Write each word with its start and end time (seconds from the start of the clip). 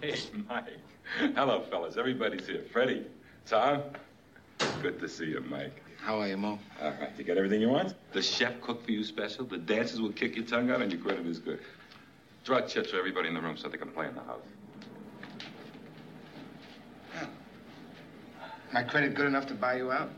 Hey, 0.00 0.18
Mike. 0.48 0.78
Hello, 1.34 1.62
fellas. 1.68 1.98
Everybody's 1.98 2.46
here. 2.46 2.64
Freddie, 2.72 3.04
Tom. 3.44 3.82
Good 4.80 4.98
to 5.00 5.08
see 5.08 5.26
you, 5.26 5.44
Mike. 5.50 5.82
How 5.98 6.20
are 6.20 6.28
you, 6.28 6.38
Mo? 6.38 6.58
All 6.80 6.90
right, 6.92 7.10
you 7.18 7.24
got 7.24 7.36
everything 7.36 7.60
you 7.60 7.68
want? 7.68 7.94
The 8.12 8.22
chef 8.22 8.58
cooked 8.62 8.86
for 8.86 8.92
you 8.92 9.04
special. 9.04 9.44
The 9.44 9.58
dancers 9.58 10.00
will 10.00 10.12
kick 10.12 10.36
your 10.36 10.46
tongue 10.46 10.70
out, 10.70 10.80
and 10.80 10.90
your 10.90 11.02
credit 11.02 11.26
is 11.26 11.38
good. 11.38 11.60
Draw 12.44 12.62
chips 12.62 12.90
for 12.90 12.96
everybody 12.96 13.28
in 13.28 13.34
the 13.34 13.42
room 13.42 13.58
so 13.58 13.68
they 13.68 13.76
can 13.76 13.90
play 13.90 14.08
in 14.08 14.14
the 14.14 14.22
house. 14.22 14.46
My 18.72 18.82
credit 18.84 19.14
good 19.14 19.26
enough 19.26 19.46
to 19.48 19.54
buy 19.54 19.76
you 19.76 19.90
out? 19.90 20.10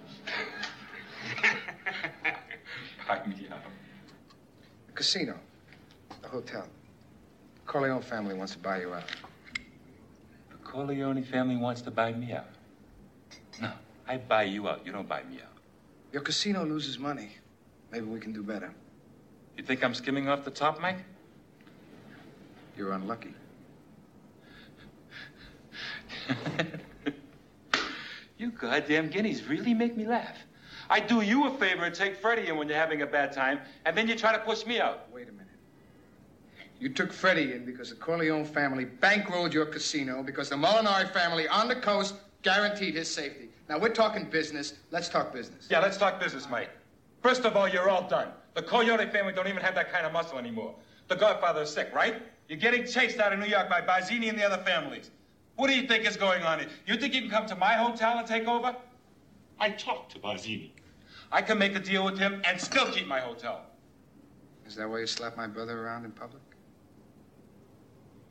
Buy 3.09 3.27
me 3.27 3.49
out. 3.51 3.59
The 4.87 4.93
casino. 4.93 5.35
The 6.21 6.29
hotel. 6.29 6.69
Corleone 7.67 8.03
family 8.03 8.35
wants 8.35 8.53
to 8.53 8.59
buy 8.59 8.81
you 8.81 8.95
out. 8.95 9.05
The 10.73 10.79
Corleone 10.79 11.23
family 11.23 11.57
wants 11.57 11.83
to 11.83 11.91
buy 11.91 12.15
me 12.15 12.33
out. 12.33 12.47
No, 13.61 13.73
I 14.09 14.17
buy 14.17 14.45
you 14.45 14.69
out. 14.69 14.87
You 14.87 14.93
don't 14.93 15.07
buy 15.07 15.23
me 15.23 15.37
out. 15.43 15.53
Your 16.13 16.23
casino 16.23 16.65
loses 16.65 16.99
money. 16.99 17.33
Maybe 17.91 18.07
we 18.07 18.19
can 18.19 18.33
do 18.33 18.43
better. 18.43 18.73
You 19.59 19.65
think 19.65 19.85
I'm 19.85 19.93
skimming 19.95 20.31
off 20.31 20.47
the 20.47 20.51
top, 20.51 20.81
Mike? 20.81 21.05
You're 22.77 22.93
unlucky. 22.93 23.35
You 28.39 28.51
goddamn 28.51 29.09
guineas 29.09 29.45
really 29.45 29.73
make 29.73 29.97
me 29.97 30.05
laugh. 30.05 30.37
I 30.91 30.99
do 30.99 31.21
you 31.21 31.47
a 31.47 31.51
favor 31.59 31.85
and 31.85 31.95
take 31.95 32.17
Freddie 32.17 32.49
in 32.49 32.57
when 32.57 32.69
you're 32.69 32.77
having 32.77 33.03
a 33.03 33.07
bad 33.07 33.31
time, 33.31 33.61
and 33.85 33.97
then 33.97 34.09
you 34.09 34.17
try 34.17 34.33
to 34.33 34.41
push 34.41 34.67
me 34.67 34.81
out. 34.81 35.07
Wait 35.13 35.29
a 35.29 35.33
minute. 35.33 35.52
You 36.83 36.89
took 36.89 37.13
Freddie 37.13 37.53
in 37.53 37.65
because 37.65 37.91
the 37.91 37.95
Corleone 37.95 38.45
family 38.45 38.85
bankrolled 38.87 39.53
your 39.53 39.67
casino 39.67 40.21
because 40.21 40.49
the 40.49 40.57
Molinari 40.57 41.09
family 41.13 41.47
on 41.47 41.69
the 41.69 41.77
coast 41.77 42.17
guaranteed 42.43 42.97
his 42.97 43.09
safety. 43.09 43.51
Now, 43.69 43.79
we're 43.79 43.95
talking 43.95 44.25
business. 44.25 44.75
Let's 44.91 45.09
talk 45.09 45.33
business. 45.33 45.69
Yeah, 45.71 45.79
let's 45.79 45.97
talk 45.97 46.19
business, 46.19 46.49
Mike. 46.51 46.71
First 47.23 47.45
of 47.45 47.57
all, 47.57 47.69
you're 47.69 47.89
all 47.89 48.09
done. 48.09 48.31
The 48.55 48.63
Corleone 48.63 49.09
family 49.13 49.33
don't 49.33 49.47
even 49.47 49.63
have 49.63 49.77
that 49.77 49.93
kind 49.93 50.05
of 50.05 50.13
muscle 50.13 50.39
anymore. 50.39 50.75
The 51.07 51.15
Godfather 51.15 51.63
is 51.63 51.71
sick, 51.71 51.89
right? 51.95 52.21
You're 52.49 52.59
getting 52.59 52.85
chased 52.85 53.21
out 53.21 53.33
of 53.33 53.39
New 53.39 53.47
York 53.47 53.71
by 53.71 53.81
Barzini 53.81 54.29
and 54.29 54.37
the 54.37 54.45
other 54.45 54.61
families. 54.65 55.13
What 55.55 55.69
do 55.69 55.77
you 55.77 55.87
think 55.87 56.05
is 56.05 56.17
going 56.17 56.43
on 56.43 56.59
here? 56.59 56.69
You 56.89 56.97
think 56.97 57.15
you 57.15 57.21
can 57.21 57.31
come 57.31 57.47
to 57.47 57.55
my 57.55 57.75
hotel 57.75 58.19
and 58.19 58.27
take 58.27 58.49
over? 58.49 58.75
I 59.61 59.71
talked 59.71 60.11
to 60.15 60.19
Barzini. 60.19 60.73
I 61.31 61.43
can 61.43 61.59
make 61.59 61.77
a 61.77 61.81
deal 61.81 62.05
with 62.05 62.19
him 62.19 62.43
and 62.45 62.61
still 62.61 62.91
keep 62.91 63.07
my 63.07 63.21
hotel. 63.21 63.67
Is 64.67 64.75
that 64.75 64.91
why 64.91 64.99
you 64.99 65.07
slapped 65.07 65.37
my 65.37 65.47
brother 65.47 65.81
around 65.81 66.05
in 66.07 66.11
public? 66.11 66.43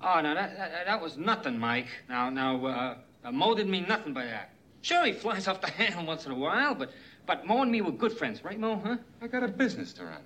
Oh, 0.04 0.20
no, 0.22 0.34
that, 0.34 0.58
that, 0.58 0.86
that 0.86 1.02
was 1.02 1.18
nothing, 1.18 1.60
Mike. 1.60 1.88
Now, 2.10 2.30
now, 2.30 2.66
uh, 2.66 2.96
uh, 3.24 3.32
Mo 3.32 3.54
didn't 3.54 3.72
mean 3.72 3.86
nothing 3.88 4.14
by 4.14 4.26
that. 4.26 4.52
Sure, 4.82 5.06
he 5.06 5.14
flies 5.14 5.48
off 5.50 5.62
the 5.62 5.70
handle 5.70 6.06
once 6.06 6.26
in 6.26 6.32
a 6.32 6.36
while, 6.36 6.74
but, 6.74 6.92
but 7.26 7.46
Mo 7.46 7.62
and 7.62 7.72
me 7.72 7.82
were 7.82 7.92
good 7.92 8.18
friends, 8.18 8.44
right, 8.44 8.60
Mo, 8.60 8.82
huh? 8.84 8.98
I 9.22 9.28
got 9.28 9.44
a 9.44 9.48
business 9.48 9.94
to 9.94 10.06
run. 10.06 10.22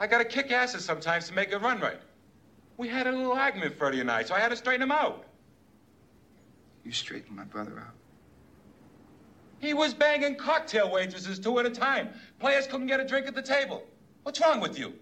I 0.00 0.06
got 0.08 0.18
to 0.18 0.24
kick 0.24 0.50
asses 0.50 0.84
sometimes 0.84 1.28
to 1.28 1.34
make 1.34 1.52
it 1.52 1.58
run 1.58 1.80
right. 1.80 2.00
We 2.76 2.88
had 2.88 3.06
a 3.06 3.12
little 3.12 3.32
argument, 3.32 3.76
Freddie 3.78 4.00
and 4.00 4.10
I, 4.10 4.24
so 4.24 4.34
I 4.34 4.40
had 4.40 4.48
to 4.48 4.56
straighten 4.56 4.82
him 4.82 4.90
out. 4.90 5.24
You 6.84 6.90
straightened 6.90 7.36
my 7.36 7.44
brother 7.44 7.78
out. 7.78 7.94
He 9.60 9.72
was 9.72 9.94
banging 9.94 10.36
cocktail 10.36 10.90
waitresses 10.90 11.38
two 11.38 11.58
at 11.60 11.64
a 11.64 11.70
time. 11.70 12.10
Players 12.40 12.66
couldn't 12.66 12.88
get 12.88 13.00
a 13.00 13.06
drink 13.06 13.26
at 13.26 13.34
the 13.34 13.42
table. 13.42 13.84
What's 14.24 14.40
wrong 14.40 14.60
with 14.60 14.78
you? 14.78 14.92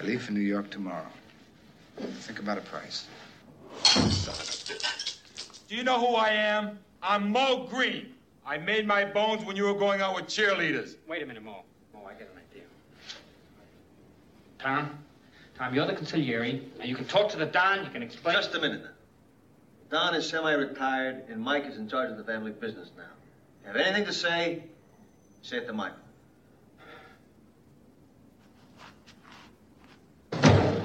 I 0.00 0.02
leave 0.02 0.22
for 0.22 0.32
New 0.32 0.40
York 0.40 0.70
tomorrow. 0.70 1.06
Think 1.98 2.38
about 2.38 2.56
a 2.56 2.62
price. 2.62 3.06
Do 5.68 5.76
you 5.76 5.84
know 5.84 6.00
who 6.00 6.14
I 6.14 6.30
am? 6.30 6.78
I'm 7.02 7.30
Moe 7.30 7.66
Greene. 7.70 8.14
I 8.46 8.56
made 8.56 8.86
my 8.86 9.04
bones 9.04 9.44
when 9.44 9.56
you 9.56 9.64
were 9.64 9.74
going 9.74 10.00
out 10.00 10.14
with 10.14 10.24
cheerleaders. 10.24 10.94
Wait 11.06 11.22
a 11.22 11.26
minute, 11.26 11.42
Mo. 11.42 11.64
Mo, 11.92 12.00
I 12.06 12.12
got 12.12 12.22
an 12.22 12.40
idea. 12.50 12.62
Tom? 14.58 14.98
Tom, 15.58 15.74
you're 15.74 15.86
the 15.86 15.92
consigliere. 15.92 16.62
Now, 16.78 16.86
you 16.86 16.96
can 16.96 17.04
talk 17.04 17.30
to 17.32 17.36
the 17.36 17.46
Don, 17.46 17.84
you 17.84 17.90
can 17.90 18.02
explain... 18.02 18.36
Just 18.36 18.54
a 18.54 18.60
minute. 18.60 18.86
Don 19.90 20.14
is 20.14 20.26
semi-retired, 20.26 21.24
and 21.28 21.42
Mike 21.42 21.66
is 21.66 21.76
in 21.76 21.90
charge 21.90 22.10
of 22.10 22.16
the 22.16 22.24
family 22.24 22.52
business 22.52 22.90
now. 22.96 23.04
Have 23.66 23.76
anything 23.76 24.06
to 24.06 24.14
say, 24.14 24.62
say 25.42 25.58
it 25.58 25.66
to 25.66 25.74
Michael. 25.74 25.98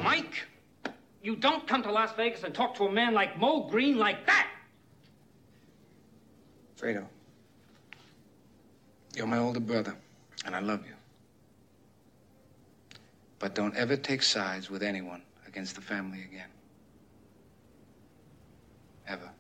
Mike, 0.06 0.46
you 1.24 1.36
don't 1.36 1.68
come 1.68 1.82
to 1.82 1.92
Las 1.92 2.14
Vegas 2.16 2.44
and 2.44 2.54
talk 2.54 2.76
to 2.76 2.84
a 2.86 2.92
man 2.92 3.16
like 3.16 3.40
Moe 3.40 3.68
Greene 3.68 3.98
like 3.98 4.24
that. 4.28 4.48
Fredo, 6.80 7.06
you're 9.16 9.26
my 9.26 9.40
older 9.40 9.60
brother, 9.60 9.96
and 10.46 10.56
I 10.56 10.60
love 10.60 10.86
you. 10.86 10.94
But 13.40 13.56
don't 13.56 13.76
ever 13.76 13.98
take 13.98 14.22
sides 14.22 14.70
with 14.70 14.84
anyone 14.84 15.24
against 15.48 15.74
the 15.74 15.82
family 15.82 16.22
again. 16.22 16.50
Ever. 19.08 19.32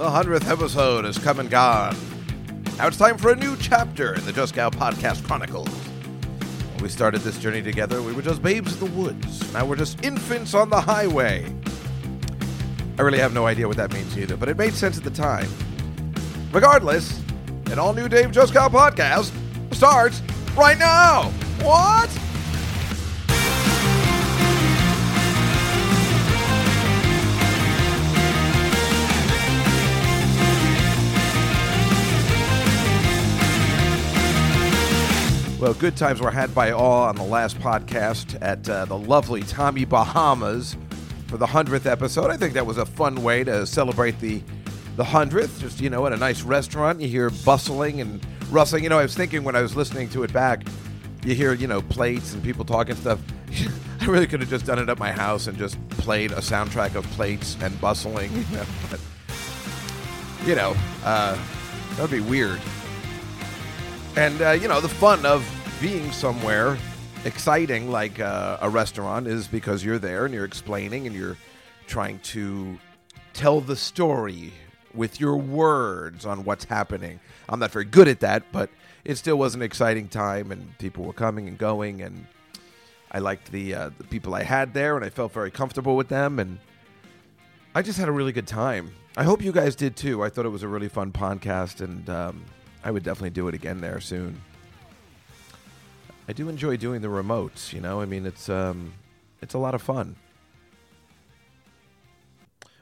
The 0.00 0.08
100th 0.08 0.50
episode 0.50 1.04
has 1.04 1.18
come 1.18 1.40
and 1.40 1.50
gone. 1.50 1.94
Now 2.78 2.86
it's 2.86 2.96
time 2.96 3.18
for 3.18 3.32
a 3.32 3.36
new 3.36 3.54
chapter 3.58 4.14
in 4.14 4.24
the 4.24 4.32
Juskow 4.32 4.72
Podcast 4.72 5.22
Chronicles. 5.26 5.68
When 5.68 6.82
we 6.82 6.88
started 6.88 7.20
this 7.20 7.36
journey 7.36 7.60
together, 7.60 8.00
we 8.00 8.14
were 8.14 8.22
just 8.22 8.42
babes 8.42 8.72
in 8.72 8.78
the 8.78 8.98
woods. 8.98 9.52
Now 9.52 9.66
we're 9.66 9.76
just 9.76 10.02
infants 10.02 10.54
on 10.54 10.70
the 10.70 10.80
highway. 10.80 11.54
I 12.98 13.02
really 13.02 13.18
have 13.18 13.34
no 13.34 13.44
idea 13.46 13.68
what 13.68 13.76
that 13.76 13.92
means 13.92 14.16
either, 14.16 14.38
but 14.38 14.48
it 14.48 14.56
made 14.56 14.72
sense 14.72 14.96
at 14.96 15.04
the 15.04 15.10
time. 15.10 15.50
Regardless, 16.50 17.22
an 17.66 17.78
all 17.78 17.92
new 17.92 18.08
Dave 18.08 18.30
Juskow 18.30 18.70
podcast 18.70 19.30
starts 19.74 20.22
right 20.56 20.78
now. 20.78 21.24
What? 21.60 22.08
Well, 35.60 35.74
good 35.74 35.94
times 35.94 36.22
were 36.22 36.30
had 36.30 36.54
by 36.54 36.70
all 36.70 37.02
on 37.02 37.16
the 37.16 37.22
last 37.22 37.58
podcast 37.58 38.38
at 38.40 38.66
uh, 38.66 38.86
the 38.86 38.96
lovely 38.96 39.42
Tommy 39.42 39.84
Bahamas 39.84 40.74
for 41.26 41.36
the 41.36 41.46
hundredth 41.46 41.84
episode. 41.84 42.30
I 42.30 42.38
think 42.38 42.54
that 42.54 42.64
was 42.64 42.78
a 42.78 42.86
fun 42.86 43.22
way 43.22 43.44
to 43.44 43.66
celebrate 43.66 44.18
the 44.20 44.42
the 44.96 45.04
hundredth. 45.04 45.60
Just 45.60 45.78
you 45.78 45.90
know, 45.90 46.06
at 46.06 46.14
a 46.14 46.16
nice 46.16 46.40
restaurant, 46.40 46.98
you 46.98 47.08
hear 47.08 47.28
bustling 47.44 48.00
and 48.00 48.26
rustling. 48.50 48.84
You 48.84 48.88
know, 48.88 48.98
I 48.98 49.02
was 49.02 49.14
thinking 49.14 49.44
when 49.44 49.54
I 49.54 49.60
was 49.60 49.76
listening 49.76 50.08
to 50.10 50.22
it 50.22 50.32
back, 50.32 50.62
you 51.26 51.34
hear 51.34 51.52
you 51.52 51.66
know 51.66 51.82
plates 51.82 52.32
and 52.32 52.42
people 52.42 52.64
talking 52.64 52.96
stuff. 52.96 53.20
I 54.00 54.06
really 54.06 54.26
could 54.26 54.40
have 54.40 54.48
just 54.48 54.64
done 54.64 54.78
it 54.78 54.88
at 54.88 54.98
my 54.98 55.12
house 55.12 55.46
and 55.46 55.58
just 55.58 55.76
played 55.90 56.32
a 56.32 56.36
soundtrack 56.36 56.94
of 56.94 57.04
plates 57.10 57.58
and 57.60 57.78
bustling. 57.82 58.32
You 58.50 58.56
know, 58.56 58.64
but, 58.90 59.00
you 60.46 60.54
know 60.54 60.74
uh, 61.04 61.38
that 61.96 62.00
would 62.00 62.10
be 62.10 62.20
weird. 62.20 62.60
And 64.16 64.42
uh, 64.42 64.50
you 64.50 64.68
know, 64.68 64.80
the 64.80 64.88
fun 64.88 65.24
of 65.24 65.46
being 65.80 66.10
somewhere 66.12 66.76
exciting 67.24 67.90
like 67.90 68.18
uh, 68.20 68.58
a 68.60 68.68
restaurant 68.68 69.26
is 69.26 69.46
because 69.46 69.84
you're 69.84 69.98
there 69.98 70.24
and 70.24 70.34
you're 70.34 70.44
explaining 70.44 71.06
and 71.06 71.14
you're 71.14 71.36
trying 71.86 72.18
to 72.20 72.78
tell 73.32 73.60
the 73.60 73.76
story 73.76 74.52
with 74.94 75.20
your 75.20 75.36
words 75.36 76.26
on 76.26 76.44
what's 76.44 76.64
happening. 76.64 77.20
I'm 77.48 77.60
not 77.60 77.70
very 77.70 77.84
good 77.84 78.08
at 78.08 78.20
that, 78.20 78.42
but 78.52 78.70
it 79.04 79.16
still 79.16 79.36
was 79.36 79.54
an 79.54 79.62
exciting 79.62 80.08
time, 80.08 80.50
and 80.50 80.76
people 80.78 81.04
were 81.04 81.12
coming 81.12 81.48
and 81.48 81.56
going, 81.56 82.02
and 82.02 82.26
I 83.10 83.20
liked 83.20 83.50
the 83.52 83.74
uh, 83.74 83.90
the 83.96 84.04
people 84.04 84.34
I 84.34 84.42
had 84.42 84.74
there, 84.74 84.96
and 84.96 85.04
I 85.04 85.10
felt 85.10 85.32
very 85.32 85.50
comfortable 85.50 85.96
with 85.96 86.08
them, 86.08 86.38
and 86.38 86.58
I 87.74 87.82
just 87.82 87.98
had 87.98 88.08
a 88.08 88.12
really 88.12 88.32
good 88.32 88.46
time. 88.46 88.92
I 89.16 89.24
hope 89.24 89.42
you 89.42 89.52
guys 89.52 89.76
did 89.76 89.96
too. 89.96 90.22
I 90.22 90.28
thought 90.28 90.46
it 90.46 90.50
was 90.50 90.62
a 90.62 90.68
really 90.68 90.88
fun 90.88 91.12
podcast, 91.12 91.80
and 91.80 92.08
um, 92.10 92.44
I 92.82 92.90
would 92.90 93.02
definitely 93.02 93.30
do 93.30 93.48
it 93.48 93.54
again 93.54 93.80
there 93.80 94.00
soon. 94.00 94.40
I 96.28 96.32
do 96.32 96.48
enjoy 96.48 96.76
doing 96.76 97.02
the 97.02 97.08
remotes. 97.08 97.72
You 97.72 97.80
know, 97.80 98.00
I 98.00 98.04
mean, 98.04 98.24
it's 98.24 98.48
um, 98.48 98.94
it's 99.42 99.54
a 99.54 99.58
lot 99.58 99.74
of 99.74 99.82
fun. 99.82 100.16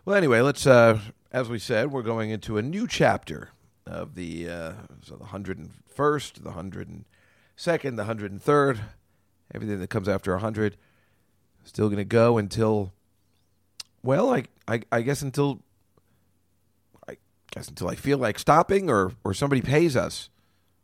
Well, 0.04 0.16
anyway, 0.16 0.40
let's. 0.40 0.66
Uh, 0.66 1.00
as 1.32 1.48
we 1.48 1.58
said, 1.58 1.90
we're 1.90 2.02
going 2.02 2.30
into 2.30 2.58
a 2.58 2.62
new 2.62 2.86
chapter 2.86 3.50
of 3.86 4.14
the 4.14 4.48
uh, 4.48 4.72
so 5.02 5.16
the 5.16 5.26
hundred 5.26 5.58
and 5.58 5.70
first, 5.86 6.44
the 6.44 6.52
hundred 6.52 6.88
and 6.88 7.04
second, 7.56 7.96
the 7.96 8.04
hundred 8.04 8.30
and 8.30 8.42
third, 8.42 8.80
everything 9.54 9.80
that 9.80 9.90
comes 9.90 10.08
after 10.08 10.34
a 10.34 10.38
hundred, 10.38 10.76
still 11.64 11.88
going 11.88 11.98
to 11.98 12.04
go 12.04 12.38
until. 12.38 12.92
Well, 14.02 14.32
I, 14.32 14.44
I 14.66 14.82
I 14.92 15.02
guess 15.02 15.22
until. 15.22 15.60
Guess 17.50 17.68
until 17.68 17.88
I 17.88 17.94
feel 17.94 18.18
like 18.18 18.38
stopping, 18.38 18.90
or 18.90 19.12
or 19.24 19.34
somebody 19.34 19.62
pays 19.62 19.96
us, 19.96 20.28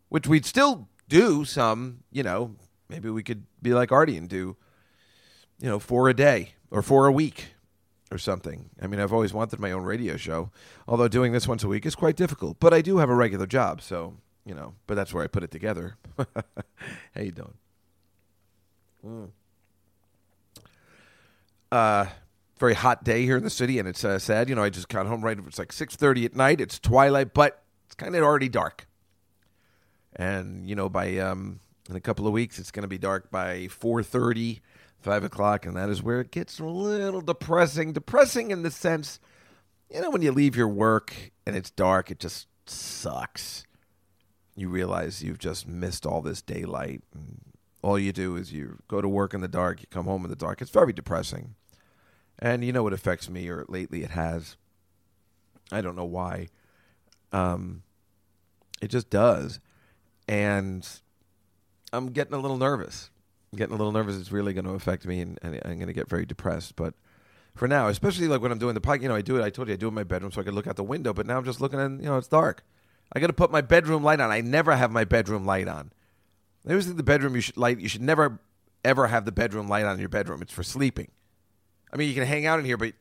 which 0.08 0.26
we'd 0.26 0.46
still 0.46 0.88
do 1.08 1.44
some. 1.44 2.00
You 2.10 2.22
know, 2.22 2.56
maybe 2.88 3.10
we 3.10 3.22
could 3.22 3.44
be 3.62 3.74
like 3.74 3.92
Artie 3.92 4.16
and 4.16 4.28
do. 4.28 4.56
You 5.60 5.68
know, 5.68 5.78
four 5.78 6.08
a 6.08 6.14
day 6.14 6.54
or 6.70 6.82
four 6.82 7.06
a 7.06 7.12
week 7.12 7.54
or 8.10 8.18
something. 8.18 8.70
I 8.80 8.86
mean, 8.86 9.00
I've 9.00 9.12
always 9.12 9.32
wanted 9.32 9.60
my 9.60 9.72
own 9.72 9.84
radio 9.84 10.16
show, 10.16 10.50
although 10.88 11.08
doing 11.08 11.32
this 11.32 11.46
once 11.48 11.62
a 11.64 11.68
week 11.68 11.86
is 11.86 11.94
quite 11.94 12.16
difficult. 12.16 12.58
But 12.60 12.74
I 12.74 12.80
do 12.80 12.98
have 12.98 13.10
a 13.10 13.14
regular 13.14 13.46
job, 13.46 13.80
so 13.80 14.14
you 14.44 14.54
know. 14.54 14.74
But 14.86 14.94
that's 14.94 15.12
where 15.14 15.24
I 15.24 15.26
put 15.26 15.42
it 15.42 15.50
together. 15.50 15.96
How 16.16 17.20
you 17.20 17.32
doing? 17.32 17.54
Mm. 19.06 19.28
Uh, 21.70 22.06
very 22.64 22.74
hot 22.74 23.04
day 23.04 23.26
here 23.26 23.36
in 23.36 23.44
the 23.44 23.50
city, 23.50 23.78
and 23.78 23.86
it's 23.86 24.02
uh, 24.06 24.18
sad. 24.18 24.48
You 24.48 24.54
know, 24.54 24.62
I 24.62 24.70
just 24.70 24.88
got 24.88 25.04
home 25.04 25.22
right. 25.22 25.38
It's 25.46 25.58
like 25.58 25.70
six 25.70 25.96
thirty 25.96 26.24
at 26.24 26.34
night. 26.34 26.62
It's 26.62 26.78
twilight, 26.78 27.34
but 27.34 27.62
it's 27.84 27.94
kind 27.94 28.16
of 28.16 28.22
already 28.22 28.48
dark. 28.48 28.86
And 30.16 30.66
you 30.66 30.74
know, 30.74 30.88
by 30.88 31.18
um, 31.18 31.60
in 31.90 31.96
a 31.96 32.00
couple 32.00 32.26
of 32.26 32.32
weeks, 32.32 32.58
it's 32.58 32.70
going 32.70 32.80
to 32.80 32.88
be 32.88 32.96
dark 32.96 33.30
by 33.30 33.68
four 33.68 34.02
thirty 34.02 34.62
five 34.98 35.24
o'clock, 35.24 35.66
and 35.66 35.76
that 35.76 35.90
is 35.90 36.02
where 36.02 36.22
it 36.22 36.30
gets 36.30 36.58
a 36.58 36.64
little 36.64 37.20
depressing. 37.20 37.92
Depressing 37.92 38.50
in 38.50 38.62
the 38.62 38.70
sense, 38.70 39.20
you 39.92 40.00
know, 40.00 40.08
when 40.08 40.22
you 40.22 40.32
leave 40.32 40.56
your 40.56 40.68
work 40.68 41.32
and 41.44 41.54
it's 41.54 41.70
dark, 41.70 42.10
it 42.10 42.18
just 42.18 42.46
sucks. 42.64 43.66
You 44.56 44.70
realize 44.70 45.22
you've 45.22 45.38
just 45.38 45.68
missed 45.68 46.06
all 46.06 46.22
this 46.22 46.40
daylight. 46.40 47.02
All 47.82 47.98
you 47.98 48.12
do 48.14 48.36
is 48.36 48.54
you 48.54 48.78
go 48.88 49.02
to 49.02 49.08
work 49.08 49.34
in 49.34 49.42
the 49.42 49.48
dark, 49.48 49.82
you 49.82 49.86
come 49.90 50.06
home 50.06 50.24
in 50.24 50.30
the 50.30 50.36
dark. 50.36 50.62
It's 50.62 50.70
very 50.70 50.94
depressing. 50.94 51.56
And 52.38 52.64
you 52.64 52.72
know 52.72 52.86
it 52.86 52.92
affects 52.92 53.28
me, 53.28 53.48
or 53.48 53.64
lately 53.68 54.02
it 54.02 54.10
has. 54.10 54.56
I 55.72 55.80
don't 55.80 55.96
know 55.96 56.04
why. 56.04 56.48
Um, 57.32 57.82
it 58.80 58.88
just 58.88 59.08
does. 59.08 59.60
And 60.28 60.86
I'm 61.92 62.10
getting 62.10 62.34
a 62.34 62.38
little 62.38 62.58
nervous 62.58 63.10
I'm 63.54 63.58
getting 63.58 63.74
a 63.74 63.78
little 63.78 63.92
nervous. 63.92 64.16
It's 64.16 64.32
really 64.32 64.52
going 64.52 64.64
to 64.64 64.72
affect 64.72 65.06
me, 65.06 65.20
and, 65.20 65.38
and 65.40 65.60
I'm 65.64 65.76
going 65.76 65.86
to 65.86 65.92
get 65.92 66.08
very 66.08 66.26
depressed. 66.26 66.74
But 66.74 66.94
for 67.54 67.68
now, 67.68 67.86
especially 67.86 68.26
like 68.26 68.40
when 68.40 68.50
I'm 68.50 68.58
doing 68.58 68.74
the 68.74 68.80
podcast, 68.80 69.02
you 69.02 69.08
know, 69.08 69.14
I 69.14 69.22
do 69.22 69.36
it. 69.36 69.44
I 69.44 69.50
told 69.50 69.68
you 69.68 69.74
I 69.74 69.76
do 69.76 69.86
it 69.86 69.90
in 69.90 69.94
my 69.94 70.02
bedroom 70.02 70.32
so 70.32 70.40
I 70.40 70.44
can 70.44 70.56
look 70.56 70.66
out 70.66 70.74
the 70.74 70.82
window. 70.82 71.12
But 71.12 71.24
now 71.24 71.38
I'm 71.38 71.44
just 71.44 71.60
looking 71.60 71.78
and 71.78 72.02
you 72.02 72.08
know 72.08 72.16
it's 72.16 72.26
dark. 72.26 72.64
I 73.12 73.20
got 73.20 73.28
to 73.28 73.32
put 73.32 73.52
my 73.52 73.60
bedroom 73.60 74.02
light 74.02 74.18
on. 74.18 74.32
I 74.32 74.40
never 74.40 74.74
have 74.74 74.90
my 74.90 75.04
bedroom 75.04 75.46
light 75.46 75.68
on. 75.68 75.92
I 76.66 76.70
always 76.70 76.86
think 76.86 76.96
the 76.96 77.04
bedroom 77.04 77.36
you 77.36 77.42
should 77.42 77.56
light. 77.56 77.78
You 77.78 77.88
should 77.88 78.02
never 78.02 78.40
ever 78.84 79.06
have 79.06 79.24
the 79.24 79.30
bedroom 79.30 79.68
light 79.68 79.84
on 79.84 79.94
in 79.94 80.00
your 80.00 80.08
bedroom. 80.08 80.42
It's 80.42 80.52
for 80.52 80.64
sleeping. 80.64 81.12
I 81.94 81.96
mean, 81.96 82.08
you 82.08 82.14
can 82.14 82.26
hang 82.26 82.44
out 82.44 82.58
in 82.58 82.64
here, 82.64 82.76
but 82.76 82.92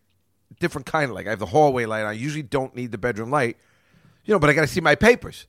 different 0.59 0.85
kind 0.85 1.09
of 1.09 1.15
like 1.15 1.25
I 1.27 1.31
have 1.31 1.39
the 1.39 1.47
hallway 1.47 1.85
light. 1.85 2.03
I 2.03 2.11
usually 2.11 2.43
don't 2.43 2.75
need 2.75 2.91
the 2.91 2.97
bedroom 2.99 3.31
light, 3.31 3.57
you 4.23 4.33
know. 4.33 4.39
But 4.39 4.51
I 4.51 4.53
got 4.53 4.61
to 4.61 4.67
see 4.67 4.81
my 4.81 4.95
papers. 4.95 5.47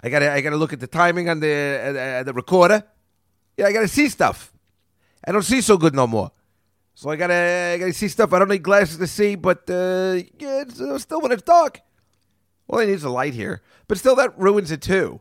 I 0.00 0.08
got 0.08 0.20
to 0.20 0.30
I 0.30 0.40
got 0.40 0.50
to 0.50 0.56
look 0.56 0.72
at 0.72 0.80
the 0.80 0.86
timing 0.86 1.28
on 1.28 1.40
the 1.40 2.20
uh, 2.20 2.22
the 2.22 2.32
recorder. 2.32 2.84
Yeah, 3.56 3.66
I 3.66 3.72
gotta 3.72 3.88
see 3.88 4.08
stuff. 4.08 4.54
I 5.22 5.32
don't 5.32 5.42
see 5.42 5.60
so 5.60 5.76
good 5.76 5.94
no 5.94 6.06
more. 6.06 6.32
So 6.94 7.10
I 7.10 7.16
gotta, 7.16 7.74
I 7.74 7.78
gotta 7.78 7.92
see 7.92 8.08
stuff. 8.08 8.32
I 8.32 8.38
don't 8.38 8.48
need 8.48 8.62
glasses 8.62 8.96
to 8.96 9.06
see, 9.06 9.34
but 9.34 9.68
uh, 9.68 10.20
yeah, 10.38 10.62
it's, 10.62 10.80
uh, 10.80 10.98
still 10.98 11.20
when 11.20 11.30
it's 11.30 11.42
dark. 11.42 11.80
Well, 12.66 12.80
it 12.80 12.86
needs 12.86 13.04
a 13.04 13.10
light 13.10 13.34
here, 13.34 13.60
but 13.86 13.98
still 13.98 14.16
that 14.16 14.38
ruins 14.38 14.70
it 14.70 14.80
too. 14.80 15.20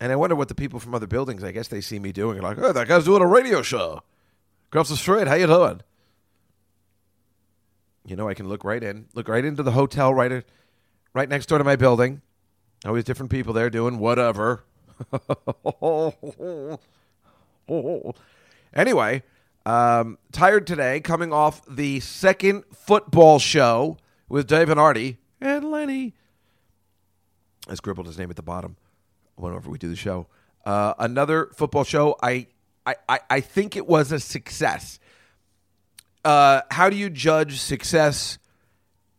And 0.00 0.10
I 0.10 0.16
wonder 0.16 0.34
what 0.34 0.48
the 0.48 0.54
people 0.56 0.80
from 0.80 0.96
other 0.96 1.06
buildings, 1.06 1.44
I 1.44 1.52
guess 1.52 1.68
they 1.68 1.80
see 1.80 2.00
me 2.00 2.10
doing, 2.10 2.40
like, 2.40 2.58
oh, 2.58 2.72
that 2.72 2.88
guy's 2.88 3.04
doing 3.04 3.22
a 3.22 3.26
radio 3.26 3.62
show. 3.62 4.02
Across 4.70 4.88
the 4.88 4.96
street, 4.96 5.28
how 5.28 5.34
you 5.34 5.46
doing? 5.46 5.80
You 8.08 8.16
know, 8.16 8.28
I 8.28 8.34
can 8.34 8.48
look 8.48 8.64
right 8.64 8.82
in, 8.82 9.06
look 9.14 9.28
right 9.28 9.44
into 9.44 9.62
the 9.62 9.72
hotel, 9.72 10.14
right, 10.14 10.42
right 11.12 11.28
next 11.28 11.46
door 11.46 11.58
to 11.58 11.64
my 11.64 11.76
building. 11.76 12.22
Always 12.86 13.04
different 13.04 13.30
people 13.30 13.52
there 13.52 13.68
doing 13.68 13.98
whatever. 13.98 14.64
anyway, 18.74 19.22
um, 19.66 20.16
tired 20.32 20.66
today, 20.66 21.00
coming 21.00 21.32
off 21.32 21.60
the 21.66 22.00
second 22.00 22.64
football 22.72 23.38
show 23.38 23.98
with 24.28 24.46
Dave 24.46 24.70
and 24.70 24.80
Artie 24.80 25.18
and 25.40 25.70
Lenny. 25.70 26.14
I 27.68 27.74
scribbled 27.74 28.06
his 28.06 28.16
name 28.16 28.30
at 28.30 28.36
the 28.36 28.42
bottom 28.42 28.76
whenever 29.36 29.68
we 29.68 29.76
do 29.76 29.88
the 29.90 29.96
show. 29.96 30.28
Uh, 30.64 30.94
another 30.98 31.50
football 31.54 31.84
show. 31.84 32.16
I, 32.22 32.46
I, 32.86 32.94
I, 33.08 33.20
I 33.28 33.40
think 33.40 33.76
it 33.76 33.86
was 33.86 34.12
a 34.12 34.20
success. 34.20 34.98
Uh, 36.28 36.60
how 36.70 36.90
do 36.90 36.96
you 36.96 37.08
judge 37.08 37.58
success 37.58 38.38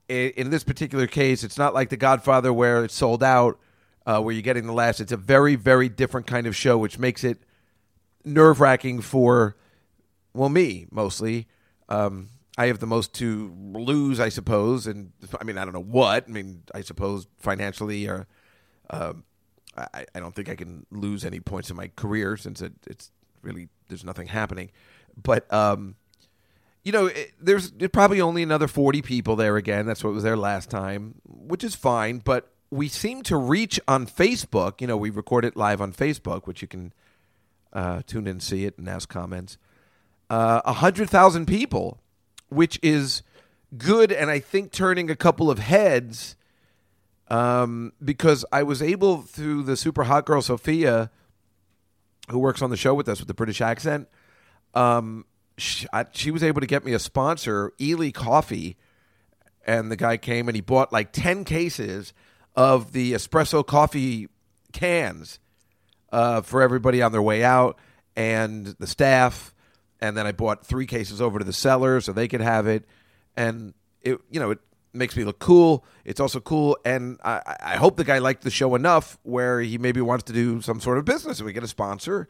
in, 0.07 0.29
in, 0.37 0.49
this 0.51 0.63
particular 0.63 1.07
case? 1.07 1.43
It's 1.43 1.57
not 1.57 1.73
like 1.73 1.89
The 1.89 1.97
Godfather 1.97 2.53
where 2.53 2.83
it's 2.83 2.93
sold 2.93 3.23
out, 3.23 3.57
uh, 4.05 4.21
where 4.21 4.31
you're 4.31 4.43
getting 4.43 4.67
the 4.67 4.73
last. 4.73 4.99
It's 4.99 5.11
a 5.11 5.17
very, 5.17 5.55
very 5.55 5.89
different 5.89 6.27
kind 6.27 6.45
of 6.45 6.55
show, 6.55 6.77
which 6.77 6.99
makes 6.99 7.23
it 7.23 7.39
nerve 8.23 8.59
wracking 8.59 9.01
for, 9.01 9.55
well, 10.35 10.49
me 10.49 10.85
mostly. 10.91 11.47
Um, 11.89 12.29
I 12.59 12.67
have 12.67 12.77
the 12.77 12.85
most 12.85 13.15
to 13.15 13.55
lose, 13.73 14.19
I 14.19 14.29
suppose, 14.29 14.85
and 14.85 15.11
I 15.41 15.43
mean, 15.45 15.57
I 15.57 15.65
don't 15.65 15.73
know 15.73 15.81
what. 15.81 16.25
I 16.27 16.31
mean, 16.31 16.61
I 16.75 16.81
suppose 16.81 17.25
financially, 17.37 18.07
or 18.07 18.27
uh, 18.87 19.13
I, 19.75 20.05
I 20.13 20.19
don't 20.19 20.35
think 20.35 20.47
I 20.47 20.55
can 20.55 20.85
lose 20.91 21.25
any 21.25 21.39
points 21.39 21.71
in 21.71 21.75
my 21.75 21.87
career 21.87 22.37
since 22.37 22.61
it, 22.61 22.73
it's 22.85 23.09
really 23.41 23.67
there's 23.87 24.03
nothing 24.03 24.27
happening. 24.27 24.69
But 25.17 25.51
um, 25.51 25.95
you 26.89 26.93
know, 26.93 27.05
it, 27.05 27.33
there's 27.39 27.69
probably 27.93 28.19
only 28.19 28.41
another 28.41 28.67
40 28.67 29.03
people 29.03 29.35
there 29.35 29.57
again. 29.57 29.85
That's 29.85 30.03
what 30.03 30.11
was 30.11 30.23
there 30.23 30.35
last 30.35 30.71
time, 30.71 31.21
which 31.23 31.63
is 31.63 31.75
fine. 31.75 32.17
But 32.17 32.51
we 32.71 32.87
seem 32.87 33.21
to 33.23 33.37
reach 33.37 33.79
on 33.87 34.07
Facebook. 34.07 34.81
You 34.81 34.87
know, 34.87 34.97
we 34.97 35.11
record 35.11 35.45
it 35.45 35.55
live 35.55 35.81
on 35.81 35.93
Facebook, 35.93 36.47
which 36.47 36.63
you 36.63 36.67
can 36.67 36.91
uh, 37.73 38.01
tune 38.07 38.25
in, 38.25 38.39
see 38.39 38.65
it, 38.65 38.75
and 38.79 38.89
ask 38.89 39.07
comments. 39.07 39.59
Uh, 40.31 40.61
a 40.65 40.73
hundred 40.73 41.11
thousand 41.11 41.45
people, 41.45 42.01
which 42.49 42.79
is 42.81 43.21
good, 43.77 44.11
and 44.11 44.31
I 44.31 44.39
think 44.39 44.71
turning 44.71 45.11
a 45.11 45.15
couple 45.15 45.51
of 45.51 45.59
heads. 45.59 46.35
Um, 47.27 47.93
because 48.03 48.43
I 48.51 48.63
was 48.63 48.81
able 48.81 49.21
through 49.21 49.61
the 49.61 49.77
super 49.77 50.05
hot 50.05 50.25
girl 50.25 50.41
Sophia, 50.41 51.11
who 52.31 52.39
works 52.39 52.63
on 52.63 52.71
the 52.71 52.77
show 52.77 52.95
with 52.95 53.07
us 53.07 53.19
with 53.19 53.27
the 53.27 53.35
British 53.35 53.61
accent. 53.61 54.07
Um, 54.73 55.25
she, 55.61 55.87
I, 55.93 56.05
she 56.11 56.31
was 56.31 56.43
able 56.43 56.61
to 56.61 56.67
get 56.67 56.83
me 56.83 56.93
a 56.93 56.99
sponsor, 56.99 57.71
illy 57.79 58.11
Coffee, 58.11 58.77
and 59.65 59.91
the 59.91 59.95
guy 59.95 60.17
came 60.17 60.47
and 60.47 60.55
he 60.55 60.61
bought 60.61 60.91
like 60.91 61.11
ten 61.11 61.43
cases 61.43 62.13
of 62.55 62.91
the 62.91 63.13
espresso 63.13 63.65
coffee 63.65 64.27
cans 64.73 65.39
uh, 66.11 66.41
for 66.41 66.61
everybody 66.61 67.01
on 67.01 67.11
their 67.11 67.21
way 67.21 67.43
out 67.43 67.77
and 68.15 68.67
the 68.79 68.87
staff. 68.87 69.53
And 70.01 70.15
then 70.17 70.25
I 70.25 70.31
bought 70.31 70.65
three 70.65 70.85
cases 70.85 71.21
over 71.21 71.39
to 71.39 71.45
the 71.45 71.53
cellar 71.53 72.01
so 72.01 72.13
they 72.13 72.27
could 72.27 72.41
have 72.41 72.67
it. 72.67 72.85
And 73.35 73.73
it, 74.01 74.19
you 74.31 74.39
know, 74.39 74.51
it 74.51 74.59
makes 74.93 75.15
me 75.15 75.23
look 75.23 75.39
cool. 75.39 75.85
It's 76.05 76.19
also 76.19 76.39
cool, 76.39 76.77
and 76.83 77.19
I, 77.23 77.41
I 77.61 77.75
hope 77.77 77.97
the 77.97 78.03
guy 78.03 78.17
liked 78.17 78.43
the 78.43 78.49
show 78.49 78.73
enough 78.75 79.19
where 79.23 79.61
he 79.61 79.77
maybe 79.77 80.01
wants 80.01 80.23
to 80.25 80.33
do 80.33 80.61
some 80.61 80.79
sort 80.79 80.97
of 80.97 81.05
business, 81.05 81.39
and 81.39 81.45
we 81.45 81.53
get 81.53 81.63
a 81.63 81.67
sponsor, 81.67 82.27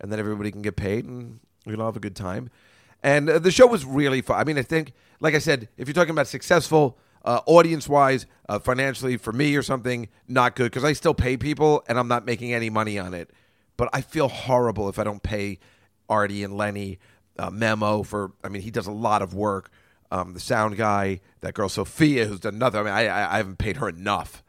and 0.00 0.10
then 0.10 0.18
everybody 0.18 0.50
can 0.50 0.62
get 0.62 0.76
paid, 0.76 1.04
and 1.04 1.38
we 1.64 1.72
can 1.72 1.80
all 1.80 1.86
have 1.86 1.96
a 1.96 2.00
good 2.00 2.16
time. 2.16 2.50
And 3.02 3.28
uh, 3.30 3.38
the 3.38 3.50
show 3.50 3.66
was 3.66 3.84
really 3.84 4.20
fun. 4.20 4.38
I 4.38 4.44
mean, 4.44 4.58
I 4.58 4.62
think, 4.62 4.92
like 5.20 5.34
I 5.34 5.38
said, 5.38 5.68
if 5.76 5.88
you're 5.88 5.94
talking 5.94 6.10
about 6.10 6.26
successful 6.26 6.98
uh, 7.24 7.40
audience 7.46 7.88
wise, 7.88 8.26
uh, 8.48 8.58
financially 8.58 9.16
for 9.16 9.32
me 9.32 9.56
or 9.56 9.62
something, 9.62 10.08
not 10.28 10.56
good 10.56 10.70
because 10.70 10.84
I 10.84 10.92
still 10.92 11.14
pay 11.14 11.36
people 11.36 11.82
and 11.88 11.98
I'm 11.98 12.08
not 12.08 12.24
making 12.24 12.52
any 12.52 12.70
money 12.70 12.98
on 12.98 13.14
it. 13.14 13.30
But 13.76 13.88
I 13.92 14.02
feel 14.02 14.28
horrible 14.28 14.88
if 14.88 14.98
I 14.98 15.04
don't 15.04 15.22
pay 15.22 15.58
Artie 16.08 16.44
and 16.44 16.56
Lenny 16.56 16.98
uh, 17.38 17.50
Memo 17.50 18.02
for. 18.02 18.32
I 18.44 18.48
mean, 18.48 18.62
he 18.62 18.70
does 18.70 18.86
a 18.86 18.92
lot 18.92 19.22
of 19.22 19.32
work. 19.32 19.70
Um, 20.12 20.34
the 20.34 20.40
sound 20.40 20.76
guy, 20.76 21.20
that 21.40 21.54
girl 21.54 21.68
Sophia, 21.68 22.26
who's 22.26 22.40
done 22.40 22.58
nothing. 22.58 22.80
I 22.80 22.82
mean, 22.82 22.92
I, 22.92 23.34
I 23.34 23.36
haven't 23.36 23.58
paid 23.58 23.76
her 23.76 23.88
enough. 23.88 24.42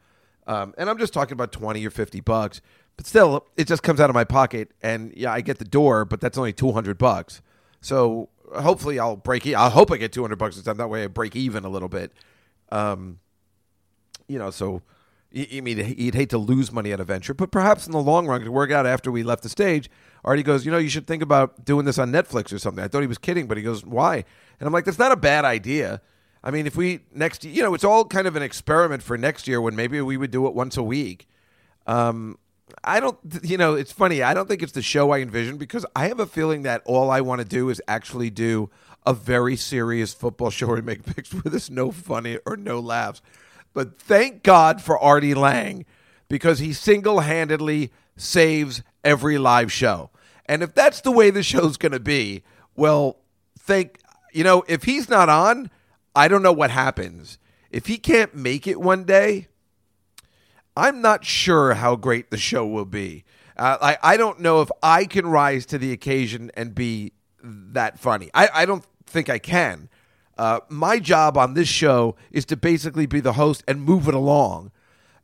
Um, 0.46 0.74
and 0.76 0.90
I'm 0.90 0.98
just 0.98 1.12
talking 1.12 1.34
about 1.34 1.52
20 1.52 1.86
or 1.86 1.90
50 1.90 2.20
bucks. 2.20 2.60
But 2.96 3.06
still, 3.06 3.46
it 3.56 3.68
just 3.68 3.82
comes 3.82 4.00
out 4.00 4.10
of 4.10 4.14
my 4.14 4.24
pocket. 4.24 4.72
And 4.82 5.12
yeah, 5.16 5.32
I 5.32 5.40
get 5.40 5.58
the 5.58 5.64
door, 5.64 6.04
but 6.04 6.20
that's 6.20 6.36
only 6.36 6.52
200 6.52 6.98
bucks. 6.98 7.42
So 7.80 8.28
hopefully 8.54 8.98
I'll 8.98 9.16
break. 9.16 9.46
E- 9.46 9.54
I 9.54 9.68
hope 9.70 9.90
I 9.90 9.96
get 9.96 10.12
200 10.12 10.36
bucks 10.36 10.56
this 10.56 10.64
time. 10.64 10.76
That 10.76 10.88
way 10.88 11.04
I 11.04 11.06
break 11.06 11.36
even 11.36 11.64
a 11.64 11.68
little 11.68 11.88
bit. 11.88 12.12
Um, 12.70 13.18
you 14.28 14.38
know, 14.38 14.50
so 14.50 14.82
you 15.30 15.62
mean 15.62 15.78
you'd 15.96 16.14
hate 16.14 16.30
to 16.30 16.38
lose 16.38 16.70
money 16.70 16.92
at 16.92 17.00
a 17.00 17.04
venture, 17.04 17.34
but 17.34 17.50
perhaps 17.50 17.86
in 17.86 17.92
the 17.92 18.00
long 18.00 18.26
run, 18.26 18.42
to 18.42 18.52
work 18.52 18.70
out 18.70 18.86
after 18.86 19.10
we 19.10 19.22
left 19.22 19.42
the 19.42 19.48
stage. 19.48 19.90
Artie 20.24 20.42
goes, 20.42 20.64
you 20.64 20.70
know, 20.70 20.78
you 20.78 20.88
should 20.88 21.06
think 21.06 21.22
about 21.22 21.64
doing 21.64 21.84
this 21.84 21.98
on 21.98 22.12
Netflix 22.12 22.52
or 22.52 22.58
something. 22.58 22.84
I 22.84 22.88
thought 22.88 23.00
he 23.00 23.06
was 23.06 23.18
kidding, 23.18 23.46
but 23.46 23.56
he 23.56 23.62
goes, 23.62 23.84
why? 23.84 24.24
And 24.60 24.66
I'm 24.66 24.72
like, 24.72 24.84
that's 24.84 24.98
not 24.98 25.10
a 25.10 25.16
bad 25.16 25.44
idea. 25.44 26.00
I 26.44 26.50
mean, 26.50 26.66
if 26.66 26.76
we 26.76 27.00
next, 27.14 27.44
you 27.44 27.62
know, 27.62 27.74
it's 27.74 27.84
all 27.84 28.04
kind 28.04 28.26
of 28.26 28.36
an 28.36 28.42
experiment 28.42 29.02
for 29.02 29.16
next 29.16 29.48
year 29.48 29.60
when 29.60 29.74
maybe 29.74 30.00
we 30.00 30.16
would 30.16 30.30
do 30.30 30.46
it 30.46 30.54
once 30.54 30.76
a 30.76 30.82
week. 30.82 31.28
Um, 31.86 32.38
I 32.84 33.00
don't, 33.00 33.18
you 33.42 33.56
know, 33.56 33.74
it's 33.74 33.92
funny. 33.92 34.22
I 34.22 34.34
don't 34.34 34.48
think 34.48 34.62
it's 34.62 34.72
the 34.72 34.82
show 34.82 35.10
I 35.10 35.20
envision 35.20 35.56
because 35.56 35.86
I 35.94 36.08
have 36.08 36.20
a 36.20 36.26
feeling 36.26 36.62
that 36.62 36.82
all 36.84 37.10
I 37.10 37.20
want 37.20 37.40
to 37.40 37.46
do 37.46 37.68
is 37.68 37.82
actually 37.88 38.30
do 38.30 38.70
a 39.04 39.12
very 39.14 39.56
serious 39.56 40.14
football 40.14 40.50
show 40.50 40.68
or 40.68 40.82
make 40.82 41.04
picks 41.04 41.32
where 41.34 41.42
there's 41.50 41.70
no 41.70 41.90
funny 41.90 42.38
or 42.46 42.56
no 42.56 42.80
laughs. 42.80 43.22
But 43.74 43.98
thank 43.98 44.42
God 44.42 44.82
for 44.82 44.98
Artie 44.98 45.34
Lange 45.34 45.84
because 46.28 46.58
he 46.58 46.72
single 46.72 47.20
handedly 47.20 47.92
saves 48.16 48.82
every 49.04 49.38
live 49.38 49.72
show. 49.72 50.10
And 50.46 50.62
if 50.62 50.74
that's 50.74 51.00
the 51.00 51.10
way 51.12 51.30
the 51.30 51.42
show's 51.42 51.76
going 51.76 51.92
to 51.92 52.00
be, 52.00 52.42
well, 52.76 53.18
thank, 53.58 53.98
you 54.32 54.44
know, 54.44 54.64
if 54.68 54.84
he's 54.84 55.08
not 55.08 55.28
on, 55.28 55.70
I 56.14 56.28
don't 56.28 56.42
know 56.42 56.52
what 56.52 56.70
happens. 56.70 57.38
If 57.70 57.86
he 57.86 57.96
can't 57.96 58.34
make 58.34 58.66
it 58.66 58.80
one 58.80 59.04
day, 59.04 59.48
I'm 60.76 61.02
not 61.02 61.24
sure 61.24 61.74
how 61.74 61.96
great 61.96 62.30
the 62.30 62.38
show 62.38 62.66
will 62.66 62.84
be. 62.84 63.24
Uh, 63.56 63.78
I, 63.80 64.14
I 64.14 64.16
don't 64.16 64.40
know 64.40 64.62
if 64.62 64.70
I 64.82 65.04
can 65.04 65.26
rise 65.26 65.66
to 65.66 65.78
the 65.78 65.92
occasion 65.92 66.50
and 66.54 66.74
be 66.74 67.12
that 67.42 67.98
funny. 67.98 68.30
I, 68.32 68.48
I 68.52 68.66
don't 68.66 68.84
think 69.06 69.28
I 69.28 69.38
can. 69.38 69.88
Uh, 70.38 70.60
my 70.68 70.98
job 70.98 71.36
on 71.36 71.54
this 71.54 71.68
show 71.68 72.16
is 72.30 72.44
to 72.46 72.56
basically 72.56 73.06
be 73.06 73.20
the 73.20 73.34
host 73.34 73.62
and 73.68 73.82
move 73.82 74.08
it 74.08 74.14
along 74.14 74.72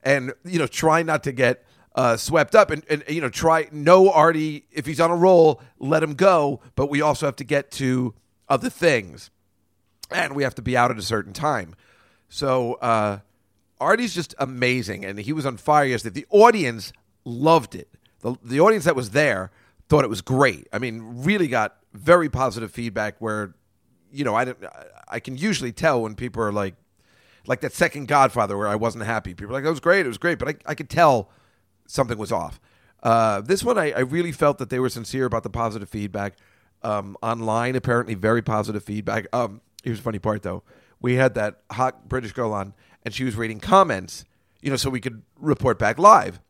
and, 0.02 0.32
you 0.44 0.58
know, 0.58 0.66
try 0.66 1.02
not 1.02 1.24
to 1.24 1.32
get 1.32 1.64
uh, 1.94 2.16
swept 2.16 2.54
up 2.54 2.70
and, 2.70 2.84
and, 2.90 3.02
you 3.08 3.20
know, 3.20 3.30
try, 3.30 3.66
no 3.72 4.12
Artie, 4.12 4.66
if 4.70 4.86
he's 4.86 5.00
on 5.00 5.10
a 5.10 5.16
roll, 5.16 5.60
let 5.78 6.02
him 6.02 6.14
go. 6.14 6.60
But 6.74 6.90
we 6.90 7.00
also 7.00 7.26
have 7.26 7.36
to 7.36 7.44
get 7.44 7.70
to 7.72 8.14
other 8.48 8.70
things 8.70 9.30
and 10.10 10.36
we 10.36 10.42
have 10.42 10.54
to 10.56 10.62
be 10.62 10.76
out 10.76 10.90
at 10.90 10.98
a 10.98 11.02
certain 11.02 11.32
time. 11.32 11.74
So, 12.28 12.74
uh, 12.74 13.20
Artie's 13.80 14.14
just 14.14 14.34
amazing, 14.38 15.04
and 15.04 15.18
he 15.18 15.32
was 15.32 15.46
on 15.46 15.56
fire 15.56 15.84
yesterday. 15.86 16.20
The 16.20 16.26
audience 16.30 16.92
loved 17.24 17.74
it. 17.74 17.88
The, 18.20 18.36
the 18.42 18.60
audience 18.60 18.84
that 18.84 18.96
was 18.96 19.10
there 19.10 19.50
thought 19.88 20.04
it 20.04 20.10
was 20.10 20.20
great. 20.20 20.66
I 20.72 20.78
mean, 20.78 21.22
really 21.24 21.48
got 21.48 21.76
very 21.92 22.28
positive 22.28 22.70
feedback. 22.70 23.16
Where, 23.20 23.54
you 24.12 24.24
know, 24.24 24.34
I 24.34 24.44
don't, 24.44 24.58
I 25.08 25.20
can 25.20 25.36
usually 25.36 25.72
tell 25.72 26.02
when 26.02 26.14
people 26.14 26.42
are 26.42 26.52
like, 26.52 26.74
like 27.46 27.60
that 27.60 27.72
second 27.72 28.08
Godfather, 28.08 28.56
where 28.56 28.68
I 28.68 28.74
wasn't 28.74 29.04
happy. 29.04 29.34
People 29.34 29.54
like, 29.54 29.64
"It 29.64 29.70
was 29.70 29.80
great, 29.80 30.04
it 30.04 30.08
was 30.08 30.18
great," 30.18 30.38
but 30.38 30.48
I, 30.48 30.54
I 30.66 30.74
could 30.74 30.90
tell 30.90 31.30
something 31.86 32.18
was 32.18 32.32
off. 32.32 32.60
Uh, 33.02 33.40
this 33.40 33.62
one, 33.62 33.78
I, 33.78 33.92
I 33.92 34.00
really 34.00 34.32
felt 34.32 34.58
that 34.58 34.70
they 34.70 34.78
were 34.78 34.88
sincere 34.88 35.24
about 35.24 35.44
the 35.44 35.50
positive 35.50 35.88
feedback. 35.88 36.34
Um, 36.82 37.16
online, 37.22 37.76
apparently, 37.76 38.14
very 38.14 38.42
positive 38.42 38.84
feedback. 38.84 39.26
Um, 39.32 39.60
here's 39.82 39.98
a 39.98 40.02
funny 40.02 40.18
part 40.18 40.42
though. 40.42 40.62
We 41.00 41.14
had 41.14 41.34
that 41.34 41.62
hot 41.70 42.08
British 42.08 42.32
girl 42.32 42.52
on 42.52 42.74
and 43.04 43.14
she 43.14 43.24
was 43.24 43.36
reading 43.36 43.60
comments, 43.60 44.24
you 44.60 44.70
know, 44.70 44.76
so 44.76 44.90
we 44.90 45.00
could 45.00 45.22
report 45.38 45.78
back 45.78 45.98
live. 45.98 46.40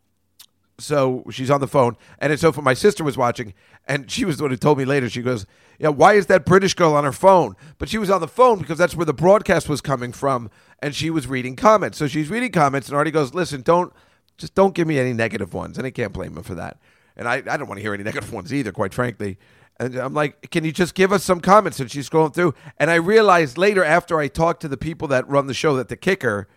So 0.80 1.24
she's 1.30 1.50
on 1.50 1.60
the 1.60 1.66
phone, 1.66 1.96
and 2.20 2.32
it's 2.32 2.40
so 2.40 2.52
for 2.52 2.62
my 2.62 2.74
sister 2.74 3.02
was 3.02 3.16
watching, 3.18 3.52
and 3.86 4.08
she 4.08 4.24
was 4.24 4.36
the 4.36 4.44
one 4.44 4.52
who 4.52 4.56
told 4.56 4.78
me 4.78 4.84
later. 4.84 5.10
She 5.10 5.22
goes, 5.22 5.44
"Yeah, 5.80 5.88
why 5.88 6.14
is 6.14 6.26
that 6.26 6.44
British 6.46 6.74
girl 6.74 6.94
on 6.94 7.02
her 7.02 7.12
phone?" 7.12 7.56
But 7.78 7.88
she 7.88 7.98
was 7.98 8.10
on 8.10 8.20
the 8.20 8.28
phone 8.28 8.60
because 8.60 8.78
that's 8.78 8.94
where 8.94 9.04
the 9.04 9.12
broadcast 9.12 9.68
was 9.68 9.80
coming 9.80 10.12
from, 10.12 10.50
and 10.80 10.94
she 10.94 11.10
was 11.10 11.26
reading 11.26 11.56
comments. 11.56 11.98
So 11.98 12.06
she's 12.06 12.30
reading 12.30 12.52
comments, 12.52 12.88
and 12.88 12.96
Artie 12.96 13.10
goes, 13.10 13.34
"Listen, 13.34 13.62
don't 13.62 13.92
just 14.36 14.54
don't 14.54 14.72
give 14.72 14.86
me 14.86 15.00
any 15.00 15.12
negative 15.12 15.52
ones," 15.52 15.78
and 15.78 15.86
I 15.86 15.90
can't 15.90 16.12
blame 16.12 16.36
him 16.36 16.44
for 16.44 16.54
that. 16.54 16.78
And 17.16 17.26
I, 17.26 17.36
I 17.36 17.56
don't 17.56 17.66
want 17.66 17.78
to 17.78 17.82
hear 17.82 17.94
any 17.94 18.04
negative 18.04 18.32
ones 18.32 18.54
either, 18.54 18.70
quite 18.70 18.94
frankly. 18.94 19.36
And 19.80 19.94
I'm 19.96 20.14
like, 20.14 20.50
can 20.50 20.64
you 20.64 20.72
just 20.72 20.94
give 20.94 21.12
us 21.12 21.22
some 21.22 21.40
comments? 21.40 21.78
And 21.78 21.90
she's 21.90 22.08
scrolling 22.10 22.34
through. 22.34 22.54
And 22.78 22.90
I 22.90 22.96
realized 22.96 23.56
later, 23.56 23.84
after 23.84 24.18
I 24.18 24.26
talked 24.28 24.60
to 24.62 24.68
the 24.68 24.76
people 24.76 25.06
that 25.08 25.28
run 25.28 25.46
the 25.46 25.54
show, 25.54 25.76
that 25.76 25.88
the 25.88 25.96
kicker, 25.96 26.48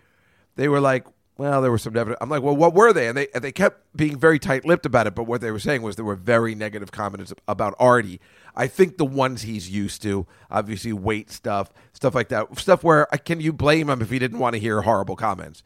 they 0.56 0.68
were 0.68 0.80
like, 0.80 1.06
well, 1.38 1.62
there 1.62 1.70
were 1.70 1.78
some 1.78 1.92
negative. 1.92 2.18
I'm 2.20 2.28
like, 2.28 2.42
well, 2.42 2.54
what 2.54 2.74
were 2.74 2.92
they? 2.92 3.08
And 3.08 3.16
they 3.16 3.28
and 3.34 3.42
they 3.42 3.52
kept 3.52 3.96
being 3.96 4.18
very 4.18 4.38
tight 4.38 4.64
lipped 4.64 4.86
about 4.86 5.06
it. 5.06 5.14
But 5.14 5.24
what 5.24 5.40
they 5.40 5.50
were 5.50 5.58
saying 5.58 5.82
was 5.82 5.96
there 5.96 6.04
were 6.04 6.14
very 6.14 6.54
negative 6.54 6.92
comments 6.92 7.32
about 7.48 7.74
Artie. 7.78 8.20
I 8.54 8.66
think 8.66 8.98
the 8.98 9.04
ones 9.04 9.42
he's 9.42 9.70
used 9.70 10.02
to, 10.02 10.26
obviously 10.50 10.92
weight 10.92 11.30
stuff, 11.30 11.72
stuff 11.94 12.14
like 12.14 12.28
that, 12.28 12.58
stuff 12.58 12.84
where 12.84 13.12
uh, 13.12 13.16
can 13.16 13.40
you 13.40 13.52
blame 13.52 13.88
him 13.88 14.02
if 14.02 14.10
he 14.10 14.18
didn't 14.18 14.40
want 14.40 14.54
to 14.54 14.60
hear 14.60 14.82
horrible 14.82 15.16
comments? 15.16 15.62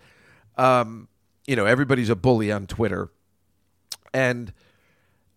Um, 0.57 1.09
you 1.47 1.57
know, 1.57 1.67
everybody's 1.67 2.11
a 2.11 2.17
bully 2.17 2.53
on 2.53 2.67
Twitter, 2.67 3.11
and 4.15 4.53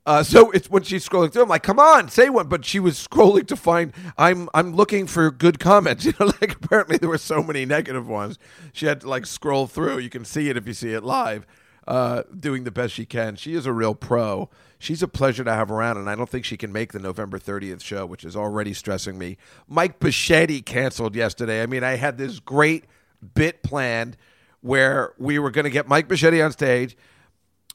uh, 0.06 0.24
so 0.24 0.50
it's 0.51 0.70
when 0.70 0.84
she's 0.84 1.08
scrolling 1.08 1.32
through. 1.32 1.44
I'm 1.44 1.50
like, 1.50 1.63
come 1.63 1.79
on, 1.79 2.10
say 2.10 2.29
one. 2.29 2.48
But 2.48 2.65
she 2.65 2.79
was 2.79 2.96
scrolling 2.96 3.48
to 3.48 3.56
find. 3.56 3.94
I'm 4.18 4.50
I'm 4.53 4.74
looking 4.74 5.08
for 5.08 5.29
good 5.32 5.60
comments. 5.60 6.06
You 6.10 6.13
know, 6.20 6.32
like 6.41 6.56
apparently 6.56 6.98
there 6.98 7.10
were 7.10 7.18
so 7.20 7.44
many 7.44 7.65
negative 7.65 8.08
ones. 8.08 8.39
She 8.74 8.88
had 8.88 9.01
to 9.01 9.10
like 9.10 9.25
scroll 9.27 9.68
through. 9.68 10.00
You 10.00 10.10
can 10.10 10.25
see 10.25 10.50
it 10.50 10.58
if 10.58 10.65
you 10.68 10.74
see 10.74 10.94
it 10.94 11.03
live. 11.03 11.46
Uh, 11.88 12.24
doing 12.39 12.63
the 12.63 12.72
best 12.72 12.94
she 12.94 13.06
can. 13.06 13.36
She 13.36 13.53
is 13.56 13.65
a 13.65 13.74
real 13.74 13.96
pro. 13.96 14.50
She's 14.77 15.01
a 15.03 15.08
pleasure 15.08 15.44
to 15.44 15.51
have 15.51 15.72
around, 15.72 15.98
and 15.98 16.10
I 16.10 16.15
don't 16.15 16.29
think 16.29 16.46
she 16.46 16.56
can 16.56 16.72
make 16.72 16.94
the 16.94 17.00
November 17.00 17.39
30th 17.39 17.82
show, 17.82 18.06
which 18.06 18.24
is 18.24 18.36
already 18.36 18.74
stressing 18.74 19.18
me. 19.18 19.38
Mike 19.68 20.00
Bocchetti 20.00 20.63
canceled 20.63 21.15
yesterday. 21.15 21.63
I 21.63 21.65
mean, 21.65 21.84
I 21.84 21.96
had 21.96 22.18
this 22.18 22.39
great 22.39 22.86
bit 23.34 23.63
planned 23.63 24.18
where 24.62 25.13
we 25.18 25.39
were 25.39 25.51
going 25.51 25.63
to 25.65 25.72
get 25.72 25.88
Mike 25.88 26.08
Bocchetti 26.08 26.44
on 26.44 26.51
stage 26.51 26.96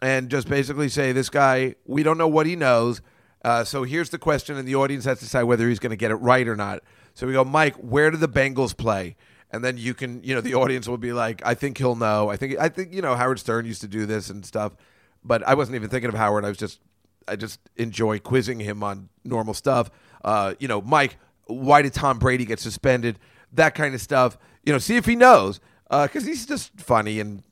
and 0.05 0.29
just 0.29 0.49
basically 0.49 0.91
say, 0.91 1.13
this 1.13 1.31
guy, 1.31 1.77
we 1.87 2.03
don't 2.03 2.19
know 2.19 2.29
what 2.29 2.45
he 2.45 2.57
knows. 2.57 3.01
Uh, 3.43 3.65
so 3.65 3.85
here's 3.85 4.11
the 4.11 4.19
question, 4.19 4.59
and 4.59 4.69
the 4.69 4.75
audience 4.75 5.07
has 5.07 5.19
to 5.21 5.25
decide 5.25 5.45
whether 5.45 5.67
he's 5.67 5.79
going 5.79 5.91
to 5.91 5.97
get 5.97 6.11
it 6.11 6.17
right 6.17 6.47
or 6.47 6.55
not. 6.55 6.83
So 7.15 7.27
we 7.27 7.33
go, 7.33 7.43
Mike, 7.43 7.75
where 7.77 8.11
do 8.11 8.19
the 8.19 8.29
Bengals 8.29 8.77
play? 8.77 9.17
And 9.51 9.65
then 9.65 9.79
you 9.79 9.95
can, 9.95 10.23
you 10.23 10.35
know, 10.35 10.43
the 10.43 10.57
audience 10.57 10.87
will 10.87 10.99
be 10.99 11.15
like, 11.15 11.41
I 11.43 11.55
think 11.55 11.79
he'll 11.79 11.97
know. 11.97 12.29
I 12.29 12.37
think, 12.37 12.59
I 12.59 12.69
think, 12.69 12.93
you 12.93 13.01
know, 13.01 13.15
Howard 13.15 13.39
Stern 13.39 13.65
used 13.65 13.81
to 13.81 13.89
do 13.89 14.05
this 14.05 14.29
and 14.29 14.45
stuff, 14.45 14.77
but 15.25 15.43
I 15.47 15.55
wasn't 15.55 15.77
even 15.77 15.89
thinking 15.89 16.11
of 16.11 16.17
Howard. 16.17 16.45
I 16.45 16.49
was 16.49 16.59
just, 16.59 16.81
I 17.27 17.37
just 17.37 17.61
enjoy 17.77 18.19
quizzing 18.19 18.61
him 18.61 18.83
on 18.83 19.09
normal 19.25 19.55
stuff. 19.55 19.91
Uh, 20.23 20.53
you 20.59 20.69
know, 20.69 20.83
Mike, 20.83 21.17
why 21.47 21.81
did 21.81 21.95
Tom 21.95 22.19
Brady 22.19 22.45
get 22.45 22.61
suspended? 22.61 23.19
That 23.53 23.75
kind 23.75 23.95
of 23.95 24.03
stuff. 24.03 24.37
You 24.67 24.73
know, 24.75 24.79
see 24.79 24.97
if 24.97 25.07
he 25.07 25.17
knows, 25.17 25.61
because 25.89 26.25
uh, 26.25 26.27
he's 26.27 26.45
just 26.45 26.79
funny 26.79 27.21
and, 27.21 27.43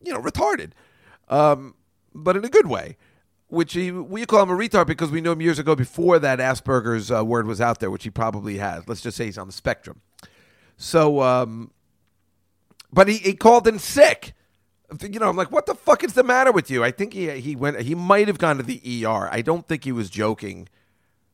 you 0.00 0.12
know, 0.12 0.20
retarded. 0.20 0.70
Um, 1.28 1.74
but 2.22 2.36
in 2.36 2.44
a 2.44 2.48
good 2.48 2.66
way. 2.66 2.96
Which 3.48 3.72
he, 3.72 3.90
we 3.90 4.26
call 4.26 4.42
him 4.42 4.50
a 4.50 4.56
retard 4.56 4.86
because 4.86 5.10
we 5.10 5.22
knew 5.22 5.32
him 5.32 5.40
years 5.40 5.58
ago 5.58 5.74
before 5.74 6.18
that 6.18 6.38
Asperger's 6.38 7.10
uh, 7.10 7.24
word 7.24 7.46
was 7.46 7.62
out 7.62 7.80
there, 7.80 7.90
which 7.90 8.04
he 8.04 8.10
probably 8.10 8.58
has. 8.58 8.86
Let's 8.86 9.00
just 9.00 9.16
say 9.16 9.24
he's 9.24 9.38
on 9.38 9.46
the 9.46 9.54
spectrum. 9.54 10.02
So, 10.76 11.22
um, 11.22 11.70
but 12.92 13.08
he, 13.08 13.16
he 13.16 13.34
called 13.34 13.66
in 13.66 13.78
sick. 13.78 14.34
You 15.02 15.18
know, 15.18 15.30
I'm 15.30 15.36
like, 15.36 15.50
what 15.50 15.64
the 15.64 15.74
fuck 15.74 16.04
is 16.04 16.12
the 16.12 16.22
matter 16.22 16.52
with 16.52 16.70
you? 16.70 16.84
I 16.84 16.90
think 16.90 17.12
he 17.12 17.30
he 17.40 17.56
went. 17.56 17.80
He 17.80 17.94
might 17.94 18.26
have 18.26 18.38
gone 18.38 18.56
to 18.56 18.62
the 18.62 19.04
ER. 19.04 19.28
I 19.30 19.42
don't 19.42 19.66
think 19.66 19.84
he 19.84 19.92
was 19.92 20.08
joking. 20.08 20.68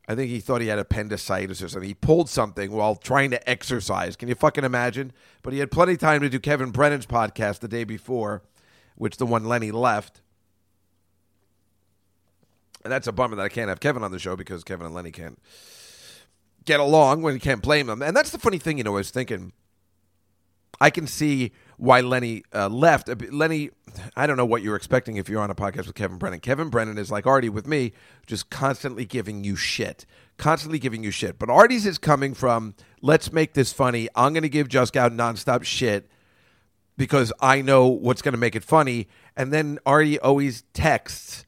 I 0.07 0.15
think 0.15 0.31
he 0.31 0.41
thought 0.41 0.61
he 0.61 0.67
had 0.67 0.79
appendicitis 0.79 1.63
or 1.63 1.69
something. 1.69 1.89
He 1.89 1.95
pulled 1.95 2.29
something 2.29 2.73
while 2.73 2.95
trying 2.97 3.31
to 3.31 3.49
exercise. 3.49 4.17
Can 4.17 4.29
you 4.29 4.35
fucking 4.35 4.65
imagine? 4.65 5.13
But 5.43 5.53
he 5.53 5.61
had 5.61 5.71
plenty 5.71 5.95
of 5.95 5.99
time 5.99 6.21
to 6.21 6.29
do 6.29 6.39
Kevin 6.39 6.73
Brennan's 6.73 7.07
podcast 7.07 7.61
the 7.61 7.69
day 7.69 7.85
before, 7.85 8.43
which 8.97 9.17
the 9.17 9.25
one 9.27 9.45
Lenny 9.45 9.71
left. 9.71 10.21
And 12.85 12.93
that's 12.93 13.07
a 13.07 13.13
bummer 13.13 13.37
that 13.37 13.43
I 13.43 13.49
can't 13.49 13.69
have 13.69 13.81
Kevin 13.81 14.03
on 14.03 14.13
the 14.13 14.19
show 14.19 14.37
because 14.37 14.63
Kevin 14.63 14.87
and 14.87 14.95
Lenny 14.95 15.11
can't 15.11 15.39
get 16.65 16.81
along 16.81 17.23
when 17.23 17.35
you 17.35 17.41
can't 17.41 17.63
blame 17.63 17.87
them. 17.87 18.03
And 18.03 18.17
that's 18.17 18.31
the 18.31 18.39
funny 18.39 18.59
thing, 18.59 18.79
you 18.79 18.85
know, 18.85 18.93
I 18.93 18.97
was 18.97 19.11
thinking, 19.11 19.53
I 20.81 20.91
can 20.91 21.07
see 21.07 21.53
why 21.77 22.01
Lenny 22.01 22.43
uh, 22.53 22.69
left. 22.69 23.09
Uh, 23.09 23.17
Lenny, 23.31 23.71
I 24.17 24.27
don't 24.27 24.37
know 24.37 24.47
what 24.47 24.63
you're 24.63 24.77
expecting 24.77 25.17
if 25.17 25.29
you're 25.29 25.41
on 25.41 25.51
a 25.51 25.55
podcast 25.55 25.87
with 25.87 25.95
Kevin 25.95 26.19
Brennan. 26.19 26.41
Kevin 26.41 26.69
Brennan 26.69 26.99
is 26.99 27.11
like 27.11 27.27
Artie 27.27 27.49
with 27.49 27.67
me, 27.67 27.93
just 28.27 28.51
constantly 28.51 29.05
giving 29.05 29.45
you 29.45 29.57
shit. 29.57 30.05
Constantly 30.37 30.79
giving 30.79 31.05
you 31.05 31.11
shit. 31.11 31.39
But 31.39 31.49
Artie's 31.49 31.87
is 31.87 31.99
coming 31.99 32.35
from, 32.35 32.75
let's 33.01 33.33
make 33.33 33.55
this 33.55 33.73
funny. 33.73 34.09
I'm 34.15 34.33
going 34.33 34.43
to 34.43 34.49
give 34.49 34.69
Juskow 34.69 35.11
nonstop 35.11 35.65
shit 35.65 36.11
because 36.97 37.33
I 37.41 37.63
know 37.63 37.87
what's 37.87 38.23
going 38.23 38.35
to 38.35 38.39
make 38.39 38.57
it 38.57 38.65
funny. 38.65 39.09
And 39.37 39.53
then 39.53 39.79
Artie 39.87 40.19
always 40.19 40.65
texts 40.73 41.45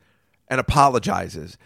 and 0.49 0.61
apologizes. 0.61 1.59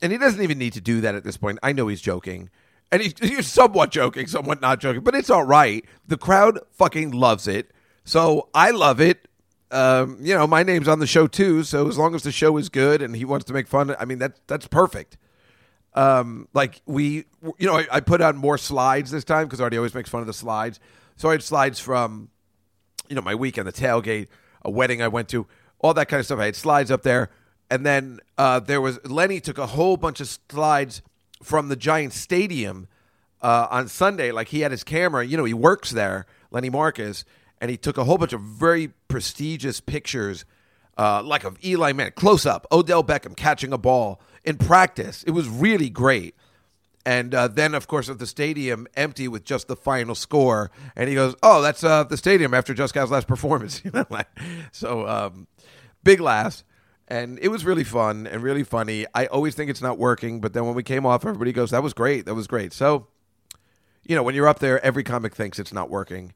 And 0.00 0.12
he 0.12 0.18
doesn't 0.18 0.42
even 0.42 0.58
need 0.58 0.72
to 0.72 0.80
do 0.80 1.00
that 1.00 1.14
at 1.14 1.24
this 1.24 1.36
point. 1.36 1.58
I 1.62 1.72
know 1.72 1.88
he's 1.88 2.00
joking. 2.00 2.50
And 2.90 3.02
he's, 3.02 3.14
he's 3.20 3.46
somewhat 3.46 3.90
joking, 3.90 4.26
somewhat 4.26 4.60
not 4.60 4.80
joking, 4.80 5.02
but 5.02 5.14
it's 5.14 5.30
all 5.30 5.44
right. 5.44 5.84
The 6.06 6.16
crowd 6.16 6.58
fucking 6.72 7.12
loves 7.12 7.46
it. 7.46 7.70
So 8.04 8.48
I 8.54 8.70
love 8.70 9.00
it. 9.00 9.28
Um, 9.70 10.18
you 10.20 10.34
know, 10.34 10.46
my 10.46 10.62
name's 10.62 10.88
on 10.88 10.98
the 10.98 11.06
show 11.06 11.26
too. 11.26 11.62
So 11.62 11.88
as 11.88 11.96
long 11.96 12.14
as 12.14 12.22
the 12.22 12.32
show 12.32 12.56
is 12.58 12.68
good 12.68 13.00
and 13.00 13.16
he 13.16 13.24
wants 13.24 13.46
to 13.46 13.54
make 13.54 13.66
fun, 13.66 13.94
I 13.98 14.04
mean, 14.04 14.18
that, 14.18 14.36
that's 14.46 14.66
perfect. 14.66 15.16
Um, 15.94 16.48
like 16.52 16.82
we, 16.86 17.24
you 17.58 17.66
know, 17.66 17.78
I, 17.78 17.86
I 17.90 18.00
put 18.00 18.20
on 18.20 18.36
more 18.36 18.58
slides 18.58 19.10
this 19.10 19.24
time 19.24 19.46
because 19.46 19.60
Artie 19.60 19.76
always 19.76 19.94
makes 19.94 20.10
fun 20.10 20.20
of 20.20 20.26
the 20.26 20.32
slides. 20.32 20.80
So 21.16 21.28
I 21.28 21.32
had 21.32 21.42
slides 21.42 21.78
from, 21.78 22.30
you 23.08 23.14
know, 23.14 23.22
my 23.22 23.34
weekend, 23.34 23.66
the 23.66 23.72
tailgate, 23.72 24.28
a 24.62 24.70
wedding 24.70 25.02
I 25.02 25.08
went 25.08 25.28
to, 25.30 25.46
all 25.78 25.94
that 25.94 26.08
kind 26.08 26.20
of 26.20 26.26
stuff. 26.26 26.38
I 26.38 26.46
had 26.46 26.56
slides 26.56 26.90
up 26.90 27.02
there 27.02 27.30
and 27.72 27.86
then 27.86 28.20
uh, 28.36 28.60
there 28.60 28.82
was 28.82 29.02
Lenny 29.08 29.40
took 29.40 29.56
a 29.56 29.68
whole 29.68 29.96
bunch 29.96 30.20
of 30.20 30.28
slides 30.50 31.00
from 31.42 31.70
the 31.70 31.76
Giant 31.76 32.12
Stadium 32.12 32.86
uh, 33.40 33.66
on 33.70 33.88
Sunday, 33.88 34.30
like 34.30 34.48
he 34.48 34.60
had 34.60 34.72
his 34.72 34.84
camera. 34.84 35.24
You 35.24 35.38
know, 35.38 35.44
he 35.44 35.54
works 35.54 35.90
there, 35.90 36.26
Lenny 36.50 36.68
Marcus, 36.68 37.24
and 37.62 37.70
he 37.70 37.78
took 37.78 37.96
a 37.96 38.04
whole 38.04 38.18
bunch 38.18 38.34
of 38.34 38.42
very 38.42 38.88
prestigious 39.08 39.80
pictures, 39.80 40.44
uh, 40.98 41.22
like 41.22 41.44
of 41.44 41.56
Eli 41.64 41.94
Manning, 41.94 42.12
close 42.12 42.44
up, 42.44 42.66
Odell 42.70 43.02
Beckham 43.02 43.34
catching 43.34 43.72
a 43.72 43.78
ball 43.78 44.20
in 44.44 44.58
practice. 44.58 45.22
It 45.22 45.30
was 45.30 45.48
really 45.48 45.88
great. 45.88 46.34
And 47.06 47.34
uh, 47.34 47.48
then, 47.48 47.74
of 47.74 47.88
course, 47.88 48.10
at 48.10 48.18
the 48.18 48.26
stadium 48.26 48.86
empty 48.96 49.28
with 49.28 49.44
just 49.44 49.66
the 49.66 49.76
final 49.76 50.14
score, 50.14 50.70
and 50.94 51.08
he 51.08 51.14
goes, 51.14 51.34
"Oh, 51.42 51.62
that's 51.62 51.82
uh, 51.82 52.04
the 52.04 52.18
stadium 52.18 52.52
after 52.52 52.74
Juskow's 52.74 53.10
last 53.10 53.26
performance." 53.26 53.80
You 53.84 53.92
know, 53.92 54.04
like, 54.10 54.28
so 54.72 55.08
um, 55.08 55.46
big 56.04 56.20
laughs, 56.20 56.64
and 57.12 57.38
it 57.42 57.48
was 57.48 57.66
really 57.66 57.84
fun 57.84 58.26
and 58.26 58.42
really 58.42 58.64
funny. 58.64 59.04
I 59.14 59.26
always 59.26 59.54
think 59.54 59.68
it's 59.68 59.82
not 59.82 59.98
working, 59.98 60.40
but 60.40 60.54
then 60.54 60.64
when 60.64 60.74
we 60.74 60.82
came 60.82 61.04
off, 61.04 61.26
everybody 61.26 61.52
goes, 61.52 61.70
"That 61.70 61.82
was 61.82 61.92
great, 61.92 62.24
that 62.24 62.34
was 62.34 62.46
great." 62.46 62.72
So, 62.72 63.06
you 64.02 64.16
know, 64.16 64.22
when 64.22 64.34
you're 64.34 64.48
up 64.48 64.60
there, 64.60 64.82
every 64.82 65.04
comic 65.04 65.34
thinks 65.36 65.58
it's 65.58 65.74
not 65.74 65.90
working. 65.90 66.32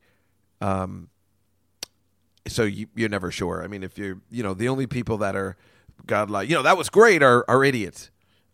Um, 0.60 1.08
so 2.46 2.64
you, 2.64 2.88
you're 2.94 3.08
never 3.08 3.30
sure. 3.30 3.64
I 3.64 3.68
mean, 3.68 3.82
if 3.82 3.96
you're, 3.96 4.20
you 4.30 4.42
know, 4.42 4.52
the 4.52 4.68
only 4.68 4.86
people 4.86 5.16
that 5.18 5.34
are 5.34 5.56
godlike, 6.06 6.50
you 6.50 6.54
know, 6.54 6.62
that 6.62 6.76
was 6.76 6.90
great 6.90 7.22
are, 7.22 7.42
are 7.48 7.64
idiots. 7.64 8.10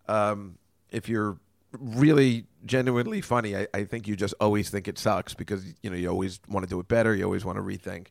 Um, 0.07 0.59
if 0.91 1.09
you're 1.09 1.41
really 1.73 2.47
genuinely 2.65 3.21
funny, 3.21 3.57
I, 3.57 3.67
I 3.75 3.83
think 3.83 4.07
you 4.07 4.15
just 4.15 4.35
always 4.41 4.71
think 4.71 4.87
it 4.87 4.97
sucks 4.97 5.35
because 5.35 5.65
you 5.83 5.91
know 5.91 5.97
you 5.97 6.09
always 6.09 6.39
want 6.49 6.63
to 6.63 6.71
do 6.71 6.79
it 6.79 6.87
better. 6.87 7.17
You 7.17 7.25
always 7.25 7.45
want 7.45 7.59
to 7.59 7.63
rethink. 7.63 8.07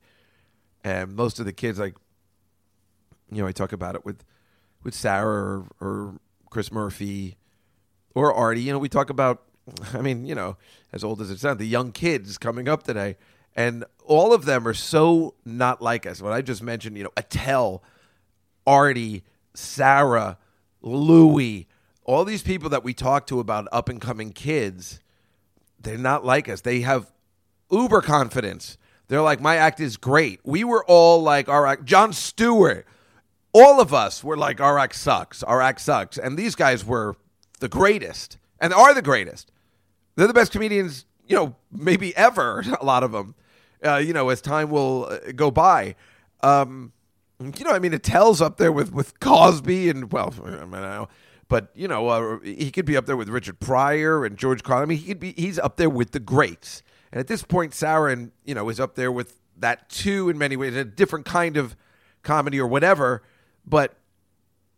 And 0.84 1.16
most 1.16 1.40
of 1.40 1.46
the 1.46 1.54
kids, 1.54 1.80
like 1.80 1.96
you 3.32 3.42
know, 3.42 3.48
I 3.48 3.52
talk 3.52 3.74
about 3.74 3.96
it 3.96 4.06
with 4.06 4.24
with 4.84 4.94
Sarah 4.94 5.28
or, 5.30 5.66
or 5.80 6.20
Chris 6.50 6.72
Murphy 6.72 7.38
or 8.14 8.34
Artie. 8.34 8.62
You 8.62 8.74
know, 8.74 8.80
we 8.80 8.90
talk 8.90 9.10
about. 9.10 9.44
I 9.94 10.02
mean, 10.02 10.26
you 10.26 10.36
know, 10.36 10.58
as 10.92 11.04
old 11.04 11.22
as 11.22 11.30
it 11.30 11.40
sounds, 11.40 11.60
the 11.60 11.66
young 11.66 11.92
kids 11.92 12.38
coming 12.38 12.68
up 12.68 12.84
today, 12.84 13.16
and 13.56 13.86
all 14.04 14.34
of 14.34 14.46
them 14.46 14.68
are 14.68 14.74
so 14.74 15.36
not 15.46 15.82
like 15.82 16.06
us. 16.06 16.22
What 16.22 16.34
I 16.34 16.42
just 16.42 16.64
mentioned, 16.64 16.98
you 16.98 17.04
know, 17.04 17.12
Attell, 17.16 17.84
Artie, 18.66 19.24
Sarah, 19.54 20.38
Louie 20.82 21.68
all 22.04 22.26
these 22.26 22.44
people 22.44 22.70
that 22.70 22.84
we 22.84 22.94
talk 22.94 23.28
to 23.28 23.40
about 23.40 23.68
up 23.72 23.90
and 23.90 24.02
coming 24.02 24.32
kids, 24.32 25.00
they're 25.80 25.98
not 25.98 26.26
like 26.26 26.50
us. 26.50 26.62
They 26.62 26.82
have 26.82 27.12
uber 27.72 28.02
confidence. 28.02 28.78
They're 29.08 29.22
like, 29.22 29.42
my 29.42 29.58
act 29.58 29.80
is 29.80 29.98
great. 29.98 30.40
We 30.44 30.64
were 30.64 30.84
all 30.86 31.22
like, 31.22 31.50
our 31.50 31.68
act, 31.68 31.86
Jon 31.86 32.14
Stewart, 32.14 32.86
all 33.54 33.82
of 33.82 33.94
us 33.94 34.24
were 34.24 34.38
like, 34.38 34.62
our 34.62 34.80
act 34.80 34.96
sucks. 34.96 35.44
Our 35.44 35.62
act 35.62 35.82
sucks. 35.82 36.18
And 36.18 36.38
these 36.38 36.56
guys 36.56 36.86
were 36.86 37.16
the 37.60 37.70
greatest 37.70 38.38
and 38.60 38.74
are 38.74 38.94
the 38.94 39.02
greatest. 39.02 39.52
They're 40.16 40.28
the 40.28 40.34
best 40.34 40.52
comedians, 40.52 41.06
you 41.26 41.36
know, 41.36 41.56
maybe 41.72 42.16
ever, 42.16 42.64
a 42.82 42.86
lot 42.86 43.04
of 43.04 43.12
them, 43.12 43.36
uh, 43.86 43.98
you 43.98 44.14
know, 44.14 44.30
as 44.30 44.42
time 44.42 44.70
will 44.70 45.06
uh, 45.06 45.32
go 45.36 45.52
by. 45.52 45.96
Um, 46.42 46.94
you 47.40 47.66
know, 47.66 47.72
I 47.72 47.80
mean, 47.80 47.94
Attell's 47.94 48.42
up 48.42 48.58
there 48.58 48.72
with, 48.72 48.94
with 48.94 49.20
Cosby 49.20 49.90
and, 49.90 50.12
well, 50.12 50.34
I 50.46 50.66
mean, 50.66 51.08
but 51.52 51.70
you 51.76 51.90
know, 51.90 52.08
uh, 52.08 52.40
he 52.40 52.72
could 52.72 52.86
be 52.86 52.96
up 52.96 53.08
there 53.08 53.18
with 53.18 53.28
Richard 53.28 53.60
Pryor 53.60 54.24
and 54.24 54.38
George 54.38 54.64
Carlin. 54.64 54.84
I 54.84 54.86
mean, 54.86 55.00
he 55.00 55.08
could 55.08 55.20
be. 55.20 55.34
He's 55.34 55.60
up 55.60 55.76
there 55.76 55.90
with 55.90 56.12
the 56.12 56.20
greats. 56.22 56.82
And 57.12 57.20
at 57.20 57.28
this 57.28 57.44
point, 57.44 57.74
Sauron, 57.74 58.32
you 58.46 58.56
know, 58.56 58.70
is 58.70 58.80
up 58.80 58.96
there 58.96 59.12
with 59.12 59.38
that 59.58 59.90
too 59.90 60.30
in 60.30 60.38
many 60.38 60.56
ways, 60.56 60.78
a 60.78 60.86
different 60.86 61.26
kind 61.26 61.58
of 61.58 61.76
comedy 62.24 62.58
or 62.58 62.68
whatever. 62.68 63.22
But 63.66 63.96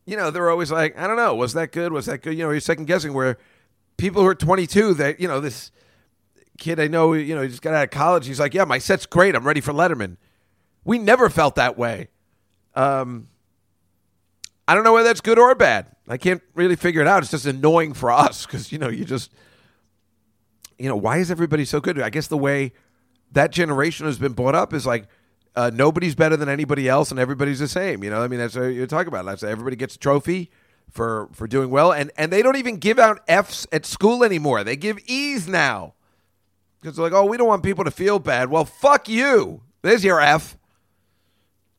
you 0.06 0.18
know, 0.18 0.32
they're 0.32 0.50
always 0.50 0.72
like, 0.72 0.98
I 0.98 1.08
don't 1.08 1.16
know, 1.16 1.34
was 1.36 1.54
that 1.54 1.72
good? 1.72 1.94
Was 1.94 2.08
that 2.08 2.22
good? 2.22 2.38
You 2.38 2.44
know, 2.44 2.52
you're 2.52 2.60
second 2.60 2.86
guessing. 2.86 3.14
Where 3.14 3.38
people 3.98 4.22
who 4.22 4.28
are 4.28 4.36
22, 4.36 4.96
that 4.96 5.20
you 5.20 5.28
know, 5.28 5.40
this 5.40 5.72
kid 6.58 6.80
I 6.80 6.88
know, 6.88 7.14
you 7.14 7.36
know, 7.36 7.42
he 7.42 7.50
just 7.50 7.62
got 7.62 7.74
out 7.74 7.86
of 7.86 7.90
college. 7.90 8.28
He's 8.28 8.40
like, 8.40 8.54
yeah, 8.54 8.66
my 8.66 8.78
set's 8.78 9.06
great. 9.06 9.36
I'm 9.36 9.46
ready 9.46 9.62
for 9.62 9.74
Letterman. 9.74 10.18
We 10.84 10.98
never 11.00 11.30
felt 11.30 11.56
that 11.56 11.78
way. 11.78 12.10
Um, 12.76 13.30
I 14.68 14.76
don't 14.76 14.84
know 14.84 14.94
whether 14.94 15.08
that's 15.08 15.22
good 15.22 15.40
or 15.40 15.54
bad. 15.56 15.88
I 16.08 16.18
can't 16.18 16.42
really 16.54 16.76
figure 16.76 17.02
it 17.02 17.08
out. 17.08 17.24
It's 17.24 17.32
just 17.32 17.46
annoying 17.46 17.94
for 17.94 18.12
us 18.12 18.46
because 18.46 18.72
you 18.72 18.78
know 18.78 18.90
you 18.90 19.06
just 19.06 19.32
you 20.78 20.90
know 20.90 20.96
why 20.96 21.18
is 21.18 21.32
everybody 21.32 21.66
so 21.66 21.80
good? 21.80 22.00
I 22.00 22.10
guess 22.10 22.28
the 22.28 22.38
way 22.38 22.74
that 23.32 23.52
generation 23.52 24.06
has 24.06 24.18
been 24.18 24.34
brought 24.34 24.56
up 24.56 24.74
is 24.74 24.86
like 24.86 25.08
uh, 25.56 25.72
nobody's 25.74 26.16
better 26.16 26.38
than 26.38 26.50
anybody 26.50 26.88
else 26.88 27.12
and 27.12 27.20
everybody's 27.20 27.60
the 27.60 27.68
same. 27.68 28.04
You 28.04 28.10
know, 28.10 28.22
I 28.22 28.28
mean 28.28 28.40
that's 28.40 28.56
what 28.56 28.68
you're 28.68 28.88
talking 28.88 29.08
about. 29.08 29.26
That's 29.26 29.44
everybody 29.44 29.76
gets 29.76 29.96
a 29.96 30.00
trophy 30.00 30.52
for 30.90 31.30
for 31.34 31.48
doing 31.48 31.70
well, 31.70 31.92
and 31.92 32.12
and 32.18 32.32
they 32.32 32.42
don't 32.42 32.58
even 32.58 32.78
give 32.78 33.00
out 33.00 33.22
Fs 33.28 33.68
at 33.72 33.86
school 33.86 34.24
anymore. 34.24 34.64
They 34.64 34.76
give 34.76 35.00
E's 35.08 35.48
now 35.48 35.94
because 36.80 36.98
they're 36.98 37.04
like, 37.04 37.14
oh, 37.14 37.26
we 37.26 37.38
don't 37.38 37.48
want 37.48 37.64
people 37.64 37.86
to 37.86 37.92
feel 37.92 38.20
bad. 38.20 38.50
Well, 38.50 38.66
fuck 38.66 39.08
you. 39.08 39.62
There's 39.82 40.04
your 40.04 40.22
F. 40.22 40.58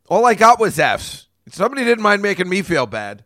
All 0.08 0.26
I 0.26 0.34
got 0.34 0.58
was 0.58 0.78
Fs. 0.78 1.28
Somebody 1.48 1.84
didn't 1.84 2.02
mind 2.02 2.22
making 2.22 2.48
me 2.48 2.62
feel 2.62 2.86
bad. 2.86 3.24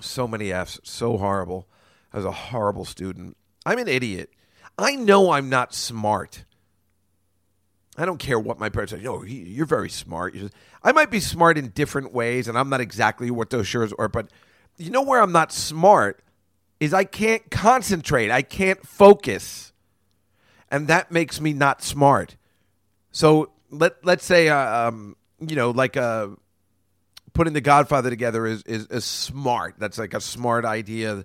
So 0.00 0.26
many 0.26 0.52
F's. 0.52 0.80
So 0.84 1.16
horrible. 1.16 1.68
I 2.12 2.18
was 2.18 2.26
a 2.26 2.32
horrible 2.32 2.84
student. 2.84 3.36
I'm 3.64 3.78
an 3.78 3.88
idiot. 3.88 4.30
I 4.78 4.94
know 4.94 5.32
I'm 5.32 5.48
not 5.48 5.74
smart. 5.74 6.44
I 7.98 8.04
don't 8.04 8.18
care 8.18 8.38
what 8.38 8.58
my 8.58 8.68
parents 8.68 8.92
say. 8.92 9.00
No, 9.00 9.22
you're 9.22 9.66
very 9.66 9.88
smart. 9.88 10.36
I 10.82 10.92
might 10.92 11.10
be 11.10 11.20
smart 11.20 11.56
in 11.56 11.68
different 11.68 12.12
ways, 12.12 12.46
and 12.46 12.58
I'm 12.58 12.68
not 12.68 12.80
exactly 12.80 13.30
what 13.30 13.50
those 13.50 13.66
shirts 13.66 13.92
are. 13.98 14.08
But 14.08 14.28
you 14.76 14.90
know 14.90 15.02
where 15.02 15.20
I'm 15.22 15.32
not 15.32 15.52
smart 15.52 16.22
is 16.78 16.92
I 16.92 17.04
can't 17.04 17.50
concentrate. 17.50 18.30
I 18.30 18.42
can't 18.42 18.86
focus, 18.86 19.72
and 20.70 20.88
that 20.88 21.10
makes 21.10 21.40
me 21.40 21.52
not 21.52 21.82
smart. 21.82 22.36
So 23.12 23.50
let 23.70 24.04
let's 24.04 24.24
say 24.24 24.48
uh, 24.48 24.88
um, 24.88 25.16
you 25.40 25.56
know 25.56 25.70
like 25.70 25.96
uh, 25.96 26.28
putting 27.32 27.54
the 27.54 27.62
Godfather 27.62 28.10
together 28.10 28.46
is, 28.46 28.62
is 28.64 28.86
is 28.88 29.04
smart. 29.04 29.76
That's 29.78 29.98
like 29.98 30.12
a 30.12 30.20
smart 30.20 30.64
idea. 30.64 31.24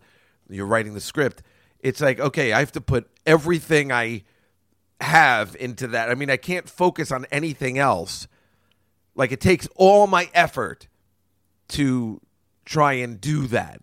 You're 0.49 0.65
writing 0.65 0.93
the 0.93 1.01
script. 1.01 1.43
It's 1.81 1.99
like 1.99 2.19
okay, 2.19 2.53
I 2.53 2.59
have 2.59 2.71
to 2.73 2.81
put 2.81 3.09
everything 3.25 3.91
I 3.91 4.23
have 5.03 5.55
into 5.59 5.87
that. 5.87 6.09
I 6.09 6.15
mean, 6.15 6.29
I 6.29 6.37
can't 6.37 6.69
focus 6.69 7.11
on 7.11 7.25
anything 7.31 7.77
else. 7.77 8.27
Like 9.15 9.31
it 9.31 9.41
takes 9.41 9.67
all 9.75 10.07
my 10.07 10.29
effort 10.33 10.87
to 11.69 12.21
try 12.65 12.93
and 12.93 13.19
do 13.19 13.47
that. 13.47 13.81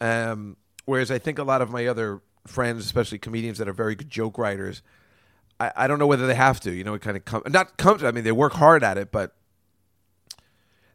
Um, 0.00 0.56
whereas 0.84 1.10
I 1.10 1.18
think 1.18 1.38
a 1.38 1.42
lot 1.42 1.62
of 1.62 1.70
my 1.70 1.86
other 1.86 2.20
friends, 2.46 2.84
especially 2.84 3.18
comedians 3.18 3.58
that 3.58 3.68
are 3.68 3.72
very 3.72 3.94
good 3.94 4.10
joke 4.10 4.38
writers, 4.38 4.82
I, 5.60 5.72
I 5.76 5.86
don't 5.86 5.98
know 5.98 6.06
whether 6.06 6.26
they 6.26 6.34
have 6.34 6.60
to. 6.60 6.72
You 6.72 6.84
know, 6.84 6.94
it 6.94 7.02
kind 7.02 7.16
of 7.16 7.24
come 7.24 7.42
not 7.48 7.76
comes. 7.76 8.04
I 8.04 8.10
mean, 8.10 8.24
they 8.24 8.32
work 8.32 8.54
hard 8.54 8.82
at 8.82 8.96
it, 8.98 9.10
but 9.12 9.34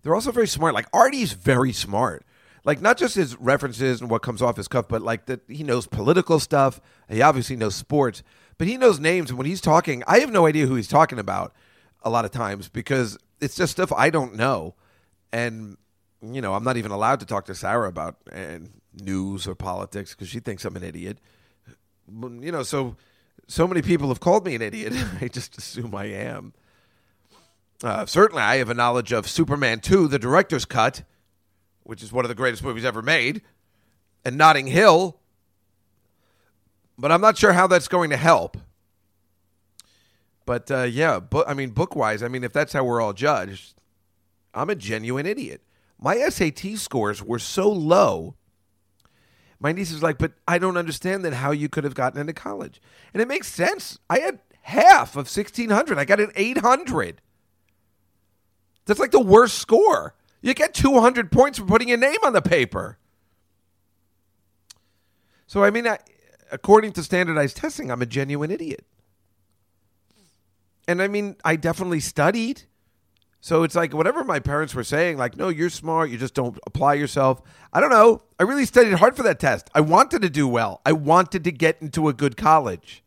they're 0.02 0.16
also 0.16 0.32
very 0.32 0.48
smart. 0.48 0.74
Like 0.74 0.88
Artie's 0.94 1.34
very 1.34 1.74
smart. 1.74 2.26
Like 2.66 2.82
not 2.82 2.98
just 2.98 3.16
his 3.16 3.36
references 3.38 4.00
and 4.00 4.10
what 4.10 4.22
comes 4.22 4.42
off 4.42 4.56
his 4.56 4.68
cuff, 4.68 4.88
but 4.88 5.02
like 5.02 5.26
that 5.26 5.42
he 5.48 5.64
knows 5.64 5.86
political 5.86 6.40
stuff. 6.40 6.80
He 7.10 7.22
obviously 7.22 7.56
knows 7.56 7.76
sports, 7.76 8.24
but 8.58 8.68
he 8.68 8.78
knows 8.78 9.00
names. 9.00 9.30
And 9.30 9.38
when 9.38 9.48
he's 9.48 9.62
talking, 9.62 10.04
I 10.08 10.20
have 10.20 10.32
no 10.32 10.46
idea 10.46 10.68
who 10.68 10.76
he's 10.76 10.88
talking 10.88 11.20
about 11.20 11.54
a 12.04 12.10
lot 12.10 12.26
of 12.26 12.32
times 12.32 12.70
because 12.70 13.18
it's 13.40 13.56
just 13.56 13.72
stuff 13.72 13.92
I 13.92 14.10
don't 14.10 14.36
know. 14.36 14.76
And 15.32 15.78
you 16.22 16.42
know, 16.42 16.54
I'm 16.54 16.64
not 16.64 16.78
even 16.78 16.92
allowed 16.92 17.20
to 17.20 17.26
talk 17.26 17.46
to 17.46 17.56
Sarah 17.56 17.90
about 17.90 18.18
and 18.32 18.70
news 18.94 19.48
or 19.48 19.56
politics 19.56 20.12
because 20.12 20.30
she 20.30 20.40
thinks 20.40 20.66
I'm 20.66 20.76
an 20.76 20.84
idiot. 20.84 21.20
You 22.08 22.52
know, 22.52 22.64
so 22.64 22.96
so 23.48 23.68
many 23.68 23.82
people 23.82 24.08
have 24.10 24.20
called 24.20 24.46
me 24.46 24.56
an 24.56 24.62
idiot. 24.62 24.94
I 25.22 25.28
just 25.28 25.58
assume 25.58 25.94
I 25.96 26.06
am. 26.06 26.54
Uh, 27.84 28.06
certainly, 28.06 28.42
I 28.42 28.58
have 28.58 28.70
a 28.70 28.74
knowledge 28.74 29.12
of 29.12 29.28
Superman 29.28 29.82
2, 29.82 30.08
the 30.08 30.18
director's 30.20 30.64
cut, 30.64 31.04
which 31.84 32.02
is 32.02 32.14
one 32.14 32.24
of 32.24 32.30
the 32.30 32.36
greatest 32.36 32.64
movies 32.64 32.86
ever 32.86 33.02
made, 33.02 33.42
and 34.24 34.38
Notting 34.38 34.68
Hill, 34.68 35.20
but 36.98 37.12
I'm 37.12 37.22
not 37.22 37.38
sure 37.38 37.54
how 37.54 37.68
that's 37.68 37.88
going 37.88 38.10
to 38.10 38.18
help. 38.18 38.58
But 40.46 40.70
uh, 40.70 40.84
yeah, 40.84 41.20
bu- 41.20 41.46
I 41.46 41.54
mean, 41.54 41.72
book 41.72 41.96
wise, 41.96 42.22
I 42.22 42.28
mean, 42.28 42.44
if 42.44 42.54
that's 42.54 42.74
how 42.74 42.84
we're 42.84 43.02
all 43.02 43.14
judged, 43.14 43.76
I'm 44.54 44.70
a 44.70 44.76
genuine 44.76 45.26
idiot. 45.26 45.62
My 46.00 46.18
SAT 46.18 46.78
scores 46.78 47.24
were 47.24 47.40
so 47.40 47.72
low. 47.72 48.36
My 49.60 49.72
niece 49.72 49.92
is 49.92 50.04
like, 50.04 50.18
but 50.18 50.34
I 50.46 50.58
don't 50.58 50.76
understand 50.76 51.24
then 51.24 51.34
how 51.34 51.52
you 51.52 51.70
could 51.70 51.86
have 51.86 51.96
gotten 51.96 52.20
into 52.20 52.34
college. 52.34 52.82
And 53.14 53.22
it 53.22 53.28
makes 53.28 53.48
sense. 53.48 53.98
I 54.10 54.20
had 54.20 54.40
half 54.64 55.12
of 55.12 55.34
1600. 55.34 55.98
I 55.98 56.04
got 56.04 56.20
an 56.20 56.32
800. 56.36 57.22
That's 58.86 59.00
like 59.00 59.12
the 59.12 59.22
worst 59.22 59.58
score. 59.58 60.16
You 60.42 60.54
get 60.54 60.74
200 60.74 61.32
points 61.32 61.58
for 61.60 61.66
putting 61.66 61.88
your 61.88 61.98
name 61.98 62.18
on 62.24 62.34
the 62.34 62.42
paper. 62.42 62.98
So, 65.48 65.64
I 65.64 65.70
mean, 65.70 65.88
I, 65.88 66.00
according 66.54 66.94
to 66.94 67.04
standardized 67.04 67.58
testing, 67.58 67.92
I'm 67.92 68.02
a 68.02 68.06
genuine 68.06 68.52
idiot. 68.52 68.86
And 70.88 71.02
I 71.02 71.08
mean, 71.08 71.36
I 71.44 71.56
definitely 71.56 72.00
studied. 72.00 72.64
So 73.42 73.64
it's 73.64 73.76
like 73.76 73.94
whatever 73.94 74.24
my 74.24 74.40
parents 74.40 74.74
were 74.74 74.84
saying, 74.84 75.18
like, 75.18 75.36
no, 75.36 75.50
you're 75.50 75.70
smart, 75.70 76.10
you 76.10 76.18
just 76.18 76.34
don't 76.34 76.58
apply 76.66 76.94
yourself. 76.94 77.42
I 77.74 77.82
don't 77.82 77.90
know. 77.90 78.22
I 78.40 78.44
really 78.44 78.66
studied 78.66 78.94
hard 78.94 79.18
for 79.18 79.24
that 79.24 79.40
test. 79.40 79.70
I 79.74 79.82
wanted 79.82 80.22
to 80.22 80.30
do 80.30 80.48
well. 80.48 80.80
I 80.86 80.94
wanted 80.94 81.44
to 81.44 81.52
get 81.52 81.82
into 81.82 82.08
a 82.08 82.14
good 82.14 82.38
college. 82.38 83.04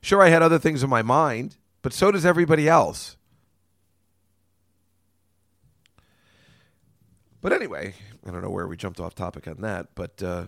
Sure, 0.00 0.22
I 0.22 0.30
had 0.30 0.42
other 0.42 0.58
things 0.58 0.82
in 0.82 0.90
my 0.90 1.02
mind, 1.02 1.56
but 1.82 1.92
so 1.92 2.10
does 2.10 2.26
everybody 2.26 2.68
else. 2.68 3.16
But 7.40 7.52
anyway, 7.52 7.94
I 8.26 8.30
don't 8.30 8.42
know 8.42 8.50
where 8.50 8.66
we 8.66 8.76
jumped 8.76 8.98
off 8.98 9.14
topic 9.14 9.46
on 9.46 9.60
that, 9.60 9.88
but 9.94 10.20
uh, 10.22 10.46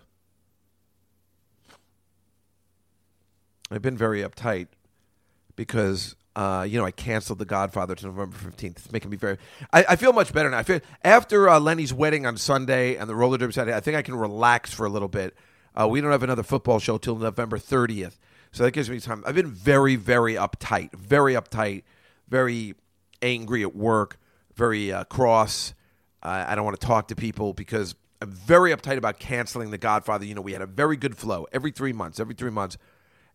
I've 3.71 3.81
been 3.81 3.97
very 3.97 4.21
uptight 4.21 4.67
because 5.55 6.15
uh, 6.35 6.65
you 6.67 6.77
know 6.77 6.85
I 6.85 6.91
canceled 6.91 7.39
The 7.39 7.45
Godfather 7.45 7.95
to 7.95 8.05
November 8.05 8.35
fifteenth. 8.37 8.77
It's 8.77 8.91
making 8.91 9.09
me 9.09 9.17
very. 9.17 9.37
I, 9.73 9.85
I, 9.89 9.95
feel 9.95 10.13
much 10.13 10.33
better 10.33 10.49
now. 10.49 10.57
I 10.57 10.63
feel 10.63 10.81
after 11.03 11.49
uh, 11.49 11.59
Lenny's 11.59 11.93
wedding 11.93 12.25
on 12.25 12.37
Sunday 12.37 12.95
and 12.95 13.09
the 13.09 13.15
roller 13.15 13.37
derby 13.37 13.53
Saturday. 13.53 13.75
I 13.75 13.79
think 13.79 13.97
I 13.97 14.01
can 14.01 14.15
relax 14.15 14.73
for 14.73 14.85
a 14.85 14.89
little 14.89 15.07
bit. 15.07 15.35
Uh, 15.79 15.87
we 15.87 16.01
don't 16.01 16.11
have 16.11 16.23
another 16.23 16.43
football 16.43 16.79
show 16.79 16.97
till 16.97 17.15
November 17.15 17.57
thirtieth, 17.57 18.19
so 18.51 18.63
that 18.63 18.71
gives 18.71 18.89
me 18.89 18.99
time. 18.99 19.23
I've 19.25 19.35
been 19.35 19.51
very, 19.51 19.95
very 19.95 20.35
uptight, 20.35 20.93
very 20.93 21.33
uptight, 21.33 21.83
very 22.27 22.75
angry 23.21 23.63
at 23.63 23.75
work, 23.75 24.19
very 24.55 24.91
uh, 24.91 25.05
cross. 25.05 25.73
I 26.27 26.55
don't 26.55 26.65
want 26.65 26.79
to 26.79 26.85
talk 26.85 27.09
to 27.09 27.15
people 27.15 27.53
because 27.53 27.93
I'm 28.19 28.31
very 28.31 28.71
uptight 28.71 28.97
about 28.97 29.19
canceling 29.19 29.69
The 29.69 29.77
Godfather. 29.77 30.25
You 30.25 30.33
know, 30.33 30.41
we 30.41 30.53
had 30.53 30.63
a 30.63 30.65
very 30.65 30.97
good 30.97 31.15
flow 31.15 31.45
every 31.51 31.69
three 31.69 31.93
months, 31.93 32.19
every 32.19 32.33
three 32.33 32.49
months. 32.49 32.77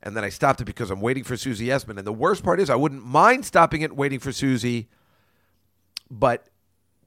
And 0.03 0.17
then 0.17 0.25
I 0.25 0.31
stopped 0.31 0.61
it 0.61 0.65
because 0.65 0.91
I'm 0.91 1.01
waiting 1.01 1.25
for 1.25 1.37
Susie 1.37 1.67
Essman. 1.67 1.99
And 1.99 2.07
the 2.07 2.13
worst 2.13 2.43
part 2.43 2.59
is, 2.59 2.71
I 2.71 2.75
wouldn't 2.75 3.05
mind 3.05 3.45
stopping 3.45 3.83
it 3.83 3.95
waiting 3.95 4.19
for 4.19 4.33
Susie, 4.33 4.89
but 6.11 6.49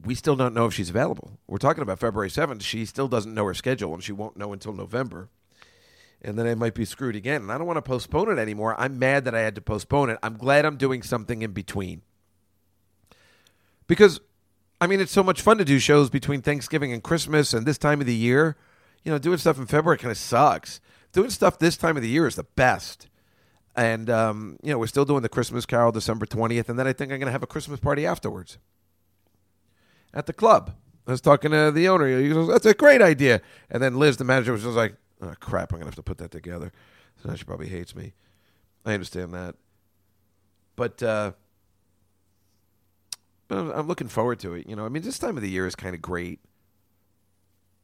we 0.05 0.13
still 0.13 0.35
don't 0.35 0.53
know 0.53 0.65
if 0.65 0.73
she's 0.73 0.89
available. 0.89 1.39
We're 1.47 1.57
talking 1.57 1.81
about 1.81 1.99
February 1.99 2.29
7th. 2.29 2.61
She 2.61 2.85
still 2.85 3.07
doesn't 3.07 3.33
know 3.33 3.45
her 3.45 3.53
schedule, 3.53 3.93
and 3.93 4.03
she 4.03 4.11
won't 4.11 4.37
know 4.37 4.53
until 4.53 4.73
November. 4.73 5.29
And 6.21 6.37
then 6.37 6.45
I 6.45 6.55
might 6.55 6.75
be 6.75 6.85
screwed 6.85 7.15
again. 7.15 7.41
And 7.41 7.51
I 7.51 7.57
don't 7.57 7.67
want 7.67 7.77
to 7.77 7.81
postpone 7.81 8.31
it 8.31 8.39
anymore. 8.39 8.79
I'm 8.79 8.99
mad 8.99 9.25
that 9.25 9.35
I 9.35 9.41
had 9.41 9.55
to 9.55 9.61
postpone 9.61 10.11
it. 10.11 10.19
I'm 10.21 10.37
glad 10.37 10.65
I'm 10.65 10.77
doing 10.77 11.01
something 11.01 11.41
in 11.41 11.51
between. 11.51 12.01
Because 13.87 14.21
I 14.83 14.87
mean, 14.87 14.99
it's 14.99 15.13
so 15.13 15.23
much 15.23 15.41
fun 15.41 15.57
to 15.59 15.65
do 15.65 15.79
shows 15.79 16.09
between 16.09 16.41
Thanksgiving 16.41 16.91
and 16.91 17.01
Christmas 17.01 17.53
and 17.53 17.65
this 17.65 17.77
time 17.77 18.01
of 18.01 18.05
the 18.05 18.13
year. 18.13 18.57
You 19.03 19.13
know, 19.13 19.17
doing 19.17 19.37
stuff 19.37 19.57
in 19.57 19.65
February 19.65 19.97
kind 19.97 20.11
of 20.11 20.17
sucks. 20.17 20.81
Doing 21.13 21.29
stuff 21.29 21.59
this 21.59 21.77
time 21.77 21.95
of 21.95 22.03
the 22.03 22.09
year 22.09 22.27
is 22.27 22.35
the 22.35 22.43
best. 22.43 23.07
And, 23.75 24.09
um, 24.09 24.57
you 24.61 24.71
know, 24.71 24.77
we're 24.77 24.87
still 24.87 25.05
doing 25.05 25.21
the 25.21 25.29
Christmas 25.29 25.65
Carol 25.65 25.91
December 25.91 26.25
20th. 26.25 26.69
And 26.69 26.77
then 26.77 26.87
I 26.87 26.93
think 26.93 27.11
I'm 27.11 27.19
going 27.19 27.27
to 27.27 27.31
have 27.31 27.43
a 27.43 27.47
Christmas 27.47 27.79
party 27.79 28.05
afterwards 28.05 28.57
at 30.13 30.25
the 30.25 30.33
club. 30.33 30.75
I 31.07 31.11
was 31.11 31.21
talking 31.21 31.51
to 31.51 31.71
the 31.71 31.87
owner. 31.87 32.19
He 32.19 32.29
goes, 32.29 32.47
That's 32.47 32.65
a 32.65 32.73
great 32.73 33.01
idea. 33.01 33.41
And 33.69 33.81
then 33.81 33.97
Liz, 33.97 34.17
the 34.17 34.23
manager, 34.23 34.51
was 34.51 34.63
just 34.63 34.75
like, 34.75 34.95
Oh, 35.21 35.33
crap, 35.39 35.71
I'm 35.71 35.79
going 35.79 35.83
to 35.83 35.87
have 35.87 35.95
to 35.95 36.03
put 36.03 36.17
that 36.17 36.31
together. 36.31 36.71
So 37.21 37.29
now 37.29 37.35
she 37.35 37.45
probably 37.45 37.67
hates 37.67 37.95
me. 37.95 38.13
I 38.85 38.93
understand 38.93 39.33
that. 39.33 39.55
But, 40.75 41.01
uh, 41.01 41.33
but 43.47 43.57
I'm, 43.57 43.87
looking 43.87 44.07
forward 44.07 44.39
to 44.39 44.53
it. 44.53 44.67
You 44.67 44.75
know, 44.75 44.85
I 44.85 44.89
mean, 44.89 45.03
this 45.03 45.19
time 45.19 45.37
of 45.37 45.43
the 45.43 45.49
year 45.49 45.67
is 45.67 45.75
kind 45.75 45.93
of 45.93 46.01
great. 46.01 46.39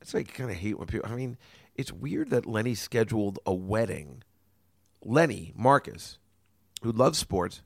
It's 0.02 0.14
like 0.14 0.28
you 0.28 0.34
kind 0.34 0.50
of 0.50 0.58
hate 0.58 0.78
when 0.80 0.88
people. 0.88 1.10
I 1.10 1.16
mean, 1.16 1.38
it's 1.80 1.94
weird 1.94 2.30
that 2.32 2.46
Lenny 2.46 2.76
scheduled 2.76 3.40
a 3.46 3.54
wedding. 3.54 4.22
Lenny 5.02 5.54
Marcus, 5.56 6.20
who 6.82 6.92
loves 6.92 7.18
sports, 7.18 7.62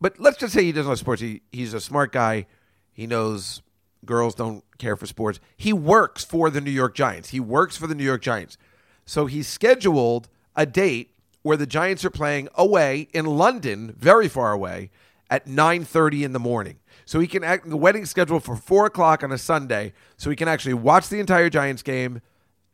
but 0.00 0.18
let's 0.18 0.38
just 0.38 0.52
say 0.52 0.64
he 0.64 0.72
doesn't 0.72 0.88
love 0.88 0.98
sports. 0.98 1.22
He 1.22 1.42
he's 1.52 1.72
a 1.72 1.80
smart 1.80 2.10
guy. 2.10 2.46
He 2.92 3.06
knows 3.06 3.62
girls 4.04 4.34
don't 4.34 4.64
care 4.78 4.96
for 4.96 5.06
sports. 5.06 5.38
He 5.56 5.72
works 5.72 6.24
for 6.24 6.50
the 6.50 6.60
New 6.60 6.72
York 6.72 6.96
Giants. 6.96 7.28
He 7.28 7.38
works 7.38 7.76
for 7.76 7.86
the 7.86 7.94
New 7.94 8.02
York 8.02 8.22
Giants. 8.22 8.58
So 9.06 9.26
he 9.26 9.44
scheduled 9.44 10.28
a 10.56 10.66
date 10.66 11.14
where 11.42 11.56
the 11.56 11.66
Giants 11.66 12.04
are 12.04 12.10
playing 12.10 12.48
away 12.56 13.08
in 13.12 13.24
London, 13.24 13.94
very 13.96 14.26
far 14.26 14.50
away, 14.50 14.90
at 15.30 15.46
9:30 15.46 16.24
in 16.24 16.32
the 16.32 16.40
morning 16.40 16.80
so 17.04 17.20
he 17.20 17.26
can 17.26 17.44
act 17.44 17.68
the 17.68 17.76
wedding 17.76 18.04
scheduled 18.04 18.42
for 18.42 18.56
four 18.56 18.86
o'clock 18.86 19.22
on 19.22 19.30
a 19.30 19.38
Sunday, 19.38 19.92
so 20.16 20.30
he 20.30 20.36
can 20.36 20.48
actually 20.48 20.74
watch 20.74 21.08
the 21.08 21.20
entire 21.20 21.50
Giants 21.50 21.82
game 21.82 22.20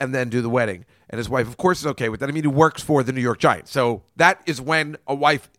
and 0.01 0.15
then 0.15 0.29
do 0.29 0.43
the 0.43 0.51
wedding. 0.51 0.85
And 1.09 1.19
his 1.19 1.29
wife, 1.29 1.47
of 1.47 1.57
course, 1.57 1.81
is 1.81 1.87
okay 1.89 2.09
with 2.09 2.21
that. 2.21 2.29
I 2.29 2.33
mean, 2.33 2.45
he 2.45 2.49
works 2.49 2.83
for 2.83 3.03
the 3.03 3.13
New 3.13 3.21
York 3.21 3.39
Giants, 3.39 3.71
so 3.71 4.03
that 4.17 4.41
is 4.47 4.61
when 4.61 4.97
a 5.07 5.15
wife, 5.15 5.51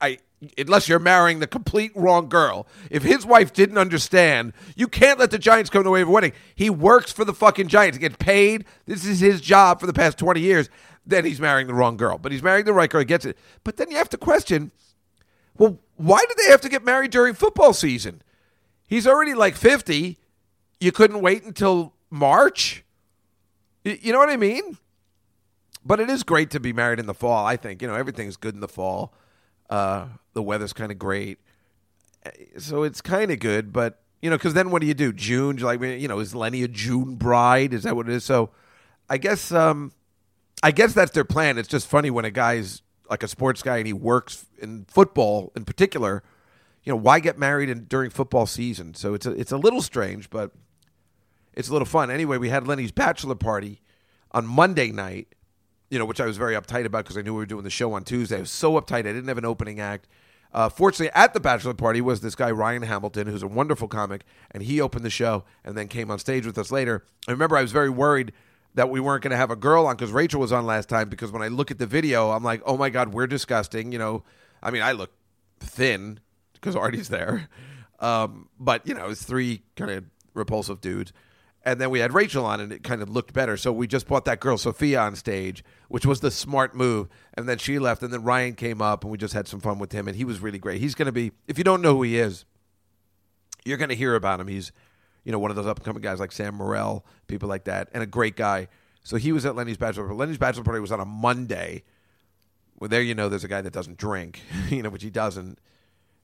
I 0.00 0.18
unless 0.56 0.88
you're 0.88 0.98
marrying 0.98 1.40
the 1.40 1.46
complete 1.46 1.90
wrong 1.94 2.28
girl. 2.28 2.66
If 2.90 3.02
his 3.02 3.26
wife 3.26 3.52
didn't 3.52 3.78
understand, 3.78 4.52
you 4.76 4.86
can't 4.86 5.18
let 5.18 5.30
the 5.30 5.38
Giants 5.38 5.70
come 5.70 5.84
to 5.84 5.96
a 5.96 6.04
wedding. 6.04 6.32
He 6.54 6.70
works 6.70 7.10
for 7.10 7.24
the 7.24 7.34
fucking 7.34 7.68
Giants. 7.68 7.96
He 7.96 8.00
gets 8.00 8.16
paid. 8.18 8.64
This 8.86 9.04
is 9.04 9.20
his 9.20 9.40
job 9.40 9.80
for 9.80 9.86
the 9.86 9.92
past 9.92 10.16
20 10.18 10.40
years. 10.40 10.70
Then 11.04 11.24
he's 11.24 11.40
marrying 11.40 11.66
the 11.66 11.74
wrong 11.74 11.96
girl. 11.96 12.18
But 12.18 12.32
he's 12.32 12.42
marrying 12.42 12.66
the 12.66 12.72
right 12.72 12.88
girl. 12.88 13.00
He 13.00 13.04
gets 13.04 13.24
it. 13.24 13.36
But 13.64 13.78
then 13.78 13.90
you 13.90 13.96
have 13.96 14.10
to 14.10 14.16
question 14.16 14.70
well, 15.56 15.78
why 15.96 16.24
did 16.28 16.36
they 16.36 16.50
have 16.50 16.60
to 16.60 16.68
get 16.68 16.84
married 16.84 17.10
during 17.10 17.34
football 17.34 17.72
season? 17.72 18.22
He's 18.86 19.06
already 19.06 19.34
like 19.34 19.56
50. 19.56 20.16
You 20.80 20.92
couldn't 20.92 21.20
wait 21.20 21.42
until 21.42 21.94
March? 22.10 22.84
You 23.92 24.12
know 24.12 24.18
what 24.18 24.30
I 24.30 24.36
mean? 24.36 24.78
But 25.84 26.00
it 26.00 26.10
is 26.10 26.22
great 26.22 26.50
to 26.50 26.60
be 26.60 26.72
married 26.72 26.98
in 26.98 27.06
the 27.06 27.14
fall, 27.14 27.46
I 27.46 27.56
think. 27.56 27.80
You 27.80 27.88
know, 27.88 27.94
everything's 27.94 28.36
good 28.36 28.54
in 28.54 28.60
the 28.60 28.68
fall. 28.68 29.14
Uh, 29.70 30.06
the 30.34 30.42
weather's 30.42 30.72
kind 30.72 30.90
of 30.90 30.98
great. 30.98 31.38
So 32.58 32.82
it's 32.82 33.00
kind 33.00 33.30
of 33.30 33.38
good, 33.38 33.72
but, 33.72 34.00
you 34.20 34.28
know, 34.28 34.36
because 34.36 34.54
then 34.54 34.70
what 34.70 34.82
do 34.82 34.88
you 34.88 34.94
do? 34.94 35.12
June, 35.12 35.56
like, 35.58 35.80
you 35.80 36.08
know, 36.08 36.18
is 36.18 36.34
Lenny 36.34 36.62
a 36.62 36.68
June 36.68 37.14
bride? 37.14 37.72
Is 37.72 37.84
that 37.84 37.96
what 37.96 38.08
it 38.08 38.14
is? 38.14 38.24
So 38.24 38.50
I 39.08 39.16
guess, 39.18 39.52
um, 39.52 39.92
I 40.62 40.72
guess 40.72 40.92
that's 40.92 41.12
their 41.12 41.24
plan. 41.24 41.56
It's 41.56 41.68
just 41.68 41.86
funny 41.86 42.10
when 42.10 42.24
a 42.24 42.30
guy's 42.30 42.82
like 43.08 43.22
a 43.22 43.28
sports 43.28 43.62
guy 43.62 43.78
and 43.78 43.86
he 43.86 43.92
works 43.92 44.46
in 44.58 44.84
football 44.88 45.52
in 45.56 45.64
particular, 45.64 46.22
you 46.84 46.92
know, 46.92 46.96
why 46.96 47.20
get 47.20 47.38
married 47.38 47.70
in, 47.70 47.84
during 47.84 48.10
football 48.10 48.44
season? 48.44 48.94
So 48.94 49.14
it's 49.14 49.24
a, 49.24 49.30
it's 49.32 49.52
a 49.52 49.56
little 49.56 49.80
strange, 49.80 50.28
but 50.28 50.50
it's 51.58 51.68
a 51.68 51.72
little 51.72 51.86
fun. 51.86 52.08
Anyway, 52.08 52.38
we 52.38 52.50
had 52.50 52.68
Lenny's 52.68 52.92
bachelor 52.92 53.34
party 53.34 53.82
on 54.30 54.46
Monday 54.46 54.92
night, 54.92 55.34
you 55.90 55.98
know, 55.98 56.04
which 56.04 56.20
I 56.20 56.26
was 56.26 56.36
very 56.36 56.54
uptight 56.54 56.84
about 56.84 57.04
because 57.04 57.18
I 57.18 57.22
knew 57.22 57.32
we 57.34 57.38
were 57.38 57.46
doing 57.46 57.64
the 57.64 57.70
show 57.70 57.94
on 57.94 58.04
Tuesday. 58.04 58.36
I 58.36 58.40
was 58.40 58.50
so 58.52 58.80
uptight. 58.80 59.00
I 59.00 59.02
didn't 59.02 59.26
have 59.26 59.38
an 59.38 59.44
opening 59.44 59.80
act. 59.80 60.06
Uh, 60.54 60.68
fortunately, 60.68 61.10
at 61.16 61.34
the 61.34 61.40
bachelor 61.40 61.74
party 61.74 62.00
was 62.00 62.20
this 62.20 62.36
guy 62.36 62.52
Ryan 62.52 62.82
Hamilton, 62.82 63.26
who's 63.26 63.42
a 63.42 63.48
wonderful 63.48 63.88
comic, 63.88 64.22
and 64.52 64.62
he 64.62 64.80
opened 64.80 65.04
the 65.04 65.10
show 65.10 65.42
and 65.64 65.76
then 65.76 65.88
came 65.88 66.12
on 66.12 66.20
stage 66.20 66.46
with 66.46 66.56
us 66.58 66.70
later. 66.70 67.04
I 67.26 67.32
remember 67.32 67.56
I 67.56 67.62
was 67.62 67.72
very 67.72 67.90
worried 67.90 68.32
that 68.74 68.88
we 68.88 69.00
weren't 69.00 69.24
going 69.24 69.32
to 69.32 69.36
have 69.36 69.50
a 69.50 69.56
girl 69.56 69.84
on 69.86 69.96
because 69.96 70.12
Rachel 70.12 70.40
was 70.40 70.52
on 70.52 70.64
last 70.64 70.88
time. 70.88 71.08
Because 71.08 71.32
when 71.32 71.42
I 71.42 71.48
look 71.48 71.72
at 71.72 71.78
the 71.78 71.86
video, 71.86 72.30
I'm 72.30 72.44
like, 72.44 72.62
oh 72.66 72.76
my 72.76 72.88
god, 72.88 73.12
we're 73.12 73.26
disgusting. 73.26 73.90
You 73.90 73.98
know, 73.98 74.22
I 74.62 74.70
mean, 74.70 74.82
I 74.82 74.92
look 74.92 75.10
thin 75.58 76.20
because 76.52 76.76
Artie's 76.76 77.08
there, 77.08 77.48
um, 77.98 78.48
but 78.60 78.86
you 78.86 78.94
know, 78.94 79.08
it's 79.08 79.24
three 79.24 79.62
kind 79.74 79.90
of 79.90 80.04
repulsive 80.34 80.80
dudes. 80.80 81.12
And 81.68 81.80
then 81.80 81.90
we 81.90 81.98
had 81.98 82.14
Rachel 82.14 82.46
on, 82.46 82.60
and 82.60 82.72
it 82.72 82.82
kind 82.82 83.02
of 83.02 83.10
looked 83.10 83.34
better. 83.34 83.56
So 83.56 83.72
we 83.72 83.86
just 83.86 84.06
brought 84.06 84.24
that 84.24 84.40
girl 84.40 84.56
Sophia 84.56 85.00
on 85.00 85.16
stage, 85.16 85.62
which 85.88 86.06
was 86.06 86.20
the 86.20 86.30
smart 86.30 86.74
move. 86.74 87.08
And 87.34 87.48
then 87.48 87.58
she 87.58 87.78
left, 87.78 88.02
and 88.02 88.12
then 88.12 88.22
Ryan 88.22 88.54
came 88.54 88.80
up, 88.80 89.04
and 89.04 89.10
we 89.10 89.18
just 89.18 89.34
had 89.34 89.46
some 89.46 89.60
fun 89.60 89.78
with 89.78 89.92
him, 89.92 90.08
and 90.08 90.16
he 90.16 90.24
was 90.24 90.40
really 90.40 90.58
great. 90.58 90.80
He's 90.80 90.94
going 90.94 91.06
to 91.06 91.12
be, 91.12 91.32
if 91.46 91.58
you 91.58 91.64
don't 91.64 91.82
know 91.82 91.96
who 91.96 92.02
he 92.02 92.18
is, 92.18 92.46
you're 93.64 93.76
going 93.76 93.90
to 93.90 93.94
hear 93.94 94.14
about 94.14 94.40
him. 94.40 94.48
He's 94.48 94.72
you 95.28 95.32
know, 95.32 95.38
one 95.38 95.50
of 95.50 95.56
those 95.56 95.66
up 95.66 95.76
and 95.76 95.84
coming 95.84 96.00
guys 96.00 96.20
like 96.20 96.32
Sam 96.32 96.54
Morril, 96.54 97.04
people 97.26 97.50
like 97.50 97.64
that, 97.64 97.90
and 97.92 98.02
a 98.02 98.06
great 98.06 98.34
guy. 98.34 98.68
So 99.04 99.18
he 99.18 99.30
was 99.30 99.44
at 99.44 99.54
Lenny's 99.54 99.76
bachelor 99.76 100.04
party. 100.04 100.18
Lenny's 100.18 100.38
bachelor 100.38 100.64
party 100.64 100.80
was 100.80 100.90
on 100.90 101.00
a 101.00 101.04
Monday. 101.04 101.84
Well, 102.80 102.88
there 102.88 103.02
you 103.02 103.14
know 103.14 103.28
there's 103.28 103.44
a 103.44 103.48
guy 103.48 103.60
that 103.60 103.74
doesn't 103.74 103.98
drink, 103.98 104.40
you 104.70 104.82
know, 104.82 104.88
which 104.88 105.02
he 105.02 105.10
doesn't. 105.10 105.58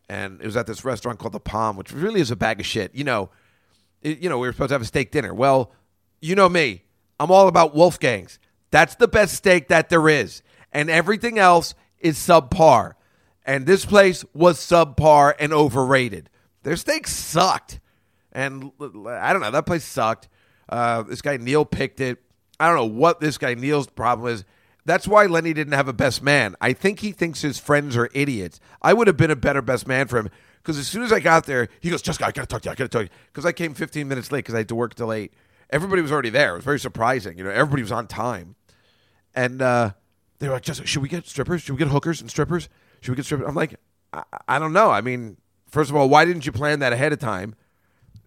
And 0.08 0.40
it 0.40 0.46
was 0.46 0.56
at 0.56 0.66
this 0.66 0.86
restaurant 0.86 1.18
called 1.18 1.34
the 1.34 1.40
Palm, 1.40 1.76
which 1.76 1.92
really 1.92 2.22
is 2.22 2.30
a 2.30 2.36
bag 2.36 2.60
of 2.60 2.66
shit. 2.66 2.94
You 2.94 3.04
know, 3.04 3.28
you 4.04 4.28
know, 4.28 4.38
we 4.38 4.46
were 4.46 4.52
supposed 4.52 4.68
to 4.68 4.74
have 4.74 4.82
a 4.82 4.86
steak 4.86 5.10
dinner. 5.10 5.34
Well, 5.34 5.72
you 6.20 6.34
know 6.34 6.48
me, 6.48 6.84
I'm 7.18 7.30
all 7.30 7.48
about 7.48 7.74
Wolfgang's. 7.74 8.38
That's 8.70 8.94
the 8.96 9.08
best 9.08 9.34
steak 9.34 9.68
that 9.68 9.88
there 9.88 10.08
is, 10.08 10.42
and 10.72 10.90
everything 10.90 11.38
else 11.38 11.74
is 11.98 12.18
subpar. 12.18 12.94
And 13.46 13.66
this 13.66 13.84
place 13.84 14.24
was 14.34 14.58
subpar 14.58 15.34
and 15.38 15.52
overrated. 15.52 16.30
Their 16.62 16.76
steak 16.76 17.06
sucked. 17.06 17.80
And 18.32 18.72
I 18.80 19.32
don't 19.32 19.42
know, 19.42 19.50
that 19.50 19.66
place 19.66 19.84
sucked. 19.84 20.28
Uh, 20.68 21.02
this 21.02 21.22
guy 21.22 21.36
Neil 21.36 21.64
picked 21.64 22.00
it. 22.00 22.22
I 22.58 22.68
don't 22.68 22.76
know 22.76 22.98
what 22.98 23.20
this 23.20 23.38
guy 23.38 23.54
Neil's 23.54 23.86
problem 23.86 24.32
is. 24.32 24.44
That's 24.86 25.08
why 25.08 25.26
Lenny 25.26 25.52
didn't 25.52 25.72
have 25.74 25.88
a 25.88 25.92
best 25.92 26.22
man. 26.22 26.56
I 26.60 26.72
think 26.72 27.00
he 27.00 27.12
thinks 27.12 27.42
his 27.42 27.58
friends 27.58 27.96
are 27.96 28.10
idiots. 28.12 28.60
I 28.82 28.92
would 28.92 29.06
have 29.06 29.16
been 29.16 29.30
a 29.30 29.36
better 29.36 29.62
best 29.62 29.86
man 29.86 30.08
for 30.08 30.18
him 30.18 30.30
because 30.64 30.78
as 30.78 30.88
soon 30.88 31.02
as 31.02 31.12
I 31.12 31.20
got 31.20 31.44
there, 31.44 31.68
he 31.80 31.90
goes, 31.90 32.02
"Juskow 32.02 32.24
I 32.24 32.32
got 32.32 32.42
to 32.42 32.46
talk 32.46 32.62
to 32.62 32.68
you. 32.68 32.72
I 32.72 32.74
got 32.74 32.84
to 32.84 32.88
talk 32.88 33.00
to 33.00 33.04
you." 33.04 33.18
Because 33.32 33.44
I 33.44 33.52
came 33.52 33.74
15 33.74 34.08
minutes 34.08 34.32
late 34.32 34.38
because 34.40 34.54
I 34.54 34.58
had 34.58 34.68
to 34.68 34.74
work 34.74 34.94
till 34.94 35.12
eight. 35.12 35.34
Everybody 35.70 36.00
was 36.02 36.10
already 36.10 36.30
there. 36.30 36.52
It 36.54 36.56
was 36.56 36.64
very 36.64 36.80
surprising. 36.80 37.36
You 37.38 37.44
know, 37.44 37.50
everybody 37.50 37.82
was 37.82 37.92
on 37.92 38.06
time, 38.06 38.56
and 39.34 39.60
uh, 39.60 39.92
they 40.38 40.48
were 40.48 40.54
like, 40.54 40.64
"Juskow 40.64 40.86
should 40.86 41.02
we 41.02 41.08
get 41.08 41.26
strippers? 41.28 41.62
Should 41.62 41.72
we 41.74 41.78
get 41.78 41.88
hookers 41.88 42.20
and 42.20 42.30
strippers? 42.30 42.68
Should 43.02 43.12
we 43.12 43.16
get 43.16 43.26
strippers?" 43.26 43.46
I'm 43.46 43.54
like, 43.54 43.76
I, 44.12 44.22
I 44.48 44.58
don't 44.58 44.72
know. 44.72 44.90
I 44.90 45.00
mean, 45.02 45.36
first 45.68 45.90
of 45.90 45.96
all, 45.96 46.08
why 46.08 46.24
didn't 46.24 46.46
you 46.46 46.52
plan 46.52 46.78
that 46.80 46.92
ahead 46.92 47.12
of 47.12 47.18
time? 47.18 47.54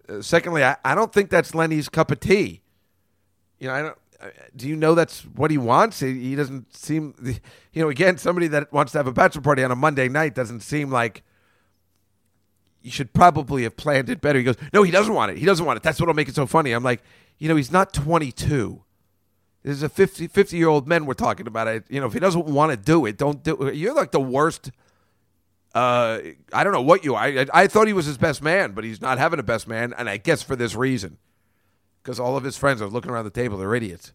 Uh, 0.08 0.22
secondly, 0.22 0.62
I, 0.64 0.76
I 0.84 0.94
don't 0.94 1.12
think 1.12 1.30
that's 1.30 1.54
Lenny's 1.54 1.88
cup 1.88 2.10
of 2.10 2.20
tea. 2.20 2.62
You 3.58 3.68
know, 3.68 3.74
I 3.74 3.82
don't. 3.82 3.98
uh, 4.20 4.28
Do 4.54 4.68
you 4.68 4.76
know 4.76 4.94
that's 4.94 5.22
what 5.22 5.50
he 5.50 5.58
wants? 5.58 6.00
He, 6.00 6.14
he 6.30 6.34
doesn't 6.36 6.74
seem, 6.74 7.14
you 7.72 7.82
know, 7.82 7.88
again, 7.88 8.16
somebody 8.18 8.46
that 8.48 8.72
wants 8.72 8.92
to 8.92 8.98
have 8.98 9.06
a 9.06 9.12
bachelor 9.12 9.42
party 9.42 9.64
on 9.64 9.70
a 9.70 9.76
Monday 9.76 10.08
night 10.08 10.34
doesn't 10.34 10.60
seem 10.60 10.90
like 10.90 11.22
you 12.82 12.90
should 12.90 13.12
probably 13.12 13.64
have 13.64 13.76
planned 13.76 14.08
it 14.08 14.20
better. 14.20 14.38
He 14.38 14.44
goes, 14.44 14.56
no, 14.72 14.82
he 14.82 14.90
doesn't 14.90 15.12
want 15.12 15.32
it. 15.32 15.38
He 15.38 15.44
doesn't 15.44 15.64
want 15.64 15.76
it. 15.76 15.82
That's 15.82 16.00
what'll 16.00 16.14
make 16.14 16.28
it 16.28 16.34
so 16.34 16.46
funny. 16.46 16.72
I'm 16.72 16.84
like, 16.84 17.02
you 17.38 17.48
know, 17.48 17.56
he's 17.56 17.72
not 17.72 17.92
22. 17.92 18.82
This 19.62 19.76
is 19.76 19.82
a 19.82 19.88
50, 19.88 20.28
50 20.28 20.56
year 20.56 20.68
old 20.68 20.86
man 20.86 21.06
we're 21.06 21.14
talking 21.14 21.46
about. 21.46 21.68
It. 21.68 21.84
You 21.88 22.00
know, 22.00 22.06
if 22.06 22.12
he 22.12 22.20
doesn't 22.20 22.46
want 22.46 22.70
to 22.70 22.76
do 22.76 23.06
it, 23.06 23.18
don't 23.18 23.42
do 23.42 23.54
it. 23.64 23.74
You're 23.74 23.94
like 23.94 24.12
the 24.12 24.20
worst. 24.20 24.70
Uh, 25.74 26.20
I 26.52 26.64
don't 26.64 26.72
know 26.72 26.82
what 26.82 27.04
you. 27.04 27.14
I, 27.14 27.26
I 27.26 27.46
I 27.52 27.66
thought 27.66 27.86
he 27.86 27.92
was 27.92 28.06
his 28.06 28.16
best 28.16 28.42
man, 28.42 28.72
but 28.72 28.84
he's 28.84 29.00
not 29.00 29.18
having 29.18 29.38
a 29.38 29.42
best 29.42 29.68
man, 29.68 29.92
and 29.98 30.08
I 30.08 30.16
guess 30.16 30.42
for 30.42 30.56
this 30.56 30.74
reason, 30.74 31.18
because 32.02 32.18
all 32.18 32.36
of 32.36 32.44
his 32.44 32.56
friends 32.56 32.80
are 32.80 32.86
looking 32.86 33.10
around 33.10 33.24
the 33.24 33.30
table. 33.30 33.58
They're 33.58 33.74
idiots. 33.74 34.12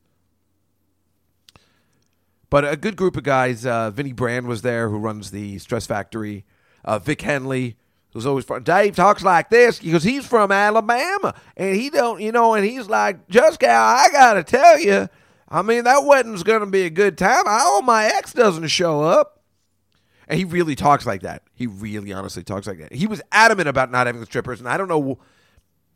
But 2.49 2.65
a 2.65 2.76
good 2.76 2.95
group 2.95 3.17
of 3.17 3.23
guys. 3.23 3.65
Uh, 3.65 3.91
Vinny 3.91 4.13
Brand 4.13 4.47
was 4.47 4.62
there, 4.62 4.89
who 4.89 4.97
runs 4.97 5.32
the 5.32 5.60
Stress 5.60 5.86
Factory. 5.86 6.45
Uh, 6.86 6.99
Vic 6.99 7.21
Henley, 7.21 7.78
who's 8.13 8.26
always 8.26 8.45
fun. 8.45 8.63
Dave 8.63 8.95
talks 8.95 9.23
like 9.23 9.49
this 9.49 9.80
because 9.80 10.04
he's 10.04 10.26
from 10.26 10.52
Alabama, 10.52 11.34
and 11.58 11.76
he 11.76 11.89
don't, 11.89 12.21
you 12.21 12.32
know, 12.32 12.54
and 12.54 12.65
he's 12.65 12.88
like, 12.88 13.28
Juskow. 13.28 13.67
I 13.67 14.08
gotta 14.12 14.43
tell 14.43 14.80
you, 14.80 15.10
I 15.49 15.62
mean, 15.62 15.84
that 15.84 16.06
wedding's 16.06 16.43
gonna 16.43 16.67
be 16.67 16.84
a 16.84 16.89
good 16.89 17.17
time. 17.17 17.47
I 17.47 17.60
hope 17.63 17.86
my 17.86 18.06
ex 18.06 18.34
doesn't 18.34 18.67
show 18.67 19.02
up. 19.02 19.41
And 20.28 20.39
he 20.39 20.45
really 20.45 20.76
talks 20.76 21.06
like 21.06 21.21
that. 21.23 21.43
He 21.54 21.67
really, 21.67 22.13
honestly 22.13 22.43
talks 22.43 22.65
like 22.65 22.80
that. 22.80 22.93
He 22.93 23.08
was 23.08 23.21
adamant 23.32 23.67
about 23.67 23.91
not 23.91 24.08
having 24.08 24.21
the 24.21 24.26
strippers, 24.26 24.60
and 24.60 24.69
I 24.69 24.78
don't 24.78 24.88
know 24.88 25.19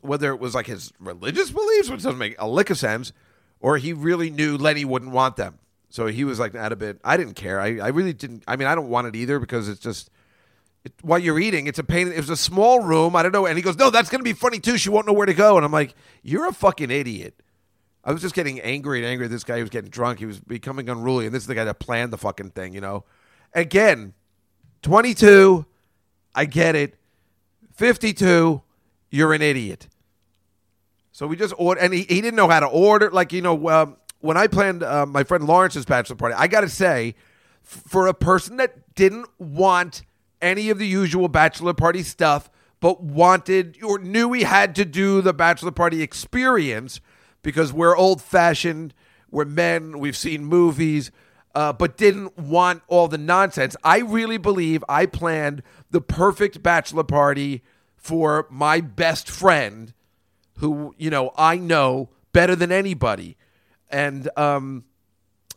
whether 0.00 0.30
it 0.30 0.38
was 0.38 0.54
like 0.54 0.66
his 0.66 0.92
religious 0.98 1.50
beliefs, 1.50 1.88
which 1.88 2.02
doesn't 2.02 2.18
make 2.18 2.36
a 2.38 2.48
lick 2.48 2.70
of 2.70 2.78
sense, 2.78 3.12
or 3.60 3.78
he 3.78 3.92
really 3.92 4.30
knew 4.30 4.56
Lenny 4.56 4.84
wouldn't 4.84 5.12
want 5.12 5.36
them. 5.36 5.58
So 5.90 6.06
he 6.06 6.24
was 6.24 6.38
like 6.38 6.52
that 6.52 6.72
a 6.72 6.76
bit. 6.76 7.00
I 7.02 7.16
didn't 7.16 7.34
care. 7.34 7.60
I, 7.60 7.78
I 7.78 7.88
really 7.88 8.12
didn't. 8.12 8.44
I 8.46 8.56
mean, 8.56 8.68
I 8.68 8.74
don't 8.74 8.90
want 8.90 9.06
it 9.06 9.16
either 9.16 9.38
because 9.38 9.68
it's 9.68 9.80
just 9.80 10.10
while 11.02 11.18
you're 11.18 11.38
eating, 11.38 11.66
it's 11.66 11.78
a 11.78 11.84
pain. 11.84 12.08
It 12.08 12.16
was 12.16 12.30
a 12.30 12.36
small 12.36 12.80
room. 12.80 13.16
I 13.16 13.22
don't 13.22 13.32
know. 13.32 13.46
And 13.46 13.56
he 13.56 13.62
goes, 13.62 13.76
"No, 13.76 13.90
that's 13.90 14.10
going 14.10 14.20
to 14.20 14.24
be 14.24 14.32
funny 14.32 14.60
too. 14.60 14.78
She 14.78 14.90
won't 14.90 15.06
know 15.06 15.12
where 15.12 15.26
to 15.26 15.34
go." 15.34 15.56
And 15.56 15.64
I'm 15.64 15.72
like, 15.72 15.94
"You're 16.22 16.46
a 16.46 16.52
fucking 16.52 16.90
idiot." 16.90 17.42
I 18.04 18.12
was 18.12 18.22
just 18.22 18.34
getting 18.34 18.60
angry 18.60 18.98
and 18.98 19.06
angry. 19.06 19.26
at 19.26 19.30
This 19.30 19.44
guy 19.44 19.56
He 19.56 19.62
was 19.62 19.70
getting 19.70 19.90
drunk. 19.90 20.18
He 20.18 20.26
was 20.26 20.40
becoming 20.40 20.88
unruly, 20.88 21.26
and 21.26 21.34
this 21.34 21.42
is 21.42 21.46
the 21.46 21.54
guy 21.54 21.64
that 21.64 21.78
planned 21.78 22.12
the 22.12 22.18
fucking 22.18 22.50
thing. 22.50 22.72
You 22.72 22.80
know, 22.80 23.04
again, 23.54 24.14
22. 24.82 25.66
I 26.34 26.44
get 26.44 26.76
it. 26.76 26.96
52. 27.74 28.62
You're 29.10 29.34
an 29.34 29.42
idiot. 29.42 29.88
So 31.12 31.26
we 31.26 31.36
just 31.36 31.54
ordered, 31.58 31.80
and 31.80 31.92
he, 31.92 32.02
he 32.02 32.20
didn't 32.20 32.36
know 32.36 32.48
how 32.48 32.60
to 32.60 32.66
order. 32.66 33.10
Like, 33.10 33.32
you 33.32 33.42
know, 33.42 33.68
um, 33.68 33.96
when 34.20 34.36
I 34.36 34.46
planned 34.46 34.82
uh, 34.82 35.04
my 35.06 35.24
friend 35.24 35.44
Lawrence's 35.44 35.84
bachelor 35.84 36.16
party, 36.16 36.34
I 36.38 36.46
got 36.46 36.60
to 36.60 36.68
say, 36.68 37.14
f- 37.64 37.82
for 37.88 38.06
a 38.06 38.14
person 38.14 38.56
that 38.58 38.94
didn't 38.94 39.26
want 39.38 40.02
any 40.40 40.70
of 40.70 40.78
the 40.78 40.86
usual 40.86 41.28
bachelor 41.28 41.74
party 41.74 42.02
stuff, 42.02 42.50
but 42.80 43.02
wanted 43.02 43.82
or 43.82 43.98
knew 43.98 44.32
he 44.32 44.42
had 44.42 44.74
to 44.76 44.84
do 44.84 45.20
the 45.20 45.32
bachelor 45.32 45.72
party 45.72 46.02
experience 46.02 47.00
because 47.42 47.72
we're 47.72 47.96
old 47.96 48.20
fashioned, 48.22 48.94
we're 49.30 49.44
men, 49.44 49.98
we've 49.98 50.16
seen 50.16 50.44
movies, 50.44 51.10
uh, 51.54 51.72
but 51.72 51.96
didn't 51.96 52.38
want 52.38 52.82
all 52.88 53.08
the 53.08 53.18
nonsense. 53.18 53.76
I 53.82 53.98
really 53.98 54.38
believe 54.38 54.84
I 54.88 55.06
planned 55.06 55.62
the 55.90 56.00
perfect 56.00 56.62
bachelor 56.62 57.04
party 57.04 57.62
for 57.96 58.46
my 58.50 58.80
best 58.80 59.28
friend 59.28 59.92
who 60.58 60.94
you 60.98 61.10
know 61.10 61.32
I 61.36 61.56
know 61.56 62.10
better 62.32 62.54
than 62.54 62.70
anybody, 62.70 63.36
and 63.90 64.28
um, 64.36 64.84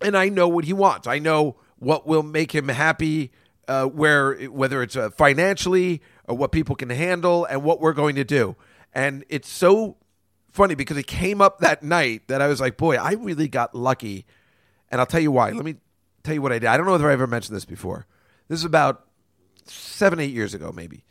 and 0.01 0.17
I 0.17 0.29
know 0.29 0.47
what 0.47 0.65
he 0.65 0.73
wants. 0.73 1.07
I 1.07 1.19
know 1.19 1.57
what 1.77 2.07
will 2.07 2.23
make 2.23 2.53
him 2.53 2.67
happy, 2.69 3.31
uh, 3.71 3.85
where 3.85 4.35
whether 4.49 4.83
it's 4.83 4.95
uh, 4.95 5.09
financially 5.11 6.01
or 6.25 6.35
what 6.35 6.51
people 6.51 6.75
can 6.75 6.89
handle, 6.89 7.45
and 7.45 7.63
what 7.63 7.79
we're 7.79 7.93
going 7.93 8.15
to 8.15 8.23
do. 8.23 8.55
And 8.93 9.23
it's 9.29 9.49
so 9.49 9.97
funny 10.51 10.75
because 10.75 10.97
it 10.97 11.07
came 11.07 11.41
up 11.41 11.59
that 11.59 11.81
night 11.81 12.27
that 12.27 12.41
I 12.41 12.47
was 12.47 12.59
like, 12.59 12.77
boy, 12.77 12.95
I 12.95 13.13
really 13.13 13.47
got 13.47 13.73
lucky. 13.73 14.25
And 14.89 14.99
I'll 14.99 15.07
tell 15.07 15.21
you 15.21 15.31
why. 15.31 15.51
Let 15.51 15.65
me 15.65 15.75
tell 16.23 16.33
you 16.33 16.41
what 16.41 16.51
I 16.51 16.59
did. 16.59 16.67
I 16.67 16.77
don't 16.77 16.85
know 16.85 16.91
whether 16.91 17.09
I 17.09 17.13
ever 17.13 17.27
mentioned 17.27 17.55
this 17.55 17.65
before. 17.65 18.05
This 18.47 18.59
is 18.59 18.65
about 18.65 19.05
seven, 19.65 20.19
eight 20.19 20.33
years 20.33 20.53
ago, 20.53 20.71
maybe. 20.73 21.05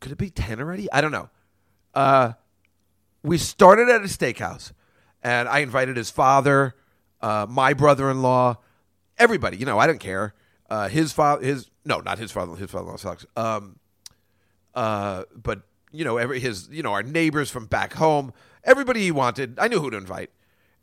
Could 0.00 0.12
it 0.12 0.18
be 0.18 0.30
ten 0.30 0.60
already? 0.60 0.90
I 0.92 1.00
don't 1.00 1.12
know 1.12 1.30
uh, 1.96 2.34
we 3.22 3.38
started 3.38 3.88
at 3.88 4.02
a 4.02 4.04
steakhouse, 4.04 4.72
and 5.22 5.48
I 5.48 5.60
invited 5.60 5.96
his 5.96 6.10
father, 6.10 6.76
uh, 7.22 7.46
my 7.48 7.72
brother-in-law, 7.72 8.58
everybody. 9.18 9.56
You 9.56 9.66
know, 9.66 9.78
I 9.78 9.86
didn't 9.88 10.00
care. 10.00 10.34
Uh, 10.68 10.88
his 10.88 11.12
father, 11.12 11.44
his 11.44 11.70
no, 11.84 12.00
not 12.00 12.18
his 12.18 12.32
father. 12.32 12.56
His 12.56 12.70
father-in-law 12.70 12.96
sucks. 12.96 13.26
Um, 13.36 13.78
uh, 14.74 15.24
but 15.34 15.62
you 15.92 16.04
know, 16.04 16.16
every 16.18 16.40
his, 16.40 16.68
you 16.70 16.82
know, 16.82 16.92
our 16.92 17.02
neighbors 17.02 17.50
from 17.50 17.66
back 17.66 17.94
home, 17.94 18.32
everybody 18.64 19.00
he 19.00 19.12
wanted. 19.12 19.58
I 19.58 19.68
knew 19.68 19.80
who 19.80 19.90
to 19.90 19.96
invite, 19.96 20.30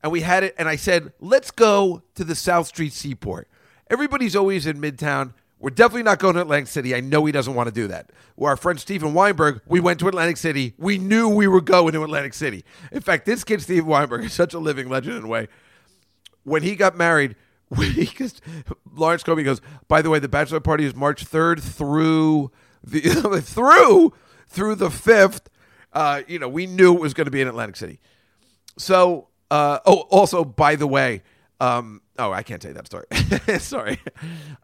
and 0.01 0.11
we 0.11 0.21
had 0.21 0.43
it. 0.43 0.55
And 0.57 0.67
I 0.67 0.75
said, 0.75 1.13
let's 1.19 1.51
go 1.51 2.03
to 2.15 2.23
the 2.23 2.35
South 2.35 2.67
Street 2.67 2.93
Seaport. 2.93 3.47
Everybody's 3.89 4.35
always 4.35 4.65
in 4.65 4.79
Midtown. 4.79 5.33
We're 5.59 5.69
definitely 5.69 6.03
not 6.03 6.19
going 6.19 6.35
to 6.35 6.41
Atlantic 6.41 6.67
City. 6.67 6.93
I 6.93 6.99
know 6.99 7.23
he 7.23 7.31
doesn't 7.31 7.53
want 7.53 7.67
to 7.69 7.73
do 7.73 7.87
that. 7.87 8.11
Where 8.35 8.49
our 8.49 8.57
friend 8.57 8.77
Stephen 8.77 9.13
Weinberg, 9.13 9.61
we 9.65 9.79
went 9.79 9.99
to 9.99 10.09
Atlantic 10.09 10.35
City. 10.35 10.73
We 10.77 10.97
knew 10.97 11.29
we 11.29 11.47
were 11.47 11.61
going 11.61 11.93
to 11.93 12.03
Atlantic 12.03 12.33
City. 12.33 12.65
In 12.91 12.99
fact, 12.99 13.25
this 13.25 13.45
kid, 13.45 13.61
Stephen 13.61 13.85
Weinberg, 13.85 14.25
is 14.25 14.33
such 14.33 14.53
a 14.53 14.59
living 14.59 14.89
legend 14.89 15.17
in 15.17 15.23
a 15.23 15.27
way. 15.27 15.47
When 16.43 16.63
he 16.63 16.75
got 16.75 16.97
married, 16.97 17.35
we 17.77 18.05
just, 18.05 18.41
Lawrence 18.93 19.23
Kobe 19.23 19.43
goes, 19.43 19.61
by 19.87 20.01
the 20.01 20.09
way, 20.09 20.19
the 20.19 20.27
bachelor 20.27 20.59
party 20.59 20.85
is 20.85 20.95
March 20.95 21.25
3rd 21.25 21.61
through 21.61 22.51
the 22.83 22.99
through 23.43 24.13
through 24.47 24.75
the 24.75 24.89
5th. 24.89 25.45
Uh, 25.91 26.21
you 26.27 26.39
know, 26.39 26.49
we 26.49 26.67
knew 26.67 26.95
it 26.95 27.01
was 27.01 27.13
going 27.13 27.25
to 27.25 27.31
be 27.31 27.41
in 27.41 27.47
Atlantic 27.47 27.75
City. 27.75 27.99
So, 28.77 29.27
uh, 29.51 29.79
oh, 29.85 30.01
also, 30.09 30.43
by 30.43 30.75
the 30.75 30.87
way, 30.87 31.21
um, 31.59 32.01
oh, 32.17 32.31
I 32.31 32.43
can't 32.43 32.61
tell 32.61 32.71
you 32.71 32.75
that 32.75 32.87
story. 32.87 33.05
Sorry. 33.59 33.99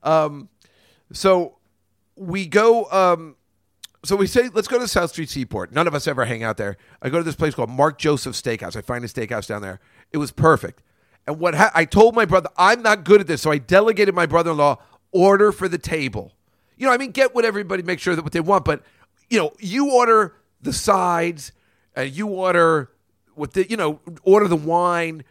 Um, 0.04 0.50
so 1.13 1.58
we 2.15 2.48
go. 2.48 2.89
Um, 2.91 3.36
so 4.04 4.15
we 4.15 4.28
say, 4.28 4.50
let's 4.54 4.67
go 4.67 4.80
to 4.80 4.88
South 4.88 5.12
Street 5.12 5.30
Seaport. 5.30 5.74
None 5.74 5.86
of 5.86 5.93
us 5.93 6.08
ever 6.08 6.26
hang 6.26 6.41
out 6.41 6.58
there. 6.58 6.78
I 7.02 7.10
go 7.10 7.17
to 7.17 7.24
this 7.24 7.36
place 7.36 7.54
called 7.54 7.69
Mark 7.69 7.98
Joseph 7.98 8.34
Steakhouse. 8.34 8.76
I 8.76 8.82
find 8.82 9.04
a 9.04 9.08
steakhouse 9.08 9.45
down 9.45 9.62
there. 9.62 9.82
It 10.12 10.17
was 10.17 10.32
perfect. 10.32 10.82
And 11.30 11.39
what 11.39 11.54
ha- 11.54 11.70
I 11.76 11.86
told 11.86 12.15
my 12.15 12.26
brother, 12.26 12.50
I'm 12.58 12.82
not 12.82 13.04
good 13.04 13.22
at 13.22 13.28
this, 13.28 13.44
so 13.44 13.52
I 13.52 13.60
delegated 13.60 14.15
my 14.15 14.26
brother-in-law 14.26 14.78
order 15.12 15.52
for 15.52 15.68
the 15.68 15.78
table. 15.78 16.34
You 16.76 16.88
know, 16.88 16.92
I 16.92 16.98
mean, 16.98 17.12
get 17.12 17.36
what 17.36 17.46
everybody 17.46 17.84
make 17.84 18.00
sure 18.00 18.15
that 18.15 18.24
what 18.24 18.34
they 18.34 18.39
want, 18.39 18.65
but 18.65 18.82
you 19.30 19.38
know, 19.38 19.54
you 19.60 19.92
order 19.92 20.34
the 20.60 20.74
sides, 20.74 21.52
and 21.96 22.10
you 22.10 22.26
order 22.26 22.89
what 23.36 23.54
the 23.54 23.70
you 23.70 23.78
know, 23.78 24.00
order 24.24 24.48
the 24.48 24.56
wine 24.56 25.24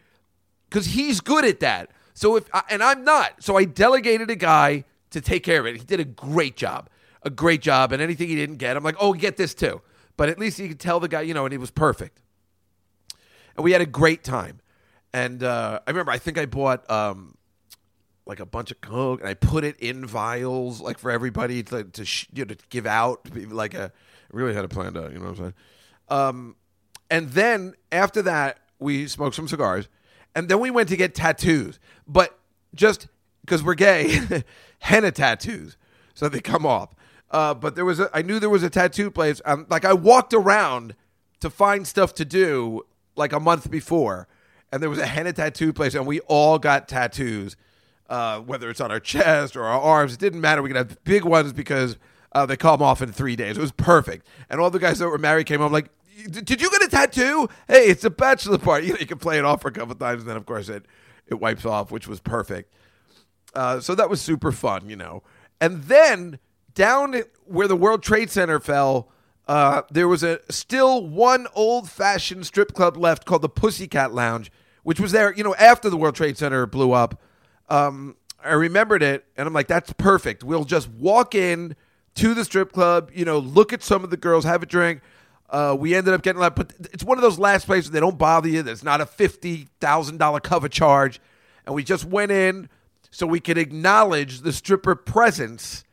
because 0.69 0.85
he's 0.85 1.19
good 1.19 1.43
at 1.43 1.59
that. 1.59 1.89
So 2.13 2.37
if 2.37 2.49
and 2.69 2.81
I'm 2.81 3.03
not, 3.03 3.43
so 3.43 3.57
I 3.57 3.65
delegated 3.65 4.29
a 4.29 4.37
guy 4.37 4.85
to 5.09 5.19
take 5.19 5.43
care 5.43 5.59
of 5.59 5.65
it. 5.65 5.75
He 5.75 5.83
did 5.83 5.99
a 5.99 6.05
great 6.05 6.55
job, 6.55 6.89
a 7.23 7.29
great 7.29 7.61
job. 7.61 7.91
And 7.91 8.01
anything 8.01 8.29
he 8.29 8.35
didn't 8.37 8.55
get, 8.55 8.77
I'm 8.77 8.85
like, 8.85 8.95
oh, 9.01 9.11
get 9.11 9.35
this 9.35 9.53
too. 9.53 9.81
But 10.15 10.29
at 10.29 10.39
least 10.39 10.59
he 10.59 10.69
could 10.69 10.79
tell 10.79 11.01
the 11.01 11.09
guy, 11.09 11.21
you 11.23 11.33
know, 11.33 11.45
and 11.45 11.51
he 11.51 11.57
was 11.57 11.71
perfect. 11.71 12.21
And 13.57 13.65
we 13.65 13.73
had 13.73 13.81
a 13.81 13.85
great 13.85 14.23
time. 14.23 14.61
And 15.13 15.43
uh, 15.43 15.79
I 15.85 15.89
remember, 15.89 16.11
I 16.11 16.17
think 16.17 16.37
I 16.37 16.45
bought 16.45 16.89
um, 16.89 17.35
like 18.25 18.39
a 18.39 18.45
bunch 18.45 18.71
of 18.71 18.79
coke, 18.81 19.21
and 19.21 19.29
I 19.29 19.33
put 19.33 19.63
it 19.63 19.77
in 19.79 20.05
vials, 20.05 20.81
like 20.81 20.99
for 20.99 21.09
everybody 21.11 21.63
to 21.63 21.83
to, 21.83 22.05
sh- 22.05 22.27
you 22.33 22.45
know, 22.45 22.53
to 22.53 22.65
give 22.69 22.85
out, 22.85 23.27
like 23.51 23.73
a 23.73 23.91
I 24.31 24.37
really 24.37 24.53
had 24.53 24.63
it 24.65 24.69
planned 24.69 24.97
out. 24.97 25.11
You 25.11 25.19
know 25.19 25.25
what 25.25 25.31
I'm 25.31 25.35
saying? 25.37 25.53
Um, 26.09 26.55
and 27.09 27.29
then 27.31 27.73
after 27.91 28.21
that, 28.21 28.59
we 28.79 29.07
smoked 29.07 29.35
some 29.35 29.47
cigars, 29.47 29.87
and 30.35 30.47
then 30.47 30.59
we 30.59 30.69
went 30.69 30.89
to 30.89 30.95
get 30.95 31.15
tattoos, 31.15 31.79
but 32.07 32.37
just 32.75 33.07
because 33.41 33.63
we're 33.63 33.73
gay, 33.73 34.43
henna 34.79 35.11
tattoos, 35.11 35.75
so 36.13 36.29
they 36.29 36.39
come 36.39 36.65
off. 36.65 36.93
Uh, 37.31 37.53
but 37.53 37.75
there 37.75 37.85
was 37.85 37.99
a, 37.99 38.09
I 38.13 38.21
knew 38.21 38.39
there 38.39 38.49
was 38.49 38.63
a 38.63 38.69
tattoo 38.69 39.11
place. 39.11 39.41
Um, 39.45 39.65
like 39.69 39.85
I 39.85 39.93
walked 39.93 40.33
around 40.33 40.95
to 41.39 41.49
find 41.49 41.87
stuff 41.87 42.13
to 42.15 42.25
do 42.25 42.85
like 43.15 43.33
a 43.33 43.39
month 43.39 43.69
before, 43.69 44.27
and 44.71 44.81
there 44.81 44.89
was 44.89 44.99
a 44.99 45.05
henna 45.05 45.33
tattoo 45.33 45.73
place, 45.73 45.95
and 45.95 46.05
we 46.05 46.19
all 46.21 46.59
got 46.59 46.87
tattoos, 46.87 47.55
uh, 48.09 48.39
whether 48.39 48.69
it's 48.69 48.81
on 48.81 48.91
our 48.91 48.99
chest 48.99 49.55
or 49.55 49.63
our 49.63 49.79
arms. 49.79 50.13
It 50.13 50.19
didn't 50.19 50.41
matter. 50.41 50.61
We 50.61 50.69
could 50.69 50.77
have 50.77 51.03
big 51.03 51.23
ones 51.25 51.53
because 51.53 51.97
uh, 52.33 52.45
they 52.45 52.57
come 52.57 52.81
off 52.81 53.01
in 53.01 53.11
three 53.11 53.35
days. 53.35 53.57
It 53.57 53.61
was 53.61 53.71
perfect. 53.71 54.27
And 54.49 54.59
all 54.59 54.69
the 54.69 54.79
guys 54.79 54.99
that 54.99 55.07
were 55.07 55.17
married 55.17 55.47
came 55.47 55.59
home 55.59 55.71
like, 55.71 55.89
"Did 56.29 56.61
you 56.61 56.69
get 56.69 56.83
a 56.83 56.87
tattoo? 56.87 57.49
Hey, 57.67 57.87
it's 57.87 58.03
a 58.03 58.09
bachelor 58.09 58.57
party. 58.57 58.87
You 58.87 58.93
know, 58.93 58.99
you 58.99 59.07
can 59.07 59.19
play 59.19 59.37
it 59.37 59.45
off 59.45 59.61
for 59.61 59.69
a 59.69 59.71
couple 59.71 59.95
times, 59.95 60.21
and 60.21 60.29
then 60.29 60.37
of 60.37 60.45
course 60.45 60.69
it 60.69 60.85
it 61.27 61.35
wipes 61.35 61.65
off, 61.65 61.91
which 61.91 62.07
was 62.07 62.19
perfect. 62.19 62.73
Uh, 63.53 63.79
so 63.79 63.95
that 63.95 64.09
was 64.09 64.21
super 64.21 64.51
fun, 64.51 64.89
you 64.89 64.95
know. 64.95 65.23
And 65.61 65.83
then 65.83 66.39
down 66.73 67.21
where 67.45 67.67
the 67.67 67.75
World 67.75 68.03
Trade 68.03 68.29
Center 68.29 68.59
fell, 68.59 69.09
uh, 69.49 69.81
there 69.89 70.07
was 70.07 70.21
a 70.21 70.39
still 70.51 71.07
one 71.07 71.47
old 71.55 71.89
fashioned 71.89 72.45
strip 72.45 72.71
club 72.71 72.95
left 72.95 73.25
called 73.25 73.41
the 73.41 73.49
Pussycat 73.49 74.13
Lounge, 74.13 74.51
which 74.83 74.99
was 74.99 75.11
there, 75.11 75.33
you 75.33 75.43
know, 75.43 75.55
after 75.55 75.89
the 75.89 75.97
World 75.97 76.13
Trade 76.13 76.37
Center 76.37 76.67
blew 76.67 76.91
up. 76.91 77.19
Um, 77.67 78.15
I 78.43 78.53
remembered 78.53 79.01
it, 79.01 79.25
and 79.35 79.47
I'm 79.47 79.53
like, 79.53 79.65
that's 79.65 79.91
perfect. 79.93 80.43
We'll 80.43 80.65
just 80.65 80.87
walk 80.87 81.33
in 81.33 81.75
to 82.13 82.35
the 82.35 82.45
strip 82.45 82.71
club, 82.71 83.09
you 83.11 83.25
know, 83.25 83.39
look 83.39 83.73
at 83.73 83.81
some 83.81 84.03
of 84.03 84.11
the 84.11 84.17
girls, 84.17 84.45
have 84.45 84.61
a 84.61 84.67
drink. 84.67 85.01
Uh, 85.49 85.75
we 85.77 85.95
ended 85.95 86.13
up 86.13 86.21
getting 86.21 86.39
lot, 86.39 86.55
but 86.55 86.71
it's 86.93 87.03
one 87.03 87.17
of 87.17 87.23
those 87.23 87.39
last 87.39 87.65
places 87.65 87.89
they 87.89 87.99
don't 87.99 88.19
bother 88.19 88.47
you. 88.47 88.61
There's 88.61 88.83
not 88.83 89.01
a 89.01 89.05
fifty 89.07 89.67
thousand 89.79 90.17
dollar 90.17 90.39
cover 90.39 90.69
charge, 90.69 91.19
and 91.65 91.73
we 91.73 91.83
just 91.83 92.05
went 92.05 92.31
in 92.31 92.69
so 93.09 93.25
we 93.25 93.39
could 93.39 93.57
acknowledge 93.57 94.41
the 94.41 94.53
stripper 94.53 94.93
presence 94.93 95.85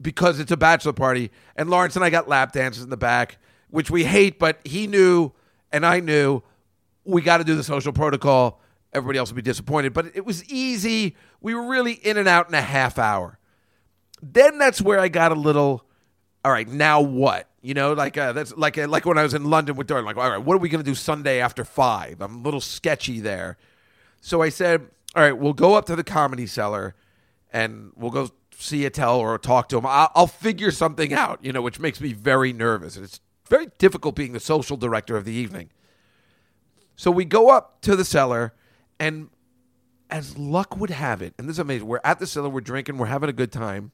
because 0.00 0.40
it's 0.40 0.50
a 0.50 0.56
bachelor 0.56 0.92
party. 0.92 1.30
And 1.56 1.70
Lawrence 1.70 1.96
and 1.96 2.04
I 2.04 2.10
got 2.10 2.28
lap 2.28 2.52
dances 2.52 2.82
in 2.82 2.90
the 2.90 2.96
back, 2.96 3.38
which 3.68 3.90
we 3.90 4.04
hate, 4.04 4.38
but 4.38 4.60
he 4.64 4.86
knew 4.86 5.32
and 5.72 5.86
I 5.86 6.00
knew 6.00 6.42
we 7.04 7.22
got 7.22 7.38
to 7.38 7.44
do 7.44 7.54
the 7.54 7.64
social 7.64 7.92
protocol. 7.92 8.60
Everybody 8.92 9.18
else 9.18 9.30
would 9.30 9.36
be 9.36 9.42
disappointed, 9.42 9.92
but 9.92 10.06
it 10.14 10.24
was 10.24 10.44
easy. 10.46 11.16
We 11.40 11.54
were 11.54 11.68
really 11.68 11.92
in 11.92 12.16
and 12.16 12.26
out 12.26 12.48
in 12.48 12.54
a 12.54 12.62
half 12.62 12.98
hour. 12.98 13.38
Then 14.22 14.58
that's 14.58 14.82
where 14.82 14.98
I 14.98 15.08
got 15.08 15.32
a 15.32 15.36
little. 15.36 15.84
All 16.44 16.50
right, 16.50 16.66
now 16.66 17.00
what? 17.00 17.48
You 17.62 17.74
know, 17.74 17.92
like 17.92 18.16
uh, 18.16 18.32
that's 18.32 18.56
like 18.56 18.78
uh, 18.78 18.88
like 18.88 19.04
when 19.04 19.18
I 19.18 19.22
was 19.22 19.34
in 19.34 19.44
London 19.44 19.76
with 19.76 19.86
Doran. 19.86 20.04
Like, 20.04 20.16
all 20.16 20.30
right, 20.30 20.42
what 20.42 20.54
are 20.54 20.58
we 20.58 20.68
going 20.68 20.82
to 20.82 20.90
do 20.90 20.94
Sunday 20.94 21.40
after 21.40 21.64
five? 21.64 22.20
I'm 22.20 22.36
a 22.36 22.42
little 22.42 22.60
sketchy 22.60 23.20
there, 23.20 23.58
so 24.20 24.42
I 24.42 24.48
said, 24.48 24.88
all 25.14 25.22
right, 25.22 25.36
we'll 25.36 25.52
go 25.52 25.74
up 25.74 25.84
to 25.86 25.96
the 25.96 26.04
comedy 26.04 26.46
cellar, 26.46 26.94
and 27.52 27.92
we'll 27.96 28.10
go 28.10 28.30
see 28.60 28.84
Attell 28.84 29.18
or 29.18 29.38
talk 29.38 29.68
to 29.70 29.78
him. 29.78 29.86
I'll, 29.86 30.10
I'll 30.14 30.26
figure 30.26 30.70
something 30.70 31.12
out. 31.12 31.38
You 31.42 31.52
know, 31.52 31.62
which 31.62 31.80
makes 31.80 32.00
me 32.00 32.12
very 32.12 32.52
nervous. 32.52 32.96
It's 32.96 33.20
very 33.48 33.68
difficult 33.78 34.14
being 34.14 34.32
the 34.32 34.40
social 34.40 34.76
director 34.76 35.16
of 35.16 35.24
the 35.24 35.32
evening. 35.32 35.70
So 36.96 37.10
we 37.10 37.24
go 37.24 37.50
up 37.50 37.80
to 37.82 37.96
the 37.96 38.04
cellar, 38.04 38.52
and 38.98 39.30
as 40.10 40.36
luck 40.36 40.76
would 40.76 40.90
have 40.90 41.22
it, 41.22 41.34
and 41.38 41.48
this 41.48 41.54
is 41.54 41.58
amazing, 41.58 41.86
we're 41.86 42.00
at 42.04 42.18
the 42.18 42.26
cellar, 42.26 42.48
we're 42.48 42.60
drinking, 42.60 42.98
we're 42.98 43.06
having 43.06 43.30
a 43.30 43.32
good 43.32 43.50
time. 43.50 43.92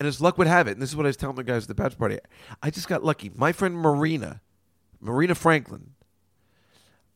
And 0.00 0.08
as 0.08 0.20
luck 0.20 0.38
would 0.38 0.46
have 0.46 0.66
it, 0.66 0.72
and 0.72 0.82
this 0.82 0.90
is 0.90 0.96
what 0.96 1.06
I 1.06 1.10
was 1.10 1.16
telling 1.16 1.36
the 1.36 1.44
guys 1.44 1.64
at 1.64 1.68
the 1.68 1.74
bachelor 1.74 1.98
party, 1.98 2.18
I 2.62 2.70
just 2.70 2.88
got 2.88 3.04
lucky. 3.04 3.30
My 3.34 3.52
friend 3.52 3.76
Marina, 3.76 4.40
Marina 5.00 5.34
Franklin, 5.34 5.90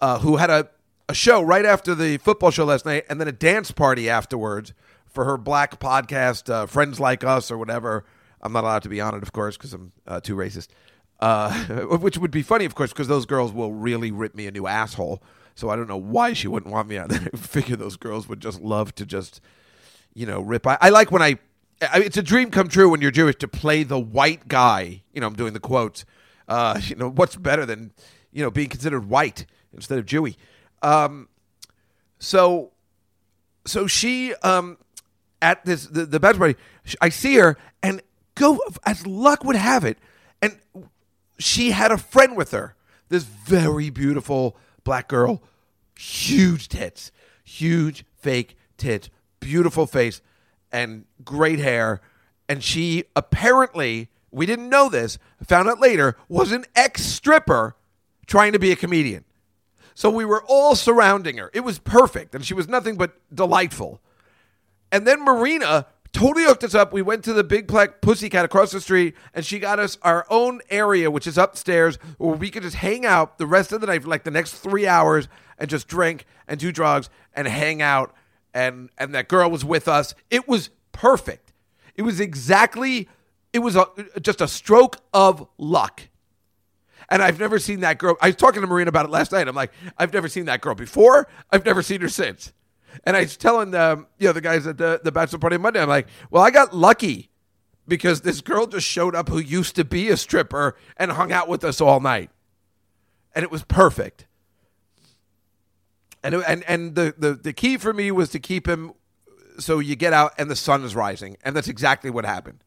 uh, 0.01 0.19
who 0.19 0.37
had 0.37 0.51
a, 0.51 0.69
a 1.09 1.15
show 1.15 1.41
right 1.41 1.65
after 1.65 1.95
the 1.95 2.19
football 2.19 2.51
show 2.51 2.67
last 2.67 2.85
night, 2.85 3.05
and 3.09 3.21
then 3.21 3.29
a 3.29 3.33
dance 3.33 3.71
party 3.71 4.11
afterwards 4.11 4.73
for 5.16 5.24
her 5.24 5.38
black 5.38 5.81
podcast, 5.81 6.52
uh, 6.52 6.66
Friends 6.66 7.00
Like 7.00 7.24
Us 7.24 7.50
or 7.50 7.57
whatever. 7.57 8.05
I'm 8.42 8.52
not 8.52 8.64
allowed 8.64 8.83
to 8.83 8.90
be 8.90 9.00
on 9.00 9.14
it, 9.14 9.22
of 9.22 9.33
course, 9.33 9.57
because 9.57 9.72
I'm 9.72 9.92
uh, 10.07 10.20
too 10.20 10.37
racist. 10.37 10.68
Uh, 11.18 11.55
which 11.87 12.18
would 12.18 12.31
be 12.31 12.42
funny, 12.42 12.66
of 12.66 12.74
course, 12.74 12.92
because 12.92 13.09
those 13.09 13.24
girls 13.24 13.50
will 13.50 13.72
really 13.72 14.11
rip 14.11 14.35
me 14.35 14.46
a 14.46 14.50
new 14.50 14.66
asshole. 14.66 15.22
So 15.55 15.70
I 15.70 15.76
don't 15.76 15.88
know 15.88 15.96
why 15.96 16.35
she 16.35 16.48
wouldn't 16.48 16.70
want 16.70 16.87
me 16.87 16.98
on 16.98 17.09
there. 17.09 17.31
I 17.33 17.37
figure 17.38 17.76
those 17.76 17.96
girls 17.96 18.29
would 18.29 18.40
just 18.40 18.61
love 18.61 18.94
to 18.96 19.07
just, 19.07 19.40
you 20.12 20.26
know, 20.26 20.42
rip. 20.42 20.66
I, 20.66 20.76
I 20.83 20.90
like 20.90 21.11
when 21.11 21.22
I, 21.22 21.38
I, 21.81 22.00
it's 22.00 22.18
a 22.18 22.22
dream 22.22 22.50
come 22.50 22.68
true 22.68 22.90
when 22.90 23.00
you're 23.00 23.11
Jewish 23.11 23.37
to 23.37 23.48
play 23.48 23.85
the 23.85 23.98
white 23.98 24.48
guy. 24.48 25.02
You 25.14 25.22
know, 25.22 25.29
I'm 25.29 25.35
doing 25.35 25.55
the 25.55 25.61
quotes. 25.61 26.05
Uh, 26.46 26.79
you 26.85 26.96
know, 26.96 27.09
what's 27.09 27.37
better 27.37 27.64
than, 27.64 27.92
you 28.33 28.44
know, 28.44 28.50
being 28.50 28.68
considered 28.68 29.09
white 29.09 29.46
instead 29.72 29.98
of 29.98 30.05
Jewy? 30.05 30.37
Um, 30.83 31.31
so, 32.18 32.72
so 33.64 33.87
she, 33.87 34.35
um, 34.42 34.76
at 35.42 35.64
this 35.64 35.87
the, 35.87 36.07
the 36.07 36.20
bachelor 36.20 36.55
party, 36.55 36.59
I 37.01 37.09
see 37.09 37.37
her 37.37 37.57
and 37.83 38.03
go 38.35 38.61
as 38.85 39.07
luck 39.07 39.44
would 39.44 39.57
have 39.57 39.85
it, 39.85 39.99
and 40.40 40.59
she 41.38 41.70
had 41.70 41.90
a 41.90 41.99
friend 41.99 42.37
with 42.37 42.53
her. 42.53 42.75
This 43.09 43.22
very 43.22 43.90
beautiful 43.90 44.57
black 44.83 45.09
girl, 45.09 45.42
huge 45.96 46.68
tits, 46.68 47.12
huge 47.44 48.05
fake 48.16 48.57
tits, 48.77 49.11
beautiful 49.40 49.87
face, 49.87 50.20
and 50.72 51.05
great 51.25 51.59
hair. 51.59 52.01
And 52.49 52.62
she 52.62 53.05
apparently, 53.14 54.09
we 54.31 54.46
didn't 54.46 54.68
know 54.68 54.88
this, 54.88 55.18
found 55.44 55.68
out 55.68 55.81
later, 55.81 56.16
was 56.29 56.53
an 56.53 56.64
ex 56.75 57.03
stripper 57.03 57.77
trying 58.27 58.53
to 58.53 58.59
be 58.59 58.72
a 58.72 58.77
comedian. 58.77 59.25
So 59.94 60.11
we 60.11 60.25
were 60.25 60.44
all 60.46 60.75
surrounding 60.75 61.38
her. 61.38 61.51
It 61.55 61.61
was 61.61 61.79
perfect, 61.79 62.35
and 62.35 62.44
she 62.44 62.55
was 62.55 62.68
nothing 62.68 62.96
but 62.96 63.14
delightful. 63.35 64.01
And 64.92 65.07
then 65.07 65.25
Marina 65.25 65.87
totally 66.12 66.44
hooked 66.44 66.64
us 66.64 66.75
up. 66.75 66.92
We 66.92 67.03
went 67.03 67.25
to 67.25 67.33
the 67.33 67.44
Big 67.44 67.66
Black 67.66 68.01
Pussycat 68.01 68.44
across 68.44 68.70
the 68.70 68.81
street, 68.81 69.14
and 69.35 69.44
she 69.44 69.59
got 69.59 69.79
us 69.79 69.99
our 70.03 70.27
own 70.31 70.61
area, 70.70 71.11
which 71.11 71.27
is 71.27 71.37
upstairs, 71.37 71.99
where 72.16 72.35
we 72.35 72.51
could 72.51 72.62
just 72.62 72.77
hang 72.77 73.05
out 73.05 73.38
the 73.38 73.46
rest 73.46 73.72
of 73.72 73.81
the 73.81 73.87
night 73.87 74.03
for 74.03 74.09
like 74.09 74.25
the 74.25 74.31
next 74.31 74.55
three 74.55 74.87
hours 74.87 75.29
and 75.59 75.68
just 75.68 75.88
drink 75.88 76.25
and 76.49 76.59
do 76.59 76.72
drugs 76.72 77.11
and 77.35 77.46
hang 77.46 77.83
out. 77.83 78.14
And 78.55 78.88
and 78.96 79.14
that 79.14 79.29
girl 79.29 79.51
was 79.51 79.64
with 79.64 79.88
us. 79.88 80.14
It 80.31 80.49
was 80.49 80.70
perfect. 80.92 81.53
It 81.94 82.03
was 82.03 82.20
exactly. 82.20 83.09
It 83.53 83.59
was 83.59 83.77
a, 83.77 83.87
just 84.20 84.40
a 84.40 84.49
stroke 84.49 84.99
of 85.12 85.46
luck. 85.59 86.03
And 87.09 87.22
I've 87.22 87.38
never 87.38 87.59
seen 87.59 87.81
that 87.81 87.99
girl. 87.99 88.16
I 88.20 88.29
was 88.29 88.37
talking 88.37 88.61
to 88.62 88.66
Marina 88.66 88.88
about 88.88 89.05
it 89.05 89.11
last 89.11 89.33
night. 89.33 89.46
I'm 89.49 89.55
like, 89.55 89.72
I've 89.96 90.12
never 90.12 90.29
seen 90.29 90.46
that 90.46 90.61
girl 90.61 90.75
before. 90.75 91.29
I've 91.51 91.64
never 91.64 91.83
seen 91.83 92.01
her 92.01 92.09
since. 92.09 92.53
And 93.05 93.16
I 93.16 93.20
was 93.20 93.37
telling 93.37 93.75
um, 93.75 94.07
you 94.18 94.27
know 94.27 94.33
the 94.33 94.40
guys 94.40 94.66
at 94.66 94.79
the, 94.79 95.01
the 95.03 95.12
bachelor 95.12 95.38
party 95.38 95.59
Monday, 95.59 95.81
I'm 95.81 95.88
like, 95.88 96.09
well, 96.31 96.42
I 96.42 96.51
got 96.51 96.75
lucky 96.75 97.31
because 97.88 98.22
this 98.22 98.40
girl 98.40 98.66
just 98.66 98.87
showed 98.87 99.14
up 99.14 99.29
who 99.29 99.38
used 99.38 99.77
to 99.77 99.85
be 99.85 100.09
a 100.09 100.16
stripper 100.16 100.77
and 100.96 101.12
hung 101.12 101.33
out 101.33 101.49
with 101.49 101.64
us 101.64 101.81
all 101.81 102.01
night, 102.01 102.31
and 103.35 103.42
it 103.42 103.51
was 103.51 103.64
perfect. 103.64 104.27
And 106.22 106.35
and 106.35 106.64
and 106.64 106.94
the, 106.94 107.14
the 107.16 107.35
the 107.35 107.53
key 107.53 107.77
for 107.77 107.92
me 107.92 108.11
was 108.11 108.31
to 108.31 108.38
keep 108.38 108.66
him 108.66 108.92
so 109.59 109.79
you 109.79 109.96
get 109.96 110.12
out 110.12 110.33
and 110.38 110.51
the 110.51 110.57
sun 110.57 110.85
is 110.85 110.94
rising, 110.94 111.37
and 111.44 111.55
that's 111.55 111.68
exactly 111.68 112.11
what 112.11 112.25
happened. 112.25 112.62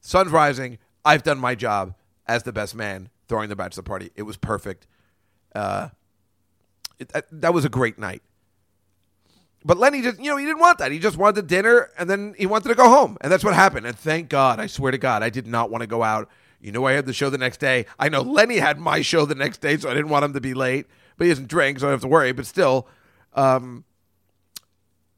Sun's 0.00 0.30
rising. 0.30 0.78
I've 1.04 1.22
done 1.22 1.38
my 1.38 1.54
job 1.54 1.94
as 2.26 2.42
the 2.42 2.52
best 2.52 2.74
man 2.74 3.10
throwing 3.28 3.48
the 3.48 3.56
bachelor 3.56 3.82
party. 3.82 4.10
It 4.14 4.22
was 4.22 4.36
perfect. 4.36 4.86
Uh, 5.54 5.88
it, 6.98 7.08
that, 7.10 7.26
that 7.30 7.54
was 7.54 7.64
a 7.64 7.68
great 7.68 7.98
night. 7.98 8.22
But 9.68 9.76
Lenny 9.76 10.00
just, 10.00 10.18
you 10.18 10.30
know, 10.30 10.38
he 10.38 10.46
didn't 10.46 10.60
want 10.60 10.78
that. 10.78 10.92
He 10.92 10.98
just 10.98 11.18
wanted 11.18 11.46
dinner 11.46 11.90
and 11.98 12.08
then 12.08 12.34
he 12.38 12.46
wanted 12.46 12.70
to 12.70 12.74
go 12.74 12.88
home. 12.88 13.18
And 13.20 13.30
that's 13.30 13.44
what 13.44 13.52
happened. 13.52 13.84
And 13.84 13.94
thank 13.94 14.30
God, 14.30 14.58
I 14.58 14.66
swear 14.66 14.92
to 14.92 14.96
God, 14.96 15.22
I 15.22 15.28
did 15.28 15.46
not 15.46 15.70
want 15.70 15.82
to 15.82 15.86
go 15.86 16.02
out. 16.02 16.30
You 16.58 16.72
know, 16.72 16.86
I 16.86 16.92
had 16.92 17.04
the 17.04 17.12
show 17.12 17.28
the 17.28 17.36
next 17.36 17.60
day. 17.60 17.84
I 17.98 18.08
know 18.08 18.22
Lenny 18.22 18.56
had 18.56 18.78
my 18.78 19.02
show 19.02 19.26
the 19.26 19.34
next 19.34 19.60
day, 19.60 19.76
so 19.76 19.90
I 19.90 19.92
didn't 19.92 20.08
want 20.08 20.24
him 20.24 20.32
to 20.32 20.40
be 20.40 20.54
late. 20.54 20.86
But 21.18 21.26
he 21.26 21.30
doesn't 21.30 21.48
drink, 21.48 21.80
so 21.80 21.86
I 21.86 21.90
don't 21.90 21.96
have 21.96 22.00
to 22.00 22.08
worry. 22.08 22.32
But 22.32 22.46
still, 22.46 22.88
um, 23.34 23.84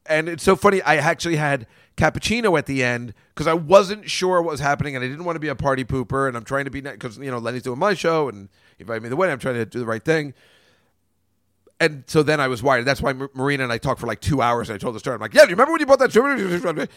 and 0.05 0.27
it's 0.27 0.43
so 0.43 0.57
funny. 0.57 0.81
I 0.81 0.97
actually 0.97 1.37
had 1.37 1.65
cappuccino 1.95 2.57
at 2.57 2.65
the 2.65 2.83
end 2.83 3.13
because 3.33 3.47
I 3.47 3.53
wasn't 3.53 4.09
sure 4.09 4.41
what 4.41 4.51
was 4.51 4.59
happening, 4.59 4.97
and 4.97 5.05
I 5.05 5.07
didn't 5.07 5.23
want 5.23 5.37
to 5.37 5.39
be 5.39 5.47
a 5.47 5.55
party 5.55 5.85
pooper. 5.85 6.27
And 6.27 6.35
I'm 6.35 6.43
trying 6.43 6.65
to 6.65 6.71
be 6.71 6.81
because 6.81 7.17
you 7.17 7.31
know 7.31 7.37
Lenny's 7.37 7.63
doing 7.63 7.79
my 7.79 7.93
show, 7.93 8.27
and 8.27 8.49
he 8.77 8.81
invited 8.81 9.01
me 9.01 9.07
the 9.07 9.15
wedding. 9.15 9.31
I'm 9.31 9.39
trying 9.39 9.55
to 9.55 9.65
do 9.65 9.79
the 9.79 9.85
right 9.85 10.03
thing 10.03 10.33
and 11.81 12.03
so 12.05 12.21
then 12.21 12.39
I 12.39 12.47
was 12.47 12.61
wired. 12.61 12.85
That's 12.85 13.01
why 13.01 13.11
Marina 13.33 13.63
and 13.63 13.73
I 13.73 13.79
talked 13.79 13.99
for 13.99 14.05
like 14.05 14.21
two 14.21 14.39
hours. 14.39 14.69
And 14.69 14.75
I 14.75 14.77
told 14.77 14.93
the 14.93 14.99
story. 14.99 15.15
I'm 15.15 15.19
like, 15.19 15.33
yeah, 15.33 15.41
do 15.41 15.47
you 15.47 15.55
remember 15.55 15.71
when 15.71 15.81
you 15.81 15.87
bought 15.87 15.97
that 15.97 16.11
show? 16.11 16.87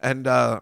And 0.00 0.26
uh, 0.26 0.60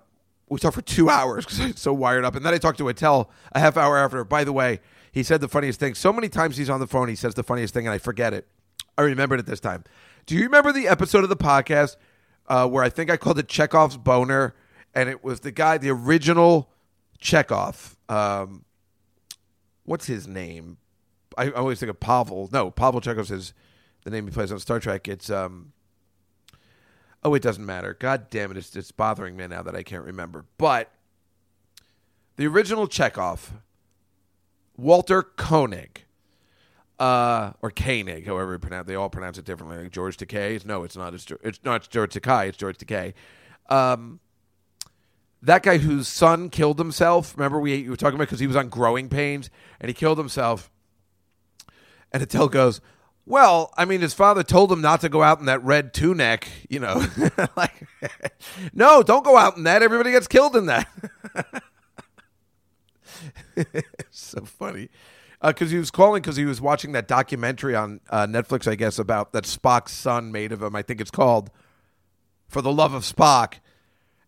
we 0.49 0.61
talked 0.61 0.77
for 0.77 0.83
two 0.83 1.11
hours 1.11 1.45
because 1.45 1.61
I 1.61 1.67
was 1.67 1.79
so 1.81 1.93
wired 1.93 2.25
up. 2.25 2.37
And 2.37 2.47
then 2.47 2.55
I 2.55 2.59
talked 2.59 2.79
to 2.79 2.89
Attell 2.89 3.29
a 3.51 3.59
half 3.59 3.77
hour 3.77 3.99
after. 3.99 4.23
By 4.23 4.45
the 4.45 4.53
way, 4.53 4.79
he 5.11 5.25
said 5.25 5.41
the 5.41 5.49
funniest 5.49 5.81
thing. 5.81 5.95
So 5.95 6.13
many 6.13 6.29
times 6.29 6.57
he's 6.57 6.71
on 6.71 6.79
the 6.79 6.87
phone, 6.87 7.09
he 7.09 7.17
says 7.17 7.35
the 7.35 7.43
funniest 7.43 7.75
thing, 7.75 7.89
and 7.89 7.93
I 7.93 7.99
forget 7.99 8.33
it. 8.33 8.47
I 8.97 9.03
remembered 9.03 9.41
it 9.41 9.47
this 9.47 9.59
time. 9.59 9.83
Do 10.27 10.37
you 10.37 10.45
remember 10.45 10.73
the 10.73 10.87
episode 10.87 11.25
of 11.25 11.29
the 11.29 11.37
podcast 11.37 11.97
uh, 12.47 12.69
where 12.69 12.85
I 12.85 12.89
think 12.89 13.11
I 13.11 13.17
called 13.17 13.41
it 13.41 13.49
Chekhov's 13.49 13.97
boner, 13.97 14.55
and 14.95 15.09
it 15.09 15.25
was 15.25 15.41
the 15.41 15.51
guy, 15.51 15.77
the 15.77 15.91
original 15.91 16.71
Chekhov. 17.19 17.97
Um, 18.09 18.65
what's 19.83 20.07
his 20.07 20.29
name? 20.29 20.77
I 21.37 21.51
always 21.51 21.81
think 21.81 21.91
of 21.91 21.99
Pavel. 21.99 22.49
No, 22.53 22.71
Pavel 22.71 23.01
Chekhov's 23.01 23.31
his 23.31 23.55
the 24.05 24.11
name 24.11 24.27
he 24.27 24.33
plays 24.33 24.53
on 24.53 24.59
Star 24.59 24.81
Trek. 24.81 25.09
It's 25.09 25.31
um. 25.31 25.73
Oh, 27.25 27.35
it 27.35 27.43
doesn't 27.43 27.65
matter. 27.65 27.97
God 27.99 28.31
damn 28.31 28.51
it! 28.51 28.57
It's 28.57 28.75
it's 28.75 28.93
bothering 28.93 29.37
me 29.37 29.47
now 29.47 29.63
that 29.63 29.77
I 29.77 29.83
can't 29.83 30.05
remember. 30.05 30.45
But 30.59 30.91
the 32.37 32.47
original 32.47 32.87
Chekhov, 32.89 33.53
Walter 34.77 35.23
Koenig, 35.23 36.05
uh, 36.99 37.53
or 37.63 37.71
Koenig, 37.71 38.27
however 38.27 38.53
you 38.53 38.59
pronounce. 38.59 38.87
They 38.87 38.95
all 38.95 39.11
pronounce 39.11 39.39
it 39.39 39.45
differently. 39.45 39.79
Like 39.79 39.93
George 39.93 40.17
Takei. 40.17 40.65
No, 40.65 40.83
it's 40.83 40.97
not. 40.97 41.15
It's 41.15 41.31
it's 41.43 41.61
not 41.65 41.89
George 41.89 42.13
Takei. 42.15 42.49
It's 42.49 42.59
George 42.59 42.79
Takei. 42.79 43.15
Um, 43.69 44.21
that 45.43 45.63
guy 45.63 45.79
whose 45.79 46.09
son 46.09 46.51
killed 46.51 46.79
himself. 46.79 47.37
Remember 47.37 47.59
we 47.59 47.75
you 47.75 47.91
were 47.91 47.97
talking 47.97 48.15
about 48.15 48.29
because 48.29 48.41
he 48.41 48.47
was 48.47 48.57
on 48.57 48.69
growing 48.69 49.09
pains 49.09 49.51
and 49.81 49.89
he 49.89 49.95
killed 49.95 50.19
himself. 50.19 50.71
And 52.13 52.23
Attell 52.23 52.49
goes, 52.49 52.81
Well, 53.25 53.73
I 53.77 53.85
mean, 53.85 54.01
his 54.01 54.15
father 54.15 54.43
told 54.43 54.73
him 54.73 54.81
not 54.81 55.01
to 55.03 55.09
go 55.09 55.23
out 55.23 55.39
in 55.39 55.47
that 55.47 55.63
red 55.63 55.95
tunic, 55.95 56.49
you 56.69 56.81
know. 56.81 57.07
like, 57.57 57.87
no, 58.73 59.03
don't 59.03 59.25
go 59.25 59.37
out 59.37 59.57
in 59.57 59.63
that. 59.63 59.83
Everybody 59.83 60.11
gets 60.11 60.27
killed 60.27 60.57
in 60.57 60.67
that. 60.67 60.89
so 64.11 64.45
funny. 64.45 64.89
Because 65.41 65.69
uh, 65.69 65.73
he 65.73 65.79
was 65.79 65.91
calling 65.91 66.23
because 66.23 66.37
he 66.37 66.45
was 66.45 66.61
watching 66.61 66.93
that 66.93 67.07
documentary 67.07 67.75
on 67.75 68.01
uh, 68.11 68.27
Netflix, 68.27 68.71
I 68.71 68.75
guess, 68.75 68.99
about 68.99 69.33
that 69.33 69.45
Spock's 69.45 69.93
son 69.93 70.33
made 70.33 70.53
of 70.53 70.63
him. 70.63 70.75
I 70.75 70.83
think 70.83 71.01
it's 71.01 71.11
called 71.11 71.51
For 72.49 72.61
the 72.61 72.73
Love 72.73 72.95
of 72.95 73.03
Spock. 73.03 73.55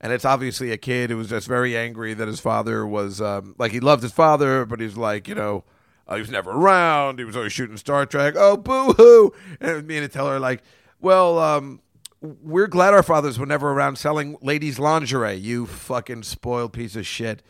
And 0.00 0.12
it's 0.12 0.24
obviously 0.24 0.70
a 0.70 0.76
kid 0.76 1.10
who 1.10 1.16
was 1.16 1.30
just 1.30 1.48
very 1.48 1.76
angry 1.76 2.14
that 2.14 2.28
his 2.28 2.38
father 2.38 2.86
was, 2.86 3.20
um, 3.20 3.54
like, 3.58 3.72
he 3.72 3.80
loved 3.80 4.02
his 4.02 4.12
father, 4.12 4.66
but 4.66 4.78
he's 4.78 4.96
like, 4.96 5.28
you 5.28 5.34
know, 5.34 5.64
uh, 6.06 6.14
he 6.14 6.20
was 6.20 6.30
never 6.30 6.50
around. 6.50 7.18
He 7.18 7.24
was 7.24 7.36
always 7.36 7.52
shooting 7.52 7.76
Star 7.76 8.06
Trek. 8.06 8.34
Oh, 8.36 8.56
boo 8.56 8.92
hoo. 8.92 9.32
And 9.60 9.86
me 9.86 9.96
and 9.96 10.12
tell 10.12 10.28
her, 10.28 10.38
like, 10.38 10.62
well, 11.00 11.38
um, 11.38 11.80
we're 12.20 12.66
glad 12.66 12.94
our 12.94 13.02
fathers 13.02 13.38
were 13.38 13.46
never 13.46 13.70
around 13.70 13.96
selling 13.96 14.36
ladies' 14.40 14.78
lingerie, 14.78 15.34
you 15.34 15.66
fucking 15.66 16.22
spoiled 16.22 16.72
piece 16.72 16.96
of 16.96 17.06
shit. 17.06 17.42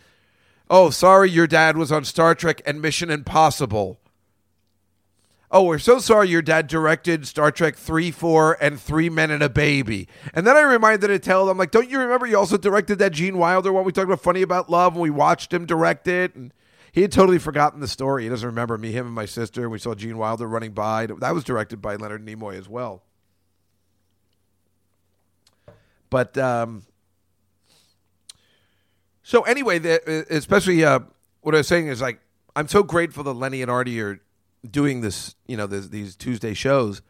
Oh, 0.70 0.90
sorry, 0.90 1.30
your 1.30 1.46
dad 1.46 1.76
was 1.76 1.92
on 1.92 2.04
Star 2.04 2.34
Trek 2.34 2.62
and 2.66 2.80
Mission 2.80 3.10
Impossible. 3.10 4.00
Oh, 5.50 5.62
we're 5.62 5.78
so 5.78 6.00
sorry 6.00 6.28
your 6.28 6.42
dad 6.42 6.66
directed 6.66 7.28
Star 7.28 7.52
Trek 7.52 7.76
3, 7.76 8.10
4, 8.10 8.58
and 8.60 8.80
Three 8.80 9.08
Men 9.08 9.30
and 9.30 9.42
a 9.42 9.48
Baby. 9.48 10.08
And 10.32 10.44
then 10.44 10.56
I 10.56 10.62
reminded 10.62 11.06
to 11.08 11.18
tell 11.20 11.46
them, 11.46 11.58
like, 11.58 11.70
don't 11.70 11.88
you 11.88 12.00
remember 12.00 12.26
you 12.26 12.36
also 12.36 12.56
directed 12.56 12.98
that 12.98 13.12
Gene 13.12 13.38
Wilder 13.38 13.72
one 13.72 13.84
we 13.84 13.92
talked 13.92 14.06
about 14.06 14.20
Funny 14.20 14.42
About 14.42 14.68
Love 14.68 14.94
and 14.94 15.02
we 15.02 15.10
watched 15.10 15.52
him 15.52 15.64
direct 15.64 16.08
it? 16.08 16.34
And 16.34 16.52
he 16.94 17.02
had 17.02 17.10
totally 17.10 17.40
forgotten 17.40 17.80
the 17.80 17.88
story. 17.88 18.22
He 18.22 18.28
doesn't 18.28 18.46
remember 18.46 18.78
me, 18.78 18.92
him, 18.92 19.06
and 19.06 19.14
my 19.16 19.24
sister. 19.24 19.68
We 19.68 19.80
saw 19.80 19.96
Gene 19.96 20.16
Wilder 20.16 20.46
running 20.46 20.70
by. 20.70 21.06
That 21.06 21.34
was 21.34 21.42
directed 21.42 21.82
by 21.82 21.96
Leonard 21.96 22.24
Nimoy 22.24 22.56
as 22.56 22.68
well. 22.68 23.02
But 26.08 26.38
um, 26.38 26.84
so 29.24 29.42
anyway, 29.42 29.80
the, 29.80 30.24
especially 30.30 30.84
uh, 30.84 31.00
what 31.40 31.56
I 31.56 31.58
was 31.58 31.66
saying 31.66 31.88
is 31.88 32.00
like 32.00 32.20
I'm 32.54 32.68
so 32.68 32.84
grateful 32.84 33.24
that 33.24 33.32
Lenny 33.32 33.60
and 33.60 33.72
Artie 33.72 34.00
are 34.00 34.20
doing 34.64 35.00
this. 35.00 35.34
You 35.48 35.56
know, 35.56 35.66
this, 35.66 35.88
these 35.88 36.14
Tuesday 36.14 36.54
shows, 36.54 37.02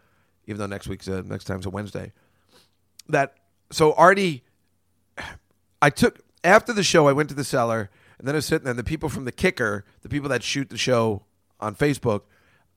even 0.46 0.60
though 0.60 0.66
next 0.66 0.88
week's 0.88 1.08
uh, 1.08 1.20
next 1.26 1.44
time's 1.44 1.66
a 1.66 1.70
Wednesday. 1.70 2.14
That 3.10 3.34
so 3.70 3.92
Artie, 3.92 4.44
I 5.82 5.90
took 5.90 6.20
after 6.42 6.72
the 6.72 6.82
show. 6.82 7.06
I 7.06 7.12
went 7.12 7.28
to 7.28 7.34
the 7.34 7.44
cellar 7.44 7.90
and 8.24 8.28
then 8.28 8.36
I 8.36 8.38
was 8.38 8.46
sitting 8.46 8.64
there, 8.64 8.70
and 8.70 8.78
the 8.78 8.84
people 8.84 9.10
from 9.10 9.26
the 9.26 9.32
Kicker, 9.32 9.84
the 10.00 10.08
people 10.08 10.30
that 10.30 10.42
shoot 10.42 10.70
the 10.70 10.78
show 10.78 11.26
on 11.60 11.74
Facebook, 11.74 12.22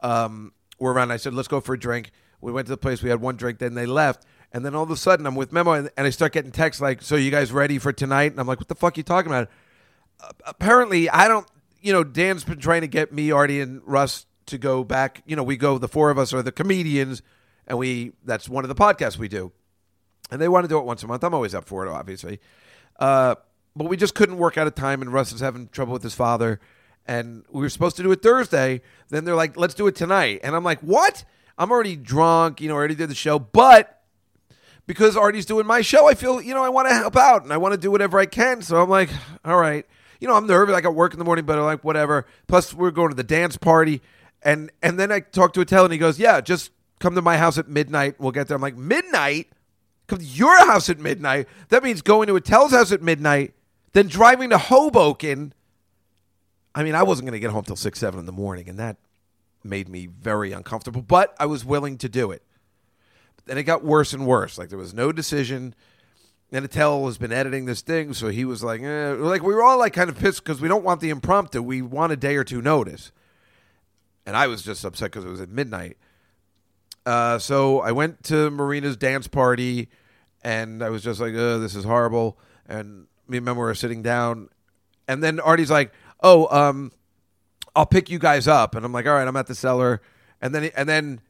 um, 0.02 0.52
were 0.78 0.91
around. 0.91 1.10
I 1.10 1.16
said, 1.16 1.34
let's 1.34 1.48
go 1.48 1.62
for 1.62 1.74
a 1.74 1.80
drink. 1.80 2.12
We 2.41 2.52
went 2.52 2.68
to 2.68 2.72
the 2.72 2.78
place. 2.78 3.02
We 3.02 3.10
had 3.10 3.22
one 3.22 3.38
drink. 3.38 3.60
Then 3.60 3.74
they 3.74 3.86
left. 3.86 4.26
And 4.52 4.66
then 4.66 4.76
all 4.76 4.84
of 4.84 4.91
a 4.91 4.98
sudden, 4.98 5.26
I'm 5.26 5.36
with 5.36 5.54
Memo, 5.54 5.72
and, 5.72 5.89
and 5.95 6.06
I 6.06 6.10
start 6.10 6.34
getting 6.34 6.52
texts 6.52 6.82
like, 6.82 7.02
so 7.02 7.16
you 7.16 7.32
guys 7.32 7.54
ready 7.54 7.80
for 7.80 7.93
tonight? 7.93 8.34
And 8.34 8.41
I'm 8.41 8.45
like, 8.45 8.60
what 8.60 8.68
the 8.68 8.76
fuck 8.76 8.98
are 8.98 9.00
you 9.00 9.04
talking 9.04 9.32
about? 9.32 9.48
Uh, 10.20 10.32
apparently, 10.45 11.10
I 11.10 11.30
don't, 11.30 11.48
you 11.80 11.93
know, 11.93 12.04
Dan's 12.04 12.43
been 12.43 12.60
trying 12.60 12.82
to 12.82 12.89
get 12.89 13.14
me, 13.14 13.32
Artie, 13.32 13.62
and 13.62 13.82
Russ 13.86 14.26
to 14.48 14.58
go 14.58 14.84
back. 14.84 15.24
You 15.26 15.38
know, 15.38 15.43
we 15.43 15.56
go, 15.56 15.78
the 15.78 15.88
four 15.88 16.10
of 16.10 16.20
us 16.20 16.34
are 16.34 16.41
the 16.41 16.52
comedians, 16.52 17.22
and 17.66 17.78
we, 17.78 18.12
that's 18.26 18.50
one 18.50 18.66
of 18.66 18.68
the 18.68 18.76
podcasts 18.76 19.18
we 19.18 19.30
do. 19.30 19.54
And 20.30 20.41
they 20.41 20.50
want 20.50 20.66
to 20.66 20.68
do 20.68 20.78
it 20.78 20.84
once 20.84 21.04
a 21.04 21.08
month. 21.08 21.24
I'm 21.24 21.34
always 21.34 21.56
up 21.56 21.70
for 21.70 21.86
it, 21.86 21.89
obviously. 21.89 22.41
Uh, 23.00 23.36
but 23.78 23.88
we 23.88 23.97
just 23.97 24.15
couldn't 24.15 24.38
work 24.38 24.57
out 24.57 24.67
a 24.67 24.71
time, 24.71 25.01
and 25.01 25.13
Russ 25.13 25.32
was 25.32 25.41
having 25.41 25.67
trouble 25.69 25.93
with 25.93 26.03
his 26.03 26.15
father. 26.15 26.59
And 27.05 27.45
we 27.49 27.61
were 27.61 27.69
supposed 27.69 27.95
to 27.97 28.03
do 28.03 28.11
it 28.11 28.21
Thursday. 28.21 28.82
Then 29.09 29.23
they're 29.23 29.36
like, 29.36 29.55
let's 29.55 29.73
do 29.73 29.88
it 29.88 29.95
tonight. 29.95 30.41
And 30.43 30.55
I'm 30.55 30.63
like, 30.63 30.82
what? 30.82 31.23
I'm 31.57 31.71
already 31.71 31.95
drunk, 31.95 32.59
you 32.59 32.67
know, 32.67 32.75
already 32.75 32.95
did 32.95 33.09
the 33.09 33.15
show. 33.15 33.39
But 33.39 34.01
because 34.86 35.15
Artie's 35.15 35.45
doing 35.45 35.65
my 35.65 35.82
show, 35.82 36.07
I 36.09 36.15
feel, 36.15 36.41
you 36.41 36.53
know, 36.53 36.63
I 36.63 36.69
want 36.69 36.89
to 36.89 36.93
help 36.93 37.15
out 37.15 37.43
and 37.43 37.53
I 37.53 37.57
want 37.57 37.73
to 37.73 37.80
do 37.80 37.89
whatever 37.91 38.19
I 38.19 38.25
can. 38.25 38.61
So 38.61 38.82
I'm 38.82 38.89
like, 38.89 39.09
all 39.45 39.57
right. 39.57 39.86
You 40.19 40.28
know, 40.28 40.36
I'm 40.36 40.47
nervous. 40.47 40.75
I 40.75 40.82
got 40.82 40.95
work 40.95 41.13
in 41.13 41.19
the 41.19 41.25
morning, 41.25 41.45
but 41.45 41.57
I'm 41.57 41.65
like, 41.65 41.84
whatever. 41.84 42.25
Plus, 42.47 42.73
we're 42.73 42.91
going 42.91 43.09
to 43.09 43.15
the 43.15 43.23
dance 43.23 43.55
party. 43.55 44.01
And 44.41 44.71
and 44.82 44.99
then 44.99 45.11
I 45.11 45.21
talked 45.21 45.55
to 45.55 45.61
Attell 45.61 45.84
and 45.84 45.93
he 45.93 45.99
goes, 45.99 46.19
yeah, 46.19 46.41
just 46.41 46.71
come 46.99 47.15
to 47.15 47.21
my 47.21 47.38
house 47.38 47.57
at 47.57 47.67
midnight. 47.67 48.19
We'll 48.19 48.32
get 48.32 48.47
there. 48.47 48.55
I'm 48.55 48.61
like, 48.61 48.78
midnight? 48.78 49.49
Come 50.07 50.19
to 50.19 50.25
your 50.25 50.57
house 50.65 50.89
at 50.89 50.99
midnight? 50.99 51.47
That 51.69 51.84
means 51.84 52.01
going 52.01 52.28
to 52.28 52.36
Attell's 52.36 52.71
house 52.71 52.91
at 52.91 53.01
midnight 53.01 53.53
then 53.94 54.08
driving 54.08 54.50
to 54.50 54.58
Hoboken. 54.58 55.54
I 56.76 56.84
mean, 56.84 56.96
I 56.96 57.04
wasn't 57.04 57.26
going 57.26 57.34
to 57.34 57.40
get 57.40 57.52
home 57.52 57.64
till 57.64 57.76
six, 57.76 58.00
seven 58.00 58.20
in 58.20 58.26
the 58.26 58.32
morning, 58.32 58.70
and 58.70 58.78
that 58.80 58.98
made 59.64 59.90
me 59.90 60.08
very 60.08 60.52
uncomfortable. 60.52 61.02
But 61.02 61.36
I 61.40 61.46
was 61.46 61.66
willing 61.66 61.98
to 62.00 62.10
do 62.10 62.32
it. 62.32 62.44
Then 63.46 63.58
it 63.58 63.64
got 63.64 63.84
worse 63.84 64.14
and 64.14 64.28
worse. 64.28 64.58
Like 64.58 64.70
there 64.70 64.78
was 64.78 64.94
no 64.94 65.12
decision. 65.12 65.74
And 66.52 66.64
Attell 66.64 67.06
has 67.08 67.18
been 67.18 67.34
editing 67.34 67.66
this 67.66 67.82
thing, 67.82 68.14
so 68.14 68.30
he 68.30 68.46
was 68.46 68.64
like, 68.64 68.82
eh. 68.82 69.12
like 69.14 69.44
we 69.44 69.54
were 69.54 69.64
all 69.64 69.80
like 69.80 69.94
kind 69.94 70.10
of 70.10 70.18
pissed 70.18 70.44
because 70.44 70.62
we 70.62 70.70
don't 70.70 70.84
want 70.84 71.02
the 71.02 71.10
impromptu. 71.10 71.62
We 71.62 71.82
want 71.82 72.14
a 72.14 72.18
day 72.18 72.36
or 72.38 72.46
two 72.46 72.62
notice. 72.62 73.12
And 74.26 74.36
I 74.36 74.48
was 74.48 74.62
just 74.62 74.86
upset 74.86 75.12
because 75.12 75.26
it 75.26 75.30
was 75.30 75.42
at 75.42 75.50
midnight. 75.50 75.98
Uh, 77.06 77.40
so 77.40 77.80
I 77.80 77.92
went 77.94 78.24
to 78.26 78.50
Marina's 78.50 78.98
dance 78.98 79.28
party, 79.28 79.90
and 80.42 80.84
I 80.84 80.90
was 80.90 81.04
just 81.04 81.20
like, 81.20 81.34
oh, 81.34 81.60
this 81.60 81.76
is 81.76 81.86
horrible. 81.86 82.38
And 82.68 83.08
me 83.30 83.38
and 83.38 83.45
Memo 83.45 83.59
were 83.59 83.75
sitting 83.75 84.01
down, 84.01 84.49
and 85.07 85.23
then 85.23 85.39
Artie's 85.39 85.71
like, 85.71 85.91
"Oh, 86.21 86.47
um, 86.55 86.91
I'll 87.75 87.86
pick 87.86 88.09
you 88.09 88.19
guys 88.19 88.47
up," 88.47 88.75
and 88.75 88.86
I'm 88.86 88.91
like, 88.91 89.05
"All 89.05 89.13
right, 89.13 89.28
I'm 89.28 89.36
at 89.36 89.47
the 89.47 89.55
cellar," 89.55 90.01
and 90.41 90.53
then 90.53 90.71
and 90.75 90.88
then 90.88 91.21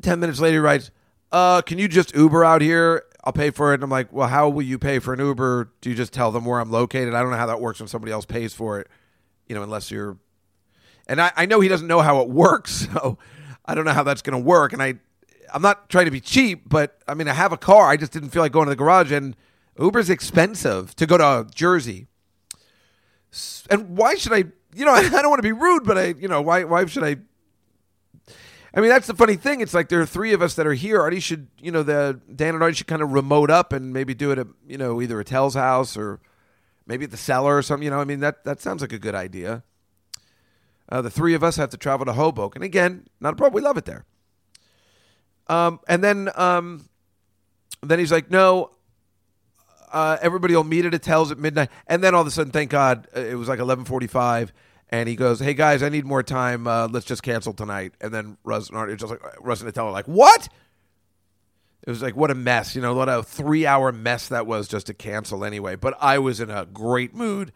ten 0.00 0.20
minutes 0.20 0.40
later 0.40 0.56
he 0.56 0.60
writes, 0.60 0.90
"Uh, 1.30 1.62
can 1.62 1.78
you 1.78 1.88
just 1.88 2.14
Uber 2.14 2.44
out 2.44 2.62
here? 2.62 3.04
I'll 3.24 3.32
pay 3.32 3.50
for 3.50 3.72
it." 3.72 3.74
And 3.74 3.84
I'm 3.84 3.90
like, 3.90 4.12
"Well, 4.12 4.28
how 4.28 4.48
will 4.48 4.62
you 4.62 4.78
pay 4.78 4.98
for 4.98 5.14
an 5.14 5.20
Uber? 5.20 5.70
Do 5.80 5.90
you 5.90 5.96
just 5.96 6.12
tell 6.12 6.30
them 6.30 6.44
where 6.44 6.60
I'm 6.60 6.70
located? 6.70 7.14
I 7.14 7.22
don't 7.22 7.30
know 7.30 7.36
how 7.36 7.46
that 7.46 7.60
works 7.60 7.80
when 7.80 7.88
somebody 7.88 8.12
else 8.12 8.24
pays 8.24 8.54
for 8.54 8.80
it, 8.80 8.88
you 9.48 9.54
know, 9.54 9.62
unless 9.62 9.90
you're." 9.90 10.18
And 11.06 11.20
I, 11.20 11.32
I 11.36 11.46
know 11.46 11.60
he 11.60 11.68
doesn't 11.68 11.88
know 11.88 12.00
how 12.00 12.20
it 12.20 12.28
works, 12.28 12.88
so 12.92 13.18
I 13.64 13.74
don't 13.74 13.84
know 13.84 13.92
how 13.92 14.02
that's 14.02 14.22
going 14.22 14.40
to 14.40 14.44
work. 14.44 14.72
And 14.72 14.82
I, 14.82 14.94
I'm 15.52 15.62
not 15.62 15.88
trying 15.88 16.06
to 16.06 16.10
be 16.10 16.20
cheap, 16.20 16.68
but 16.68 16.98
I 17.06 17.14
mean, 17.14 17.28
I 17.28 17.34
have 17.34 17.52
a 17.52 17.56
car. 17.56 17.88
I 17.88 17.96
just 17.96 18.12
didn't 18.12 18.30
feel 18.30 18.42
like 18.42 18.52
going 18.52 18.66
to 18.66 18.70
the 18.70 18.76
garage 18.76 19.12
and 19.12 19.36
Uber's 19.78 20.10
expensive 20.10 20.94
to 20.96 21.06
go 21.06 21.18
to 21.18 21.48
Jersey. 21.54 22.06
And 23.70 23.96
why 23.96 24.16
should 24.16 24.32
I, 24.32 24.44
you 24.74 24.84
know, 24.84 24.92
I 24.94 25.08
don't 25.08 25.30
want 25.30 25.38
to 25.38 25.42
be 25.42 25.52
rude, 25.52 25.84
but 25.84 25.96
I, 25.98 26.14
you 26.18 26.28
know, 26.28 26.42
why 26.42 26.64
why 26.64 26.84
should 26.86 27.04
I 27.04 27.16
I 28.74 28.80
mean, 28.80 28.88
that's 28.88 29.06
the 29.06 29.14
funny 29.14 29.36
thing. 29.36 29.60
It's 29.60 29.74
like 29.74 29.88
there 29.88 30.00
are 30.00 30.06
three 30.06 30.32
of 30.32 30.40
us 30.40 30.54
that 30.54 30.66
are 30.66 30.72
here. 30.72 31.00
Artie 31.00 31.20
should, 31.20 31.48
you 31.60 31.70
know, 31.70 31.82
the 31.82 32.20
Dan 32.34 32.54
and 32.54 32.62
Artie 32.62 32.76
should 32.76 32.86
kind 32.86 33.02
of 33.02 33.12
remote 33.12 33.50
up 33.50 33.72
and 33.72 33.92
maybe 33.92 34.14
do 34.14 34.30
it 34.30 34.38
at, 34.38 34.46
you 34.66 34.78
know, 34.78 35.02
either 35.02 35.20
Attell's 35.20 35.54
house 35.54 35.96
or 35.96 36.20
maybe 36.86 37.04
at 37.04 37.10
the 37.10 37.18
cellar 37.18 37.58
or 37.58 37.62
something. 37.62 37.84
You 37.84 37.90
know, 37.90 38.00
I 38.00 38.04
mean, 38.04 38.20
that 38.20 38.44
that 38.44 38.60
sounds 38.62 38.80
like 38.80 38.92
a 38.92 38.98
good 38.98 39.14
idea. 39.14 39.62
Uh, 40.88 41.02
the 41.02 41.10
three 41.10 41.34
of 41.34 41.44
us 41.44 41.56
have 41.56 41.70
to 41.70 41.76
travel 41.76 42.06
to 42.06 42.14
Hoboken. 42.14 42.62
Again, 42.62 43.06
not 43.20 43.34
a 43.34 43.36
problem. 43.36 43.54
We 43.54 43.66
love 43.66 43.76
it 43.76 43.84
there. 43.84 44.04
Um, 45.48 45.80
and 45.86 46.02
then, 46.02 46.30
um, 46.34 46.88
then 47.82 47.98
he's 47.98 48.12
like, 48.12 48.30
no, 48.30 48.70
uh, 49.92 50.18
everybody 50.20 50.56
will 50.56 50.64
meet 50.64 50.84
at 50.84 50.94
Attell's 50.94 51.30
at 51.30 51.38
midnight, 51.38 51.70
and 51.86 52.02
then 52.02 52.14
all 52.14 52.22
of 52.22 52.26
a 52.26 52.30
sudden, 52.30 52.52
thank 52.52 52.70
God, 52.70 53.06
uh, 53.16 53.20
it 53.20 53.34
was 53.34 53.48
like 53.48 53.60
eleven 53.60 53.84
forty-five, 53.84 54.52
and 54.88 55.08
he 55.08 55.14
goes, 55.14 55.38
"Hey 55.38 55.54
guys, 55.54 55.82
I 55.82 55.88
need 55.88 56.04
more 56.04 56.22
time. 56.22 56.66
Uh, 56.66 56.88
let's 56.88 57.06
just 57.06 57.22
cancel 57.22 57.52
tonight." 57.52 57.92
And 58.00 58.12
then 58.12 58.38
Russ 58.42 58.68
and 58.68 58.78
Art, 58.78 58.96
just 58.98 59.10
like 59.10 59.20
Russ 59.40 59.60
and 59.60 59.68
Attell 59.68 59.86
are 59.86 59.92
like, 59.92 60.06
"What?" 60.06 60.48
It 61.84 61.90
was 61.90 62.00
like 62.00 62.14
what 62.14 62.30
a 62.30 62.34
mess, 62.36 62.76
you 62.76 62.80
know, 62.80 62.94
what 62.94 63.08
a 63.08 63.24
three-hour 63.24 63.90
mess 63.90 64.28
that 64.28 64.46
was 64.46 64.68
just 64.68 64.86
to 64.86 64.94
cancel 64.94 65.44
anyway. 65.44 65.74
But 65.74 65.96
I 66.00 66.18
was 66.18 66.38
in 66.38 66.48
a 66.48 66.64
great 66.64 67.12
mood. 67.12 67.52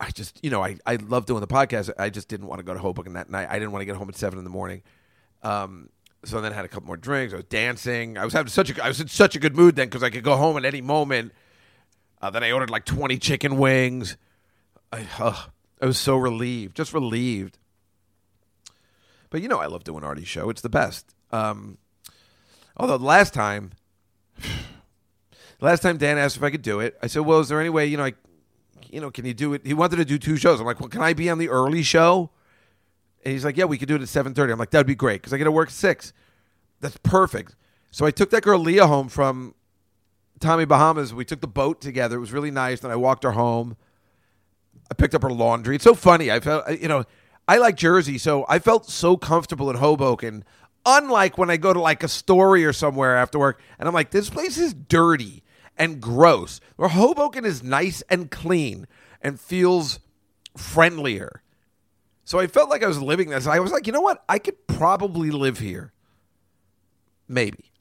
I 0.00 0.10
just, 0.10 0.42
you 0.42 0.48
know, 0.48 0.64
I, 0.64 0.78
I 0.86 0.96
love 0.96 1.26
doing 1.26 1.42
the 1.42 1.46
podcast. 1.46 1.90
I 1.98 2.08
just 2.08 2.28
didn't 2.28 2.46
want 2.46 2.60
to 2.60 2.62
go 2.64 2.72
to 2.72 2.80
Hoboken 2.80 3.12
that 3.12 3.28
night. 3.28 3.48
I 3.50 3.58
didn't 3.58 3.72
want 3.72 3.82
to 3.82 3.84
get 3.84 3.96
home 3.96 4.08
at 4.08 4.16
seven 4.16 4.38
in 4.38 4.44
the 4.44 4.50
morning. 4.50 4.82
Um, 5.42 5.90
so 6.24 6.40
then 6.40 6.52
I 6.52 6.56
had 6.56 6.64
a 6.64 6.68
couple 6.68 6.86
more 6.86 6.96
drinks. 6.96 7.34
I 7.34 7.36
was 7.36 7.44
dancing. 7.44 8.16
I 8.16 8.24
was 8.24 8.32
having 8.32 8.48
such 8.48 8.70
a 8.70 8.82
I 8.82 8.88
was 8.88 9.00
in 9.00 9.08
such 9.08 9.36
a 9.36 9.38
good 9.38 9.54
mood 9.54 9.76
then 9.76 9.88
because 9.88 10.02
I 10.02 10.08
could 10.08 10.24
go 10.24 10.36
home 10.36 10.56
at 10.56 10.64
any 10.64 10.80
moment 10.80 11.32
uh, 12.22 12.30
then 12.30 12.44
I 12.44 12.52
ordered 12.52 12.70
like 12.70 12.84
20 12.84 13.18
chicken 13.18 13.58
wings. 13.58 14.16
I, 14.92 15.06
uh, 15.18 15.36
I 15.80 15.86
was 15.86 15.98
so 15.98 16.16
relieved, 16.16 16.76
just 16.76 16.94
relieved. 16.94 17.58
But 19.28 19.42
you 19.42 19.48
know, 19.48 19.58
I 19.58 19.66
love 19.66 19.82
doing 19.82 20.04
Artie's 20.04 20.28
show. 20.28 20.48
It's 20.48 20.60
the 20.60 20.68
best. 20.68 21.14
Um, 21.32 21.78
although 22.76 22.96
last 22.96 23.34
time, 23.34 23.72
last 25.60 25.80
time 25.80 25.96
Dan 25.96 26.18
asked 26.18 26.36
if 26.36 26.42
I 26.42 26.50
could 26.50 26.62
do 26.62 26.80
it, 26.80 26.96
I 27.02 27.06
said, 27.08 27.22
"Well, 27.22 27.40
is 27.40 27.48
there 27.48 27.58
any 27.58 27.70
way 27.70 27.86
you 27.86 27.96
know, 27.96 28.04
I, 28.04 28.12
you 28.90 29.00
know, 29.00 29.10
can 29.10 29.24
you 29.24 29.34
do 29.34 29.54
it?" 29.54 29.66
He 29.66 29.72
wanted 29.72 29.96
to 29.96 30.04
do 30.04 30.18
two 30.18 30.36
shows. 30.36 30.60
I'm 30.60 30.66
like, 30.66 30.80
"Well, 30.80 30.90
can 30.90 31.00
I 31.00 31.14
be 31.14 31.30
on 31.30 31.38
the 31.38 31.48
early 31.48 31.82
show?" 31.82 32.30
And 33.24 33.32
he's 33.32 33.44
like, 33.44 33.56
"Yeah, 33.56 33.64
we 33.64 33.78
could 33.78 33.88
do 33.88 33.96
it 33.96 34.02
at 34.02 34.08
7:30." 34.08 34.52
I'm 34.52 34.58
like, 34.58 34.70
"That'd 34.70 34.86
be 34.86 34.94
great 34.94 35.22
because 35.22 35.32
I 35.32 35.38
get 35.38 35.44
to 35.44 35.52
work 35.52 35.68
at 35.68 35.74
six. 35.74 36.12
That's 36.80 36.98
perfect." 36.98 37.56
So 37.90 38.04
I 38.04 38.10
took 38.10 38.30
that 38.30 38.42
girl 38.42 38.58
Leah 38.60 38.86
home 38.86 39.08
from 39.08 39.54
Tommy 40.42 40.64
Bahamas. 40.66 41.14
We 41.14 41.24
took 41.24 41.40
the 41.40 41.46
boat 41.46 41.80
together. 41.80 42.16
It 42.16 42.20
was 42.20 42.32
really 42.32 42.50
nice. 42.50 42.80
Then 42.80 42.90
I 42.90 42.96
walked 42.96 43.24
her 43.24 43.32
home. 43.32 43.76
I 44.90 44.94
picked 44.94 45.14
up 45.14 45.22
her 45.22 45.30
laundry. 45.30 45.76
It's 45.76 45.84
so 45.84 45.94
funny. 45.94 46.30
I 46.30 46.40
felt, 46.40 46.68
you 46.78 46.88
know, 46.88 47.04
I 47.48 47.56
like 47.56 47.76
Jersey, 47.76 48.18
so 48.18 48.44
I 48.48 48.58
felt 48.58 48.90
so 48.90 49.16
comfortable 49.16 49.70
in 49.70 49.76
Hoboken. 49.76 50.44
Unlike 50.84 51.38
when 51.38 51.48
I 51.48 51.56
go 51.56 51.72
to 51.72 51.80
like 51.80 52.04
Astoria 52.04 52.68
or 52.68 52.72
somewhere 52.72 53.16
after 53.16 53.38
work 53.38 53.60
and 53.78 53.88
I'm 53.88 53.94
like, 53.94 54.10
this 54.10 54.28
place 54.28 54.58
is 54.58 54.74
dirty 54.74 55.42
and 55.78 56.00
gross. 56.00 56.60
Where 56.76 56.88
Hoboken 56.88 57.44
is 57.44 57.62
nice 57.62 58.02
and 58.10 58.30
clean 58.30 58.86
and 59.22 59.40
feels 59.40 60.00
friendlier. 60.56 61.42
So 62.24 62.38
I 62.38 62.46
felt 62.46 62.68
like 62.68 62.82
I 62.82 62.88
was 62.88 63.00
living 63.00 63.30
this. 63.30 63.46
I 63.46 63.60
was 63.60 63.72
like, 63.72 63.86
you 63.86 63.92
know 63.92 64.00
what? 64.00 64.22
I 64.28 64.38
could 64.38 64.66
probably 64.66 65.30
live 65.30 65.58
here. 65.58 65.92
Maybe. 67.28 67.71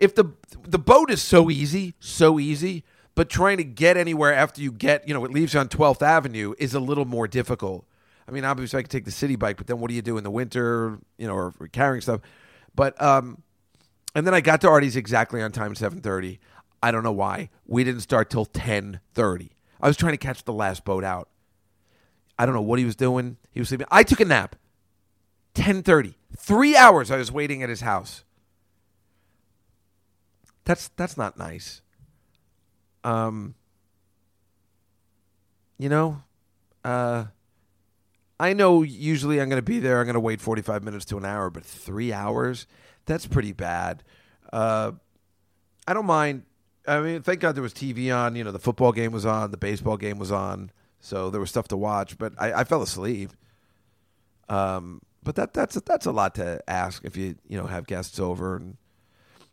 If 0.00 0.14
the 0.14 0.32
the 0.62 0.78
boat 0.78 1.10
is 1.10 1.22
so 1.22 1.50
easy, 1.50 1.94
so 2.00 2.40
easy, 2.40 2.84
but 3.14 3.28
trying 3.28 3.58
to 3.58 3.64
get 3.64 3.96
anywhere 3.96 4.34
after 4.34 4.62
you 4.62 4.72
get, 4.72 5.06
you 5.06 5.12
know, 5.12 5.24
it 5.24 5.30
leaves 5.30 5.54
you 5.54 5.60
on 5.60 5.68
12th 5.68 6.02
Avenue 6.02 6.54
is 6.58 6.74
a 6.74 6.80
little 6.80 7.04
more 7.04 7.28
difficult. 7.28 7.84
I 8.26 8.32
mean, 8.32 8.44
obviously 8.44 8.78
I 8.78 8.82
could 8.82 8.90
take 8.90 9.04
the 9.04 9.10
city 9.10 9.36
bike, 9.36 9.58
but 9.58 9.66
then 9.66 9.78
what 9.78 9.88
do 9.88 9.94
you 9.94 10.02
do 10.02 10.16
in 10.16 10.24
the 10.24 10.30
winter, 10.30 10.98
you 11.18 11.26
know, 11.26 11.34
or, 11.34 11.54
or 11.60 11.68
carrying 11.68 12.00
stuff? 12.00 12.20
But 12.74 13.00
um 13.00 13.42
and 14.14 14.26
then 14.26 14.34
I 14.34 14.40
got 14.40 14.60
to 14.62 14.68
Artie's 14.68 14.96
exactly 14.96 15.42
on 15.42 15.52
time 15.52 15.74
7:30. 15.74 16.38
I 16.82 16.90
don't 16.90 17.02
know 17.02 17.12
why. 17.12 17.50
We 17.66 17.84
didn't 17.84 18.00
start 18.00 18.30
till 18.30 18.46
10:30. 18.46 19.50
I 19.80 19.86
was 19.86 19.96
trying 19.96 20.12
to 20.12 20.18
catch 20.18 20.44
the 20.44 20.52
last 20.52 20.84
boat 20.84 21.04
out. 21.04 21.28
I 22.38 22.46
don't 22.46 22.54
know 22.54 22.62
what 22.62 22.78
he 22.78 22.84
was 22.84 22.96
doing. 22.96 23.36
He 23.50 23.60
was 23.60 23.68
sleeping. 23.68 23.86
I 23.90 24.02
took 24.02 24.20
a 24.20 24.24
nap. 24.24 24.56
10:30. 25.54 26.14
3 26.36 26.76
hours 26.76 27.10
I 27.10 27.16
was 27.16 27.30
waiting 27.30 27.62
at 27.62 27.68
his 27.68 27.82
house. 27.82 28.24
That's 30.70 30.86
that's 30.94 31.16
not 31.16 31.36
nice. 31.36 31.82
Um 33.02 33.56
you 35.78 35.88
know, 35.88 36.22
uh 36.84 37.24
I 38.38 38.52
know 38.52 38.82
usually 38.82 39.40
I'm 39.40 39.48
going 39.48 39.58
to 39.58 39.68
be 39.68 39.80
there. 39.80 39.98
I'm 39.98 40.06
going 40.06 40.14
to 40.14 40.20
wait 40.20 40.40
45 40.40 40.84
minutes 40.84 41.04
to 41.06 41.18
an 41.18 41.24
hour, 41.24 41.50
but 41.50 41.64
3 41.64 42.12
hours? 42.12 42.68
That's 43.04 43.26
pretty 43.26 43.50
bad. 43.52 44.04
Uh 44.52 44.92
I 45.88 45.92
don't 45.92 46.06
mind 46.06 46.44
I 46.86 47.00
mean, 47.00 47.22
thank 47.22 47.40
God 47.40 47.56
there 47.56 47.64
was 47.64 47.74
TV 47.74 48.16
on. 48.16 48.36
You 48.36 48.44
know, 48.44 48.52
the 48.52 48.60
football 48.60 48.92
game 48.92 49.10
was 49.10 49.26
on, 49.26 49.50
the 49.50 49.56
baseball 49.56 49.96
game 49.96 50.20
was 50.20 50.30
on, 50.30 50.70
so 51.00 51.30
there 51.30 51.40
was 51.40 51.50
stuff 51.50 51.66
to 51.68 51.76
watch. 51.76 52.16
But 52.16 52.34
I, 52.38 52.60
I 52.60 52.64
fell 52.64 52.82
asleep. 52.82 53.32
Um, 54.48 55.02
but 55.24 55.34
that 55.34 55.52
that's 55.52 55.74
that's 55.80 56.06
a 56.06 56.12
lot 56.12 56.36
to 56.36 56.62
ask 56.68 57.04
if 57.04 57.16
you 57.16 57.34
you 57.48 57.58
know 57.58 57.66
have 57.66 57.88
guests 57.88 58.20
over 58.20 58.54
and 58.54 58.76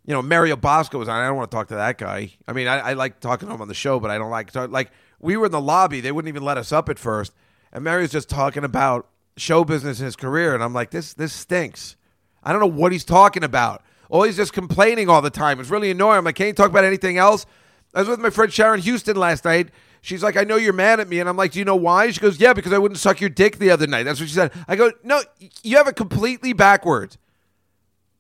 you 0.08 0.14
know 0.14 0.24
Mario 0.24 0.55
Bosco 0.55 0.97
was 0.97 1.08
on. 1.08 1.22
I 1.22 1.28
don't 1.28 1.38
want 1.38 1.51
to 1.51 1.55
talk 1.55 1.68
to 1.68 1.76
that 1.76 1.99
guy. 1.99 2.32
I 2.47 2.53
mean, 2.53 2.68
I, 2.68 2.80
I 2.80 2.93
like 2.93 3.20
talking 3.20 3.47
to 3.47 3.53
him 3.53 3.62
on 3.62 3.68
the 3.68 3.76
show, 3.76 3.99
but 3.99 4.10
I 4.10 4.18
don't 4.18 4.32
like 4.32 4.51
talk, 4.51 4.72
like 4.72 4.89
we 5.20 5.38
were 5.38 5.45
in 5.45 5.51
the 5.51 5.62
lobby. 5.62 6.01
They 6.01 6.12
wouldn't 6.12 6.30
even 6.30 6.43
let 6.43 6.58
us 6.58 6.72
up 6.72 6.89
at 6.89 6.97
first, 6.97 7.34
and 7.72 7.84
Mario's 7.84 8.12
just 8.12 8.30
talking 8.30 8.64
about 8.64 9.08
show 9.36 9.64
business 9.64 9.99
in 9.99 10.05
his 10.05 10.16
career, 10.16 10.55
and 10.55 10.64
I'm 10.64 10.74
like, 10.74 10.89
this 10.89 11.14
this 11.14 11.34
stinks. 11.34 11.95
I 12.43 12.51
don't 12.51 12.62
know 12.62 12.68
what 12.68 12.91
he's 12.91 13.05
talking 13.05 13.43
about. 13.43 13.84
All 14.10 14.24
he's 14.24 14.38
just 14.38 14.53
complaining 14.53 15.10
all 15.10 15.22
the 15.22 15.30
time. 15.30 15.60
It's 15.60 15.70
really 15.70 15.91
annoying. 15.91 16.20
I'm 16.20 16.24
like, 16.24 16.36
can't 16.36 16.47
you 16.47 16.53
talk 16.53 16.70
about 16.70 16.86
anything 16.86 17.18
else? 17.18 17.45
I 17.93 17.99
was 17.99 18.08
with 18.08 18.20
my 18.20 18.30
friend 18.30 18.51
Sharon 18.51 18.80
Houston 18.80 19.18
last 19.18 19.43
night. 19.43 19.70
She's 20.01 20.24
like, 20.24 20.38
I 20.38 20.43
know 20.43 20.55
you're 20.55 20.72
mad 20.72 21.01
at 21.01 21.10
me. 21.10 21.20
And 21.20 21.28
I'm 21.28 21.36
like, 21.36 21.51
Do 21.51 21.60
you 21.60 21.66
know 21.66 21.76
why? 21.76 22.10
She 22.12 22.22
goes, 22.22 22.39
Yeah, 22.39 22.53
because 22.53 22.72
I 22.72 22.78
wouldn't 22.78 22.99
suck 22.99 23.20
your 23.20 23.30
dick 23.30 23.58
the 23.58 23.72
other 23.72 23.88
night. 23.88 24.03
That's 24.03 24.20
what 24.20 24.30
she 24.30 24.36
said. 24.36 24.53
I 24.68 24.76
go, 24.76 24.91
No, 25.03 25.22
you 25.64 25.76
have 25.78 25.88
it 25.88 25.95
completely 25.95 26.53
backwards. 26.53 27.18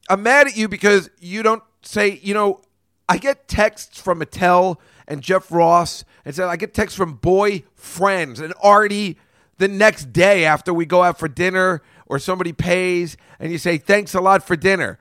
I'm 0.09 0.23
mad 0.23 0.47
at 0.47 0.57
you 0.57 0.67
because 0.67 1.09
you 1.19 1.43
don't 1.43 1.63
say, 1.81 2.19
you 2.21 2.33
know, 2.33 2.61
I 3.09 3.17
get 3.17 3.47
texts 3.47 3.99
from 3.99 4.21
Attell 4.21 4.81
and 5.07 5.21
Jeff 5.21 5.51
Ross 5.51 6.03
and 6.25 6.35
said 6.35 6.47
I 6.47 6.57
get 6.57 6.73
texts 6.73 6.97
from 6.97 7.13
boy 7.13 7.63
friends 7.73 8.39
and 8.39 8.53
Artie 8.61 9.17
the 9.57 9.67
next 9.67 10.11
day 10.11 10.45
after 10.45 10.73
we 10.73 10.85
go 10.85 11.03
out 11.03 11.17
for 11.17 11.27
dinner 11.27 11.81
or 12.05 12.19
somebody 12.19 12.53
pays 12.53 13.17
and 13.39 13.51
you 13.51 13.57
say, 13.57 13.77
Thanks 13.77 14.13
a 14.13 14.21
lot 14.21 14.43
for 14.45 14.55
dinner. 14.55 14.99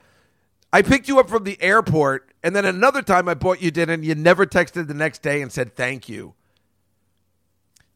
I 0.73 0.83
picked 0.83 1.09
you 1.09 1.19
up 1.19 1.31
from 1.31 1.45
the 1.45 1.61
airport, 1.63 2.33
and 2.43 2.55
then 2.55 2.65
another 2.65 3.01
time 3.01 3.29
I 3.29 3.35
bought 3.35 3.63
you 3.63 3.71
dinner, 3.71 3.95
and 3.95 4.05
you 4.05 4.15
never 4.15 4.45
texted 4.45 4.89
the 4.89 4.95
next 4.95 5.23
day 5.23 5.41
and 5.41 5.51
said 5.51 5.75
thank 5.75 6.09
you. 6.09 6.35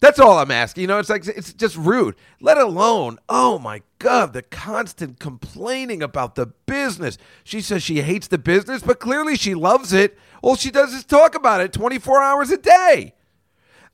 That's 0.01 0.19
all 0.19 0.39
I'm 0.39 0.51
asking. 0.51 0.81
You 0.81 0.87
know, 0.87 0.99
it's 0.99 1.11
like 1.11 1.27
it's 1.27 1.53
just 1.53 1.77
rude. 1.77 2.17
Let 2.41 2.57
alone, 2.57 3.19
oh 3.29 3.59
my 3.59 3.83
God, 3.99 4.33
the 4.33 4.43
constant 4.43 5.21
complaining 5.21 6.03
about 6.03 6.37
the 6.37 6.47
business. 6.47 7.19
She 7.45 7.61
says 7.61 7.83
she 7.83 8.01
hates 8.01 8.27
the 8.27 8.39
business, 8.39 8.83
but 8.83 8.99
clearly 8.99 9.37
she 9.37 9.55
loves 9.55 9.93
it. 9.93 10.19
All 10.43 10.57
she 10.57 10.71
does 10.71 10.95
is 10.95 11.05
talk 11.05 11.35
about 11.35 11.61
it 11.61 11.75
24 11.75 12.23
hours 12.23 12.51
a 12.51 12.57
day. 12.57 13.15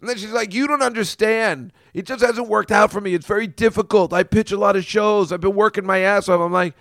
And 0.00 0.08
then 0.08 0.16
she's 0.16 0.30
like, 0.32 0.54
You 0.54 0.68
don't 0.68 0.82
understand. 0.82 1.72
It 1.92 2.06
just 2.06 2.24
hasn't 2.24 2.48
worked 2.48 2.70
out 2.70 2.92
for 2.92 3.00
me. 3.00 3.14
It's 3.14 3.26
very 3.26 3.48
difficult. 3.48 4.12
I 4.12 4.22
pitch 4.22 4.52
a 4.52 4.58
lot 4.58 4.76
of 4.76 4.84
shows. 4.84 5.32
I've 5.32 5.40
been 5.40 5.56
working 5.56 5.84
my 5.84 5.98
ass 5.98 6.28
off. 6.28 6.40
I'm 6.40 6.52
like, 6.52 6.74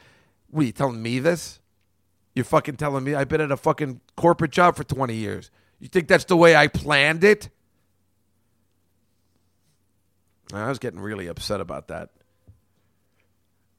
What 0.52 0.62
are 0.62 0.66
you 0.66 0.72
telling 0.72 1.02
me 1.02 1.18
this? 1.18 1.60
You're 2.36 2.46
fucking 2.46 2.76
telling 2.76 3.04
me 3.04 3.16
I've 3.16 3.30
been 3.30 3.42
at 3.42 3.52
a 3.52 3.58
fucking 3.58 4.02
corporate 4.16 4.52
job 4.52 4.76
for 4.76 4.84
20 4.84 5.16
years. 5.16 5.50
You 5.80 5.88
think 5.88 6.08
that's 6.08 6.26
the 6.26 6.38
way 6.38 6.56
I 6.56 6.68
planned 6.68 7.24
it? 7.24 7.50
I 10.54 10.70
was 10.70 10.80
getting 10.80 11.00
really 11.00 11.28
upset 11.28 11.62
about 11.62 11.88
that. 11.88 12.10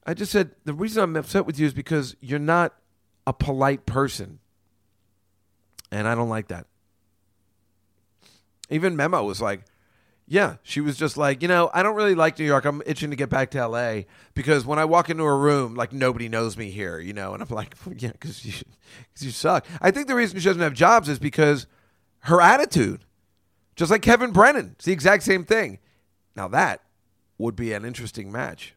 I 0.07 0.15
just 0.15 0.33
said 0.33 0.53
the 0.65 0.73
reason 0.73 1.03
I'm 1.03 1.17
upset 1.17 1.47
with 1.47 1.59
you 1.59 1.67
is 1.67 1.75
because 1.75 2.17
you're 2.21 2.39
not 2.39 2.75
a 3.27 3.33
polite 3.33 3.87
person. 3.87 4.39
And 5.91 6.07
I 6.07 6.15
don't 6.15 6.29
like 6.29 6.49
that. 6.49 6.67
Even 8.71 8.97
Memo 8.97 9.23
was 9.25 9.41
like, 9.41 9.63
yeah, 10.29 10.57
she 10.63 10.81
was 10.81 10.97
just 10.97 11.17
like, 11.17 11.41
you 11.41 11.49
know, 11.49 11.71
I 11.73 11.85
don't 11.85 11.95
really 11.95 12.17
like 12.17 12.39
New 12.39 12.45
York. 12.45 12.65
I'm 12.65 12.83
itching 12.85 13.11
to 13.11 13.17
get 13.17 13.31
back 13.31 13.53
to 13.53 13.67
LA 13.67 14.03
because 14.35 14.67
when 14.67 14.79
I 14.79 14.85
walk 14.85 15.09
into 15.09 15.23
a 15.23 15.37
room, 15.37 15.77
like 15.77 15.93
nobody 15.93 16.29
knows 16.29 16.57
me 16.57 16.71
here, 16.71 16.99
you 16.99 17.13
know. 17.13 17.33
And 17.33 17.43
I'm 17.43 17.49
like, 17.49 17.77
yeah, 17.97 18.11
because 18.11 18.45
you, 18.45 18.53
cause 18.53 19.23
you 19.23 19.31
suck. 19.31 19.65
I 19.81 19.93
think 19.93 20.09
the 20.09 20.17
reason 20.17 20.39
she 20.39 20.45
doesn't 20.45 20.63
have 20.63 20.75
jobs 20.75 21.09
is 21.09 21.21
because 21.21 21.69
her 22.21 22.41
attitude, 22.41 23.05
just 23.77 23.91
like 23.91 24.03
Kevin 24.03 24.33
Brennan, 24.33 24.73
it's 24.75 24.85
the 24.85 24.93
exact 24.93 25.23
same 25.23 25.45
thing. 25.45 25.79
Now 26.37 26.49
that 26.49 26.83
would 27.39 27.57
be 27.57 27.73
an 27.73 27.85
interesting 27.85 28.31
match. 28.31 28.75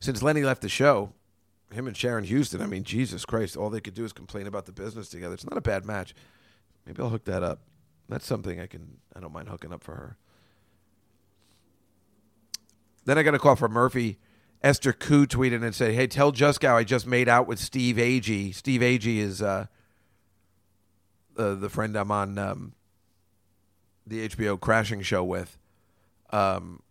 Since 0.00 0.22
Lenny 0.22 0.42
left 0.42 0.62
the 0.62 0.68
show, 0.68 1.12
him 1.72 1.86
and 1.86 1.96
Sharon 1.96 2.24
Houston, 2.24 2.60
I 2.60 2.66
mean, 2.66 2.84
Jesus 2.84 3.24
Christ, 3.24 3.56
all 3.56 3.70
they 3.70 3.80
could 3.80 3.94
do 3.94 4.04
is 4.04 4.12
complain 4.12 4.46
about 4.46 4.66
the 4.66 4.72
business 4.72 5.08
together. 5.08 5.34
It's 5.34 5.44
not 5.44 5.56
a 5.56 5.62
bad 5.62 5.84
match. 5.84 6.14
Maybe 6.86 7.02
I'll 7.02 7.10
hook 7.10 7.24
that 7.24 7.42
up. 7.42 7.60
That's 8.08 8.26
something 8.26 8.60
I 8.60 8.66
can 8.66 8.98
I 9.14 9.20
don't 9.20 9.32
mind 9.32 9.48
hooking 9.48 9.72
up 9.72 9.84
for 9.84 9.94
her. 9.94 10.16
Then 13.04 13.18
I 13.18 13.22
got 13.22 13.34
a 13.34 13.38
call 13.38 13.56
from 13.56 13.72
Murphy. 13.72 14.18
Esther 14.62 14.92
Ku 14.92 15.26
tweeted 15.26 15.62
and 15.62 15.74
said, 15.74 15.94
"Hey, 15.94 16.06
tell 16.06 16.32
Juskow 16.32 16.74
I 16.74 16.84
just 16.84 17.06
made 17.06 17.28
out 17.28 17.46
with 17.46 17.58
Steve 17.58 17.96
Agee. 17.96 18.54
Steve 18.54 18.80
Agee 18.80 19.18
is 19.18 19.40
uh, 19.40 19.66
uh, 21.36 21.54
the 21.54 21.68
friend 21.68 21.96
I'm 21.96 22.10
on 22.10 22.38
um, 22.38 22.72
the 24.08 24.28
HBO 24.28 24.58
Crashing 24.60 25.02
show 25.02 25.24
with. 25.24 25.58
Um, 26.30 26.82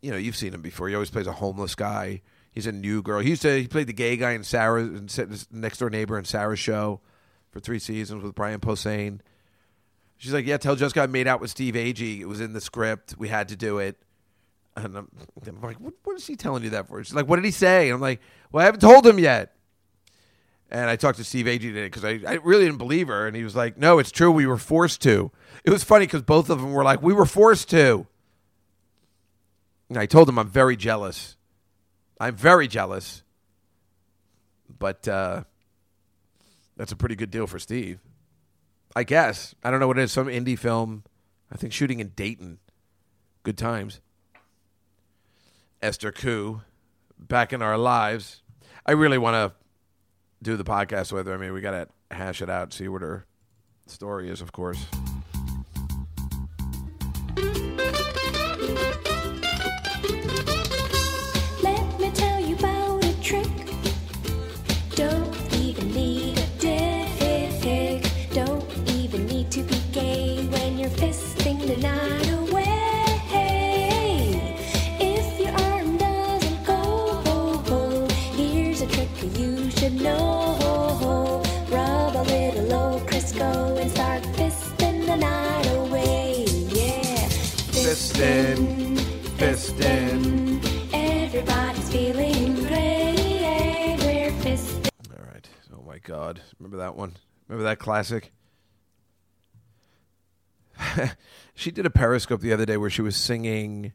you 0.00 0.10
know, 0.10 0.16
you've 0.16 0.36
seen 0.36 0.52
him 0.52 0.62
before. 0.62 0.88
He 0.88 0.94
always 0.94 1.10
plays 1.10 1.26
a 1.26 1.32
homeless 1.32 1.74
guy. 1.74 2.22
He's 2.50 2.66
a 2.66 2.72
new 2.72 3.02
girl. 3.02 3.20
He 3.20 3.30
used 3.30 3.42
to 3.42 3.60
he 3.60 3.66
played 3.66 3.86
the 3.86 3.92
gay 3.92 4.16
guy 4.16 4.32
in 4.32 4.44
Sarah 4.44 4.88
next 5.50 5.78
door 5.78 5.88
neighbor 5.88 6.18
in 6.18 6.24
Sarah's 6.24 6.58
show 6.58 7.00
for 7.50 7.60
three 7.60 7.78
seasons 7.78 8.22
with 8.22 8.34
Brian 8.34 8.60
Posehn. 8.60 9.20
She's 10.16 10.32
like, 10.32 10.46
yeah, 10.46 10.56
tell 10.56 10.76
Juskow 10.76 11.02
I 11.02 11.06
made 11.06 11.26
out 11.26 11.40
with 11.40 11.50
Steve 11.50 11.74
Agee. 11.74 12.20
It 12.20 12.26
was 12.26 12.40
in 12.40 12.52
the 12.52 12.60
script. 12.60 13.14
We 13.18 13.28
had 13.28 13.48
to 13.48 13.56
do 13.56 13.78
it. 13.78 13.96
And 14.76 14.96
I'm, 14.96 15.10
I'm 15.46 15.60
like, 15.60 15.80
what, 15.80 15.94
what 16.04 16.16
is 16.16 16.26
he 16.26 16.36
telling 16.36 16.62
you 16.62 16.70
that 16.70 16.88
for? 16.88 17.02
She's 17.02 17.14
like, 17.14 17.26
what 17.26 17.36
did 17.36 17.44
he 17.44 17.50
say? 17.50 17.88
And 17.88 17.94
I'm 17.94 18.00
like, 18.00 18.20
well, 18.50 18.62
I 18.62 18.66
haven't 18.66 18.80
told 18.80 19.06
him 19.06 19.18
yet. 19.18 19.54
And 20.72 20.88
I 20.88 20.96
talked 20.96 21.18
to 21.18 21.24
Steve 21.24 21.44
Agee 21.44 21.60
today 21.60 21.84
because 21.84 22.02
I, 22.02 22.18
I 22.26 22.38
really 22.42 22.64
didn't 22.64 22.78
believe 22.78 23.08
her. 23.08 23.26
And 23.26 23.36
he 23.36 23.44
was 23.44 23.54
like, 23.54 23.76
no, 23.76 23.98
it's 23.98 24.10
true. 24.10 24.30
We 24.30 24.46
were 24.46 24.56
forced 24.56 25.02
to. 25.02 25.30
It 25.64 25.70
was 25.70 25.84
funny 25.84 26.06
because 26.06 26.22
both 26.22 26.48
of 26.48 26.62
them 26.62 26.72
were 26.72 26.82
like, 26.82 27.02
we 27.02 27.12
were 27.12 27.26
forced 27.26 27.68
to. 27.70 28.06
And 29.90 29.98
I 29.98 30.06
told 30.06 30.30
him 30.30 30.38
I'm 30.38 30.48
very 30.48 30.74
jealous. 30.74 31.36
I'm 32.18 32.34
very 32.34 32.68
jealous. 32.68 33.22
But 34.78 35.06
uh, 35.06 35.44
that's 36.78 36.90
a 36.90 36.96
pretty 36.96 37.16
good 37.16 37.30
deal 37.30 37.46
for 37.46 37.58
Steve. 37.58 37.98
I 38.96 39.04
guess. 39.04 39.54
I 39.62 39.70
don't 39.70 39.78
know 39.78 39.88
what 39.88 39.98
it 39.98 40.04
is. 40.04 40.12
Some 40.12 40.28
indie 40.28 40.58
film. 40.58 41.04
I 41.52 41.56
think 41.56 41.74
shooting 41.74 42.00
in 42.00 42.12
Dayton. 42.16 42.60
Good 43.42 43.58
times. 43.58 44.00
Esther 45.82 46.12
Ku, 46.12 46.62
back 47.18 47.52
in 47.52 47.60
our 47.60 47.76
lives. 47.76 48.40
I 48.86 48.92
really 48.92 49.18
want 49.18 49.34
to 49.34 49.61
do 50.42 50.56
the 50.56 50.64
podcast 50.64 51.12
with 51.12 51.26
her. 51.26 51.34
I 51.34 51.36
mean, 51.36 51.52
we 51.52 51.60
got 51.60 51.70
to 51.70 51.88
hash 52.14 52.42
it 52.42 52.50
out, 52.50 52.72
see 52.72 52.88
what 52.88 53.02
her 53.02 53.26
story 53.86 54.28
is, 54.28 54.40
of 54.40 54.52
course. 54.52 54.84
Fisting, 88.22 88.96
fisting. 89.36 90.64
Everybody's 90.92 91.90
feeling 91.90 92.54
great. 92.54 93.42
Eh? 93.42 93.96
We're 93.98 94.30
fisting. 94.42 94.88
All 95.10 95.24
right. 95.26 95.48
Oh 95.74 95.82
my 95.82 95.98
God. 95.98 96.40
Remember 96.58 96.76
that 96.76 96.94
one? 96.94 97.16
Remember 97.48 97.64
that 97.64 97.80
classic? 97.80 98.32
she 101.54 101.70
did 101.72 101.84
a 101.84 101.90
Periscope 101.90 102.40
the 102.40 102.52
other 102.52 102.64
day 102.66 102.76
where 102.76 102.90
she 102.90 103.02
was 103.02 103.16
singing 103.16 103.92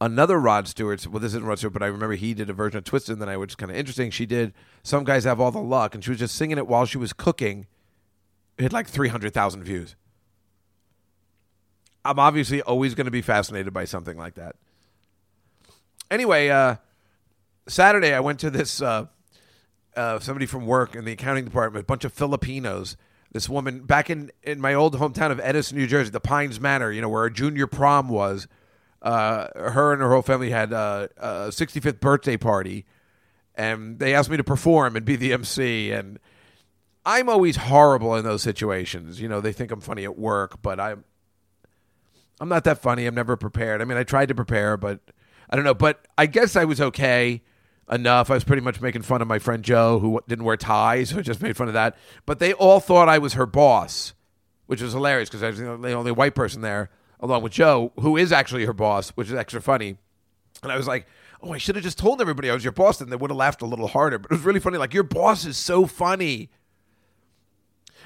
another 0.00 0.38
Rod 0.38 0.68
Stewart. 0.68 1.04
Well, 1.06 1.18
this 1.18 1.32
isn't 1.32 1.44
Rod 1.44 1.58
Stewart, 1.58 1.72
but 1.72 1.82
I 1.82 1.86
remember 1.86 2.14
he 2.14 2.34
did 2.34 2.48
a 2.48 2.52
version 2.52 2.78
of 2.78 2.84
Twisted 2.84 3.14
in 3.14 3.18
the 3.18 3.26
Night, 3.26 3.38
which 3.38 3.52
is 3.52 3.56
kind 3.56 3.72
of 3.72 3.76
interesting. 3.76 4.12
She 4.12 4.26
did 4.26 4.54
Some 4.84 5.02
Guys 5.02 5.24
Have 5.24 5.40
All 5.40 5.50
the 5.50 5.58
Luck, 5.58 5.94
and 5.94 6.04
she 6.04 6.10
was 6.10 6.20
just 6.20 6.36
singing 6.36 6.56
it 6.56 6.68
while 6.68 6.86
she 6.86 6.98
was 6.98 7.12
cooking. 7.12 7.66
It 8.56 8.62
had 8.62 8.72
like 8.72 8.86
300,000 8.86 9.64
views. 9.64 9.96
I'm 12.04 12.18
obviously 12.18 12.62
always 12.62 12.94
going 12.94 13.06
to 13.06 13.10
be 13.10 13.22
fascinated 13.22 13.72
by 13.72 13.84
something 13.84 14.16
like 14.16 14.34
that. 14.34 14.56
Anyway, 16.10 16.48
uh, 16.48 16.76
Saturday 17.66 18.14
I 18.14 18.20
went 18.20 18.40
to 18.40 18.50
this 18.50 18.80
uh, 18.80 19.06
uh, 19.96 20.18
somebody 20.20 20.46
from 20.46 20.66
work 20.66 20.94
in 20.94 21.04
the 21.04 21.12
accounting 21.12 21.44
department, 21.44 21.82
a 21.82 21.86
bunch 21.86 22.04
of 22.04 22.12
Filipinos. 22.12 22.96
This 23.32 23.48
woman 23.48 23.80
back 23.80 24.08
in, 24.08 24.30
in 24.42 24.60
my 24.60 24.72
old 24.72 24.96
hometown 24.96 25.30
of 25.30 25.40
Edison, 25.40 25.76
New 25.76 25.86
Jersey, 25.86 26.10
the 26.10 26.20
Pines 26.20 26.60
Manor, 26.60 26.90
you 26.90 27.02
know, 27.02 27.08
where 27.08 27.22
our 27.22 27.30
junior 27.30 27.66
prom 27.66 28.08
was. 28.08 28.48
Uh, 29.02 29.48
her 29.54 29.92
and 29.92 30.00
her 30.00 30.10
whole 30.10 30.22
family 30.22 30.50
had 30.50 30.72
uh, 30.72 31.08
a 31.16 31.28
65th 31.48 32.00
birthday 32.00 32.36
party, 32.36 32.86
and 33.54 33.98
they 33.98 34.14
asked 34.14 34.30
me 34.30 34.36
to 34.36 34.44
perform 34.44 34.96
and 34.96 35.04
be 35.04 35.14
the 35.14 35.32
MC. 35.32 35.92
And 35.92 36.18
I'm 37.04 37.28
always 37.28 37.56
horrible 37.56 38.16
in 38.16 38.24
those 38.24 38.42
situations. 38.42 39.20
You 39.20 39.28
know, 39.28 39.40
they 39.40 39.52
think 39.52 39.70
I'm 39.70 39.80
funny 39.80 40.04
at 40.04 40.18
work, 40.18 40.62
but 40.62 40.80
I'm 40.80 41.04
I'm 42.40 42.48
not 42.48 42.64
that 42.64 42.78
funny. 42.78 43.06
I'm 43.06 43.14
never 43.14 43.36
prepared. 43.36 43.82
I 43.82 43.84
mean, 43.84 43.98
I 43.98 44.04
tried 44.04 44.28
to 44.28 44.34
prepare, 44.34 44.76
but 44.76 45.00
I 45.50 45.56
don't 45.56 45.64
know. 45.64 45.74
But 45.74 46.06
I 46.16 46.26
guess 46.26 46.56
I 46.56 46.64
was 46.64 46.80
okay 46.80 47.42
enough. 47.90 48.30
I 48.30 48.34
was 48.34 48.44
pretty 48.44 48.62
much 48.62 48.80
making 48.80 49.02
fun 49.02 49.22
of 49.22 49.28
my 49.28 49.38
friend 49.38 49.62
Joe, 49.62 49.98
who 49.98 50.20
didn't 50.28 50.44
wear 50.44 50.56
ties, 50.56 51.08
so 51.10 51.18
I 51.18 51.22
just 51.22 51.42
made 51.42 51.56
fun 51.56 51.68
of 51.68 51.74
that. 51.74 51.96
But 52.26 52.38
they 52.38 52.52
all 52.52 52.80
thought 52.80 53.08
I 53.08 53.18
was 53.18 53.34
her 53.34 53.46
boss, 53.46 54.14
which 54.66 54.82
was 54.82 54.92
hilarious 54.92 55.28
because 55.28 55.42
I 55.42 55.48
was 55.48 55.58
the 55.58 55.92
only 55.92 56.12
white 56.12 56.34
person 56.34 56.60
there, 56.62 56.90
along 57.20 57.42
with 57.42 57.52
Joe, 57.52 57.92
who 58.00 58.16
is 58.16 58.32
actually 58.32 58.64
her 58.66 58.72
boss, 58.72 59.10
which 59.10 59.28
is 59.28 59.34
extra 59.34 59.60
funny. 59.60 59.96
And 60.62 60.72
I 60.72 60.76
was 60.76 60.86
like, 60.86 61.06
oh, 61.42 61.52
I 61.52 61.58
should 61.58 61.76
have 61.76 61.84
just 61.84 61.98
told 61.98 62.20
everybody 62.20 62.50
I 62.50 62.54
was 62.54 62.64
your 62.64 62.72
boss, 62.72 63.00
and 63.00 63.10
they 63.10 63.16
would 63.16 63.30
have 63.30 63.36
laughed 63.36 63.62
a 63.62 63.66
little 63.66 63.88
harder. 63.88 64.18
But 64.18 64.32
it 64.32 64.34
was 64.34 64.44
really 64.44 64.60
funny. 64.60 64.78
Like, 64.78 64.94
your 64.94 65.04
boss 65.04 65.44
is 65.44 65.56
so 65.56 65.86
funny. 65.86 66.50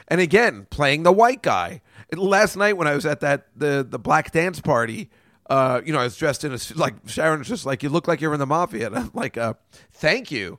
And 0.08 0.20
again, 0.20 0.66
playing 0.70 1.02
the 1.02 1.12
white 1.12 1.42
guy. 1.42 1.80
Last 2.14 2.56
night 2.56 2.76
when 2.76 2.86
I 2.86 2.94
was 2.94 3.06
at 3.06 3.20
that 3.20 3.46
the 3.56 3.86
the 3.88 3.98
black 3.98 4.32
dance 4.32 4.60
party, 4.60 5.10
uh, 5.48 5.80
you 5.84 5.92
know, 5.92 5.98
I 5.98 6.04
was 6.04 6.16
dressed 6.16 6.44
in 6.44 6.52
a 6.52 6.58
like 6.76 6.94
Sharon's 7.06 7.48
just 7.48 7.66
like 7.66 7.82
you 7.82 7.88
look 7.88 8.06
like 8.06 8.20
you're 8.20 8.34
in 8.34 8.40
the 8.40 8.46
mafia, 8.46 8.86
and 8.88 8.96
I'm 8.96 9.10
like, 9.14 9.36
uh, 9.36 9.54
thank 9.92 10.30
you. 10.30 10.58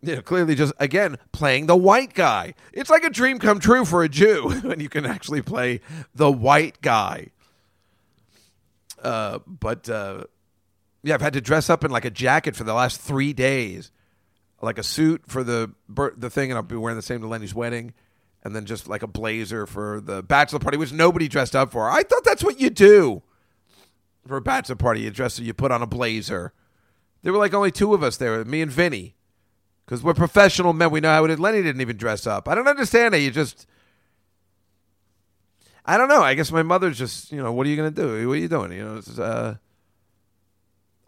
You 0.00 0.16
know, 0.16 0.22
clearly 0.22 0.54
just 0.54 0.72
again 0.78 1.16
playing 1.32 1.66
the 1.66 1.76
white 1.76 2.14
guy. 2.14 2.54
It's 2.72 2.90
like 2.90 3.04
a 3.04 3.10
dream 3.10 3.38
come 3.38 3.58
true 3.58 3.84
for 3.84 4.02
a 4.02 4.08
Jew 4.08 4.48
when 4.62 4.80
you 4.80 4.88
can 4.88 5.04
actually 5.04 5.42
play 5.42 5.80
the 6.14 6.30
white 6.30 6.80
guy. 6.80 7.28
Uh, 9.02 9.40
but 9.46 9.88
uh, 9.88 10.24
yeah, 11.02 11.14
I've 11.14 11.20
had 11.20 11.34
to 11.34 11.40
dress 11.40 11.68
up 11.68 11.84
in 11.84 11.90
like 11.90 12.04
a 12.04 12.10
jacket 12.10 12.56
for 12.56 12.64
the 12.64 12.74
last 12.74 13.00
three 13.00 13.32
days, 13.32 13.90
like 14.62 14.78
a 14.78 14.82
suit 14.82 15.22
for 15.26 15.44
the 15.44 15.72
the 15.88 16.30
thing, 16.30 16.50
and 16.50 16.56
I'll 16.56 16.62
be 16.62 16.76
wearing 16.76 16.96
the 16.96 17.02
same 17.02 17.20
to 17.20 17.26
Lenny's 17.26 17.54
wedding 17.54 17.92
and 18.44 18.54
then 18.54 18.64
just 18.64 18.88
like 18.88 19.02
a 19.02 19.06
blazer 19.06 19.66
for 19.66 20.00
the 20.00 20.22
bachelor 20.22 20.58
party, 20.58 20.76
which 20.76 20.92
nobody 20.92 21.28
dressed 21.28 21.56
up 21.56 21.72
for. 21.72 21.90
I 21.90 22.02
thought 22.02 22.24
that's 22.24 22.44
what 22.44 22.60
you 22.60 22.70
do 22.70 23.22
for 24.26 24.36
a 24.36 24.40
bachelor 24.40 24.76
party. 24.76 25.00
You 25.00 25.10
dress, 25.10 25.38
you 25.38 25.54
put 25.54 25.72
on 25.72 25.82
a 25.82 25.86
blazer. 25.86 26.52
There 27.22 27.32
were 27.32 27.38
like 27.38 27.54
only 27.54 27.72
two 27.72 27.94
of 27.94 28.02
us 28.02 28.16
there, 28.16 28.44
me 28.44 28.62
and 28.62 28.70
Vinny, 28.70 29.16
because 29.84 30.02
we're 30.02 30.14
professional 30.14 30.72
men. 30.72 30.90
We 30.90 31.00
know 31.00 31.12
how 31.12 31.24
it 31.24 31.30
is. 31.30 31.40
Lenny 31.40 31.62
didn't 31.62 31.80
even 31.80 31.96
dress 31.96 32.26
up. 32.26 32.48
I 32.48 32.54
don't 32.54 32.68
understand 32.68 33.14
it. 33.14 33.18
You 33.18 33.30
just, 33.30 33.66
I 35.84 35.96
don't 35.96 36.08
know. 36.08 36.22
I 36.22 36.34
guess 36.34 36.52
my 36.52 36.62
mother's 36.62 36.96
just, 36.96 37.32
you 37.32 37.42
know, 37.42 37.52
what 37.52 37.66
are 37.66 37.70
you 37.70 37.76
gonna 37.76 37.90
do? 37.90 38.28
What 38.28 38.34
are 38.34 38.36
you 38.36 38.48
doing? 38.48 38.72
You 38.72 38.84
know, 38.84 38.96
it's, 38.98 39.18
uh, 39.18 39.56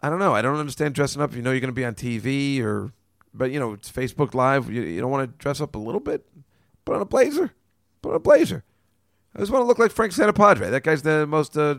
I 0.01 0.09
don't 0.09 0.19
know. 0.19 0.33
I 0.33 0.41
don't 0.41 0.57
understand 0.57 0.95
dressing 0.95 1.21
up. 1.21 1.33
You 1.33 1.41
know, 1.41 1.51
you're 1.51 1.61
gonna 1.61 1.71
be 1.71 1.85
on 1.85 1.95
TV 1.95 2.61
or, 2.61 2.91
but 3.33 3.51
you 3.51 3.59
know, 3.59 3.73
it's 3.73 3.89
Facebook 3.89 4.33
Live. 4.33 4.69
You, 4.69 4.81
you 4.81 4.99
don't 4.99 5.11
want 5.11 5.31
to 5.31 5.37
dress 5.37 5.61
up 5.61 5.75
a 5.75 5.77
little 5.77 6.01
bit. 6.01 6.25
Put 6.85 6.95
on 6.95 7.01
a 7.01 7.05
blazer. 7.05 7.51
Put 8.01 8.09
on 8.09 8.15
a 8.15 8.19
blazer. 8.19 8.63
I 9.35 9.39
just 9.39 9.51
want 9.51 9.63
to 9.63 9.67
look 9.67 9.79
like 9.79 9.91
Frank 9.91 10.13
Santopadre. 10.13 10.69
That 10.71 10.83
guy's 10.83 11.03
the 11.03 11.25
most 11.25 11.57
uh, 11.57 11.75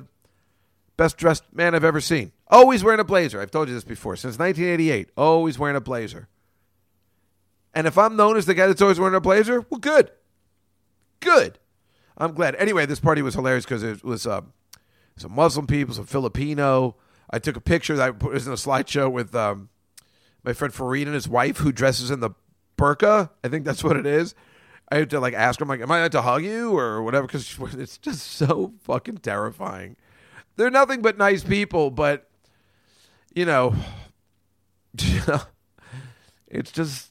best 0.96 1.16
dressed 1.16 1.44
man 1.52 1.74
I've 1.74 1.84
ever 1.84 2.00
seen. 2.00 2.32
Always 2.48 2.84
wearing 2.84 3.00
a 3.00 3.04
blazer. 3.04 3.40
I've 3.40 3.50
told 3.50 3.68
you 3.68 3.74
this 3.74 3.84
before. 3.84 4.16
Since 4.16 4.38
1988, 4.38 5.10
always 5.16 5.58
wearing 5.58 5.76
a 5.76 5.80
blazer. 5.80 6.28
And 7.74 7.86
if 7.86 7.96
I'm 7.96 8.16
known 8.16 8.36
as 8.36 8.46
the 8.46 8.54
guy 8.54 8.66
that's 8.66 8.82
always 8.82 9.00
wearing 9.00 9.14
a 9.14 9.20
blazer, 9.20 9.66
well, 9.70 9.80
good. 9.80 10.10
Good. 11.20 11.58
I'm 12.16 12.34
glad. 12.34 12.54
Anyway, 12.56 12.86
this 12.86 13.00
party 13.00 13.22
was 13.22 13.34
hilarious 13.34 13.64
because 13.64 13.82
it 13.82 14.04
was 14.04 14.26
uh, 14.26 14.42
some 15.16 15.34
Muslim 15.34 15.66
people, 15.66 15.94
some 15.94 16.06
Filipino. 16.06 16.96
I 17.30 17.38
took 17.38 17.56
a 17.56 17.60
picture 17.60 17.96
that 17.96 18.08
I 18.22 18.26
was 18.26 18.46
in 18.46 18.52
a 18.52 18.56
slideshow 18.56 19.10
with 19.10 19.34
um, 19.34 19.70
my 20.44 20.52
friend 20.52 20.72
Farid 20.72 21.06
and 21.06 21.14
his 21.14 21.28
wife, 21.28 21.58
who 21.58 21.72
dresses 21.72 22.10
in 22.10 22.20
the 22.20 22.30
burqa. 22.76 23.30
I 23.42 23.48
think 23.48 23.64
that's 23.64 23.82
what 23.82 23.96
it 23.96 24.06
is. 24.06 24.34
I 24.92 24.96
had 24.96 25.10
to 25.10 25.20
like 25.20 25.32
ask 25.32 25.58
him 25.58 25.68
like, 25.68 25.80
"Am 25.80 25.90
I 25.90 26.00
allowed 26.00 26.12
to 26.12 26.20
hug 26.20 26.44
you 26.44 26.76
or 26.76 27.02
whatever?" 27.02 27.26
Because 27.26 27.56
it's 27.78 27.96
just 27.96 28.32
so 28.32 28.74
fucking 28.82 29.18
terrifying. 29.18 29.96
They're 30.56 30.70
nothing 30.70 31.00
but 31.00 31.16
nice 31.16 31.42
people, 31.42 31.90
but 31.90 32.28
you 33.34 33.46
know, 33.46 33.74
it's 36.46 36.70
just 36.70 37.10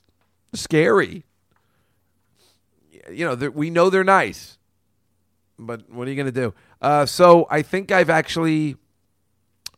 scary. 0.54 1.26
You 3.12 3.26
know, 3.26 3.50
we 3.50 3.72
know 3.72 3.90
they're 3.90 4.04
nice, 4.04 4.60
but 5.58 5.90
what 5.90 6.08
are 6.08 6.12
you 6.12 6.16
going 6.16 6.32
to 6.32 6.32
do? 6.32 6.54
Uh, 6.84 7.08
so 7.08 7.48
I 7.50 7.64
think 7.64 7.92
I've 7.92 8.12
actually 8.12 8.76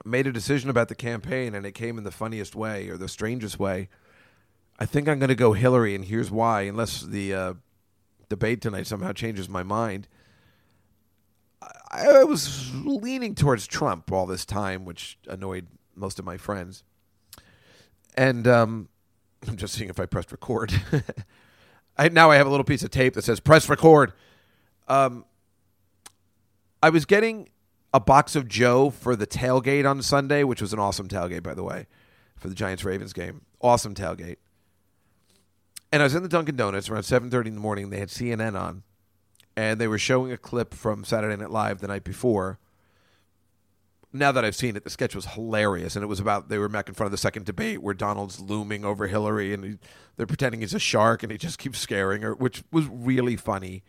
made 0.03 0.27
a 0.27 0.33
decision 0.33 0.69
about 0.69 0.89
the 0.89 0.95
campaign, 0.95 1.55
and 1.55 1.65
it 1.65 1.71
came 1.71 1.97
in 1.97 2.03
the 2.03 2.11
funniest 2.11 2.53
way 2.53 2.89
or 2.89 2.97
the 2.97 3.07
strangest 3.07 3.59
way. 3.59 3.87
I 4.77 4.85
think 4.85 5.07
I'm 5.07 5.19
going 5.19 5.29
to 5.29 5.35
go 5.35 5.53
Hillary, 5.53 5.95
and 5.95 6.03
here's 6.03 6.29
why. 6.29 6.63
Unless 6.63 7.03
the 7.03 7.33
uh, 7.33 7.53
debate 8.30 8.61
tonight 8.61 8.88
somehow 8.88 9.11
changes 9.11 9.49
my 9.49 9.63
mind. 9.63 10.07
I, 11.91 12.07
I 12.07 12.24
was 12.24 12.74
leaning 12.74 13.36
towards 13.36 13.67
Trump 13.67 14.11
all 14.11 14.26
this 14.26 14.45
time, 14.45 14.86
which 14.86 15.17
annoyed 15.28 15.67
most 15.95 16.19
of 16.19 16.26
my 16.26 16.38
friends. 16.38 16.84
And 18.15 18.47
um, 18.47 18.89
I'm 19.47 19.57
just 19.57 19.74
seeing 19.74 19.89
if 19.89 19.99
I 19.99 20.05
pressed 20.05 20.32
record. 20.32 20.74
I, 21.97 22.09
now 22.09 22.32
I 22.32 22.38
have 22.38 22.47
a 22.47 22.49
little 22.49 22.63
piece 22.63 22.84
of 22.84 22.89
tape 22.89 23.13
that 23.13 23.24
says 23.24 23.39
press 23.39 23.69
record. 23.69 24.13
Um, 24.88 25.26
I 26.82 26.89
was 26.89 27.05
getting 27.05 27.49
a 27.93 27.99
box 27.99 28.36
of 28.36 28.47
Joe 28.47 28.89
for 28.89 29.15
the 29.15 29.28
tailgate 29.28 29.89
on 29.89 30.01
Sunday, 30.01 30.43
which 30.43 30.61
was 30.61 30.74
an 30.74 30.80
awesome 30.80 31.07
tailgate, 31.07 31.43
by 31.43 31.53
the 31.53 31.63
way, 31.63 31.86
for 32.36 32.49
the 32.49 32.55
Giants 32.55 32.84
Ravens 32.84 33.13
game. 33.13 33.41
Awesome 33.61 33.93
tailgate. 33.93 34.38
And 35.93 36.01
I 36.01 36.05
was 36.05 36.15
in 36.15 36.23
the 36.23 36.27
Dunkin' 36.27 36.55
Donuts 36.55 36.89
around 36.89 37.03
7:30 37.03 37.49
in 37.49 37.53
the 37.53 37.61
morning. 37.61 37.91
They 37.91 37.99
had 37.99 38.09
CNN 38.09 38.59
on, 38.59 38.81
and 39.55 39.79
they 39.79 39.87
were 39.87 39.99
showing 39.99 40.31
a 40.31 40.37
clip 40.39 40.73
from 40.73 41.03
Saturday 41.03 41.35
Night 41.35 41.51
Live 41.51 41.81
the 41.81 41.87
night 41.87 42.03
before. 42.03 42.57
Now 44.11 44.31
that 44.31 44.43
I've 44.43 44.55
seen 44.55 44.75
it, 44.75 44.85
the 44.85 44.89
sketch 44.89 45.13
was 45.13 45.27
hilarious, 45.27 45.95
and 45.95 46.01
it 46.01 46.07
was 46.07 46.19
about 46.19 46.49
they 46.49 46.57
were 46.57 46.67
back 46.67 46.89
in 46.89 46.95
front 46.95 47.05
of 47.05 47.11
the 47.11 47.19
second 47.19 47.45
debate 47.45 47.83
where 47.83 47.93
Donald's 47.93 48.39
looming 48.39 48.83
over 48.83 49.05
Hillary, 49.05 49.53
and 49.53 49.63
he, 49.63 49.77
they're 50.17 50.25
pretending 50.25 50.61
he's 50.61 50.73
a 50.73 50.79
shark, 50.79 51.21
and 51.21 51.31
he 51.31 51.37
just 51.37 51.59
keeps 51.59 51.77
scaring 51.77 52.23
her, 52.23 52.33
which 52.33 52.63
was 52.71 52.87
really 52.87 53.35
funny 53.35 53.83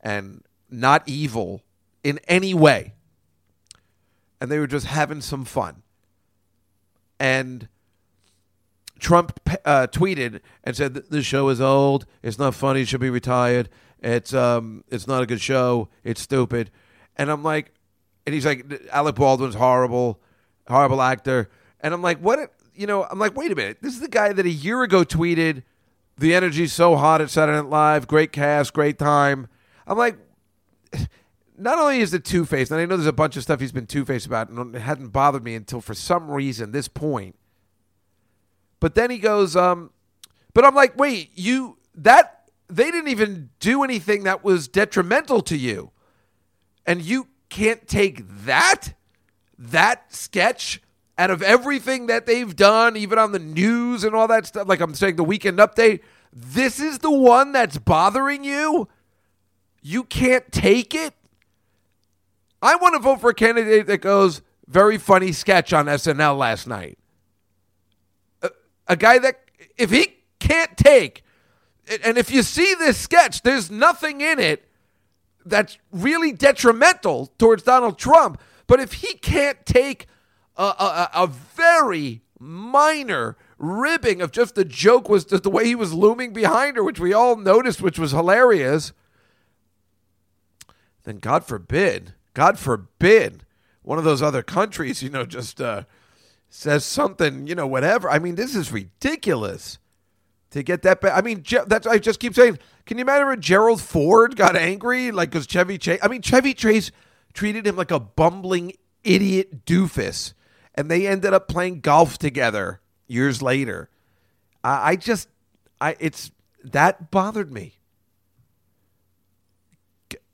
and 0.00 0.42
not 0.68 1.04
evil 1.06 1.62
in 2.02 2.18
any 2.26 2.54
way. 2.54 2.94
And 4.40 4.50
they 4.50 4.58
were 4.58 4.66
just 4.66 4.86
having 4.86 5.20
some 5.20 5.44
fun. 5.44 5.84
And 7.20 7.68
Trump 8.98 9.38
uh, 9.64 9.86
tweeted 9.90 10.40
and 10.64 10.76
said 10.76 10.94
the 10.94 11.22
show 11.22 11.48
is 11.48 11.60
old. 11.60 12.06
It's 12.22 12.38
not 12.38 12.54
funny. 12.54 12.82
It 12.82 12.88
should 12.88 13.00
be 13.00 13.10
retired. 13.10 13.68
It's 14.00 14.32
um, 14.32 14.84
it's 14.88 15.06
not 15.06 15.22
a 15.22 15.26
good 15.26 15.40
show. 15.40 15.88
It's 16.04 16.20
stupid. 16.20 16.70
And 17.16 17.30
I'm 17.30 17.42
like, 17.42 17.72
and 18.26 18.34
he's 18.34 18.46
like, 18.46 18.64
Alec 18.92 19.16
Baldwin's 19.16 19.54
horrible, 19.54 20.20
horrible 20.68 21.00
actor. 21.00 21.50
And 21.80 21.94
I'm 21.94 22.02
like, 22.02 22.18
what? 22.18 22.52
You 22.74 22.86
know, 22.86 23.04
I'm 23.04 23.18
like, 23.18 23.36
wait 23.36 23.52
a 23.52 23.54
minute. 23.54 23.78
This 23.80 23.94
is 23.94 24.00
the 24.00 24.08
guy 24.08 24.32
that 24.32 24.44
a 24.44 24.50
year 24.50 24.82
ago 24.82 25.02
tweeted, 25.02 25.62
"The 26.18 26.34
energy's 26.34 26.72
so 26.72 26.96
hot 26.96 27.20
at 27.20 27.30
Saturday 27.30 27.56
Night 27.56 27.70
Live. 27.70 28.06
Great 28.06 28.32
cast, 28.32 28.72
great 28.74 28.98
time." 28.98 29.48
I'm 29.86 29.96
like, 29.96 30.18
not 31.58 31.78
only 31.78 32.00
is 32.00 32.12
it 32.12 32.24
two 32.24 32.44
faced, 32.44 32.70
and 32.70 32.80
I 32.80 32.84
know 32.84 32.96
there's 32.96 33.06
a 33.06 33.12
bunch 33.12 33.36
of 33.36 33.42
stuff 33.42 33.60
he's 33.60 33.72
been 33.72 33.86
two 33.86 34.04
faced 34.04 34.26
about, 34.26 34.50
and 34.50 34.74
it 34.74 34.80
hadn't 34.80 35.08
bothered 35.08 35.42
me 35.42 35.54
until 35.54 35.80
for 35.80 35.94
some 35.94 36.30
reason 36.30 36.72
this 36.72 36.88
point 36.88 37.36
but 38.80 38.94
then 38.94 39.10
he 39.10 39.18
goes, 39.18 39.56
um, 39.56 39.90
but 40.54 40.64
I'm 40.64 40.74
like, 40.74 40.96
wait, 40.96 41.30
you 41.34 41.78
that 41.94 42.48
they 42.68 42.90
didn't 42.90 43.08
even 43.08 43.50
do 43.60 43.84
anything 43.84 44.24
that 44.24 44.42
was 44.42 44.68
detrimental 44.68 45.40
to 45.42 45.56
you. 45.56 45.92
And 46.84 47.02
you 47.02 47.28
can't 47.48 47.86
take 47.86 48.22
that? 48.44 48.94
that 49.58 50.12
sketch 50.14 50.80
out 51.18 51.30
of 51.30 51.42
everything 51.42 52.06
that 52.06 52.26
they've 52.26 52.54
done, 52.54 52.96
even 52.96 53.18
on 53.18 53.32
the 53.32 53.38
news 53.38 54.04
and 54.04 54.14
all 54.14 54.28
that 54.28 54.46
stuff, 54.46 54.68
like 54.68 54.80
I'm 54.80 54.94
saying, 54.94 55.16
the 55.16 55.24
weekend 55.24 55.58
update, 55.58 56.00
this 56.32 56.78
is 56.78 56.98
the 56.98 57.10
one 57.10 57.52
that's 57.52 57.78
bothering 57.78 58.44
you? 58.44 58.88
You 59.80 60.04
can't 60.04 60.50
take 60.52 60.94
it? 60.94 61.14
I 62.60 62.76
want 62.76 62.94
to 62.94 62.98
vote 62.98 63.20
for 63.20 63.30
a 63.30 63.34
candidate 63.34 63.86
that 63.86 63.98
goes, 63.98 64.42
very 64.66 64.98
funny 64.98 65.32
sketch 65.32 65.72
on 65.72 65.86
SNL 65.86 66.36
last 66.36 66.66
night. 66.66 66.98
A, 68.88 68.96
guy 68.96 69.18
that, 69.18 69.40
if 69.76 69.90
he 69.90 70.14
can't 70.38 70.76
take, 70.76 71.24
and 72.04 72.18
if 72.18 72.30
you 72.30 72.42
see 72.42 72.74
this 72.78 72.98
sketch, 72.98 73.42
there's 73.42 73.70
nothing 73.70 74.20
in 74.20 74.38
it 74.38 74.68
that's 75.44 75.78
really 75.92 76.32
detrimental 76.32 77.32
towards 77.38 77.62
Donald 77.62 77.98
Trump. 77.98 78.40
But 78.66 78.80
if 78.80 78.94
he 78.94 79.14
can't 79.14 79.64
take 79.64 80.06
a, 80.56 80.64
a, 80.64 81.10
a 81.14 81.26
very 81.26 82.22
minor 82.38 83.36
ribbing 83.58 84.20
of 84.20 84.32
just 84.32 84.54
the 84.54 84.64
joke 84.64 85.08
was 85.08 85.24
just 85.24 85.42
the 85.42 85.50
way 85.50 85.64
he 85.64 85.74
was 85.74 85.92
looming 85.92 86.32
behind 86.32 86.76
her, 86.76 86.84
which 86.84 87.00
we 87.00 87.12
all 87.12 87.36
noticed, 87.36 87.80
which 87.80 87.98
was 87.98 88.10
hilarious, 88.10 88.92
then 91.04 91.18
God 91.18 91.44
forbid, 91.44 92.14
God 92.34 92.58
forbid, 92.58 93.44
one 93.82 93.98
of 93.98 94.04
those 94.04 94.20
other 94.20 94.42
countries, 94.42 95.02
you 95.02 95.08
know, 95.08 95.24
just 95.24 95.60
uh, 95.60 95.84
says 96.48 96.84
something, 96.84 97.46
you 97.46 97.54
know, 97.54 97.66
whatever. 97.66 98.08
I 98.10 98.18
mean, 98.18 98.34
this 98.34 98.54
is 98.54 98.72
ridiculous 98.72 99.78
to 100.50 100.62
get 100.62 100.82
that. 100.82 101.00
Ba- 101.00 101.16
I 101.16 101.22
mean, 101.22 101.44
that's 101.66 101.86
I 101.86 101.98
just 101.98 102.20
keep 102.20 102.34
saying. 102.34 102.58
Can 102.86 102.98
you 102.98 103.02
imagine 103.02 103.26
when 103.28 103.40
Gerald 103.40 103.80
Ford 103.82 104.36
got 104.36 104.56
angry, 104.56 105.10
like 105.10 105.30
because 105.30 105.46
Chevy 105.46 105.78
Chase? 105.78 105.98
I 106.02 106.08
mean, 106.08 106.22
Chevy 106.22 106.54
Chase 106.54 106.90
treated 107.34 107.66
him 107.66 107.76
like 107.76 107.90
a 107.90 108.00
bumbling 108.00 108.72
idiot 109.04 109.66
doofus, 109.66 110.34
and 110.74 110.90
they 110.90 111.06
ended 111.06 111.34
up 111.34 111.48
playing 111.48 111.80
golf 111.80 112.18
together 112.18 112.80
years 113.06 113.42
later. 113.42 113.90
I, 114.62 114.90
I 114.90 114.96
just, 114.96 115.28
I 115.80 115.96
it's 115.98 116.30
that 116.62 117.10
bothered 117.10 117.52
me. 117.52 117.74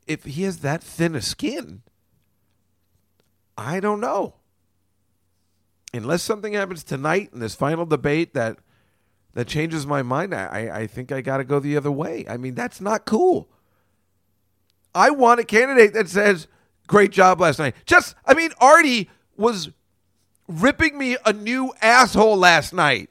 If 0.07 0.25
he 0.25 0.43
has 0.43 0.59
that 0.59 0.83
thin 0.83 1.15
a 1.15 1.23
skin, 1.23 1.83
I 3.57 3.81
don't 3.81 4.01
know. 4.01 4.35
Unless 5.95 6.23
something 6.23 6.55
happens 6.55 6.85
tonight 6.85 7.31
in 7.33 7.41
this 7.41 7.55
final 7.55 7.85
debate 7.85 8.35
that 8.35 8.59
that 9.35 9.47
changes 9.47 9.87
my 9.87 10.03
mind, 10.03 10.35
I, 10.35 10.71
I 10.73 10.87
think 10.87 11.11
I 11.11 11.23
got 11.23 11.39
to 11.39 11.45
go 11.45 11.59
the 11.59 11.77
other 11.77 11.91
way. 11.91 12.25
I 12.29 12.37
mean, 12.37 12.55
that's 12.55 12.81
not 12.81 13.07
cool. 13.07 13.49
I 14.95 15.11
want 15.11 15.41
a 15.41 15.45
candidate 15.45 15.95
that 15.95 16.09
says, 16.09 16.49
great 16.87 17.13
job 17.13 17.41
last 17.41 17.59
night. 17.59 17.75
Just, 17.87 18.15
I 18.27 18.35
mean, 18.35 18.51
Artie 18.61 19.09
was 19.37 19.71
ripping 20.47 20.99
me 20.99 21.17
a 21.25 21.33
new 21.33 21.73
asshole 21.81 22.37
last 22.37 22.75
night. 22.75 23.09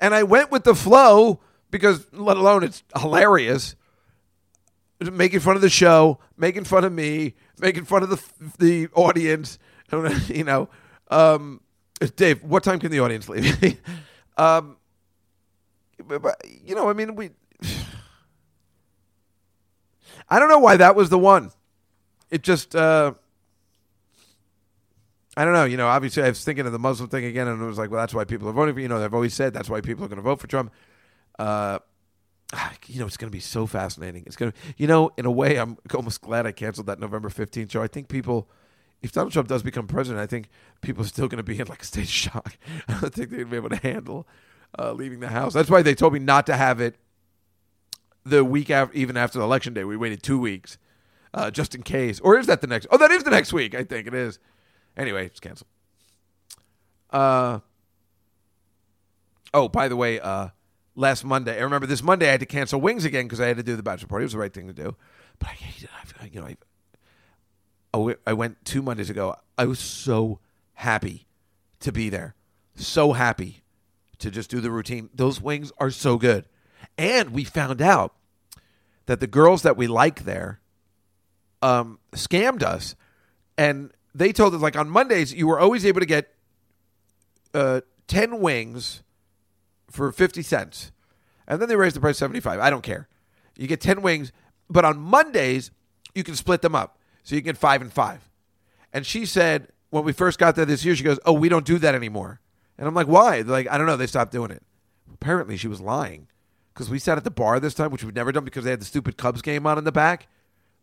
And 0.00 0.14
I 0.14 0.22
went 0.22 0.50
with 0.50 0.64
the 0.64 0.74
flow 0.74 1.40
because, 1.70 2.06
let 2.12 2.36
alone, 2.36 2.62
it's 2.62 2.82
hilarious. 2.98 3.76
Making 5.00 5.40
fun 5.40 5.56
of 5.56 5.62
the 5.62 5.68
show, 5.68 6.18
making 6.36 6.64
fun 6.64 6.84
of 6.84 6.92
me, 6.92 7.34
making 7.58 7.84
fun 7.84 8.02
of 8.02 8.10
the 8.10 8.22
the 8.58 8.88
audience. 8.94 9.58
You 10.28 10.42
know, 10.42 10.68
um, 11.08 11.60
Dave, 12.16 12.42
what 12.42 12.64
time 12.64 12.78
can 12.78 12.90
the 12.90 13.00
audience 13.00 13.28
leave? 13.28 13.80
um, 14.36 14.76
but, 16.06 16.22
but, 16.22 16.40
you 16.64 16.74
know, 16.74 16.88
I 16.88 16.92
mean, 16.92 17.14
we. 17.14 17.30
I 20.28 20.38
don't 20.38 20.48
know 20.48 20.58
why 20.58 20.76
that 20.78 20.96
was 20.96 21.10
the 21.10 21.18
one. 21.18 21.50
It 22.30 22.42
just, 22.42 22.74
uh, 22.74 23.12
I 25.36 25.44
don't 25.44 25.52
know. 25.54 25.64
You 25.64 25.76
know, 25.76 25.88
obviously, 25.88 26.22
I 26.22 26.28
was 26.28 26.44
thinking 26.44 26.66
of 26.66 26.72
the 26.72 26.78
Muslim 26.78 27.08
thing 27.08 27.24
again, 27.24 27.48
and 27.48 27.60
it 27.60 27.64
was 27.64 27.78
like, 27.78 27.90
well, 27.90 28.00
that's 28.00 28.14
why 28.14 28.24
people 28.24 28.48
are 28.48 28.52
voting 28.52 28.74
for. 28.74 28.80
You 28.80 28.88
know, 28.88 29.00
they've 29.00 29.12
always 29.12 29.34
said 29.34 29.52
that's 29.52 29.68
why 29.68 29.80
people 29.80 30.04
are 30.04 30.08
going 30.08 30.16
to 30.16 30.22
vote 30.22 30.40
for 30.40 30.46
Trump. 30.46 30.72
Uh, 31.38 31.78
you 32.86 33.00
know, 33.00 33.06
it's 33.06 33.16
going 33.16 33.30
to 33.30 33.36
be 33.36 33.40
so 33.40 33.66
fascinating. 33.66 34.22
It's 34.26 34.36
going 34.36 34.52
to, 34.52 34.58
you 34.76 34.86
know, 34.86 35.10
in 35.16 35.26
a 35.26 35.30
way, 35.30 35.56
I'm 35.56 35.76
almost 35.92 36.20
glad 36.20 36.46
I 36.46 36.52
canceled 36.52 36.86
that 36.86 37.00
November 37.00 37.28
15th 37.28 37.72
show. 37.72 37.82
I 37.82 37.88
think 37.88 38.08
people, 38.08 38.48
if 39.02 39.12
Donald 39.12 39.32
Trump 39.32 39.48
does 39.48 39.62
become 39.62 39.86
president, 39.86 40.22
I 40.22 40.26
think 40.26 40.48
people 40.80 41.04
are 41.04 41.08
still 41.08 41.28
going 41.28 41.38
to 41.38 41.42
be 41.42 41.58
in 41.58 41.66
like 41.66 41.82
a 41.82 41.84
state 41.84 42.04
of 42.04 42.10
shock. 42.10 42.56
I 42.88 43.00
don't 43.00 43.12
think 43.12 43.30
they're 43.30 43.44
going 43.44 43.50
to 43.50 43.50
be 43.50 43.56
able 43.56 43.70
to 43.70 43.76
handle 43.76 44.26
uh, 44.78 44.92
leaving 44.92 45.20
the 45.20 45.28
house. 45.28 45.52
That's 45.52 45.70
why 45.70 45.82
they 45.82 45.94
told 45.94 46.12
me 46.12 46.18
not 46.18 46.46
to 46.46 46.56
have 46.56 46.80
it 46.80 46.96
the 48.24 48.44
week 48.44 48.70
after, 48.70 48.94
even 48.96 49.16
after 49.16 49.38
the 49.38 49.44
election 49.44 49.74
day. 49.74 49.84
We 49.84 49.96
waited 49.96 50.22
two 50.22 50.38
weeks 50.38 50.78
uh, 51.34 51.50
just 51.50 51.74
in 51.74 51.82
case. 51.82 52.20
Or 52.20 52.38
is 52.38 52.46
that 52.46 52.60
the 52.60 52.66
next? 52.66 52.86
Oh, 52.90 52.96
that 52.96 53.10
is 53.10 53.24
the 53.24 53.30
next 53.30 53.52
week. 53.52 53.74
I 53.74 53.84
think 53.84 54.06
it 54.06 54.14
is. 54.14 54.38
Anyway, 54.96 55.26
it's 55.26 55.40
canceled. 55.40 55.68
Uh, 57.10 57.60
oh, 59.52 59.68
by 59.68 59.88
the 59.88 59.96
way, 59.96 60.20
uh, 60.20 60.48
last 60.94 61.24
Monday, 61.24 61.58
I 61.58 61.62
remember 61.62 61.86
this 61.86 62.02
Monday 62.02 62.28
I 62.28 62.32
had 62.32 62.40
to 62.40 62.46
cancel 62.46 62.80
Wings 62.80 63.04
again 63.04 63.26
because 63.26 63.40
I 63.40 63.46
had 63.46 63.56
to 63.56 63.62
do 63.62 63.76
the 63.76 63.82
bachelor 63.82 64.08
party. 64.08 64.22
It 64.22 64.26
was 64.26 64.32
the 64.32 64.38
right 64.38 64.52
thing 64.52 64.68
to 64.68 64.72
do, 64.72 64.96
but 65.38 65.48
I 65.50 65.56
you 66.32 66.40
know, 66.40 66.46
I, 66.46 66.56
I 68.26 68.32
went 68.32 68.64
two 68.64 68.82
Mondays 68.82 69.10
ago. 69.10 69.36
I 69.56 69.66
was 69.66 69.78
so 69.78 70.40
happy 70.74 71.26
to 71.80 71.92
be 71.92 72.08
there, 72.08 72.34
so 72.74 73.12
happy 73.12 73.62
to 74.18 74.30
just 74.30 74.50
do 74.50 74.60
the 74.60 74.70
routine. 74.70 75.10
Those 75.14 75.40
wings 75.40 75.72
are 75.78 75.90
so 75.90 76.18
good, 76.18 76.46
and 76.98 77.30
we 77.30 77.44
found 77.44 77.80
out 77.80 78.14
that 79.06 79.20
the 79.20 79.26
girls 79.26 79.62
that 79.62 79.76
we 79.76 79.86
like 79.86 80.24
there 80.24 80.60
um, 81.62 81.98
scammed 82.12 82.62
us, 82.62 82.96
and 83.56 83.92
they 84.14 84.32
told 84.32 84.54
us 84.54 84.60
like 84.60 84.76
on 84.76 84.88
Mondays 84.88 85.32
you 85.32 85.46
were 85.46 85.60
always 85.60 85.86
able 85.86 86.00
to 86.00 86.06
get 86.06 86.34
uh, 87.52 87.80
ten 88.08 88.40
wings 88.40 89.02
for 89.90 90.10
fifty 90.10 90.42
cents, 90.42 90.90
and 91.46 91.60
then 91.60 91.68
they 91.68 91.76
raised 91.76 91.96
the 91.96 92.00
price 92.00 92.18
seventy 92.18 92.40
five. 92.40 92.60
I 92.60 92.70
don't 92.70 92.82
care. 92.82 93.08
You 93.56 93.68
get 93.68 93.80
ten 93.80 94.02
wings, 94.02 94.32
but 94.68 94.84
on 94.84 94.98
Mondays 94.98 95.70
you 96.14 96.24
can 96.24 96.34
split 96.34 96.62
them 96.62 96.74
up, 96.74 96.98
so 97.24 97.34
you 97.34 97.42
can 97.42 97.46
get 97.46 97.56
five 97.58 97.82
and 97.82 97.92
five. 97.92 98.30
And 98.92 99.04
she 99.04 99.26
said 99.26 99.68
when 99.90 100.04
we 100.04 100.12
first 100.12 100.38
got 100.38 100.54
there 100.54 100.64
this 100.64 100.84
year, 100.84 100.94
she 100.94 101.02
goes, 101.02 101.18
"Oh, 101.24 101.32
we 101.32 101.48
don't 101.48 101.66
do 101.66 101.78
that 101.78 101.94
anymore." 101.94 102.40
And 102.78 102.86
I'm 102.86 102.94
like, 102.94 103.08
"Why?" 103.08 103.42
They're 103.42 103.52
like, 103.52 103.68
"I 103.68 103.76
don't 103.76 103.86
know. 103.86 103.96
They 103.96 104.06
stopped 104.06 104.30
doing 104.30 104.52
it." 104.52 104.62
Apparently, 105.12 105.56
she 105.56 105.68
was 105.68 105.80
lying 105.80 106.28
because 106.72 106.88
we 106.88 106.98
sat 106.98 107.18
at 107.18 107.24
the 107.24 107.30
bar 107.30 107.58
this 107.58 107.74
time, 107.74 107.90
which 107.90 108.04
we've 108.04 108.14
never 108.14 108.30
done 108.30 108.44
because 108.44 108.64
they 108.64 108.70
had 108.70 108.80
the 108.80 108.86
stupid 108.86 109.16
Cubs 109.16 109.42
game 109.42 109.66
on 109.66 109.78
in 109.78 109.84
the 109.84 109.92
back. 109.92 110.28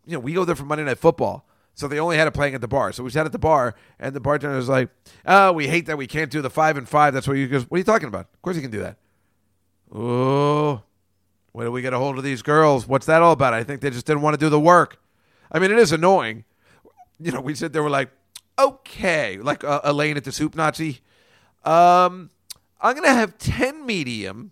You 0.04 0.14
know, 0.14 0.20
we 0.20 0.34
go 0.34 0.44
there 0.44 0.54
for 0.54 0.64
Monday 0.64 0.84
Night 0.84 0.98
Football. 0.98 1.46
So 1.74 1.88
they 1.88 1.98
only 1.98 2.18
had 2.18 2.28
it 2.28 2.32
playing 2.32 2.54
at 2.54 2.60
the 2.60 2.68
bar. 2.68 2.92
So 2.92 3.02
we 3.02 3.08
sat 3.10 3.24
at 3.24 3.32
the 3.32 3.38
bar, 3.38 3.74
and 3.98 4.14
the 4.14 4.20
bartender 4.20 4.56
was 4.56 4.68
like, 4.68 4.90
"Oh, 5.24 5.52
we 5.52 5.68
hate 5.68 5.86
that 5.86 5.96
we 5.96 6.06
can't 6.06 6.30
do 6.30 6.42
the 6.42 6.50
five 6.50 6.76
and 6.76 6.86
five. 6.88 7.14
That's 7.14 7.26
what 7.26 7.38
you 7.38 7.48
goes. 7.48 7.62
What 7.70 7.76
are 7.76 7.78
you 7.78 7.84
talking 7.84 8.08
about? 8.08 8.26
Of 8.34 8.42
course 8.42 8.56
you 8.56 8.62
can 8.62 8.70
do 8.70 8.80
that. 8.80 8.98
Oh, 9.94 10.82
when 11.52 11.66
do 11.66 11.72
we 11.72 11.82
get 11.82 11.92
a 11.92 11.98
hold 11.98 12.18
of 12.18 12.24
these 12.24 12.42
girls? 12.42 12.86
What's 12.86 13.06
that 13.06 13.22
all 13.22 13.32
about? 13.32 13.54
I 13.54 13.62
think 13.62 13.80
they 13.80 13.90
just 13.90 14.06
didn't 14.06 14.22
want 14.22 14.34
to 14.34 14.38
do 14.38 14.48
the 14.48 14.60
work. 14.60 14.98
I 15.52 15.58
mean, 15.58 15.70
it 15.70 15.78
is 15.78 15.92
annoying. 15.92 16.44
You 17.20 17.30
know, 17.30 17.40
we 17.40 17.54
sit 17.54 17.72
there, 17.72 17.82
we're 17.82 17.90
like, 17.90 18.10
okay, 18.58 19.38
like 19.38 19.62
uh, 19.62 19.80
Elaine 19.84 20.16
at 20.16 20.24
the 20.24 20.32
Soup 20.32 20.54
Nazi. 20.56 21.00
Um, 21.64 22.30
I'm 22.80 22.96
gonna 22.96 23.12
have 23.12 23.38
ten 23.38 23.86
medium, 23.86 24.50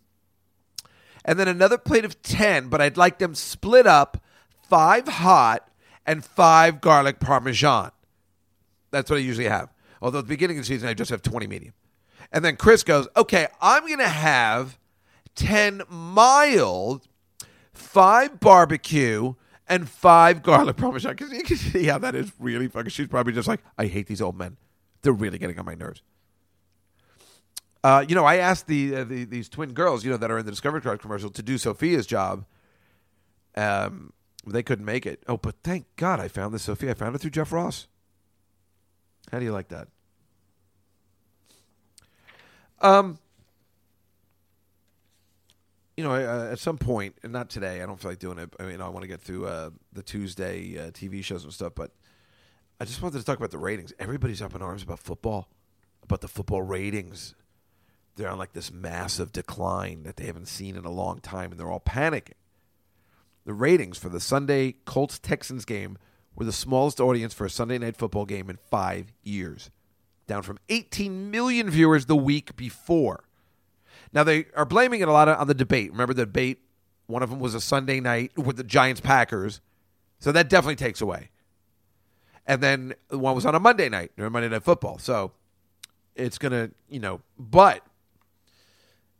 and 1.25 1.39
then 1.39 1.49
another 1.49 1.79
plate 1.79 2.05
of 2.05 2.23
ten, 2.23 2.69
but 2.69 2.81
I'd 2.81 2.97
like 2.97 3.19
them 3.19 3.35
split 3.35 3.87
up, 3.87 4.23
five 4.69 5.09
hot 5.09 5.69
and 6.07 6.25
five 6.25 6.81
garlic 6.81 7.19
parmesan. 7.19 7.91
That's 8.91 9.11
what 9.11 9.17
I 9.17 9.21
usually 9.21 9.49
have. 9.49 9.73
Although 10.03 10.21
at 10.21 10.25
the 10.25 10.29
beginning 10.29 10.59
of 10.59 10.65
the 10.65 10.67
season, 10.67 10.89
I 10.89 10.95
just 10.95 11.11
have 11.11 11.23
20 11.23 11.47
medium. 11.47 11.75
And 12.33 12.45
then 12.45 12.57
Chris 12.57 12.83
goes, 12.83 13.09
okay, 13.17 13.49
I'm 13.61 13.87
going 13.87 13.99
to 13.99 14.09
have 14.09 14.79
10 15.35 15.83
mild, 15.89 17.07
five 17.73 18.41
barbecue, 18.41 19.35
and 19.71 19.89
five 19.89 20.43
garlic 20.43 20.77
parmesan. 20.77 21.13
Because 21.13 21.33
you 21.33 21.43
can 21.43 21.57
see 21.57 21.85
how 21.87 21.97
that 21.99 22.15
is 22.15 22.31
really 22.39 22.69
fucking. 22.69 22.91
She's 22.91 23.07
probably 23.07 23.33
just 23.33 23.49
like, 23.49 23.61
I 23.79 23.87
hate 23.87 24.09
these 24.09 24.21
old 24.21 24.37
men. 24.37 24.59
They're 25.01 25.13
really 25.13 25.39
getting 25.39 25.59
on 25.59 25.65
my 25.65 25.75
nerves. 25.75 26.03
Uh, 27.83 28.05
you 28.07 28.15
know, 28.15 28.27
I 28.27 28.37
asked 28.37 28.67
the, 28.67 28.95
uh, 28.95 29.05
the 29.05 29.25
these 29.25 29.49
twin 29.49 29.73
girls, 29.73 30.05
you 30.05 30.11
know, 30.11 30.19
that 30.19 30.31
are 30.31 30.39
in 30.39 30.45
the 30.45 30.53
Discovery 30.53 30.83
Card 30.83 31.01
commercial 31.01 31.31
to 31.31 31.43
do 31.43 31.57
Sophia's 31.57 32.07
job. 32.07 32.45
Um, 33.57 34.13
they 34.47 34.63
couldn't 34.63 34.85
make 34.85 35.07
it. 35.07 35.23
Oh, 35.27 35.39
but 35.39 35.55
thank 35.65 35.87
God 35.97 36.21
I 36.21 36.29
found 36.29 36.53
this, 36.53 36.65
Sophia. 36.65 36.91
I 36.91 36.95
found 36.95 37.15
it 37.15 37.21
through 37.21 37.31
Jeff 37.31 37.53
Ross. 37.53 37.87
How 39.33 39.39
do 39.39 39.45
you 39.45 39.53
like 39.53 39.69
that? 39.69 39.89
Um, 42.83 43.19
you 46.01 46.09
know, 46.09 46.15
uh, 46.15 46.49
at 46.51 46.59
some 46.59 46.79
point, 46.79 47.17
and 47.23 47.31
not 47.31 47.51
today. 47.51 47.83
I 47.83 47.87
don't 47.87 48.01
feel 48.01 48.11
like 48.11 48.19
doing 48.19 48.39
it. 48.39 48.51
I 48.59 48.63
mean, 48.63 48.81
I 48.81 48.89
want 48.89 49.03
to 49.03 49.07
get 49.07 49.21
through 49.21 49.45
uh, 49.45 49.69
the 49.93 50.03
Tuesday 50.03 50.79
uh, 50.79 50.91
TV 50.93 51.23
shows 51.23 51.45
and 51.45 51.53
stuff, 51.53 51.75
but 51.75 51.91
I 52.81 52.87
just 52.87 53.03
wanted 53.03 53.19
to 53.19 53.25
talk 53.25 53.37
about 53.37 53.51
the 53.51 53.59
ratings. 53.59 53.93
Everybody's 53.99 54.41
up 54.41 54.55
in 54.55 54.63
arms 54.63 54.83
about 54.83 54.99
football, 54.99 55.51
about 56.03 56.23
the 56.23 56.29
football 56.29 56.63
ratings. 56.63 57.35
They're 58.17 58.31
on 58.31 58.39
like 58.39 58.55
this 58.55 58.73
massive 58.73 59.31
decline 59.31 60.05
that 60.05 60.17
they 60.17 60.25
haven't 60.25 60.49
seen 60.49 60.75
in 60.75 60.87
a 60.87 60.91
long 60.91 61.21
time, 61.21 61.51
and 61.51 61.61
they're 61.61 61.71
all 61.71 61.81
panicking. 61.81 62.33
The 63.45 63.53
ratings 63.53 63.99
for 63.99 64.09
the 64.09 64.21
Sunday 64.21 64.77
Colts 64.87 65.19
Texans 65.19 65.67
game 65.67 65.99
were 66.35 66.47
the 66.47 66.53
smallest 66.53 66.99
audience 66.99 67.35
for 67.35 67.45
a 67.45 67.51
Sunday 67.51 67.77
night 67.77 67.99
football 67.99 68.25
game 68.25 68.49
in 68.49 68.57
five 68.71 69.13
years. 69.23 69.71
down 70.27 70.43
from 70.43 70.59
18 70.71 71.31
million 71.31 71.69
viewers 71.69 72.07
the 72.07 72.17
week 72.17 72.57
before. 72.57 73.25
Now 74.13 74.25
they 74.25 74.47
are 74.57 74.65
blaming 74.65 75.01
it 75.01 75.09
a 75.09 75.13
lot 75.13 75.29
on 75.29 75.47
the 75.47 75.55
debate. 75.55 75.91
Remember 75.93 76.15
the 76.15 76.27
debate? 76.27 76.61
One 77.07 77.23
of 77.23 77.31
them 77.31 77.41
was 77.41 77.55
a 77.55 77.61
Sunday 77.61 78.01
night 78.01 78.37
with 78.37 78.57
the 78.57 78.65
Giants 78.65 79.01
Packers, 79.01 79.61
so 80.19 80.33
that 80.33 80.49
definitely 80.49 80.77
takes 80.77 81.01
away. 81.01 81.31
And 82.47 82.63
then 82.63 82.95
one 83.11 83.35
was 83.35 83.47
on 83.47 83.55
a 83.55 83.61
Monday 83.61 83.89
night, 83.89 84.13
or 84.19 84.31
Monday 84.31 84.49
Night 84.49 84.63
Football. 84.63 84.99
So 84.99 85.33
it's 86.15 86.39
gonna, 86.39 86.71
you 86.89 87.01
know, 87.01 87.21
but 87.39 87.85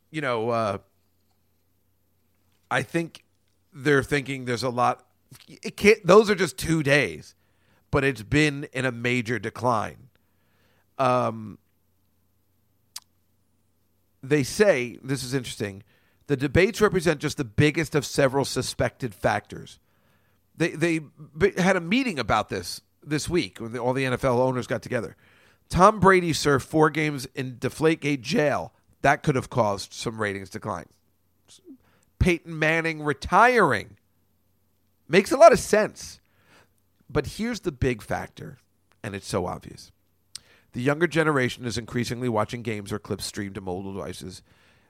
you 0.09 0.21
know, 0.21 0.49
uh, 0.49 0.77
I 2.69 2.83
think 2.83 3.23
they're 3.73 4.03
thinking 4.03 4.45
there's 4.45 4.63
a 4.63 4.69
lot. 4.69 5.05
It 5.47 5.77
can't. 5.77 6.05
Those 6.05 6.29
are 6.29 6.35
just 6.35 6.57
two 6.57 6.83
days, 6.83 7.35
but 7.89 8.03
it's 8.03 8.21
been 8.23 8.67
in 8.73 8.85
a 8.85 8.91
major 8.91 9.39
decline. 9.39 10.09
Um, 10.99 11.57
they 14.23 14.43
say 14.43 14.97
this 15.03 15.23
is 15.23 15.33
interesting. 15.33 15.83
The 16.27 16.37
debates 16.37 16.81
represent 16.81 17.19
just 17.19 17.37
the 17.37 17.43
biggest 17.43 17.95
of 17.95 18.05
several 18.05 18.45
suspected 18.45 19.13
factors. 19.13 19.79
They 20.55 20.69
they 20.69 21.01
had 21.57 21.75
a 21.75 21.81
meeting 21.81 22.19
about 22.19 22.49
this 22.49 22.81
this 23.03 23.27
week 23.27 23.59
when 23.59 23.77
all 23.77 23.93
the 23.93 24.05
NFL 24.05 24.37
owners 24.37 24.67
got 24.67 24.81
together. 24.81 25.15
Tom 25.69 25.99
Brady 25.99 26.33
served 26.33 26.65
four 26.65 26.89
games 26.89 27.27
in 27.33 27.55
Deflategate 27.55 28.21
jail. 28.21 28.73
That 29.01 29.23
could 29.23 29.35
have 29.35 29.49
caused 29.49 29.93
some 29.93 30.21
ratings 30.21 30.49
decline. 30.49 30.85
Peyton 32.19 32.57
Manning 32.59 33.01
retiring 33.01 33.97
makes 35.07 35.31
a 35.31 35.37
lot 35.37 35.51
of 35.53 35.59
sense. 35.59 36.19
But 37.09 37.27
here's 37.27 37.61
the 37.61 37.71
big 37.71 38.01
factor, 38.01 38.57
and 39.03 39.15
it's 39.15 39.27
so 39.27 39.45
obvious. 39.45 39.91
The 40.73 40.81
younger 40.81 41.07
generation 41.07 41.65
is 41.65 41.77
increasingly 41.77 42.29
watching 42.29 42.61
games 42.61 42.91
or 42.91 42.99
clips 42.99 43.25
streamed 43.25 43.55
to 43.55 43.61
mobile 43.61 43.93
devices. 43.93 44.41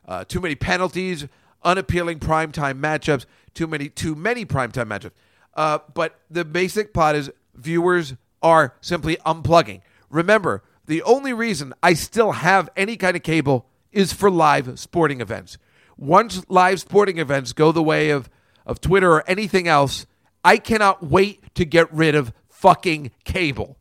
Uh, 0.08 0.24
too 0.24 0.40
many 0.40 0.56
penalties, 0.56 1.28
unappealing 1.64 2.20
primetime 2.20 2.80
matchups, 2.80 3.26
too 3.54 3.68
many 3.68 3.90
too 3.90 4.16
many 4.16 4.46
primetime 4.46 4.88
matchups. 4.88 5.12
Uh, 5.54 5.80
but 5.94 6.20
the 6.30 6.46
basic 6.46 6.94
plot 6.94 7.16
is 7.16 7.32
viewers 7.56 8.16
are 8.42 8.76
simply 8.82 9.18
unplugging. 9.18 9.82
Remember, 10.10 10.64
the 10.86 11.04
only 11.04 11.34
reason 11.34 11.74
I 11.82 11.94
still 11.94 12.32
have 12.32 12.70
any 12.76 12.98
kind 12.98 13.16
of 13.16 13.24
cable 13.24 13.66
is 13.92 14.14
for 14.14 14.32
live 14.32 14.80
sporting 14.80 15.22
events. 15.22 15.58
Once 15.98 16.44
live 16.50 16.80
sporting 16.80 17.18
events 17.18 17.54
go 17.54 17.72
the 17.72 17.84
way 17.84 18.10
of, 18.10 18.30
of 18.66 18.82
Twitter 18.82 19.12
or 19.12 19.30
anything 19.30 19.68
else, 19.68 20.06
I 20.44 20.58
cannot 20.58 21.04
wait 21.04 21.54
to 21.56 21.66
get 21.66 21.92
rid 21.94 22.16
of 22.16 22.34
fucking 22.50 23.12
cable. 23.24 23.78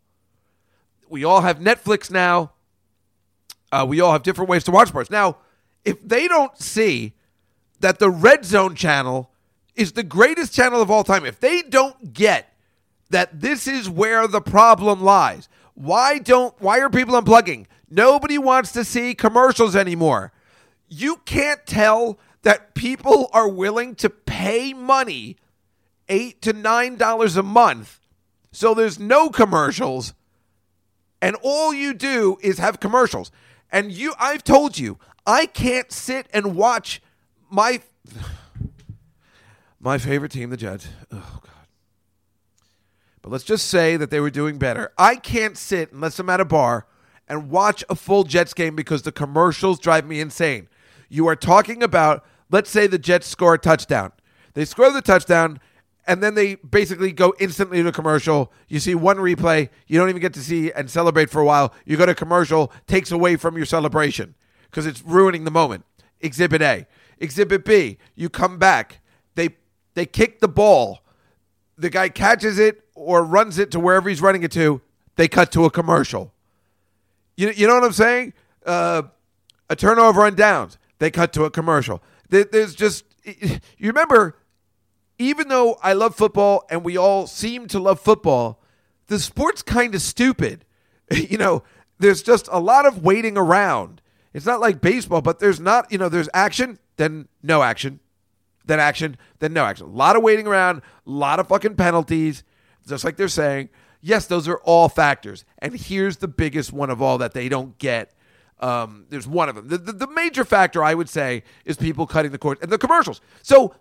We 1.10 1.24
all 1.24 1.40
have 1.40 1.58
Netflix 1.58 2.10
now. 2.10 2.52
Uh, 3.72 3.84
we 3.88 4.00
all 4.00 4.12
have 4.12 4.22
different 4.22 4.48
ways 4.48 4.64
to 4.64 4.70
watch 4.70 4.88
sports. 4.88 5.10
Now, 5.10 5.36
if 5.84 6.06
they 6.06 6.28
don't 6.28 6.56
see 6.58 7.14
that 7.80 7.98
the 7.98 8.10
Red 8.10 8.44
Zone 8.44 8.74
channel 8.74 9.30
is 9.74 9.92
the 9.92 10.02
greatest 10.02 10.54
channel 10.54 10.80
of 10.80 10.90
all 10.90 11.04
time, 11.04 11.24
if 11.24 11.40
they 11.40 11.62
don't 11.62 12.12
get 12.12 12.52
that 13.10 13.40
this 13.40 13.66
is 13.66 13.90
where 13.90 14.26
the 14.28 14.40
problem 14.40 15.02
lies, 15.02 15.48
why 15.74 16.18
don't 16.18 16.54
why 16.60 16.80
are 16.80 16.90
people 16.90 17.20
unplugging? 17.20 17.66
Nobody 17.90 18.38
wants 18.38 18.72
to 18.72 18.84
see 18.84 19.14
commercials 19.14 19.74
anymore. 19.74 20.32
You 20.88 21.16
can't 21.24 21.64
tell 21.66 22.18
that 22.42 22.74
people 22.74 23.28
are 23.32 23.48
willing 23.48 23.94
to 23.96 24.10
pay 24.10 24.72
money, 24.72 25.36
eight 26.08 26.40
to 26.42 26.52
nine 26.52 26.96
dollars 26.96 27.36
a 27.36 27.42
month, 27.42 28.00
so 28.52 28.74
there's 28.74 28.98
no 28.98 29.30
commercials, 29.30 30.12
and 31.22 31.36
all 31.42 31.72
you 31.72 31.94
do 31.94 32.38
is 32.42 32.58
have 32.58 32.80
commercials. 32.80 33.30
And 33.70 33.92
you 33.92 34.14
I've 34.18 34.44
told 34.44 34.78
you, 34.78 34.98
I 35.26 35.46
can't 35.46 35.92
sit 35.92 36.26
and 36.32 36.54
watch 36.56 37.00
my 37.50 37.80
my 39.80 39.98
favorite 39.98 40.32
team, 40.32 40.50
the 40.50 40.56
Jets. 40.56 40.88
Oh 41.12 41.38
God. 41.42 41.50
But 43.22 43.30
let's 43.30 43.44
just 43.44 43.66
say 43.68 43.96
that 43.96 44.10
they 44.10 44.20
were 44.20 44.30
doing 44.30 44.58
better. 44.58 44.92
I 44.96 45.16
can't 45.16 45.56
sit 45.56 45.92
unless 45.92 46.18
I'm 46.18 46.30
at 46.30 46.40
a 46.40 46.44
bar 46.44 46.86
and 47.28 47.50
watch 47.50 47.84
a 47.88 47.94
full 47.94 48.24
Jets 48.24 48.54
game 48.54 48.74
because 48.74 49.02
the 49.02 49.12
commercials 49.12 49.78
drive 49.78 50.06
me 50.06 50.20
insane. 50.20 50.68
You 51.08 51.26
are 51.28 51.36
talking 51.36 51.82
about, 51.82 52.24
let's 52.50 52.70
say 52.70 52.86
the 52.86 52.98
Jets 52.98 53.26
score 53.26 53.54
a 53.54 53.58
touchdown. 53.58 54.12
They 54.54 54.64
score 54.64 54.90
the 54.90 55.02
touchdown, 55.02 55.60
and 56.10 56.20
then 56.20 56.34
they 56.34 56.56
basically 56.56 57.12
go 57.12 57.32
instantly 57.38 57.84
to 57.84 57.92
commercial. 57.92 58.52
You 58.66 58.80
see 58.80 58.96
one 58.96 59.18
replay, 59.18 59.68
you 59.86 59.96
don't 59.96 60.08
even 60.08 60.20
get 60.20 60.34
to 60.34 60.40
see 60.40 60.72
and 60.72 60.90
celebrate 60.90 61.30
for 61.30 61.40
a 61.40 61.44
while. 61.44 61.72
You 61.86 61.96
go 61.96 62.04
to 62.04 62.16
commercial, 62.16 62.72
takes 62.88 63.12
away 63.12 63.36
from 63.36 63.56
your 63.56 63.64
celebration 63.64 64.34
because 64.64 64.86
it's 64.86 65.02
ruining 65.02 65.44
the 65.44 65.52
moment. 65.52 65.84
Exhibit 66.20 66.62
A. 66.62 66.88
Exhibit 67.18 67.64
B, 67.64 67.96
you 68.16 68.28
come 68.28 68.58
back, 68.58 69.02
they 69.36 69.50
they 69.94 70.04
kick 70.04 70.40
the 70.40 70.48
ball. 70.48 71.04
The 71.78 71.90
guy 71.90 72.08
catches 72.08 72.58
it 72.58 72.82
or 72.96 73.22
runs 73.22 73.56
it 73.56 73.70
to 73.70 73.78
wherever 73.78 74.08
he's 74.08 74.20
running 74.20 74.42
it 74.42 74.50
to, 74.52 74.80
they 75.14 75.28
cut 75.28 75.52
to 75.52 75.64
a 75.64 75.70
commercial. 75.70 76.34
You, 77.36 77.50
you 77.50 77.68
know 77.68 77.74
what 77.74 77.84
I'm 77.84 77.92
saying? 77.92 78.32
Uh, 78.66 79.02
a 79.68 79.76
turnover 79.76 80.22
on 80.22 80.34
downs, 80.34 80.76
they 80.98 81.12
cut 81.12 81.32
to 81.34 81.44
a 81.44 81.50
commercial. 81.50 82.02
There, 82.30 82.42
there's 82.42 82.74
just, 82.74 83.04
you 83.24 83.60
remember, 83.78 84.39
even 85.20 85.48
though 85.48 85.78
I 85.82 85.92
love 85.92 86.16
football 86.16 86.64
and 86.70 86.84
we 86.84 86.96
all 86.96 87.26
seem 87.26 87.68
to 87.68 87.78
love 87.78 88.00
football, 88.00 88.60
the 89.06 89.18
sport's 89.18 89.62
kind 89.62 89.94
of 89.94 90.02
stupid. 90.02 90.64
you 91.10 91.38
know, 91.38 91.62
there's 91.98 92.22
just 92.22 92.48
a 92.50 92.58
lot 92.58 92.86
of 92.86 93.04
waiting 93.04 93.36
around. 93.36 94.00
It's 94.32 94.46
not 94.46 94.60
like 94.60 94.80
baseball, 94.80 95.20
but 95.20 95.38
there's 95.38 95.60
not, 95.60 95.90
you 95.92 95.98
know, 95.98 96.08
there's 96.08 96.28
action, 96.32 96.78
then 96.96 97.28
no 97.42 97.62
action, 97.62 98.00
then 98.64 98.80
action, 98.80 99.16
then 99.40 99.52
no 99.52 99.64
action. 99.64 99.86
A 99.86 99.90
lot 99.90 100.16
of 100.16 100.22
waiting 100.22 100.46
around, 100.46 100.78
a 100.78 101.10
lot 101.10 101.38
of 101.38 101.48
fucking 101.48 101.74
penalties 101.74 102.44
just 102.86 103.04
like 103.04 103.16
they're 103.16 103.28
saying, 103.28 103.68
yes, 104.00 104.26
those 104.26 104.48
are 104.48 104.58
all 104.58 104.88
factors. 104.88 105.44
And 105.58 105.74
here's 105.78 106.18
the 106.18 106.28
biggest 106.28 106.72
one 106.72 106.90
of 106.90 107.02
all 107.02 107.18
that 107.18 107.32
they 107.32 107.48
don't 107.48 107.76
get. 107.78 108.14
Um, 108.58 109.06
there's 109.08 109.26
one 109.26 109.48
of 109.48 109.54
them. 109.54 109.68
The, 109.68 109.78
the, 109.78 109.92
the 109.92 110.06
major 110.08 110.44
factor, 110.44 110.84
I 110.84 110.94
would 110.94 111.08
say, 111.08 111.44
is 111.64 111.76
people 111.76 112.06
cutting 112.06 112.32
the 112.32 112.38
cord 112.38 112.58
and 112.60 112.70
the 112.70 112.78
commercials. 112.78 113.20
So, 113.42 113.74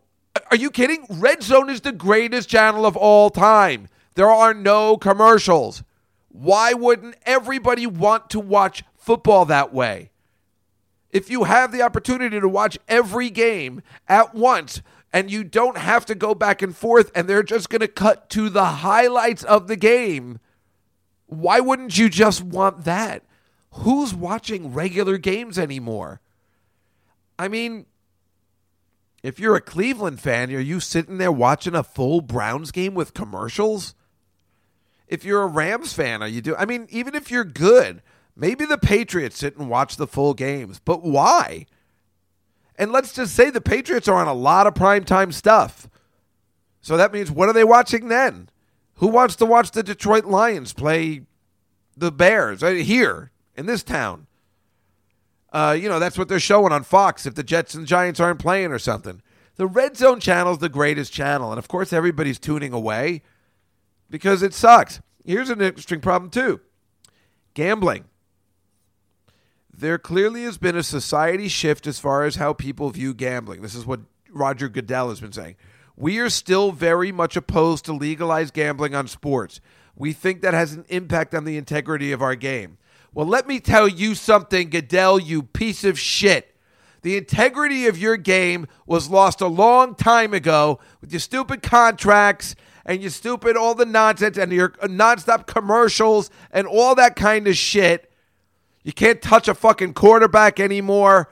are 0.51 0.57
you 0.57 0.71
kidding? 0.71 1.05
Red 1.09 1.43
Zone 1.43 1.69
is 1.69 1.81
the 1.81 1.91
greatest 1.91 2.49
channel 2.49 2.85
of 2.85 2.95
all 2.95 3.29
time. 3.29 3.87
There 4.15 4.29
are 4.29 4.53
no 4.53 4.97
commercials. 4.97 5.83
Why 6.29 6.73
wouldn't 6.73 7.15
everybody 7.25 7.87
want 7.87 8.29
to 8.31 8.39
watch 8.39 8.83
football 8.97 9.45
that 9.45 9.73
way? 9.73 10.11
If 11.11 11.29
you 11.29 11.45
have 11.45 11.71
the 11.71 11.81
opportunity 11.81 12.39
to 12.39 12.47
watch 12.47 12.77
every 12.87 13.29
game 13.29 13.81
at 14.07 14.35
once, 14.35 14.81
and 15.11 15.31
you 15.31 15.43
don't 15.43 15.77
have 15.77 16.05
to 16.05 16.15
go 16.15 16.35
back 16.35 16.61
and 16.61 16.75
forth 16.75 17.11
and 17.15 17.27
they're 17.27 17.43
just 17.43 17.69
going 17.69 17.81
to 17.81 17.87
cut 17.87 18.29
to 18.31 18.49
the 18.49 18.65
highlights 18.65 19.43
of 19.43 19.67
the 19.67 19.75
game. 19.75 20.39
Why 21.25 21.59
wouldn't 21.59 21.97
you 21.97 22.09
just 22.09 22.43
want 22.43 22.83
that? 22.85 23.23
Who's 23.71 24.13
watching 24.13 24.73
regular 24.73 25.17
games 25.17 25.57
anymore? 25.57 26.21
I 27.37 27.47
mean, 27.47 27.85
if 29.21 29.39
you're 29.39 29.55
a 29.55 29.61
Cleveland 29.61 30.19
fan, 30.19 30.53
are 30.53 30.59
you 30.59 30.79
sitting 30.79 31.17
there 31.17 31.31
watching 31.31 31.75
a 31.75 31.83
full 31.83 32.21
Browns 32.21 32.71
game 32.71 32.93
with 32.93 33.13
commercials? 33.13 33.95
If 35.07 35.25
you're 35.25 35.43
a 35.43 35.47
Rams 35.47 35.93
fan, 35.93 36.21
are 36.21 36.27
you 36.27 36.41
doing? 36.41 36.57
I 36.59 36.65
mean, 36.65 36.87
even 36.89 37.15
if 37.15 37.31
you're 37.31 37.43
good, 37.43 38.01
maybe 38.35 38.65
the 38.65 38.77
Patriots 38.77 39.39
sit 39.39 39.57
and 39.57 39.69
watch 39.69 39.97
the 39.97 40.07
full 40.07 40.33
games, 40.33 40.79
but 40.83 41.03
why? 41.03 41.65
And 42.77 42.91
let's 42.91 43.13
just 43.13 43.35
say 43.35 43.49
the 43.49 43.59
Patriots 43.59 44.07
are 44.07 44.15
on 44.15 44.27
a 44.27 44.33
lot 44.33 44.67
of 44.67 44.73
primetime 44.73 45.33
stuff. 45.33 45.89
So 46.79 46.95
that 46.95 47.11
means 47.11 47.29
what 47.29 47.49
are 47.49 47.53
they 47.53 47.65
watching 47.65 48.07
then? 48.07 48.49
Who 48.95 49.07
wants 49.07 49.35
to 49.37 49.45
watch 49.45 49.71
the 49.71 49.83
Detroit 49.83 50.25
Lions 50.25 50.73
play 50.73 51.23
the 51.97 52.11
Bears 52.11 52.63
uh, 52.63 52.71
here 52.71 53.31
in 53.55 53.65
this 53.65 53.83
town? 53.83 54.27
Uh, 55.51 55.75
you 55.79 55.89
know, 55.89 55.99
that's 55.99 56.17
what 56.17 56.27
they're 56.27 56.39
showing 56.39 56.71
on 56.71 56.83
Fox 56.83 57.25
if 57.25 57.35
the 57.35 57.43
Jets 57.43 57.73
and 57.73 57.87
Giants 57.87 58.19
aren't 58.19 58.39
playing 58.39 58.71
or 58.71 58.79
something. 58.79 59.21
The 59.55 59.67
Red 59.67 59.97
Zone 59.97 60.19
channel 60.19 60.53
is 60.53 60.59
the 60.59 60.69
greatest 60.69 61.11
channel. 61.11 61.51
And 61.51 61.59
of 61.59 61.67
course, 61.67 61.91
everybody's 61.91 62.39
tuning 62.39 62.71
away 62.71 63.23
because 64.09 64.43
it 64.43 64.53
sucks. 64.53 65.01
Here's 65.25 65.49
an 65.49 65.61
interesting 65.61 66.01
problem, 66.01 66.31
too 66.31 66.61
gambling 67.55 68.05
there 69.79 69.97
clearly 69.97 70.43
has 70.43 70.57
been 70.57 70.75
a 70.75 70.83
society 70.83 71.47
shift 71.47 71.87
as 71.87 71.99
far 71.99 72.25
as 72.25 72.35
how 72.35 72.53
people 72.53 72.89
view 72.89 73.13
gambling. 73.13 73.61
This 73.61 73.75
is 73.75 73.85
what 73.85 74.01
Roger 74.29 74.67
Goodell 74.67 75.09
has 75.09 75.21
been 75.21 75.31
saying. 75.31 75.55
We 75.95 76.19
are 76.19 76.29
still 76.29 76.71
very 76.71 77.11
much 77.11 77.35
opposed 77.37 77.85
to 77.85 77.93
legalized 77.93 78.53
gambling 78.53 78.93
on 78.93 79.07
sports. 79.07 79.61
We 79.95 80.13
think 80.13 80.41
that 80.41 80.53
has 80.53 80.73
an 80.73 80.85
impact 80.89 81.33
on 81.33 81.45
the 81.45 81.57
integrity 81.57 82.11
of 82.11 82.21
our 82.21 82.35
game. 82.35 82.77
Well, 83.19 83.27
let 83.27 83.49
me 83.49 83.59
tell 83.59 83.89
you 83.89 84.15
something, 84.15 84.69
Goodell, 84.69 85.19
you 85.19 85.43
piece 85.43 85.83
of 85.83 85.99
shit. 85.99 86.55
The 87.01 87.17
integrity 87.17 87.85
of 87.85 87.97
your 87.97 88.15
game 88.15 88.65
was 88.85 89.09
lost 89.09 89.41
a 89.41 89.47
long 89.47 89.93
time 89.93 90.33
ago 90.33 90.79
with 91.01 91.11
your 91.11 91.19
stupid 91.19 91.61
contracts 91.61 92.55
and 92.85 93.01
your 93.01 93.11
stupid 93.11 93.57
all 93.57 93.75
the 93.75 93.85
nonsense 93.85 94.37
and 94.37 94.53
your 94.53 94.73
uh, 94.81 94.87
nonstop 94.87 95.47
commercials 95.47 96.29
and 96.49 96.65
all 96.65 96.95
that 96.95 97.17
kind 97.17 97.45
of 97.49 97.57
shit 97.57 98.09
You 98.83 98.93
can't 98.93 99.21
touch 99.21 99.49
a 99.49 99.53
fucking 99.53 99.95
quarterback 99.95 100.57
anymore. 100.57 101.29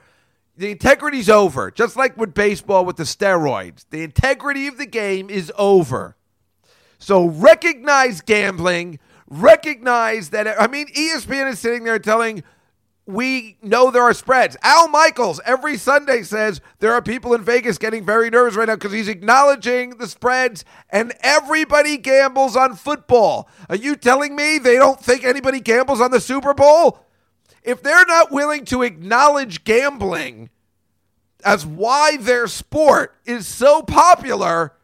The 0.58 0.70
integrity's 0.72 1.30
over. 1.30 1.70
Just 1.70 1.96
like 1.96 2.18
with 2.18 2.34
baseball 2.34 2.84
with 2.84 2.96
the 2.96 3.04
steroids. 3.04 3.86
The 3.88 4.02
integrity 4.02 4.66
of 4.66 4.76
the 4.76 4.84
game 4.84 5.30
is 5.30 5.50
over. 5.56 6.18
So 6.98 7.28
recognize 7.28 8.20
gambling. 8.20 8.98
Recognize 9.28 10.30
that. 10.30 10.60
I 10.60 10.66
mean, 10.66 10.86
ESPN 10.88 11.50
is 11.50 11.58
sitting 11.58 11.84
there 11.84 11.98
telling 11.98 12.42
we 13.08 13.56
know 13.62 13.90
there 13.90 14.02
are 14.02 14.12
spreads. 14.12 14.54
Al 14.62 14.86
Michaels 14.88 15.40
every 15.46 15.78
Sunday 15.78 16.22
says 16.22 16.60
there 16.78 16.92
are 16.92 17.00
people 17.00 17.32
in 17.32 17.42
Vegas 17.42 17.78
getting 17.78 18.04
very 18.04 18.28
nervous 18.28 18.54
right 18.54 18.68
now 18.68 18.74
because 18.74 18.92
he's 18.92 19.08
acknowledging 19.08 19.96
the 19.96 20.06
spreads 20.06 20.62
and 20.90 21.14
everybody 21.20 21.96
gambles 21.96 22.54
on 22.54 22.76
football. 22.76 23.48
Are 23.70 23.76
you 23.76 23.96
telling 23.96 24.36
me 24.36 24.58
they 24.58 24.76
don't 24.76 25.00
think 25.00 25.24
anybody 25.24 25.58
gambles 25.60 26.02
on 26.02 26.10
the 26.10 26.20
Super 26.20 26.52
Bowl? 26.52 27.06
If 27.62 27.82
they're 27.82 28.04
not 28.04 28.30
willing 28.30 28.66
to 28.66 28.82
acknowledge 28.82 29.64
gambling 29.64 30.50
as 31.42 31.64
why 31.64 32.18
their 32.18 32.46
sport 32.46 33.14
is 33.24 33.46
so 33.46 33.82
popular, 33.82 34.74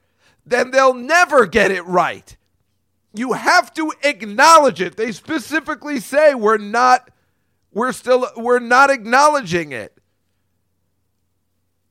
then 0.46 0.70
they'll 0.70 0.94
never 0.94 1.44
get 1.44 1.70
it 1.70 1.84
right. 1.84 2.36
You 3.14 3.32
have 3.32 3.72
to 3.74 3.92
acknowledge 4.02 4.80
it. 4.80 4.96
They 4.96 5.12
specifically 5.12 6.00
say 6.00 6.34
we're 6.34 6.58
not 6.58 7.10
we're 7.72 7.92
still 7.92 8.28
we're 8.36 8.58
not 8.58 8.90
acknowledging 8.90 9.72
it. 9.72 9.96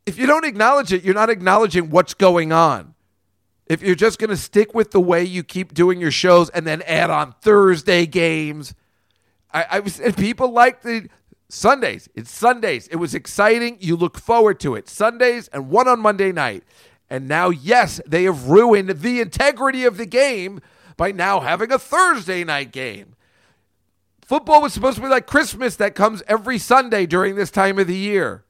If 0.06 0.18
you 0.18 0.28
don't 0.28 0.46
acknowledge 0.46 0.92
it, 0.92 1.04
you're 1.04 1.14
not 1.14 1.30
acknowledging 1.30 1.90
what's 1.90 2.14
going 2.14 2.52
on. 2.52 2.94
If 3.68 3.82
you're 3.82 3.96
just 3.96 4.20
going 4.20 4.30
to 4.30 4.38
stick 4.38 4.74
with 4.74 4.92
the 4.92 5.00
way 5.00 5.24
you 5.24 5.44
keep 5.44 5.74
doing 5.74 6.02
your 6.02 6.12
shows 6.12 6.50
and 6.50 6.68
then 6.68 6.82
add 6.82 7.10
on 7.10 7.34
Thursday 7.42 8.06
games, 8.06 8.74
I, 9.54 9.80
was 9.80 10.02
people 10.18 10.52
like 10.52 10.82
the 10.82 11.08
Sundays. 11.48 12.10
It's 12.16 12.32
Sundays. 12.32 12.88
It 12.88 12.98
was 12.98 13.14
exciting. 13.14 13.78
You 13.80 13.96
look 13.96 14.18
forward 14.18 14.60
to 14.62 14.76
it. 14.76 14.90
Sundays 14.90 15.48
and 15.50 15.70
one 15.70 15.88
on 15.88 16.00
Monday 16.00 16.32
night. 16.32 16.64
And 17.10 17.28
now, 17.28 17.50
yes, 17.50 18.02
they 18.08 18.24
have 18.24 18.48
ruined 18.48 18.90
the 18.90 19.22
integrity 19.22 19.86
of 19.86 19.98
the 19.98 20.08
game 20.08 20.60
by 20.98 21.12
now 21.12 21.40
having 21.40 21.72
a 21.72 21.80
Thursday 21.80 22.44
night 22.44 22.72
game. 22.72 23.16
Football 24.26 24.62
was 24.62 24.74
supposed 24.74 24.96
to 24.96 25.02
be 25.02 25.10
like 25.10 25.28
Christmas 25.28 25.76
that 25.76 25.96
comes 25.96 26.24
every 26.28 26.58
Sunday 26.58 27.06
during 27.06 27.36
this 27.36 27.52
time 27.52 27.78
of 27.78 27.88
the 27.88 27.96
year. 27.96 28.44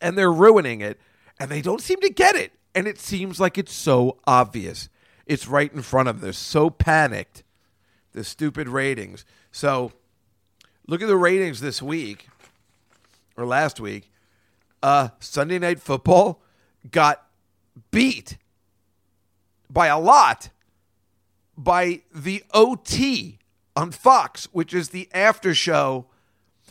And 0.00 0.18
they're 0.18 0.32
ruining 0.32 0.80
it. 0.80 1.00
And 1.40 1.50
they 1.50 1.62
don't 1.62 1.80
seem 1.80 2.00
to 2.00 2.10
get 2.10 2.36
it. 2.36 2.52
And 2.74 2.86
it 2.86 2.98
seems 2.98 3.40
like 3.40 3.56
it's 3.56 3.72
so 3.72 4.18
obvious. 4.26 4.88
It's 5.26 5.48
right 5.48 5.72
in 5.72 5.82
front 5.82 6.08
of 6.08 6.16
them. 6.16 6.22
They're 6.22 6.32
so 6.32 6.70
panicked. 6.70 7.42
The 8.12 8.24
stupid 8.24 8.68
ratings. 8.68 9.24
So 9.50 9.92
look 10.86 11.02
at 11.02 11.08
the 11.08 11.16
ratings 11.16 11.60
this 11.60 11.82
week 11.82 12.28
or 13.36 13.46
last 13.46 13.80
week. 13.80 14.10
Uh, 14.82 15.08
Sunday 15.18 15.58
Night 15.58 15.80
Football 15.80 16.42
got 16.90 17.26
beat 17.90 18.36
by 19.70 19.86
a 19.86 19.98
lot 19.98 20.50
by 21.56 22.02
the 22.14 22.42
OT 22.52 23.38
on 23.76 23.90
Fox, 23.90 24.48
which 24.52 24.74
is 24.74 24.90
the 24.90 25.08
after 25.12 25.54
show 25.54 26.06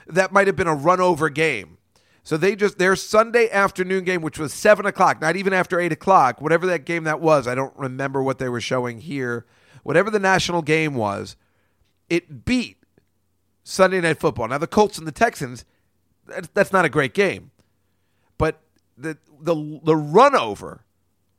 that 0.07 0.31
might 0.31 0.47
have 0.47 0.55
been 0.55 0.67
a 0.67 0.75
run 0.75 0.99
over 0.99 1.29
game. 1.29 1.77
So 2.23 2.37
they 2.37 2.55
just 2.55 2.77
their 2.77 2.95
Sunday 2.95 3.49
afternoon 3.49 4.05
game, 4.05 4.21
which 4.21 4.39
was 4.39 4.53
seven 4.53 4.85
o'clock, 4.85 5.19
not 5.21 5.35
even 5.35 5.51
after 5.51 5.79
eight 5.79 5.91
o'clock, 5.91 6.41
whatever 6.41 6.65
that 6.67 6.85
game 6.85 7.03
that 7.03 7.19
was. 7.19 7.47
I 7.47 7.55
don't 7.55 7.75
remember 7.77 8.23
what 8.23 8.39
they 8.39 8.47
were 8.47 8.61
showing 8.61 9.01
here. 9.01 9.45
Whatever 9.83 10.09
the 10.09 10.19
national 10.19 10.61
game 10.61 10.95
was, 10.95 11.35
it 12.09 12.45
beat 12.45 12.77
Sunday 13.63 13.99
Night 13.99 14.19
Football. 14.19 14.47
Now 14.47 14.57
the 14.57 14.67
Colts 14.67 14.97
and 14.97 15.05
the 15.05 15.11
Texans, 15.11 15.65
that's, 16.53 16.71
not 16.71 16.85
a 16.85 16.89
great 16.89 17.13
game, 17.13 17.51
but 18.37 18.61
the 18.97 19.17
the 19.41 19.81
the 19.83 19.95
run 19.95 20.33
over, 20.33 20.85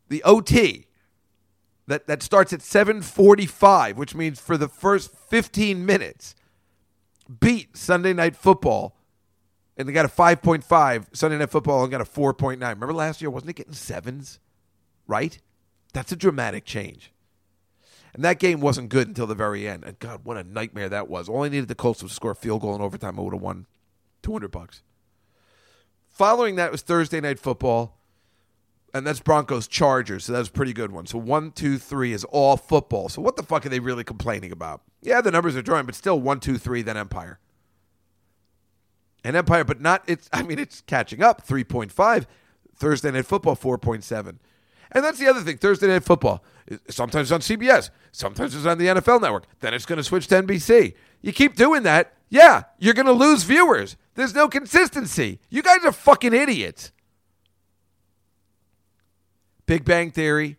the 0.09 0.23
OT, 0.25 0.87
that 1.87 2.07
that 2.07 2.23
starts 2.23 2.53
at 2.53 2.61
7:45, 2.61 3.97
which 3.97 4.15
means 4.15 4.41
for 4.41 4.57
the 4.57 4.69
first 4.69 5.15
15 5.29 5.85
minutes 5.85 6.35
beat 7.41 7.77
Sunday 7.77 8.13
Night 8.13 8.37
Football. 8.37 8.97
And 9.77 9.89
they 9.89 9.93
got 9.93 10.05
a 10.05 10.09
5.5 10.09 11.07
Sunday 11.17 11.37
Night 11.37 11.51
Football 11.51 11.83
and 11.83 11.91
got 11.91 12.01
a 12.01 12.05
4.9. 12.05 12.61
Remember 12.61 12.93
last 12.93 13.21
year 13.21 13.31
wasn't 13.31 13.51
it 13.51 13.57
getting 13.57 13.73
sevens? 13.73 14.39
Right? 15.07 15.39
That's 15.93 16.13
a 16.13 16.17
dramatic 16.17 16.65
change. 16.65 17.13
And 18.15 18.25
that 18.25 18.39
game 18.39 18.61
wasn't 18.61 18.91
good 18.91 19.09
until 19.09 19.27
the 19.27 19.35
very 19.35 19.67
end. 19.67 19.85
And 19.85 19.99
God, 19.99 20.21
what 20.25 20.37
a 20.37 20.45
nightmare 20.45 20.89
that 20.89 21.09
was. 21.09 21.29
All 21.29 21.43
I 21.43 21.49
needed 21.49 21.67
the 21.67 21.75
Colts 21.75 22.03
was 22.03 22.13
to 22.13 22.15
score 22.15 22.31
a 22.31 22.37
field 22.37 22.63
goal 22.63 22.75
in 22.77 22.81
overtime. 22.81 23.19
I 23.19 23.23
would 23.23 23.35
have 23.35 23.43
won 23.43 23.67
200 24.23 24.49
bucks. 24.53 24.83
Following 26.09 26.55
that 26.55 26.71
was 26.71 26.83
Thursday 26.83 27.21
Night 27.21 27.41
Football 27.41 27.99
and 28.95 29.05
that's 29.05 29.21
Broncos 29.21 29.67
Chargers. 29.67 30.25
So 30.25 30.33
that's 30.33 30.49
pretty 30.49 30.73
good 30.73 30.93
one. 30.93 31.07
So 31.07 31.19
one, 31.19 31.51
two, 31.51 31.79
three 31.79 32.13
is 32.13 32.25
all 32.25 32.57
football. 32.57 33.09
So 33.09 33.21
what 33.21 33.37
the 33.37 33.43
fuck 33.43 33.67
are 33.67 33.69
they 33.69 33.81
really 33.81 34.05
complaining 34.05 34.53
about? 34.53 34.83
Yeah, 35.03 35.21
the 35.21 35.33
numbers 35.33 35.57
are 35.57 35.63
drawing, 35.63 35.85
but 35.85 35.97
still 35.97 36.21
one, 36.21 36.39
two, 36.39 36.57
three, 36.57 36.81
then 36.81 36.97
Empire. 36.97 37.41
And 39.25 39.37
Empire, 39.37 39.65
but 39.65 39.81
not 39.81 40.05
it's 40.07 40.31
I 40.33 40.43
mean 40.43 40.59
it's 40.59 40.81
catching 40.83 41.23
up. 41.23 41.47
3.5. 41.47 42.27
Thursday 42.77 43.11
night 43.11 43.27
football, 43.27 43.57
4.7. 43.57 44.39
And 44.93 45.05
that's 45.05 45.19
the 45.19 45.27
other 45.29 45.41
thing. 45.41 45.59
Thursday 45.59 45.89
night 45.89 46.05
football. 46.05 46.45
Sometimes 46.89 47.31
it's 47.31 47.33
on 47.33 47.41
CBS, 47.41 47.91
sometimes 48.13 48.55
it's 48.55 48.67
on 48.67 48.79
the 48.79 48.87
NFL 48.87 49.21
network. 49.21 49.45
Then 49.61 49.75
it's 49.75 49.87
going 49.87 49.99
to 49.99 50.05
switch 50.05 50.29
to 50.29 50.43
NBC. 50.43 50.95
You 51.21 51.33
keep 51.33 51.57
doing 51.57 51.83
that, 51.83 52.15
yeah, 52.29 52.65
you're 52.79 52.95
going 52.95 53.07
to 53.07 53.13
lose 53.13 53.43
viewers. 53.43 53.97
There's 54.15 54.35
no 54.35 54.49
consistency. 54.49 55.41
You 55.51 55.63
guys 55.63 55.85
are 55.85 55.93
fucking 55.93 56.33
idiots. 56.33 56.93
Big 59.67 59.85
Bang 59.85 60.11
Theory, 60.11 60.59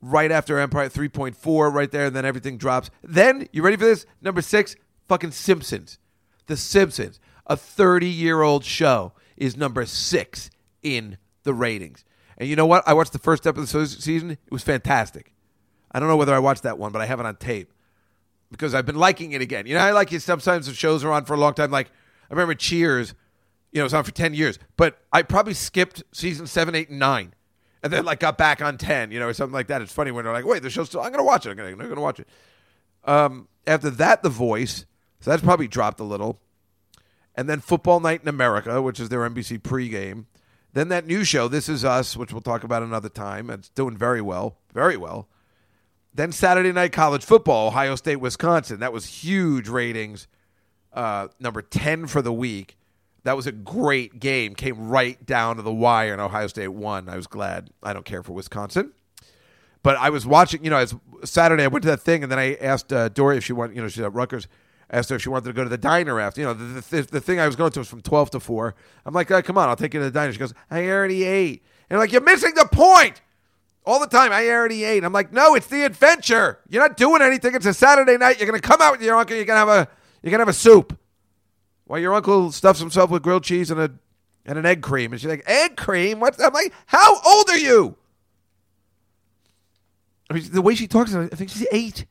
right 0.00 0.30
after 0.30 0.58
Empire 0.58 0.88
3.4, 0.88 1.72
right 1.72 1.90
there, 1.90 2.06
and 2.06 2.16
then 2.16 2.24
everything 2.24 2.56
drops. 2.56 2.90
Then, 3.02 3.48
you 3.52 3.62
ready 3.62 3.76
for 3.76 3.84
this? 3.84 4.06
Number 4.20 4.42
six, 4.42 4.76
fucking 5.08 5.32
Simpsons. 5.32 5.98
The 6.46 6.56
Simpsons, 6.56 7.20
a 7.46 7.56
30 7.56 8.06
year 8.06 8.42
old 8.42 8.64
show, 8.64 9.12
is 9.36 9.56
number 9.56 9.84
six 9.86 10.50
in 10.82 11.18
the 11.44 11.54
ratings. 11.54 12.04
And 12.38 12.48
you 12.48 12.56
know 12.56 12.66
what? 12.66 12.82
I 12.86 12.94
watched 12.94 13.12
the 13.12 13.18
first 13.18 13.46
episode 13.46 13.80
of 13.80 13.90
the 13.90 14.00
season. 14.00 14.30
It 14.30 14.38
was 14.50 14.62
fantastic. 14.62 15.32
I 15.92 16.00
don't 16.00 16.08
know 16.08 16.16
whether 16.16 16.34
I 16.34 16.38
watched 16.38 16.62
that 16.62 16.78
one, 16.78 16.92
but 16.92 17.02
I 17.02 17.06
have 17.06 17.20
it 17.20 17.26
on 17.26 17.36
tape 17.36 17.72
because 18.50 18.74
I've 18.74 18.86
been 18.86 18.96
liking 18.96 19.32
it 19.32 19.42
again. 19.42 19.66
You 19.66 19.74
know, 19.74 19.80
I 19.80 19.90
like 19.92 20.12
it 20.12 20.22
sometimes 20.22 20.66
the 20.66 20.74
shows 20.74 21.04
are 21.04 21.12
on 21.12 21.24
for 21.24 21.34
a 21.34 21.36
long 21.36 21.54
time. 21.54 21.70
Like, 21.70 21.88
I 21.88 22.34
remember 22.34 22.54
Cheers, 22.54 23.14
you 23.72 23.78
know, 23.78 23.82
it 23.82 23.84
was 23.84 23.94
on 23.94 24.04
for 24.04 24.10
10 24.10 24.34
years, 24.34 24.58
but 24.76 24.98
I 25.12 25.22
probably 25.22 25.54
skipped 25.54 26.02
season 26.12 26.46
seven, 26.46 26.74
eight, 26.74 26.88
and 26.88 26.98
nine 26.98 27.34
and 27.82 27.92
then 27.92 28.04
like 28.04 28.20
got 28.20 28.36
back 28.36 28.60
on 28.60 28.78
10, 28.78 29.10
you 29.10 29.18
know, 29.18 29.28
or 29.28 29.32
something 29.32 29.54
like 29.54 29.68
that. 29.68 29.82
It's 29.82 29.92
funny 29.92 30.10
when 30.10 30.24
they're 30.24 30.32
like, 30.32 30.44
wait, 30.44 30.62
the 30.62 30.70
show's 30.70 30.88
still, 30.88 31.00
I'm 31.00 31.12
going 31.12 31.20
to 31.20 31.24
watch 31.24 31.46
it. 31.46 31.50
I'm 31.50 31.56
going 31.56 31.76
to 31.76 32.00
watch 32.00 32.20
it. 32.20 32.28
Um, 33.04 33.48
after 33.66 33.90
that, 33.90 34.22
The 34.22 34.28
Voice. 34.28 34.84
So 35.20 35.30
that's 35.30 35.42
probably 35.42 35.68
dropped 35.68 36.00
a 36.00 36.04
little. 36.04 36.40
And 37.34 37.48
then 37.48 37.60
Football 37.60 38.00
Night 38.00 38.22
in 38.22 38.28
America, 38.28 38.82
which 38.82 39.00
is 39.00 39.08
their 39.08 39.20
NBC 39.28 39.60
pregame. 39.60 40.26
Then 40.72 40.88
that 40.88 41.06
new 41.06 41.24
show, 41.24 41.48
This 41.48 41.68
Is 41.68 41.84
Us, 41.84 42.16
which 42.16 42.32
we'll 42.32 42.42
talk 42.42 42.64
about 42.64 42.82
another 42.82 43.08
time. 43.08 43.50
It's 43.50 43.68
doing 43.70 43.96
very 43.96 44.20
well, 44.20 44.58
very 44.72 44.96
well. 44.96 45.28
Then 46.14 46.32
Saturday 46.32 46.72
Night 46.72 46.92
College 46.92 47.24
Football, 47.24 47.68
Ohio 47.68 47.96
State, 47.96 48.16
Wisconsin. 48.16 48.80
That 48.80 48.92
was 48.92 49.06
huge 49.06 49.68
ratings. 49.68 50.26
Uh, 50.92 51.28
number 51.38 51.62
10 51.62 52.06
for 52.08 52.20
the 52.20 52.32
week. 52.32 52.76
That 53.24 53.36
was 53.36 53.46
a 53.46 53.52
great 53.52 54.18
game. 54.18 54.54
Came 54.54 54.88
right 54.88 55.24
down 55.24 55.56
to 55.56 55.62
the 55.62 55.72
wire, 55.72 56.12
and 56.12 56.20
Ohio 56.20 56.46
State 56.46 56.68
won. 56.68 57.08
I 57.08 57.16
was 57.16 57.26
glad. 57.26 57.70
I 57.82 57.92
don't 57.92 58.04
care 58.04 58.22
for 58.22 58.32
Wisconsin, 58.32 58.92
but 59.82 59.96
I 59.96 60.10
was 60.10 60.26
watching. 60.26 60.64
You 60.64 60.70
know, 60.70 60.78
as 60.78 60.94
Saturday 61.24 61.64
I 61.64 61.68
went 61.68 61.82
to 61.82 61.90
that 61.90 62.00
thing, 62.00 62.22
and 62.22 62.32
then 62.32 62.38
I 62.38 62.54
asked 62.54 62.92
uh, 62.92 63.08
Dory 63.10 63.36
if 63.36 63.44
she 63.44 63.52
wanted. 63.52 63.76
You 63.76 63.82
know, 63.82 63.88
she's 63.88 64.02
at 64.02 64.14
Rutgers. 64.14 64.48
Asked 64.92 65.10
her 65.10 65.16
if 65.16 65.22
she 65.22 65.28
wanted 65.28 65.44
to 65.44 65.52
go 65.52 65.62
to 65.62 65.70
the 65.70 65.78
diner 65.78 66.18
after. 66.18 66.40
You 66.40 66.48
know, 66.48 66.54
the, 66.54 66.80
the, 66.80 67.02
the 67.02 67.20
thing 67.20 67.38
I 67.38 67.46
was 67.46 67.54
going 67.54 67.70
to 67.70 67.78
was 67.78 67.88
from 67.88 68.00
twelve 68.00 68.30
to 68.30 68.40
four. 68.40 68.74
I'm 69.06 69.14
like, 69.14 69.30
oh, 69.30 69.40
come 69.40 69.56
on, 69.56 69.68
I'll 69.68 69.76
take 69.76 69.94
you 69.94 70.00
to 70.00 70.04
the 70.06 70.10
diner. 70.10 70.32
She 70.32 70.38
goes, 70.38 70.52
I 70.68 70.88
already 70.88 71.22
ate. 71.22 71.62
And 71.88 71.96
I'm 71.96 72.00
like, 72.00 72.10
you're 72.10 72.22
missing 72.22 72.54
the 72.54 72.68
point. 72.72 73.20
All 73.86 74.00
the 74.00 74.08
time, 74.08 74.32
I 74.32 74.48
already 74.48 74.82
ate. 74.84 75.04
I'm 75.04 75.12
like, 75.12 75.32
no, 75.32 75.54
it's 75.54 75.68
the 75.68 75.84
adventure. 75.84 76.58
You're 76.68 76.82
not 76.82 76.96
doing 76.96 77.22
anything. 77.22 77.54
It's 77.54 77.66
a 77.66 77.72
Saturday 77.72 78.16
night. 78.16 78.38
You're 78.40 78.46
gonna 78.46 78.60
come 78.60 78.82
out 78.82 78.92
with 78.92 79.02
your 79.02 79.14
uncle. 79.14 79.36
You're 79.36 79.44
gonna 79.44 79.58
have 79.58 79.68
a. 79.68 79.88
You're 80.22 80.32
gonna 80.32 80.42
have 80.42 80.48
a 80.48 80.52
soup. 80.52 80.98
While 81.90 81.98
your 81.98 82.14
uncle 82.14 82.52
stuffs 82.52 82.78
himself 82.78 83.10
with 83.10 83.24
grilled 83.24 83.42
cheese 83.42 83.68
and 83.68 83.80
a 83.80 83.90
and 84.46 84.56
an 84.56 84.64
egg 84.64 84.80
cream. 84.80 85.10
And 85.10 85.20
she's 85.20 85.28
like, 85.28 85.42
egg 85.44 85.76
cream? 85.76 86.20
What's 86.20 86.40
I'm 86.40 86.52
like, 86.52 86.72
how 86.86 87.20
old 87.20 87.50
are 87.50 87.58
you? 87.58 87.96
I 90.30 90.34
mean, 90.34 90.44
the 90.52 90.62
way 90.62 90.76
she 90.76 90.86
talks, 90.86 91.12
I 91.12 91.26
think 91.26 91.50
she's 91.50 91.66
eight. 91.72 92.06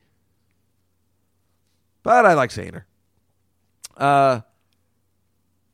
But 2.02 2.26
I 2.26 2.34
like 2.34 2.50
seeing 2.50 2.74
her. 2.74 2.86
Uh, 3.96 4.40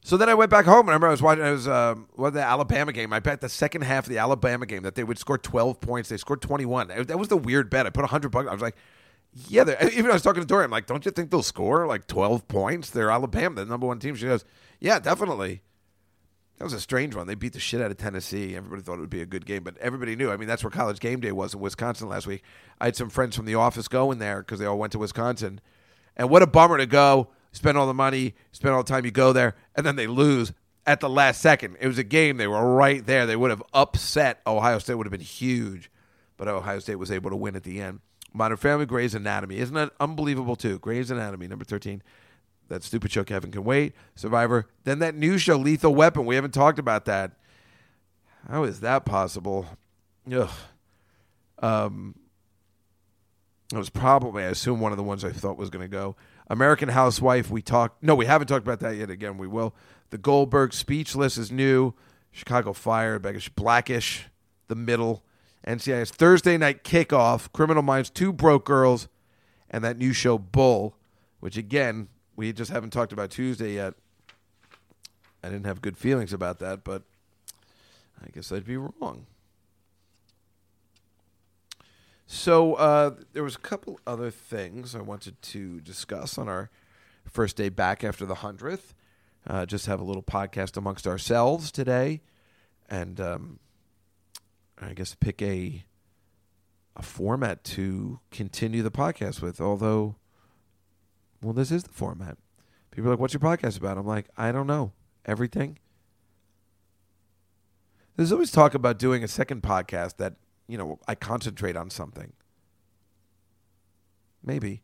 so 0.04 0.16
then 0.16 0.28
I 0.28 0.34
went 0.34 0.52
back 0.52 0.66
home 0.66 0.82
and 0.82 0.90
I 0.90 0.92
remember 0.92 1.08
I 1.08 1.10
was 1.10 1.20
watching. 1.20 1.42
I 1.42 1.50
was 1.50 1.66
um, 1.66 2.06
what 2.14 2.32
the 2.32 2.42
Alabama 2.42 2.92
game. 2.92 3.12
I 3.12 3.18
bet 3.18 3.40
the 3.40 3.48
second 3.48 3.82
half 3.82 4.04
of 4.04 4.10
the 4.10 4.18
Alabama 4.18 4.66
game 4.66 4.84
that 4.84 4.94
they 4.94 5.02
would 5.02 5.18
score 5.18 5.36
twelve 5.36 5.80
points. 5.80 6.10
They 6.10 6.16
scored 6.16 6.42
twenty 6.42 6.64
one. 6.64 6.86
That 6.86 7.18
was 7.18 7.26
the 7.26 7.36
weird 7.36 7.70
bet. 7.70 7.86
I 7.86 7.90
put 7.90 8.04
hundred 8.04 8.28
bucks. 8.28 8.48
I 8.48 8.52
was 8.52 8.62
like, 8.62 8.76
Yeah, 9.48 9.64
even 9.92 10.10
I 10.10 10.14
was 10.14 10.22
talking 10.22 10.40
to 10.40 10.46
Dory. 10.46 10.64
I'm 10.64 10.70
like, 10.70 10.86
don't 10.86 11.04
you 11.04 11.10
think 11.10 11.30
they'll 11.30 11.42
score 11.42 11.86
like 11.86 12.06
12 12.06 12.48
points? 12.48 12.88
They're 12.88 13.10
Alabama, 13.10 13.56
the 13.56 13.66
number 13.66 13.86
one 13.86 13.98
team. 13.98 14.14
She 14.14 14.24
goes, 14.24 14.44
yeah, 14.80 14.98
definitely. 14.98 15.62
That 16.56 16.64
was 16.64 16.72
a 16.72 16.80
strange 16.80 17.14
one. 17.14 17.26
They 17.26 17.34
beat 17.34 17.52
the 17.52 17.60
shit 17.60 17.82
out 17.82 17.90
of 17.90 17.98
Tennessee. 17.98 18.56
Everybody 18.56 18.80
thought 18.80 18.96
it 18.96 19.00
would 19.00 19.10
be 19.10 19.20
a 19.20 19.26
good 19.26 19.44
game, 19.44 19.62
but 19.62 19.76
everybody 19.76 20.16
knew. 20.16 20.30
I 20.30 20.38
mean, 20.38 20.48
that's 20.48 20.64
where 20.64 20.70
college 20.70 21.00
game 21.00 21.20
day 21.20 21.32
was 21.32 21.52
in 21.52 21.60
Wisconsin 21.60 22.08
last 22.08 22.26
week. 22.26 22.42
I 22.80 22.86
had 22.86 22.96
some 22.96 23.10
friends 23.10 23.36
from 23.36 23.44
the 23.44 23.56
office 23.56 23.88
going 23.88 24.20
there 24.20 24.38
because 24.38 24.58
they 24.58 24.64
all 24.64 24.78
went 24.78 24.92
to 24.92 24.98
Wisconsin. 24.98 25.60
And 26.16 26.30
what 26.30 26.42
a 26.42 26.46
bummer 26.46 26.78
to 26.78 26.86
go, 26.86 27.28
spend 27.52 27.76
all 27.76 27.86
the 27.86 27.92
money, 27.92 28.34
spend 28.52 28.74
all 28.74 28.82
the 28.82 28.88
time 28.88 29.04
you 29.04 29.10
go 29.10 29.34
there, 29.34 29.54
and 29.74 29.84
then 29.84 29.96
they 29.96 30.06
lose 30.06 30.54
at 30.86 31.00
the 31.00 31.10
last 31.10 31.42
second. 31.42 31.76
It 31.78 31.88
was 31.88 31.98
a 31.98 32.04
game. 32.04 32.38
They 32.38 32.46
were 32.46 32.74
right 32.74 33.04
there. 33.04 33.26
They 33.26 33.36
would 33.36 33.50
have 33.50 33.62
upset 33.74 34.40
Ohio 34.46 34.78
State, 34.78 34.94
would 34.94 35.06
have 35.06 35.12
been 35.12 35.20
huge. 35.20 35.90
But 36.38 36.48
Ohio 36.48 36.78
State 36.78 36.94
was 36.94 37.10
able 37.10 37.28
to 37.28 37.36
win 37.36 37.54
at 37.54 37.64
the 37.64 37.82
end. 37.82 38.00
Modern 38.36 38.56
Family, 38.56 38.86
Grey's 38.86 39.14
Anatomy. 39.14 39.58
Isn't 39.58 39.74
that 39.74 39.92
unbelievable, 39.98 40.56
too? 40.56 40.78
Grey's 40.78 41.10
Anatomy, 41.10 41.48
number 41.48 41.64
13 41.64 42.02
that 42.68 42.82
stupid 42.82 43.12
show 43.12 43.24
Kevin 43.24 43.50
Can 43.50 43.64
Wait, 43.64 43.94
Survivor. 44.14 44.66
Then 44.84 44.98
that 45.00 45.14
new 45.14 45.38
show, 45.38 45.56
Lethal 45.56 45.94
Weapon. 45.94 46.26
We 46.26 46.34
haven't 46.34 46.54
talked 46.54 46.78
about 46.78 47.04
that. 47.06 47.32
How 48.48 48.64
is 48.64 48.80
that 48.80 49.04
possible? 49.04 49.66
Ugh. 50.32 50.50
Um, 51.60 52.14
it 53.72 53.78
was 53.78 53.90
probably, 53.90 54.44
I 54.44 54.48
assume, 54.48 54.80
one 54.80 54.92
of 54.92 54.98
the 54.98 55.04
ones 55.04 55.24
I 55.24 55.30
thought 55.32 55.56
was 55.56 55.70
going 55.70 55.84
to 55.84 55.88
go. 55.88 56.16
American 56.48 56.88
Housewife, 56.88 57.50
we 57.50 57.62
talked. 57.62 58.02
No, 58.02 58.14
we 58.14 58.26
haven't 58.26 58.46
talked 58.46 58.64
about 58.64 58.80
that 58.80 58.96
yet. 58.96 59.10
Again, 59.10 59.38
we 59.38 59.48
will. 59.48 59.74
The 60.10 60.18
Goldberg 60.18 60.72
Speechless 60.72 61.36
is 61.36 61.50
new. 61.50 61.94
Chicago 62.30 62.72
Fire, 62.72 63.18
Blackish, 63.18 63.48
Blackish, 63.48 64.26
The 64.68 64.74
Middle, 64.74 65.24
NCIS 65.66 66.10
Thursday 66.10 66.56
Night 66.56 66.84
Kickoff, 66.84 67.52
Criminal 67.52 67.82
Minds, 67.82 68.10
Two 68.10 68.32
Broke 68.32 68.64
Girls, 68.64 69.08
and 69.68 69.82
that 69.82 69.98
new 69.98 70.12
show 70.12 70.38
Bull, 70.38 70.96
which 71.40 71.56
again 71.56 72.08
we 72.36 72.52
just 72.52 72.70
haven't 72.70 72.90
talked 72.90 73.12
about 73.12 73.30
Tuesday 73.30 73.74
yet. 73.74 73.94
I 75.42 75.48
didn't 75.48 75.66
have 75.66 75.80
good 75.80 75.96
feelings 75.96 76.32
about 76.32 76.58
that, 76.60 76.84
but 76.84 77.02
I 78.22 78.28
guess 78.32 78.52
I'd 78.52 78.64
be 78.64 78.76
wrong. 78.76 79.26
So 82.26 82.74
uh, 82.74 83.14
there 83.32 83.44
was 83.44 83.54
a 83.54 83.60
couple 83.60 84.00
other 84.06 84.30
things 84.30 84.94
I 84.94 85.00
wanted 85.00 85.40
to 85.42 85.80
discuss 85.80 86.38
on 86.38 86.48
our 86.48 86.70
first 87.24 87.56
day 87.56 87.68
back 87.68 88.02
after 88.02 88.26
the 88.26 88.36
hundredth. 88.36 88.94
Uh, 89.46 89.64
just 89.64 89.86
have 89.86 90.00
a 90.00 90.04
little 90.04 90.24
podcast 90.24 90.76
amongst 90.76 91.06
ourselves 91.06 91.70
today, 91.70 92.20
and 92.88 93.20
um, 93.20 93.58
I 94.80 94.92
guess 94.94 95.14
pick 95.14 95.40
a 95.42 95.84
a 96.94 97.02
format 97.02 97.62
to 97.64 98.20
continue 98.30 98.82
the 98.82 98.90
podcast 98.90 99.42
with. 99.42 99.60
Although 99.60 100.16
well, 101.42 101.52
this 101.52 101.70
is 101.70 101.84
the 101.84 101.92
format. 101.92 102.38
People 102.90 103.08
are 103.08 103.12
like, 103.12 103.20
what's 103.20 103.34
your 103.34 103.40
podcast 103.40 103.78
about? 103.78 103.98
I'm 103.98 104.06
like, 104.06 104.26
I 104.36 104.52
don't 104.52 104.66
know. 104.66 104.92
Everything. 105.24 105.78
There's 108.16 108.32
always 108.32 108.50
talk 108.50 108.74
about 108.74 108.98
doing 108.98 109.22
a 109.22 109.28
second 109.28 109.62
podcast 109.62 110.16
that, 110.16 110.36
you 110.66 110.78
know, 110.78 110.98
I 111.06 111.14
concentrate 111.14 111.76
on 111.76 111.90
something. 111.90 112.32
Maybe. 114.42 114.82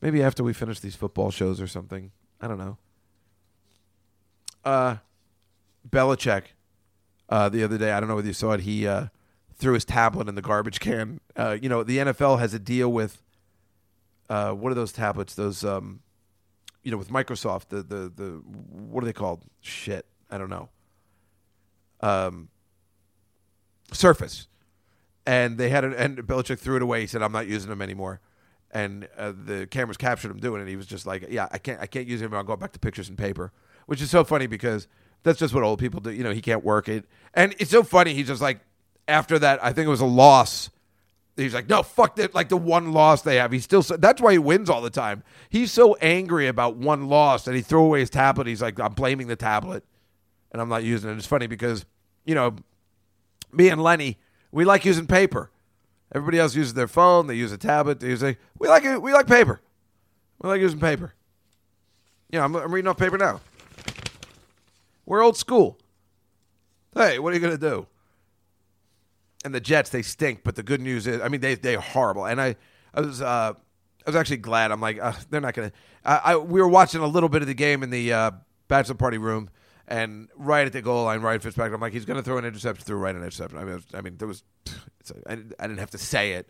Maybe 0.00 0.22
after 0.22 0.42
we 0.42 0.52
finish 0.52 0.80
these 0.80 0.96
football 0.96 1.30
shows 1.30 1.60
or 1.60 1.66
something. 1.66 2.12
I 2.40 2.48
don't 2.48 2.58
know. 2.58 2.78
Uh, 4.64 4.96
Belichick, 5.88 6.44
uh, 7.28 7.48
the 7.48 7.62
other 7.62 7.78
day, 7.78 7.92
I 7.92 8.00
don't 8.00 8.08
know 8.08 8.16
whether 8.16 8.28
you 8.28 8.34
saw 8.34 8.52
it, 8.52 8.60
he 8.60 8.86
uh, 8.86 9.06
threw 9.56 9.74
his 9.74 9.84
tablet 9.84 10.28
in 10.28 10.34
the 10.34 10.42
garbage 10.42 10.80
can. 10.80 11.20
Uh, 11.36 11.56
you 11.60 11.68
know, 11.68 11.82
the 11.82 11.98
NFL 11.98 12.38
has 12.38 12.54
a 12.54 12.58
deal 12.58 12.90
with 12.90 13.22
uh, 14.28 14.52
what 14.52 14.70
are 14.70 14.74
those 14.74 14.92
tablets? 14.92 15.34
Those 15.34 15.64
um, 15.64 16.00
you 16.82 16.90
know, 16.90 16.96
with 16.96 17.10
Microsoft, 17.10 17.68
the 17.68 17.82
the 17.82 18.12
the 18.14 18.42
what 18.70 19.02
are 19.02 19.06
they 19.06 19.12
called? 19.12 19.42
Shit, 19.60 20.06
I 20.30 20.38
don't 20.38 20.50
know. 20.50 20.68
Um, 22.00 22.48
Surface, 23.92 24.48
and 25.26 25.58
they 25.58 25.70
had 25.70 25.84
an 25.84 25.94
and 25.94 26.18
Belichick 26.18 26.58
threw 26.58 26.76
it 26.76 26.82
away. 26.82 27.00
He 27.00 27.06
said, 27.06 27.22
"I'm 27.22 27.32
not 27.32 27.46
using 27.46 27.70
them 27.70 27.82
anymore." 27.82 28.20
And 28.70 29.08
uh, 29.16 29.32
the 29.32 29.66
cameras 29.66 29.96
captured 29.96 30.30
him 30.30 30.40
doing 30.40 30.60
it. 30.60 30.68
He 30.68 30.76
was 30.76 30.86
just 30.86 31.06
like, 31.06 31.26
"Yeah, 31.30 31.48
I 31.50 31.58
can't, 31.58 31.80
I 31.80 31.86
can't 31.86 32.06
use 32.06 32.20
them. 32.20 32.34
I'll 32.34 32.44
go 32.44 32.56
back 32.56 32.72
to 32.72 32.78
pictures 32.78 33.08
and 33.08 33.16
paper," 33.16 33.50
which 33.86 34.02
is 34.02 34.10
so 34.10 34.24
funny 34.24 34.46
because 34.46 34.86
that's 35.22 35.38
just 35.38 35.54
what 35.54 35.62
old 35.62 35.78
people 35.78 36.00
do. 36.00 36.10
You 36.10 36.24
know, 36.24 36.32
he 36.32 36.40
can't 36.40 36.64
work 36.64 36.88
it, 36.88 37.04
and 37.34 37.54
it's 37.58 37.70
so 37.70 37.82
funny. 37.82 38.14
He's 38.14 38.28
just 38.28 38.42
like, 38.42 38.60
after 39.06 39.38
that, 39.38 39.62
I 39.62 39.72
think 39.72 39.86
it 39.86 39.90
was 39.90 40.00
a 40.00 40.06
loss 40.06 40.70
He's 41.42 41.54
like, 41.54 41.68
no, 41.68 41.84
fuck 41.84 42.16
that. 42.16 42.34
Like 42.34 42.48
the 42.48 42.56
one 42.56 42.92
loss 42.92 43.22
they 43.22 43.36
have, 43.36 43.52
he's 43.52 43.62
still. 43.62 43.82
So, 43.82 43.96
that's 43.96 44.20
why 44.20 44.32
he 44.32 44.38
wins 44.38 44.68
all 44.68 44.82
the 44.82 44.90
time. 44.90 45.22
He's 45.48 45.70
so 45.70 45.94
angry 45.96 46.48
about 46.48 46.76
one 46.76 47.08
loss 47.08 47.44
that 47.44 47.54
he 47.54 47.60
threw 47.60 47.84
away 47.84 48.00
his 48.00 48.10
tablet. 48.10 48.48
He's 48.48 48.60
like, 48.60 48.80
I'm 48.80 48.94
blaming 48.94 49.28
the 49.28 49.36
tablet, 49.36 49.84
and 50.50 50.60
I'm 50.60 50.68
not 50.68 50.82
using 50.82 51.10
it. 51.10 51.16
It's 51.16 51.26
funny 51.26 51.46
because 51.46 51.86
you 52.24 52.34
know, 52.34 52.56
me 53.52 53.68
and 53.68 53.82
Lenny, 53.82 54.18
we 54.50 54.64
like 54.64 54.84
using 54.84 55.06
paper. 55.06 55.50
Everybody 56.12 56.40
else 56.40 56.56
uses 56.56 56.74
their 56.74 56.88
phone. 56.88 57.28
They 57.28 57.36
use 57.36 57.52
a 57.52 57.58
tablet. 57.58 58.00
They 58.00 58.08
use 58.08 58.22
a, 58.22 58.36
we 58.58 58.66
like 58.66 58.84
it. 58.84 59.00
We 59.00 59.12
like 59.12 59.28
paper. 59.28 59.60
We 60.42 60.48
like 60.48 60.60
using 60.60 60.80
paper. 60.80 61.14
Know, 62.32 62.42
I'm, 62.42 62.54
I'm 62.56 62.74
reading 62.74 62.88
off 62.88 62.98
paper 62.98 63.16
now. 63.16 63.40
We're 65.08 65.22
old 65.22 65.36
school. 65.36 65.78
Hey, 66.94 67.18
what 67.18 67.32
are 67.32 67.36
you 67.36 67.40
gonna 67.40 67.58
do? 67.58 67.86
and 69.44 69.54
the 69.54 69.60
Jets 69.60 69.90
they 69.90 70.02
stink. 70.02 70.40
But 70.44 70.56
the 70.56 70.62
good 70.62 70.80
news 70.80 71.06
is, 71.06 71.20
I 71.20 71.28
mean, 71.28 71.40
they 71.40 71.54
they're 71.54 71.80
horrible. 71.80 72.26
And 72.26 72.40
I 72.40 72.56
I 72.94 73.00
was 73.00 73.22
uh, 73.22 73.52
I 73.54 74.10
was 74.10 74.16
actually 74.16 74.38
glad. 74.38 74.70
I'm 74.70 74.80
like, 74.80 74.98
uh, 75.00 75.12
they're 75.30 75.40
not 75.40 75.54
gonna. 75.54 75.72
I, 76.04 76.16
I 76.16 76.36
we 76.36 76.60
were 76.60 76.68
watching 76.68 77.00
a 77.00 77.06
little 77.06 77.28
bit 77.28 77.42
of 77.42 77.48
the 77.48 77.54
game 77.54 77.82
in 77.82 77.90
the 77.90 78.12
uh, 78.12 78.30
bachelor 78.68 78.94
party 78.94 79.18
room, 79.18 79.50
and 79.86 80.28
right 80.36 80.66
at 80.66 80.72
the 80.72 80.82
goal 80.82 81.04
line, 81.04 81.20
Ryan 81.20 81.40
Fitzpatrick, 81.40 81.74
I'm 81.74 81.80
like, 81.80 81.92
he's 81.92 82.04
gonna 82.04 82.22
throw 82.22 82.38
an 82.38 82.44
interception, 82.44 82.84
threw 82.84 82.96
right 82.96 83.14
an 83.14 83.22
interception. 83.22 83.58
I 83.58 83.64
mean, 83.64 83.74
was, 83.74 83.84
I 83.94 84.00
mean, 84.00 84.16
there 84.16 84.28
was, 84.28 84.42
I, 85.26 85.32
I 85.32 85.66
didn't 85.66 85.78
have 85.78 85.90
to 85.90 85.98
say 85.98 86.32
it, 86.32 86.48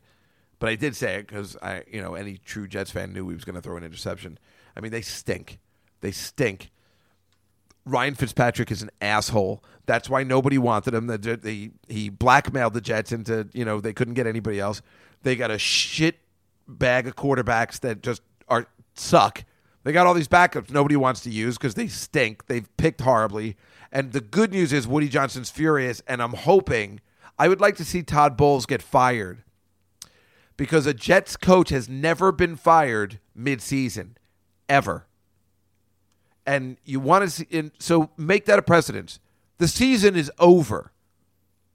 but 0.58 0.68
I 0.68 0.74
did 0.74 0.96
say 0.96 1.16
it 1.16 1.28
because 1.28 1.56
I, 1.62 1.84
you 1.90 2.00
know, 2.00 2.14
any 2.14 2.38
true 2.38 2.66
Jets 2.66 2.90
fan 2.90 3.12
knew 3.12 3.28
he 3.28 3.34
was 3.34 3.44
gonna 3.44 3.62
throw 3.62 3.76
an 3.76 3.84
interception. 3.84 4.38
I 4.76 4.80
mean, 4.80 4.92
they 4.92 5.02
stink. 5.02 5.58
They 6.00 6.12
stink. 6.12 6.70
Ryan 7.88 8.14
Fitzpatrick 8.14 8.70
is 8.70 8.82
an 8.82 8.90
asshole. 9.00 9.64
That's 9.86 10.10
why 10.10 10.22
nobody 10.22 10.58
wanted 10.58 10.94
him. 10.94 11.06
The, 11.06 11.18
the, 11.18 11.70
he 11.88 12.08
blackmailed 12.10 12.74
the 12.74 12.80
Jets 12.80 13.12
into, 13.12 13.48
you 13.52 13.64
know, 13.64 13.80
they 13.80 13.92
couldn't 13.92 14.14
get 14.14 14.26
anybody 14.26 14.60
else. 14.60 14.82
They 15.22 15.34
got 15.34 15.50
a 15.50 15.58
shit 15.58 16.18
bag 16.66 17.06
of 17.08 17.16
quarterbacks 17.16 17.80
that 17.80 18.02
just 18.02 18.22
are 18.48 18.66
suck. 18.94 19.44
They 19.84 19.92
got 19.92 20.06
all 20.06 20.14
these 20.14 20.28
backups 20.28 20.70
nobody 20.70 20.96
wants 20.96 21.22
to 21.22 21.30
use 21.30 21.56
because 21.56 21.74
they 21.74 21.88
stink. 21.88 22.46
They've 22.46 22.68
picked 22.76 23.00
horribly. 23.00 23.56
And 23.90 24.12
the 24.12 24.20
good 24.20 24.52
news 24.52 24.72
is 24.72 24.86
Woody 24.86 25.08
Johnson's 25.08 25.50
furious, 25.50 26.02
and 26.06 26.22
I'm 26.22 26.34
hoping 26.34 27.00
I 27.38 27.48
would 27.48 27.60
like 27.60 27.76
to 27.76 27.84
see 27.84 28.02
Todd 28.02 28.36
Bowles 28.36 28.66
get 28.66 28.82
fired 28.82 29.44
because 30.58 30.86
a 30.86 30.92
Jets 30.92 31.36
coach 31.36 31.70
has 31.70 31.88
never 31.88 32.32
been 32.32 32.56
fired 32.56 33.18
midseason, 33.36 34.16
ever 34.68 35.07
and 36.48 36.78
you 36.86 36.98
want 36.98 37.24
to 37.24 37.30
see, 37.30 37.46
and 37.52 37.70
so 37.78 38.08
make 38.16 38.46
that 38.46 38.58
a 38.58 38.62
precedent. 38.62 39.18
The 39.58 39.68
season 39.68 40.16
is 40.16 40.32
over. 40.38 40.92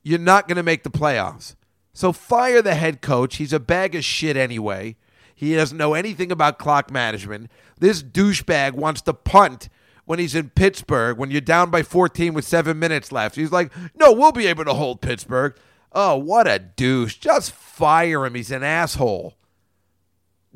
You're 0.02 0.18
not 0.18 0.48
going 0.48 0.56
to 0.58 0.64
make 0.64 0.82
the 0.82 0.90
playoffs. 0.90 1.56
So 1.94 2.12
fire 2.12 2.60
the 2.60 2.74
head 2.74 3.00
coach. 3.00 3.36
He's 3.36 3.54
a 3.54 3.60
bag 3.60 3.94
of 3.94 4.04
shit 4.04 4.36
anyway. 4.36 4.96
He 5.36 5.54
doesn't 5.54 5.78
know 5.78 5.94
anything 5.94 6.32
about 6.32 6.58
clock 6.58 6.90
management. 6.90 7.52
This 7.80 8.02
douchebag 8.02 8.74
wants 8.74 9.02
to 9.04 9.14
punt 9.14 9.70
when 10.06 10.18
he's 10.18 10.34
in 10.34 10.50
Pittsburgh 10.50 11.20
when 11.20 11.30
you're 11.30 11.40
down 11.40 11.70
by 11.70 11.84
14 11.84 12.34
with 12.34 12.44
seven 12.44 12.80
minutes 12.80 13.12
left. 13.12 13.36
He's 13.36 13.52
like, 13.52 13.72
no, 13.96 14.12
we'll 14.12 14.32
be 14.32 14.48
able 14.48 14.66
to 14.66 14.74
hold 14.74 15.02
Pittsburgh. 15.02 15.56
Oh, 15.92 16.18
what 16.18 16.48
a 16.48 16.58
douche. 16.58 17.18
Just 17.18 17.52
fire 17.52 18.26
him. 18.26 18.34
He's 18.34 18.50
an 18.50 18.64
asshole. 18.64 19.36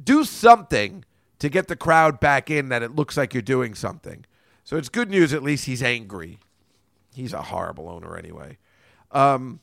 Do 0.04 0.24
something 0.24 1.06
to 1.40 1.50
get 1.50 1.68
the 1.68 1.76
crowd 1.76 2.20
back 2.20 2.50
in 2.50 2.70
that 2.70 2.84
it 2.84 2.96
looks 2.96 3.18
like 3.18 3.34
you're 3.34 3.42
doing 3.42 3.76
something. 3.76 4.26
So 4.64 4.76
it's 4.78 4.90
good 4.90 5.10
news. 5.10 5.34
At 5.34 5.44
least 5.44 5.66
he's 5.66 5.84
angry. 5.84 6.40
He's 7.14 7.34
a 7.34 7.44
horrible 7.44 7.90
owner 7.90 8.18
anyway. 8.18 8.58
Um, 9.12 9.60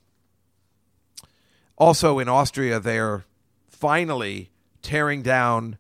also 1.77 2.19
in 2.19 2.29
Austria, 2.29 2.81
they're 2.81 3.25
finally 3.69 4.51
tearing 4.83 5.23
down 5.23 5.79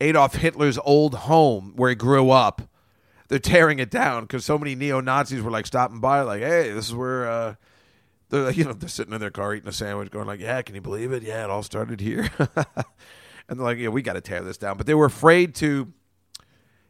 Adolf 0.00 0.34
Hitler's 0.36 0.78
old 0.78 1.14
home 1.14 1.74
where 1.76 1.90
he 1.90 1.96
grew 1.96 2.30
up. 2.30 2.62
They're 3.28 3.38
tearing 3.38 3.78
it 3.78 3.90
down 3.90 4.24
because 4.24 4.44
so 4.44 4.58
many 4.58 4.74
neo 4.74 5.00
Nazis 5.00 5.42
were 5.42 5.50
like 5.50 5.66
stopping 5.66 6.00
by, 6.00 6.20
like, 6.22 6.42
"Hey, 6.42 6.70
this 6.70 6.88
is 6.88 6.94
where." 6.94 7.28
Uh, 7.28 7.54
they're 8.28 8.50
you 8.50 8.64
know, 8.64 8.72
they're 8.72 8.88
sitting 8.88 9.12
in 9.12 9.20
their 9.20 9.30
car 9.30 9.54
eating 9.54 9.68
a 9.68 9.72
sandwich, 9.72 10.10
going 10.10 10.26
like, 10.26 10.40
"Yeah, 10.40 10.60
can 10.62 10.74
you 10.74 10.80
believe 10.80 11.12
it? 11.12 11.22
Yeah, 11.22 11.44
it 11.44 11.50
all 11.50 11.62
started 11.62 12.00
here." 12.00 12.30
and 13.48 13.58
they're 13.58 13.64
like, 13.64 13.78
"Yeah, 13.78 13.88
we 13.88 14.02
got 14.02 14.14
to 14.14 14.20
tear 14.20 14.42
this 14.42 14.56
down," 14.56 14.76
but 14.76 14.86
they 14.86 14.94
were 14.94 15.06
afraid 15.06 15.54
to 15.56 15.92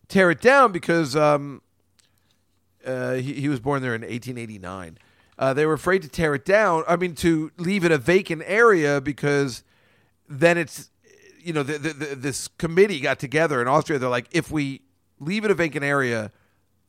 tear 0.08 0.30
it 0.30 0.40
down 0.40 0.72
because 0.72 1.16
um, 1.16 1.62
uh, 2.86 3.14
he, 3.14 3.34
he 3.34 3.48
was 3.48 3.60
born 3.60 3.82
there 3.82 3.94
in 3.94 4.02
1889. 4.02 4.98
Uh, 5.38 5.54
they 5.54 5.66
were 5.66 5.72
afraid 5.72 6.02
to 6.02 6.08
tear 6.08 6.34
it 6.34 6.44
down. 6.44 6.84
I 6.86 6.96
mean, 6.96 7.14
to 7.16 7.50
leave 7.56 7.84
it 7.84 7.90
a 7.90 7.98
vacant 7.98 8.42
area 8.46 9.00
because 9.00 9.64
then 10.28 10.58
it's 10.58 10.90
you 11.42 11.52
know, 11.52 11.62
the, 11.62 11.78
the, 11.78 11.92
the, 11.92 12.16
this 12.16 12.48
committee 12.48 13.00
got 13.00 13.18
together 13.18 13.60
in 13.60 13.68
Austria. 13.68 13.98
They're 13.98 14.08
like, 14.08 14.28
if 14.30 14.50
we 14.50 14.82
leave 15.18 15.44
it 15.44 15.50
a 15.50 15.54
vacant 15.54 15.84
area, 15.84 16.30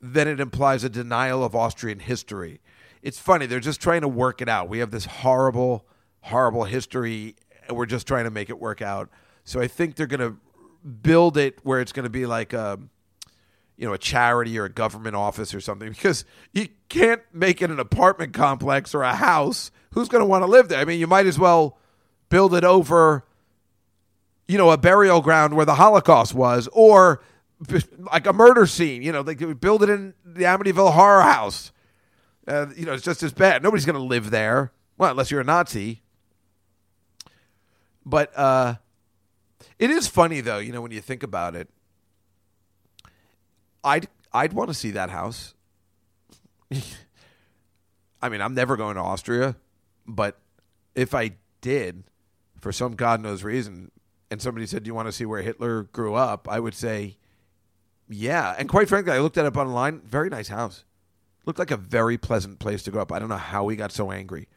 then 0.02 0.28
it 0.28 0.40
implies 0.40 0.84
a 0.84 0.90
denial 0.90 1.44
of 1.44 1.56
Austrian 1.56 2.00
history. 2.00 2.62
It's 3.02 3.20
funny. 3.20 3.46
They're 3.46 3.60
just 3.60 3.82
trying 3.82 4.02
to 4.02 4.08
work 4.08 4.42
it 4.42 4.50
out. 4.50 4.70
We 4.70 4.80
have 4.80 4.92
this 4.92 5.06
horrible, 5.06 5.86
horrible 6.22 6.66
history, 6.66 7.36
and 7.68 7.76
we're 7.76 7.86
just 7.86 8.08
trying 8.08 8.26
to 8.26 8.32
make 8.32 8.50
it 8.50 8.60
work 8.60 8.82
out. 8.82 9.10
So 9.44 9.60
I 9.60 9.68
think 9.68 9.96
they're 9.96 10.08
going 10.08 10.20
to 10.20 10.38
build 11.02 11.38
it 11.38 11.60
where 11.64 11.82
it's 11.82 11.92
going 11.92 12.04
to 12.04 12.10
be 12.10 12.26
like 12.26 12.54
a, 12.54 12.80
you 13.78 13.88
know, 13.88 13.94
a 13.94 13.98
charity 13.98 14.58
or 14.58 14.66
a 14.66 14.70
government 14.70 15.16
office 15.16 15.54
or 15.54 15.62
something 15.62 15.90
because 15.90 16.26
you 16.52 16.68
can't 16.90 17.22
make 17.34 17.62
it 17.62 17.72
an 17.72 17.80
apartment 17.80 18.34
complex 18.34 18.94
or 18.94 19.04
a 19.04 19.16
house. 19.16 19.72
Who's 19.92 20.10
going 20.10 20.22
to 20.22 20.26
want 20.26 20.44
to 20.44 20.48
live 20.48 20.70
there? 20.70 20.80
I 20.80 20.86
mean, 20.86 21.00
you 21.00 21.08
might 21.08 21.26
as 21.26 21.38
well 21.38 21.78
build 22.30 22.54
it 22.54 22.64
over, 22.64 23.26
you 24.48 24.58
know, 24.58 24.72
a 24.72 24.78
burial 24.78 25.22
ground 25.22 25.56
where 25.56 25.66
the 25.66 25.76
Holocaust 25.76 26.34
was 26.34 26.68
or 26.72 27.22
like 28.12 28.26
a 28.26 28.34
murder 28.34 28.66
scene. 28.66 29.02
You 29.02 29.12
know, 29.12 29.24
they 29.24 29.36
could 29.36 29.60
build 29.60 29.84
it 29.84 29.90
in 29.90 30.14
the 30.26 30.44
Amityville 30.44 30.94
Horror 30.94 31.22
House. 31.22 31.72
Uh, 32.48 32.68
you 32.76 32.86
know, 32.86 32.94
it's 32.94 33.04
just 33.04 33.24
as 33.24 33.32
bad. 33.32 33.64
Nobody's 33.64 33.86
going 33.86 33.98
to 33.98 34.04
live 34.04 34.32
there. 34.32 34.72
Well, 34.98 35.12
unless 35.12 35.32
you're 35.32 35.42
a 35.42 35.46
Nazi. 35.46 36.02
But 38.06 38.38
uh, 38.38 38.76
it 39.80 39.90
is 39.90 40.08
funny, 40.08 40.42
though, 40.42 40.60
you 40.60 40.72
know, 40.72 40.82
when 40.82 40.92
you 40.92 41.02
think 41.02 41.24
about 41.24 41.56
it. 41.56 41.70
I'd 43.84 44.08
I'd 44.32 44.54
want 44.54 44.70
to 44.70 44.74
see 44.74 44.92
that 44.92 45.10
house. 45.10 45.54
I 48.22 48.30
mean, 48.30 48.42
I'm 48.42 48.54
never 48.54 48.78
going 48.78 48.96
to 48.96 49.02
Austria, 49.02 49.56
but 50.08 50.40
if 50.96 51.14
I 51.14 51.32
did, 51.62 52.04
for 52.60 52.72
some 52.72 52.96
God 52.96 53.22
knows 53.22 53.44
reason, 53.44 53.92
and 54.32 54.42
somebody 54.42 54.66
said, 54.66 54.84
"Do 54.84 54.88
you 54.88 54.96
want 54.96 55.08
to 55.08 55.12
see 55.12 55.26
where 55.26 55.42
Hitler 55.42 55.84
grew 55.84 56.16
up?" 56.16 56.48
I 56.50 56.60
would 56.60 56.74
say, 56.74 57.18
"Yeah." 58.08 58.56
And 58.58 58.70
quite 58.70 58.88
frankly, 58.88 59.12
I 59.12 59.20
looked 59.20 59.38
at 59.38 59.46
it 59.46 59.50
up 59.50 59.58
online. 59.58 60.02
Very 60.02 60.30
nice 60.30 60.48
house. 60.48 60.86
Looked 61.46 61.60
like 61.60 61.72
a 61.72 61.78
very 61.78 62.18
pleasant 62.18 62.60
place 62.60 62.84
to 62.84 62.92
grow 62.92 63.02
up. 63.02 63.12
I 63.12 63.20
don't 63.20 63.30
know 63.30 63.36
how 63.36 63.68
he 63.68 63.76
got 63.76 63.92
so 63.92 64.12
angry. 64.12 64.48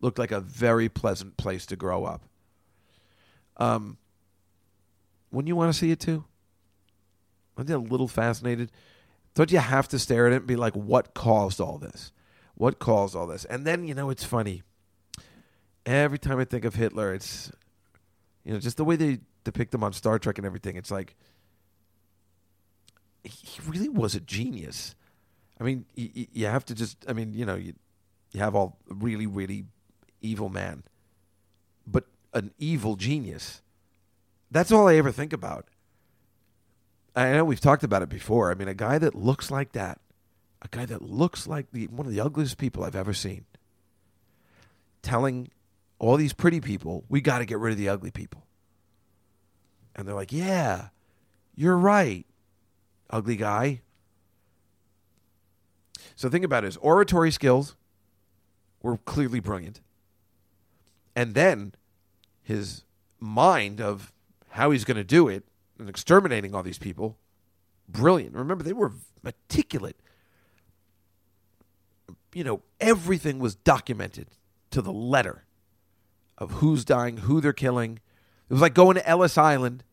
Looked 0.00 0.18
like 0.18 0.30
a 0.30 0.40
very 0.40 0.88
pleasant 0.88 1.36
place 1.36 1.66
to 1.66 1.76
grow 1.76 2.04
up. 2.04 2.22
Um, 3.56 3.98
wouldn't 5.36 5.48
you 5.48 5.56
want 5.56 5.70
to 5.70 5.78
see 5.78 5.90
it 5.90 6.00
too? 6.00 6.24
Aren't 7.58 7.68
you 7.68 7.76
a 7.76 7.78
little 7.78 8.08
fascinated? 8.08 8.72
Don't 9.34 9.52
you 9.52 9.58
have 9.58 9.86
to 9.88 9.98
stare 9.98 10.26
at 10.26 10.32
it 10.32 10.36
and 10.36 10.46
be 10.46 10.56
like, 10.56 10.74
what 10.74 11.12
caused 11.12 11.60
all 11.60 11.76
this? 11.76 12.10
What 12.54 12.78
caused 12.78 13.14
all 13.14 13.26
this? 13.26 13.44
And 13.44 13.66
then, 13.66 13.86
you 13.86 13.92
know, 13.92 14.08
it's 14.08 14.24
funny. 14.24 14.62
Every 15.84 16.18
time 16.18 16.38
I 16.38 16.46
think 16.46 16.64
of 16.64 16.74
Hitler, 16.74 17.12
it's, 17.12 17.52
you 18.44 18.54
know, 18.54 18.58
just 18.58 18.78
the 18.78 18.84
way 18.84 18.96
they 18.96 19.18
depict 19.44 19.74
him 19.74 19.84
on 19.84 19.92
Star 19.92 20.18
Trek 20.18 20.38
and 20.38 20.46
everything. 20.46 20.74
It's 20.76 20.90
like, 20.90 21.14
he 23.22 23.60
really 23.66 23.90
was 23.90 24.14
a 24.14 24.20
genius. 24.20 24.94
I 25.60 25.64
mean, 25.64 25.84
you, 25.94 26.28
you 26.32 26.46
have 26.46 26.64
to 26.64 26.74
just, 26.74 27.04
I 27.06 27.12
mean, 27.12 27.34
you 27.34 27.44
know, 27.44 27.56
you, 27.56 27.74
you 28.32 28.40
have 28.40 28.54
all 28.54 28.78
really, 28.88 29.26
really 29.26 29.66
evil 30.22 30.48
man, 30.48 30.82
but 31.86 32.04
an 32.32 32.52
evil 32.58 32.96
genius. 32.96 33.60
That's 34.56 34.72
all 34.72 34.88
I 34.88 34.96
ever 34.96 35.12
think 35.12 35.34
about. 35.34 35.68
I 37.14 37.32
know 37.32 37.44
we've 37.44 37.60
talked 37.60 37.84
about 37.84 38.00
it 38.00 38.08
before. 38.08 38.50
I 38.50 38.54
mean, 38.54 38.68
a 38.68 38.74
guy 38.74 38.96
that 38.96 39.14
looks 39.14 39.50
like 39.50 39.72
that, 39.72 40.00
a 40.62 40.68
guy 40.70 40.86
that 40.86 41.02
looks 41.02 41.46
like 41.46 41.72
the 41.72 41.88
one 41.88 42.06
of 42.06 42.12
the 42.14 42.22
ugliest 42.22 42.56
people 42.56 42.82
I've 42.82 42.96
ever 42.96 43.12
seen, 43.12 43.44
telling 45.02 45.50
all 45.98 46.16
these 46.16 46.32
pretty 46.32 46.62
people, 46.62 47.04
we 47.10 47.20
got 47.20 47.40
to 47.40 47.44
get 47.44 47.58
rid 47.58 47.72
of 47.72 47.76
the 47.76 47.90
ugly 47.90 48.10
people. 48.10 48.46
And 49.94 50.08
they're 50.08 50.14
like, 50.14 50.32
yeah, 50.32 50.88
you're 51.54 51.76
right, 51.76 52.24
ugly 53.10 53.36
guy. 53.36 53.82
So 56.14 56.30
think 56.30 56.46
about 56.46 56.64
his 56.64 56.78
oratory 56.78 57.30
skills 57.30 57.76
were 58.80 58.96
clearly 58.96 59.40
brilliant. 59.40 59.82
And 61.14 61.34
then 61.34 61.74
his 62.42 62.84
mind 63.20 63.82
of 63.82 64.14
how 64.56 64.70
he's 64.70 64.84
going 64.84 64.96
to 64.96 65.04
do 65.04 65.28
it 65.28 65.44
and 65.78 65.86
exterminating 65.88 66.54
all 66.54 66.62
these 66.62 66.78
people, 66.78 67.18
brilliant. 67.86 68.34
Remember, 68.34 68.64
they 68.64 68.72
were 68.72 68.92
meticulous. 69.22 69.92
You 72.32 72.42
know, 72.42 72.62
everything 72.80 73.38
was 73.38 73.54
documented 73.54 74.28
to 74.70 74.80
the 74.80 74.92
letter 74.92 75.44
of 76.38 76.52
who's 76.52 76.86
dying, 76.86 77.18
who 77.18 77.42
they're 77.42 77.52
killing. 77.52 78.00
It 78.48 78.52
was 78.54 78.62
like 78.62 78.72
going 78.72 78.94
to 78.94 79.06
Ellis 79.06 79.36
Island, 79.36 79.84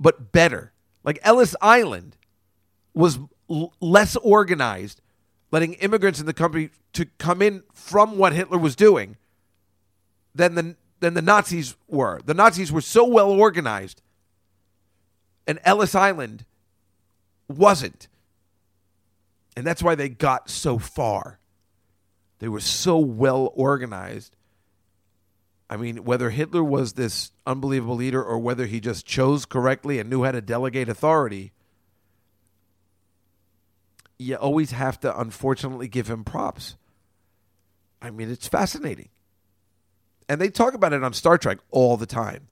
but 0.00 0.32
better. 0.32 0.72
Like 1.04 1.20
Ellis 1.22 1.54
Island 1.60 2.16
was 2.94 3.20
l- 3.48 3.72
less 3.80 4.16
organized, 4.16 5.00
letting 5.52 5.74
immigrants 5.74 6.18
in 6.18 6.26
the 6.26 6.32
country 6.32 6.70
to 6.94 7.06
come 7.18 7.40
in 7.40 7.62
from 7.72 8.18
what 8.18 8.32
Hitler 8.32 8.58
was 8.58 8.74
doing 8.74 9.16
than 10.34 10.56
the 10.56 10.76
than 11.02 11.14
the 11.14 11.22
Nazis 11.22 11.76
were. 11.88 12.20
The 12.24 12.34
Nazis 12.34 12.72
were 12.72 12.80
so 12.80 13.04
well 13.04 13.30
organized 13.30 14.00
and 15.46 15.58
Ellis 15.64 15.94
Island 15.94 16.44
wasn't. 17.48 18.08
And 19.56 19.66
that's 19.66 19.82
why 19.82 19.94
they 19.94 20.08
got 20.08 20.48
so 20.48 20.78
far. 20.78 21.38
They 22.38 22.48
were 22.48 22.60
so 22.60 22.98
well 22.98 23.52
organized. 23.54 24.36
I 25.68 25.76
mean, 25.76 26.04
whether 26.04 26.30
Hitler 26.30 26.64
was 26.64 26.94
this 26.94 27.32
unbelievable 27.46 27.96
leader 27.96 28.22
or 28.22 28.38
whether 28.38 28.66
he 28.66 28.80
just 28.80 29.06
chose 29.06 29.44
correctly 29.44 29.98
and 29.98 30.08
knew 30.08 30.22
how 30.22 30.32
to 30.32 30.40
delegate 30.40 30.88
authority, 30.88 31.52
you 34.18 34.36
always 34.36 34.70
have 34.70 35.00
to 35.00 35.20
unfortunately 35.20 35.88
give 35.88 36.08
him 36.08 36.24
props. 36.24 36.76
I 38.00 38.10
mean, 38.10 38.30
it's 38.30 38.48
fascinating. 38.48 39.08
And 40.32 40.40
they 40.40 40.48
talk 40.48 40.72
about 40.72 40.92
it 40.92 41.04
on 41.04 41.12
Star 41.12 41.36
Trek 41.36 41.58
all 41.70 41.96
the 41.96 42.06
time 42.06 42.48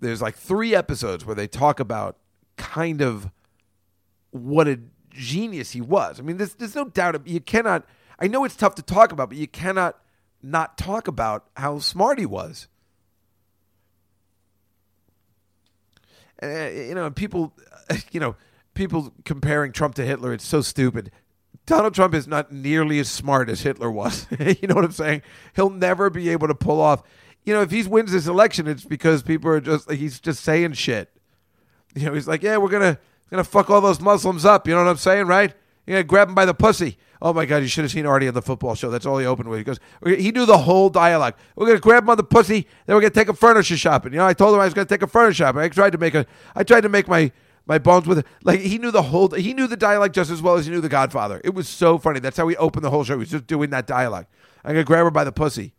there's 0.00 0.22
like 0.22 0.34
three 0.34 0.74
episodes 0.74 1.24
where 1.24 1.36
they 1.36 1.46
talk 1.46 1.78
about 1.78 2.16
kind 2.56 3.00
of 3.00 3.30
what 4.30 4.66
a 4.66 4.80
genius 5.10 5.72
he 5.72 5.80
was. 5.80 6.18
I 6.18 6.22
mean, 6.22 6.38
there's, 6.38 6.54
there's 6.54 6.74
no 6.74 6.86
doubt. 6.86 7.26
You 7.26 7.40
cannot, 7.40 7.86
I 8.18 8.26
know 8.26 8.44
it's 8.44 8.56
tough 8.56 8.74
to 8.76 8.82
talk 8.82 9.12
about, 9.12 9.28
but 9.28 9.38
you 9.38 9.46
cannot 9.46 9.98
not 10.42 10.78
talk 10.78 11.06
about 11.06 11.46
how 11.56 11.78
smart 11.78 12.18
he 12.18 12.26
was. 12.26 12.66
Uh, 16.42 16.68
you 16.70 16.94
know, 16.94 17.10
people, 17.10 17.54
you 18.10 18.20
know, 18.20 18.36
people 18.72 19.12
comparing 19.24 19.72
Trump 19.72 19.94
to 19.96 20.06
Hitler, 20.06 20.32
it's 20.32 20.46
so 20.46 20.62
stupid. 20.62 21.10
Donald 21.70 21.94
Trump 21.94 22.14
is 22.14 22.26
not 22.26 22.52
nearly 22.52 22.98
as 22.98 23.08
smart 23.10 23.48
as 23.48 23.62
Hitler 23.62 23.90
was. 23.90 24.26
you 24.38 24.68
know 24.68 24.74
what 24.74 24.84
I'm 24.84 24.92
saying? 24.92 25.22
He'll 25.56 25.70
never 25.70 26.10
be 26.10 26.28
able 26.28 26.48
to 26.48 26.54
pull 26.54 26.80
off 26.80 27.02
you 27.44 27.54
know, 27.54 27.62
if 27.62 27.70
he 27.70 27.82
wins 27.84 28.12
this 28.12 28.26
election, 28.26 28.66
it's 28.66 28.84
because 28.84 29.22
people 29.22 29.50
are 29.50 29.60
just 29.60 29.90
he's 29.90 30.20
just 30.20 30.44
saying 30.44 30.74
shit. 30.74 31.10
You 31.94 32.06
know, 32.06 32.14
he's 32.14 32.28
like, 32.28 32.42
yeah, 32.42 32.56
we're 32.58 32.68
gonna 32.68 32.98
gonna 33.30 33.44
fuck 33.44 33.70
all 33.70 33.80
those 33.80 34.00
Muslims 34.00 34.44
up. 34.44 34.68
You 34.68 34.74
know 34.74 34.84
what 34.84 34.90
I'm 34.90 34.96
saying, 34.96 35.26
right? 35.26 35.52
You're 35.86 35.96
gonna 35.96 36.04
grab 36.04 36.28
them 36.28 36.34
by 36.34 36.44
the 36.44 36.54
pussy. 36.54 36.98
Oh 37.22 37.32
my 37.32 37.46
God, 37.46 37.58
you 37.58 37.68
should 37.68 37.84
have 37.84 37.90
seen 37.90 38.06
Artie 38.06 38.28
on 38.28 38.34
the 38.34 38.42
football 38.42 38.74
show. 38.74 38.90
That's 38.90 39.06
all 39.06 39.18
he 39.18 39.26
opened 39.26 39.48
with. 39.48 39.58
He 39.58 39.64
goes, 39.64 39.78
he 40.04 40.30
knew 40.30 40.46
the 40.46 40.58
whole 40.58 40.88
dialogue. 40.88 41.34
We're 41.56 41.66
gonna 41.66 41.80
grab 41.80 42.04
him 42.04 42.10
on 42.10 42.16
the 42.16 42.24
pussy, 42.24 42.66
then 42.86 42.94
we're 42.96 43.02
gonna 43.02 43.10
take 43.10 43.28
him 43.28 43.36
furniture 43.36 43.76
shopping. 43.76 44.12
You 44.12 44.18
know, 44.18 44.26
I 44.26 44.34
told 44.34 44.54
him 44.54 44.60
I 44.60 44.64
was 44.64 44.74
gonna 44.74 44.86
take 44.86 45.02
him 45.02 45.08
furniture 45.08 45.34
shopping. 45.34 45.62
I 45.62 45.68
tried 45.68 45.92
to 45.92 45.98
make 45.98 46.14
a, 46.14 46.26
I 46.54 46.62
tried 46.62 46.82
to 46.82 46.88
make 46.88 47.08
my 47.08 47.32
my 47.66 47.78
bones 47.78 48.06
with 48.06 48.18
it. 48.18 48.26
Like 48.42 48.60
he 48.60 48.78
knew 48.78 48.90
the 48.90 49.02
whole, 49.02 49.28
he 49.30 49.54
knew 49.54 49.66
the 49.66 49.76
dialogue 49.76 50.12
just 50.12 50.30
as 50.30 50.42
well 50.42 50.56
as 50.56 50.66
he 50.66 50.72
knew 50.72 50.80
the 50.80 50.88
Godfather. 50.88 51.40
It 51.44 51.54
was 51.54 51.68
so 51.68 51.98
funny. 51.98 52.20
That's 52.20 52.36
how 52.36 52.48
he 52.48 52.56
opened 52.56 52.84
the 52.84 52.90
whole 52.90 53.04
show. 53.04 53.14
He 53.14 53.20
was 53.20 53.30
just 53.30 53.46
doing 53.46 53.70
that 53.70 53.86
dialogue. 53.86 54.26
I'm 54.64 54.72
gonna 54.72 54.84
grab 54.84 55.04
her 55.04 55.10
by 55.10 55.24
the 55.24 55.32
pussy. 55.32 55.74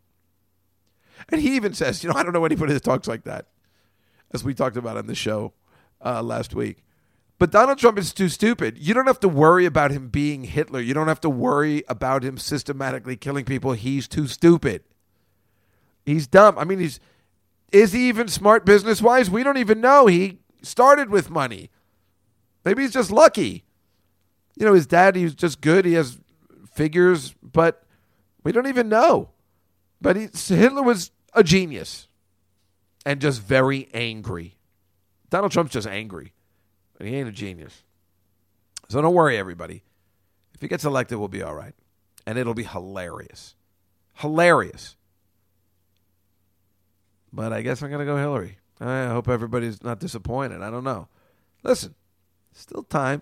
And 1.29 1.41
he 1.41 1.55
even 1.55 1.73
says, 1.73 2.03
you 2.03 2.09
know, 2.09 2.15
I 2.15 2.23
don't 2.23 2.33
know 2.33 2.45
anybody 2.45 2.73
that 2.73 2.83
talks 2.83 3.07
like 3.07 3.23
that, 3.25 3.47
as 4.33 4.43
we 4.43 4.53
talked 4.53 4.77
about 4.77 4.97
on 4.97 5.07
the 5.07 5.15
show 5.15 5.53
uh, 6.03 6.21
last 6.21 6.55
week. 6.55 6.83
But 7.37 7.51
Donald 7.51 7.79
Trump 7.79 7.97
is 7.97 8.13
too 8.13 8.29
stupid. 8.29 8.77
You 8.77 8.93
don't 8.93 9.07
have 9.07 9.19
to 9.21 9.27
worry 9.27 9.65
about 9.65 9.89
him 9.91 10.09
being 10.09 10.43
Hitler. 10.43 10.79
You 10.79 10.93
don't 10.93 11.07
have 11.07 11.21
to 11.21 11.29
worry 11.29 11.83
about 11.87 12.23
him 12.23 12.37
systematically 12.37 13.17
killing 13.17 13.45
people. 13.45 13.71
He's 13.73 14.07
too 14.07 14.27
stupid. 14.27 14.83
He's 16.05 16.27
dumb. 16.27 16.57
I 16.57 16.65
mean, 16.65 16.79
he's 16.79 16.99
is 17.71 17.93
he 17.93 18.09
even 18.09 18.27
smart 18.27 18.65
business 18.65 19.01
wise? 19.01 19.29
We 19.29 19.43
don't 19.43 19.57
even 19.57 19.81
know. 19.81 20.05
He 20.07 20.39
started 20.61 21.09
with 21.09 21.29
money. 21.29 21.69
Maybe 22.63 22.83
he's 22.83 22.93
just 22.93 23.11
lucky. 23.11 23.63
You 24.55 24.65
know, 24.65 24.73
his 24.73 24.85
dad, 24.85 25.15
he's 25.15 25.33
just 25.33 25.61
good. 25.61 25.85
He 25.85 25.93
has 25.93 26.19
figures, 26.71 27.33
but 27.41 27.83
we 28.43 28.51
don't 28.51 28.67
even 28.67 28.89
know. 28.89 29.29
But 29.99 30.15
he, 30.15 30.29
Hitler 30.33 30.83
was 30.83 31.11
a 31.33 31.43
genius 31.43 32.07
and 33.05 33.21
just 33.21 33.41
very 33.41 33.89
angry. 33.93 34.57
Donald 35.29 35.51
Trump's 35.51 35.73
just 35.73 35.87
angry, 35.87 36.33
but 36.97 37.07
he 37.07 37.15
ain't 37.15 37.29
a 37.29 37.31
genius. 37.31 37.83
So 38.89 39.01
don't 39.01 39.13
worry, 39.13 39.37
everybody. 39.37 39.83
If 40.53 40.61
he 40.61 40.67
gets 40.67 40.83
elected, 40.83 41.17
we'll 41.17 41.27
be 41.27 41.41
all 41.41 41.55
right. 41.55 41.73
And 42.27 42.37
it'll 42.37 42.53
be 42.53 42.63
hilarious. 42.63 43.55
Hilarious. 44.15 44.95
But 47.33 47.53
I 47.53 47.61
guess 47.61 47.81
I'm 47.81 47.89
going 47.89 48.05
to 48.05 48.05
go 48.05 48.17
Hillary. 48.17 48.57
I 48.81 49.07
hope 49.07 49.29
everybody's 49.29 49.83
not 49.83 49.99
disappointed. 49.99 50.61
I 50.61 50.71
don't 50.71 50.83
know. 50.83 51.07
Listen, 51.63 51.93
still 52.51 52.83
time. 52.83 53.21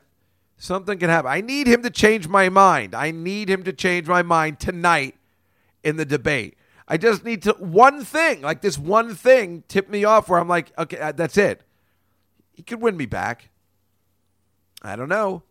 Something 0.58 0.98
can 0.98 1.10
happen. 1.10 1.32
I 1.32 1.42
need 1.42 1.68
him 1.68 1.84
to 1.84 1.90
change 1.90 2.28
my 2.28 2.50
mind. 2.50 2.96
I 2.96 3.12
need 3.12 3.50
him 3.50 3.64
to 3.64 3.74
change 3.74 4.08
my 4.08 4.22
mind 4.22 4.60
tonight 4.60 5.16
in 5.84 5.98
the 5.98 6.06
debate. 6.06 6.58
I 6.88 6.98
just 6.98 7.24
need 7.24 7.44
to 7.44 7.52
one 7.54 8.04
thing, 8.04 8.42
like 8.42 8.62
this 8.62 8.78
one 8.78 9.16
thing, 9.16 9.64
tip 9.68 9.90
me 9.90 10.04
off 10.06 10.28
where 10.28 10.40
I'm 10.40 10.48
like, 10.48 10.72
okay, 10.78 10.98
uh, 10.98 11.12
that's 11.12 11.38
it. 11.38 11.62
He 12.54 12.64
could 12.64 12.82
win 12.82 12.98
me 12.98 13.06
back. 13.06 13.50
I 14.82 14.96
don't 14.96 15.10
know. 15.10 15.44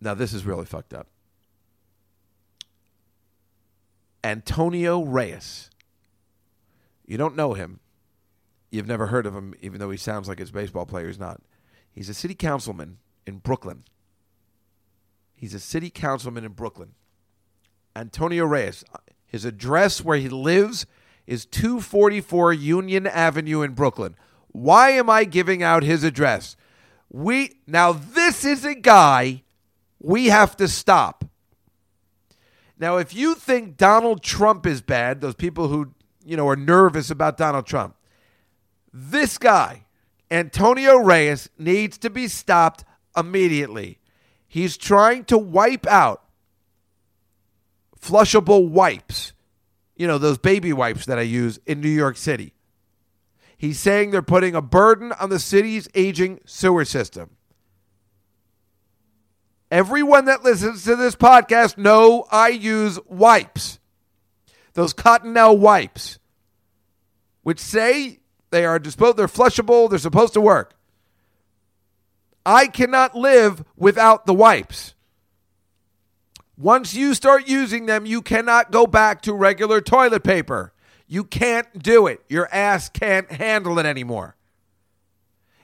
Now 0.00 0.14
this 0.14 0.32
is 0.32 0.44
really 0.44 0.66
fucked 0.66 0.94
up. 0.94 1.08
Antonio 4.26 5.04
Reyes. 5.04 5.70
You 7.06 7.16
don't 7.16 7.36
know 7.36 7.54
him. 7.54 7.78
You've 8.72 8.88
never 8.88 9.06
heard 9.06 9.24
of 9.24 9.36
him, 9.36 9.54
even 9.60 9.78
though 9.78 9.90
he 9.90 9.96
sounds 9.96 10.26
like 10.28 10.40
his 10.40 10.50
baseball 10.50 10.84
player. 10.84 11.06
He's 11.06 11.20
not. 11.20 11.40
He's 11.92 12.08
a 12.08 12.14
city 12.14 12.34
councilman 12.34 12.98
in 13.24 13.38
Brooklyn. 13.38 13.84
He's 15.36 15.54
a 15.54 15.60
city 15.60 15.90
councilman 15.90 16.44
in 16.44 16.52
Brooklyn. 16.52 16.94
Antonio 17.94 18.44
Reyes. 18.44 18.84
His 19.26 19.44
address 19.44 20.02
where 20.02 20.18
he 20.18 20.28
lives 20.28 20.86
is 21.28 21.46
244 21.46 22.52
Union 22.52 23.06
Avenue 23.06 23.62
in 23.62 23.74
Brooklyn. 23.74 24.16
Why 24.48 24.90
am 24.90 25.08
I 25.08 25.22
giving 25.22 25.62
out 25.62 25.84
his 25.84 26.02
address? 26.02 26.56
We 27.08 27.60
now 27.64 27.92
this 27.92 28.44
is 28.44 28.64
a 28.64 28.74
guy 28.74 29.44
we 30.00 30.26
have 30.26 30.56
to 30.56 30.66
stop. 30.66 31.24
Now, 32.78 32.98
if 32.98 33.14
you 33.14 33.34
think 33.34 33.76
Donald 33.76 34.22
Trump 34.22 34.66
is 34.66 34.82
bad, 34.82 35.20
those 35.20 35.34
people 35.34 35.68
who, 35.68 35.92
you 36.24 36.36
know, 36.36 36.46
are 36.48 36.56
nervous 36.56 37.10
about 37.10 37.36
Donald 37.36 37.66
Trump, 37.66 37.96
this 38.92 39.38
guy, 39.38 39.84
Antonio 40.30 40.96
Reyes, 40.98 41.48
needs 41.58 41.96
to 41.98 42.10
be 42.10 42.28
stopped 42.28 42.84
immediately. 43.16 43.98
He's 44.46 44.76
trying 44.76 45.24
to 45.26 45.38
wipe 45.38 45.86
out 45.86 46.22
flushable 48.00 48.68
wipes, 48.68 49.32
you 49.96 50.06
know, 50.06 50.18
those 50.18 50.38
baby 50.38 50.72
wipes 50.72 51.06
that 51.06 51.18
I 51.18 51.22
use 51.22 51.58
in 51.66 51.80
New 51.80 51.88
York 51.88 52.16
City. 52.16 52.52
He's 53.56 53.80
saying 53.80 54.10
they're 54.10 54.22
putting 54.22 54.54
a 54.54 54.60
burden 54.60 55.12
on 55.12 55.30
the 55.30 55.38
city's 55.38 55.88
aging 55.94 56.40
sewer 56.44 56.84
system. 56.84 57.35
Everyone 59.70 60.26
that 60.26 60.44
listens 60.44 60.84
to 60.84 60.94
this 60.94 61.16
podcast 61.16 61.76
know 61.76 62.26
I 62.30 62.48
use 62.48 63.00
wipes. 63.06 63.80
Those 64.74 64.94
Cottonelle 64.94 65.58
wipes, 65.58 66.18
which 67.42 67.58
say 67.58 68.20
they 68.50 68.64
are 68.64 68.78
disposable, 68.78 69.16
they're 69.16 69.26
flushable, 69.26 69.90
they're 69.90 69.98
supposed 69.98 70.34
to 70.34 70.40
work. 70.40 70.74
I 72.44 72.68
cannot 72.68 73.16
live 73.16 73.64
without 73.76 74.26
the 74.26 74.34
wipes. 74.34 74.94
Once 76.56 76.94
you 76.94 77.12
start 77.12 77.48
using 77.48 77.86
them, 77.86 78.06
you 78.06 78.22
cannot 78.22 78.70
go 78.70 78.86
back 78.86 79.20
to 79.22 79.32
regular 79.34 79.80
toilet 79.80 80.22
paper. 80.22 80.72
You 81.08 81.24
can't 81.24 81.82
do 81.82 82.06
it. 82.06 82.22
Your 82.28 82.48
ass 82.54 82.88
can't 82.88 83.30
handle 83.30 83.78
it 83.78 83.86
anymore. 83.86 84.36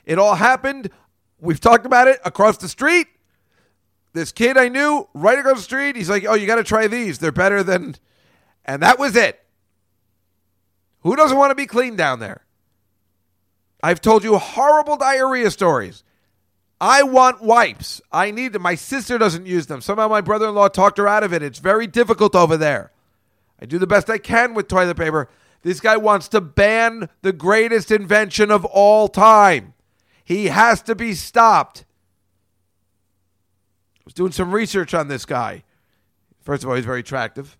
It 0.05 0.19
all 0.19 0.35
happened, 0.35 0.89
we've 1.39 1.61
talked 1.61 1.85
about 1.85 2.09
it, 2.09 2.19
across 2.25 2.57
the 2.57 2.67
street 2.67 3.07
this 4.13 4.31
kid 4.31 4.57
I 4.57 4.69
knew 4.69 5.07
right 5.13 5.37
across 5.37 5.57
the 5.57 5.63
street, 5.63 5.95
he's 5.95 6.09
like, 6.09 6.25
"Oh, 6.27 6.35
you 6.35 6.47
got 6.47 6.55
to 6.55 6.63
try 6.63 6.87
these. 6.87 7.19
They're 7.19 7.31
better 7.31 7.63
than," 7.63 7.95
and 8.65 8.81
that 8.81 8.99
was 8.99 9.15
it. 9.15 9.43
Who 11.01 11.15
doesn't 11.15 11.37
want 11.37 11.51
to 11.51 11.55
be 11.55 11.65
clean 11.65 11.95
down 11.95 12.19
there? 12.19 12.45
I've 13.81 13.99
told 13.99 14.23
you 14.23 14.37
horrible 14.37 14.95
diarrhea 14.95 15.51
stories. 15.51 16.03
I 16.79 17.03
want 17.03 17.41
wipes. 17.41 18.01
I 18.11 18.31
need 18.31 18.53
them. 18.53 18.61
My 18.61 18.75
sister 18.75 19.17
doesn't 19.17 19.45
use 19.45 19.67
them. 19.67 19.81
Somehow 19.81 20.07
my 20.07 20.21
brother-in-law 20.21 20.69
talked 20.69 20.97
her 20.97 21.07
out 21.07 21.23
of 21.23 21.33
it. 21.33 21.43
It's 21.43 21.59
very 21.59 21.87
difficult 21.87 22.35
over 22.35 22.57
there. 22.57 22.91
I 23.61 23.65
do 23.65 23.77
the 23.77 23.87
best 23.87 24.09
I 24.09 24.17
can 24.17 24.53
with 24.53 24.67
toilet 24.67 24.97
paper. 24.97 25.29
This 25.61 25.79
guy 25.79 25.95
wants 25.97 26.27
to 26.29 26.41
ban 26.41 27.09
the 27.21 27.31
greatest 27.31 27.89
invention 27.91 28.51
of 28.51 28.65
all 28.65 29.07
time. 29.07 29.73
He 30.25 30.47
has 30.47 30.81
to 30.83 30.95
be 30.95 31.13
stopped 31.13 31.85
was 34.13 34.15
doing 34.15 34.31
some 34.31 34.53
research 34.53 34.93
on 34.93 35.07
this 35.07 35.25
guy. 35.25 35.63
First 36.41 36.63
of 36.63 36.69
all, 36.69 36.75
he's 36.75 36.85
very 36.85 36.99
attractive. 36.99 37.57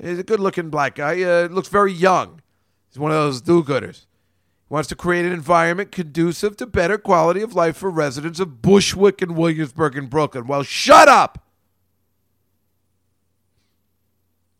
He's 0.00 0.18
a 0.18 0.22
good 0.22 0.40
looking 0.40 0.70
black 0.70 0.96
guy. 0.96 1.22
Uh, 1.22 1.48
looks 1.48 1.68
very 1.68 1.92
young. 1.92 2.42
He's 2.88 2.98
one 2.98 3.10
of 3.10 3.16
those 3.16 3.40
do 3.40 3.62
gooders. 3.62 4.06
He 4.68 4.74
wants 4.74 4.88
to 4.90 4.96
create 4.96 5.24
an 5.24 5.32
environment 5.32 5.92
conducive 5.92 6.56
to 6.58 6.66
better 6.66 6.98
quality 6.98 7.40
of 7.42 7.54
life 7.54 7.76
for 7.76 7.90
residents 7.90 8.38
of 8.38 8.60
Bushwick 8.60 9.22
and 9.22 9.36
Williamsburg 9.36 9.96
and 9.96 10.10
Brooklyn. 10.10 10.46
Well, 10.46 10.62
shut 10.62 11.08
up! 11.08 11.44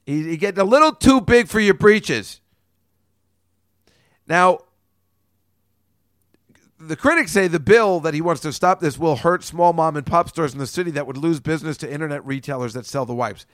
He's 0.06 0.24
he 0.24 0.36
getting 0.38 0.60
a 0.60 0.64
little 0.64 0.92
too 0.92 1.20
big 1.20 1.48
for 1.48 1.60
your 1.60 1.74
breeches. 1.74 2.40
Now, 4.26 4.60
the 6.88 6.96
critics 6.96 7.32
say 7.32 7.48
the 7.48 7.60
bill 7.60 8.00
that 8.00 8.14
he 8.14 8.20
wants 8.20 8.40
to 8.42 8.52
stop 8.52 8.80
this 8.80 8.98
will 8.98 9.16
hurt 9.16 9.44
small 9.44 9.72
mom 9.72 9.96
and 9.96 10.06
pop 10.06 10.28
stores 10.28 10.52
in 10.52 10.58
the 10.58 10.66
city 10.66 10.90
that 10.92 11.06
would 11.06 11.16
lose 11.16 11.40
business 11.40 11.76
to 11.78 11.92
internet 11.92 12.24
retailers 12.26 12.72
that 12.74 12.86
sell 12.86 13.04
the 13.04 13.14
wipes. 13.14 13.46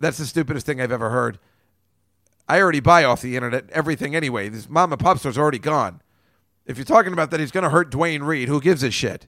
That's 0.00 0.18
the 0.18 0.26
stupidest 0.26 0.66
thing 0.66 0.80
I've 0.80 0.92
ever 0.92 1.10
heard. 1.10 1.38
I 2.48 2.60
already 2.60 2.80
buy 2.80 3.04
off 3.04 3.22
the 3.22 3.36
internet 3.36 3.70
everything 3.70 4.14
anyway. 4.14 4.48
This 4.48 4.68
mom 4.68 4.92
and 4.92 5.00
pop 5.00 5.18
store's 5.18 5.38
already 5.38 5.58
gone. 5.58 6.02
If 6.66 6.76
you're 6.76 6.84
talking 6.84 7.12
about 7.12 7.30
that, 7.30 7.40
he's 7.40 7.50
going 7.50 7.64
to 7.64 7.70
hurt 7.70 7.90
Duane 7.90 8.22
Reade. 8.22 8.48
Who 8.48 8.60
gives 8.60 8.82
a 8.82 8.90
shit? 8.90 9.26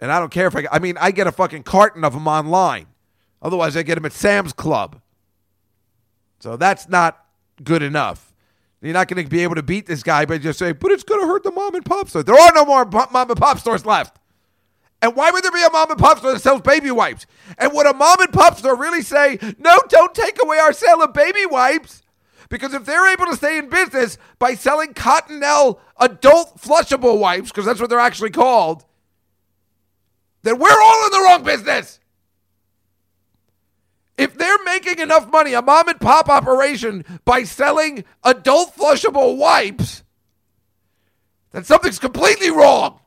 And 0.00 0.10
I 0.12 0.18
don't 0.18 0.30
care 0.30 0.46
if 0.46 0.56
I. 0.56 0.66
I 0.70 0.78
mean, 0.78 0.96
I 1.00 1.10
get 1.10 1.26
a 1.26 1.32
fucking 1.32 1.62
carton 1.62 2.04
of 2.04 2.12
them 2.12 2.26
online. 2.26 2.86
Otherwise, 3.40 3.76
I 3.76 3.82
get 3.82 3.94
them 3.96 4.04
at 4.04 4.12
Sam's 4.12 4.52
Club. 4.52 5.00
So 6.40 6.56
that's 6.56 6.88
not 6.88 7.24
good 7.62 7.82
enough. 7.82 8.23
You're 8.84 8.92
not 8.92 9.08
going 9.08 9.24
to 9.24 9.30
be 9.30 9.42
able 9.42 9.54
to 9.54 9.62
beat 9.62 9.86
this 9.86 10.02
guy 10.02 10.26
by 10.26 10.36
just 10.36 10.58
saying, 10.58 10.76
but 10.78 10.90
it's 10.90 11.04
going 11.04 11.22
to 11.22 11.26
hurt 11.26 11.42
the 11.42 11.50
mom 11.50 11.74
and 11.74 11.84
pop 11.86 12.10
store. 12.10 12.22
There 12.22 12.38
are 12.38 12.52
no 12.54 12.66
more 12.66 12.84
mom 12.84 13.30
and 13.30 13.40
pop 13.40 13.58
stores 13.58 13.86
left. 13.86 14.18
And 15.00 15.16
why 15.16 15.30
would 15.30 15.42
there 15.42 15.50
be 15.50 15.62
a 15.62 15.70
mom 15.70 15.90
and 15.90 15.98
pop 15.98 16.18
store 16.18 16.34
that 16.34 16.40
sells 16.40 16.60
baby 16.60 16.90
wipes? 16.90 17.24
And 17.56 17.72
would 17.72 17.86
a 17.86 17.94
mom 17.94 18.20
and 18.20 18.30
pop 18.30 18.58
store 18.58 18.76
really 18.76 19.00
say, 19.00 19.38
no, 19.58 19.78
don't 19.88 20.14
take 20.14 20.38
away 20.42 20.58
our 20.58 20.74
sale 20.74 21.02
of 21.02 21.14
baby 21.14 21.46
wipes? 21.46 22.02
Because 22.50 22.74
if 22.74 22.84
they're 22.84 23.10
able 23.10 23.24
to 23.24 23.36
stay 23.36 23.56
in 23.56 23.70
business 23.70 24.18
by 24.38 24.54
selling 24.54 24.92
Cottonelle 24.92 25.78
adult 25.98 26.60
flushable 26.60 27.18
wipes, 27.18 27.48
because 27.48 27.64
that's 27.64 27.80
what 27.80 27.88
they're 27.88 27.98
actually 27.98 28.30
called, 28.30 28.84
then 30.42 30.58
we're 30.58 30.68
all 30.82 31.06
in 31.06 31.10
the 31.10 31.26
wrong 31.26 31.42
business. 31.42 32.00
If 34.16 34.34
they're 34.34 34.62
making 34.64 35.00
enough 35.00 35.30
money, 35.30 35.54
a 35.54 35.62
mom 35.62 35.88
and 35.88 36.00
pop 36.00 36.28
operation, 36.28 37.04
by 37.24 37.42
selling 37.44 38.04
adult 38.22 38.76
flushable 38.76 39.36
wipes, 39.36 40.02
then 41.52 41.64
something's 41.64 41.98
completely 41.98 42.50
wrong. 42.50 43.00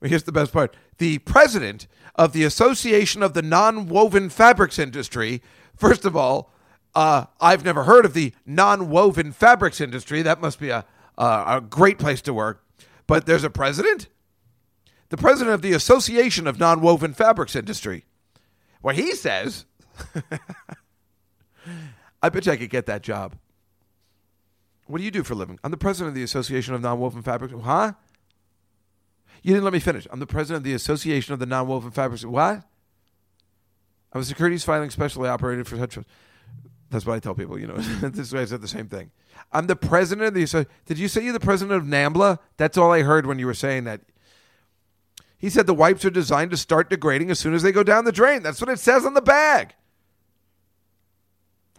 Well, 0.00 0.08
here's 0.08 0.24
the 0.24 0.32
best 0.32 0.52
part 0.52 0.74
the 0.98 1.18
president 1.18 1.86
of 2.16 2.32
the 2.32 2.42
Association 2.44 3.22
of 3.22 3.34
the 3.34 3.42
Non 3.42 3.86
Woven 3.86 4.28
Fabrics 4.28 4.78
Industry, 4.78 5.40
first 5.76 6.04
of 6.04 6.16
all, 6.16 6.50
uh, 6.94 7.26
I've 7.40 7.64
never 7.64 7.84
heard 7.84 8.04
of 8.04 8.14
the 8.14 8.32
non 8.44 8.88
woven 8.88 9.30
fabrics 9.32 9.80
industry. 9.80 10.22
That 10.22 10.40
must 10.40 10.58
be 10.58 10.70
a, 10.70 10.84
a 11.16 11.62
great 11.68 11.98
place 11.98 12.20
to 12.22 12.34
work. 12.34 12.64
But 13.06 13.24
there's 13.26 13.44
a 13.44 13.50
president? 13.50 14.08
The 15.10 15.16
president 15.16 15.54
of 15.54 15.62
the 15.62 15.72
Association 15.72 16.46
of 16.46 16.58
Non 16.58 16.80
Woven 16.80 17.14
Fabrics 17.14 17.54
Industry. 17.54 18.04
What 18.80 18.94
he 18.94 19.14
says, 19.14 19.64
I 22.22 22.28
bet 22.28 22.46
you 22.46 22.52
I 22.52 22.56
could 22.56 22.70
get 22.70 22.86
that 22.86 23.02
job. 23.02 23.36
What 24.86 24.98
do 24.98 25.04
you 25.04 25.10
do 25.10 25.22
for 25.22 25.34
a 25.34 25.36
living? 25.36 25.58
I'm 25.62 25.70
the 25.70 25.76
president 25.76 26.08
of 26.08 26.14
the 26.14 26.22
Association 26.22 26.74
of 26.74 26.80
Non-Woven 26.80 27.22
Fabrics. 27.22 27.54
Huh? 27.62 27.92
You 29.42 29.52
didn't 29.52 29.64
let 29.64 29.72
me 29.72 29.80
finish. 29.80 30.06
I'm 30.10 30.20
the 30.20 30.26
president 30.26 30.58
of 30.58 30.64
the 30.64 30.74
Association 30.74 31.34
of 31.34 31.40
the 31.40 31.46
Non-Woven 31.46 31.90
Fabrics. 31.90 32.24
What? 32.24 32.62
I'm 34.12 34.20
a 34.22 34.24
securities 34.24 34.64
filing 34.64 34.90
specially 34.90 35.28
operated 35.28 35.66
for 35.66 35.76
hedge 35.76 35.94
funds. 35.94 36.08
That's 36.90 37.04
what 37.04 37.14
I 37.14 37.20
tell 37.20 37.34
people. 37.34 37.58
You 37.58 37.66
know, 37.66 37.76
this 37.76 38.32
guy 38.32 38.46
said 38.46 38.62
the 38.62 38.68
same 38.68 38.88
thing. 38.88 39.10
I'm 39.52 39.66
the 39.66 39.76
president 39.76 40.28
of 40.28 40.34
the. 40.34 40.66
Did 40.86 40.98
you 40.98 41.08
say 41.08 41.22
you're 41.22 41.32
the 41.32 41.40
president 41.40 41.76
of 41.76 41.84
NAMBLA? 41.84 42.38
That's 42.56 42.78
all 42.78 42.92
I 42.92 43.02
heard 43.02 43.26
when 43.26 43.38
you 43.38 43.46
were 43.46 43.54
saying 43.54 43.84
that. 43.84 44.00
He 45.38 45.48
said 45.48 45.66
the 45.66 45.74
wipes 45.74 46.04
are 46.04 46.10
designed 46.10 46.50
to 46.50 46.56
start 46.56 46.90
degrading 46.90 47.30
as 47.30 47.38
soon 47.38 47.54
as 47.54 47.62
they 47.62 47.70
go 47.70 47.84
down 47.84 48.04
the 48.04 48.12
drain. 48.12 48.42
That's 48.42 48.60
what 48.60 48.70
it 48.70 48.80
says 48.80 49.06
on 49.06 49.14
the 49.14 49.22
bag. 49.22 49.74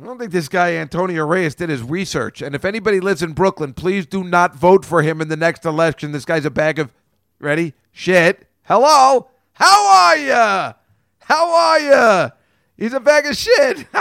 I 0.02 0.06
don't 0.06 0.18
think 0.18 0.32
this 0.32 0.48
guy 0.48 0.76
Antonio 0.76 1.26
Reyes 1.26 1.56
did 1.56 1.68
his 1.68 1.84
research. 1.84 2.42
And 2.42 2.56
if 2.56 2.64
anybody 2.64 3.02
lives 3.02 3.22
in 3.22 3.34
Brooklyn, 3.34 3.74
please 3.74 4.06
do 4.06 4.24
not 4.24 4.56
vote 4.56 4.86
for 4.86 5.02
him 5.02 5.20
in 5.20 5.28
the 5.28 5.36
next 5.36 5.66
election. 5.66 6.14
This 6.14 6.24
guy's 6.24 6.46
a 6.46 6.50
bag 6.50 6.80
of 6.80 6.94
ready 7.38 7.74
shit. 7.92 8.48
Hello, 8.64 9.30
how 9.52 9.88
are 9.88 10.18
ya? 10.18 10.74
How 11.20 11.54
are 11.54 11.80
ya? 11.82 12.30
He's 12.78 12.94
a 12.94 13.02
bag 13.02 13.26
of 13.26 13.36
shit. 13.36 13.80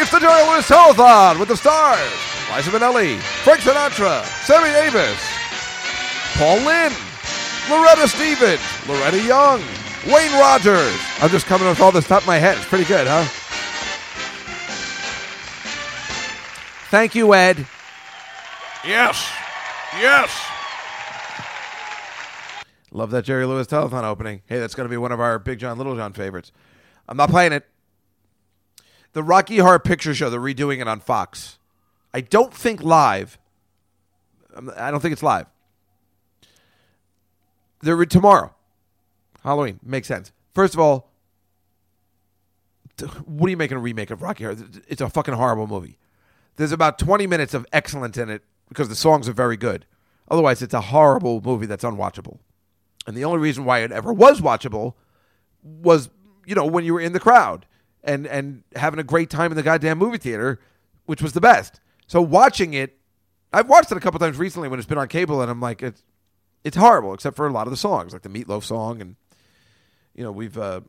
it's 0.00 0.10
the 0.10 0.18
Jerry 0.18 0.42
Lewis 0.48 0.68
Telethon 0.68 1.38
with 1.38 1.46
the 1.48 1.56
stars 1.56 2.33
Liza 2.52 2.70
Minnelli, 2.70 3.18
Frank 3.42 3.60
Sinatra, 3.60 4.24
Sammy 4.44 4.70
Davis, 4.70 5.20
Paul 6.36 6.58
Lynde, 6.58 6.96
Loretta 7.70 8.08
Stevens, 8.08 8.60
Loretta 8.88 9.20
Young, 9.22 9.60
Wayne 10.06 10.32
Rogers. 10.38 10.98
I'm 11.20 11.30
just 11.30 11.46
coming 11.46 11.68
with 11.68 11.80
all 11.80 11.92
this 11.92 12.06
top 12.06 12.22
of 12.22 12.26
my 12.26 12.38
head. 12.38 12.56
It's 12.56 12.66
pretty 12.66 12.84
good, 12.84 13.06
huh? 13.08 13.24
Thank 16.90 17.14
you, 17.14 17.34
Ed. 17.34 17.66
Yes. 18.84 19.28
Yes. 19.94 20.30
Love 22.92 23.10
that 23.10 23.24
Jerry 23.24 23.46
Lewis 23.46 23.66
telethon 23.66 24.04
opening. 24.04 24.42
Hey, 24.46 24.60
that's 24.60 24.74
going 24.76 24.84
to 24.84 24.90
be 24.90 24.96
one 24.96 25.10
of 25.10 25.18
our 25.18 25.38
Big 25.40 25.58
John 25.58 25.78
Little 25.78 25.96
John 25.96 26.12
favorites. 26.12 26.52
I'm 27.08 27.16
not 27.16 27.30
playing 27.30 27.52
it. 27.52 27.66
The 29.14 29.22
Rocky 29.22 29.58
Horror 29.58 29.80
Picture 29.80 30.14
Show, 30.14 30.30
they're 30.30 30.38
redoing 30.38 30.80
it 30.80 30.86
on 30.86 31.00
Fox. 31.00 31.58
I 32.14 32.20
don't 32.20 32.54
think 32.54 32.82
live. 32.82 33.38
Um, 34.54 34.72
I 34.76 34.92
don't 34.92 35.00
think 35.00 35.12
it's 35.12 35.22
live. 35.22 35.46
They're 37.82 38.02
tomorrow. 38.06 38.54
Halloween 39.42 39.80
makes 39.82 40.08
sense. 40.08 40.32
First 40.54 40.72
of 40.74 40.80
all, 40.80 41.10
what 43.26 43.48
are 43.48 43.50
you 43.50 43.56
making 43.56 43.76
a 43.76 43.80
remake 43.80 44.10
of 44.10 44.22
Rocky 44.22 44.44
Horror? 44.44 44.56
It's 44.88 45.00
a 45.00 45.10
fucking 45.10 45.34
horrible 45.34 45.66
movie. 45.66 45.98
There's 46.56 46.70
about 46.70 46.98
20 47.00 47.26
minutes 47.26 47.52
of 47.52 47.66
excellence 47.72 48.16
in 48.16 48.30
it 48.30 48.42
because 48.68 48.88
the 48.88 48.94
songs 48.94 49.28
are 49.28 49.32
very 49.32 49.56
good. 49.56 49.84
Otherwise, 50.30 50.62
it's 50.62 50.72
a 50.72 50.80
horrible 50.80 51.42
movie 51.44 51.66
that's 51.66 51.84
unwatchable. 51.84 52.38
And 53.06 53.16
the 53.16 53.24
only 53.24 53.38
reason 53.38 53.64
why 53.64 53.80
it 53.80 53.90
ever 53.90 54.12
was 54.12 54.40
watchable 54.40 54.94
was, 55.62 56.08
you 56.46 56.54
know, 56.54 56.64
when 56.64 56.84
you 56.84 56.94
were 56.94 57.00
in 57.00 57.12
the 57.12 57.20
crowd 57.20 57.66
and 58.04 58.26
and 58.26 58.62
having 58.76 59.00
a 59.00 59.04
great 59.04 59.28
time 59.28 59.50
in 59.50 59.56
the 59.56 59.62
goddamn 59.62 59.98
movie 59.98 60.16
theater, 60.16 60.60
which 61.06 61.20
was 61.20 61.32
the 61.32 61.40
best. 61.40 61.80
So 62.14 62.22
watching 62.22 62.74
it, 62.74 62.96
I've 63.52 63.68
watched 63.68 63.90
it 63.90 63.96
a 63.96 64.00
couple 64.00 64.20
times 64.20 64.38
recently 64.38 64.68
when 64.68 64.78
it's 64.78 64.86
been 64.86 64.98
on 64.98 65.08
cable, 65.08 65.42
and 65.42 65.50
I'm 65.50 65.60
like, 65.60 65.82
it's 65.82 66.04
it's 66.62 66.76
horrible, 66.76 67.12
except 67.12 67.34
for 67.34 67.48
a 67.48 67.50
lot 67.50 67.66
of 67.66 67.72
the 67.72 67.76
songs, 67.76 68.12
like 68.12 68.22
the 68.22 68.28
Meatloaf 68.28 68.62
song, 68.62 69.00
and 69.00 69.16
you 70.14 70.22
know 70.22 70.30
we've 70.30 70.56
uh, 70.56 70.82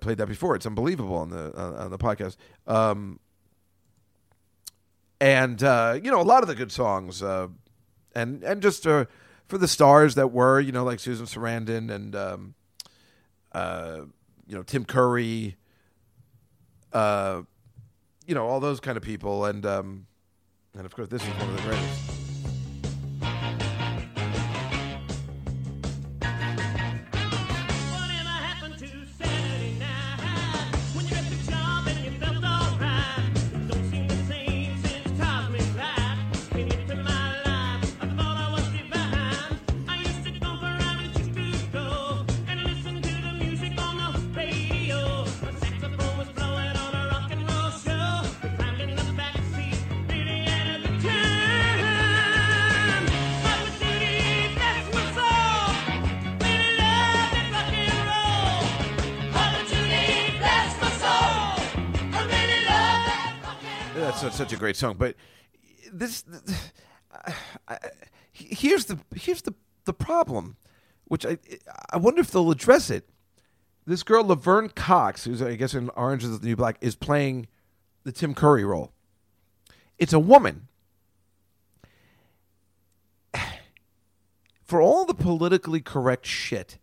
played 0.00 0.18
that 0.18 0.26
before. 0.26 0.56
It's 0.56 0.66
unbelievable 0.66 1.14
on 1.14 1.30
the 1.30 1.56
uh, 1.56 1.84
on 1.84 1.92
the 1.92 1.96
podcast. 1.96 2.34
Um, 2.66 3.20
and 5.20 5.62
uh, 5.62 6.00
you 6.02 6.10
know 6.10 6.20
a 6.20 6.26
lot 6.26 6.42
of 6.42 6.48
the 6.48 6.56
good 6.56 6.72
songs, 6.72 7.22
uh, 7.22 7.46
and 8.16 8.42
and 8.42 8.60
just 8.60 8.84
uh, 8.84 9.04
for 9.46 9.58
the 9.58 9.68
stars 9.68 10.16
that 10.16 10.32
were, 10.32 10.58
you 10.58 10.72
know, 10.72 10.82
like 10.82 10.98
Susan 10.98 11.26
Sarandon 11.26 11.88
and 11.88 12.16
um, 12.16 12.54
you 14.48 14.56
know 14.56 14.64
Tim 14.64 14.84
Curry, 14.84 15.56
you 16.92 17.44
know 18.34 18.44
all 18.44 18.58
those 18.58 18.80
kind 18.80 18.96
of 18.96 19.04
people, 19.04 19.44
and 19.44 19.64
um, 19.64 20.07
and 20.78 20.86
of 20.86 20.94
course 20.94 21.08
this 21.08 21.22
is 21.22 21.28
one 21.34 21.50
of 21.50 21.56
the 21.56 21.62
greatest. 21.62 22.27
Such, 64.38 64.52
a 64.52 64.56
great 64.56 64.76
song, 64.76 64.94
but 64.96 65.16
this, 65.92 66.24
I, 67.68 67.76
here's 68.32 68.84
the 68.84 69.00
here's 69.16 69.42
the 69.42 69.52
the 69.84 69.92
problem, 69.92 70.56
which 71.06 71.26
I 71.26 71.38
I 71.90 71.96
wonder 71.96 72.20
if 72.20 72.30
they'll 72.30 72.52
address 72.52 72.88
it. 72.88 73.08
This 73.84 74.04
girl 74.04 74.24
Laverne 74.24 74.68
Cox, 74.68 75.24
who's 75.24 75.42
I 75.42 75.56
guess 75.56 75.74
in 75.74 75.88
Orange 75.90 76.22
is 76.22 76.38
the 76.38 76.46
New 76.46 76.54
Black, 76.54 76.76
is 76.80 76.94
playing 76.94 77.48
the 78.04 78.12
Tim 78.12 78.32
Curry 78.32 78.64
role. 78.64 78.92
It's 79.98 80.12
a 80.12 80.20
woman. 80.20 80.68
For 84.62 84.80
all 84.80 85.04
the 85.04 85.14
politically 85.14 85.80
correct 85.80 86.26
shit 86.26 86.78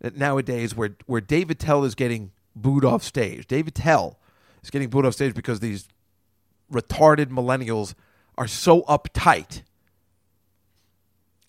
that 0.00 0.16
nowadays, 0.16 0.74
where 0.74 0.96
where 1.06 1.20
Dave 1.20 1.50
Attell 1.50 1.84
is 1.84 1.94
getting 1.94 2.32
booed 2.56 2.84
off 2.84 3.04
stage, 3.04 3.46
Dave 3.46 3.68
Attell 3.68 4.18
is 4.60 4.70
getting 4.70 4.88
booed 4.88 5.06
off 5.06 5.14
stage 5.14 5.34
because 5.34 5.60
these 5.60 5.86
retarded 6.72 7.26
millennials 7.26 7.94
are 8.38 8.46
so 8.46 8.82
uptight 8.82 9.62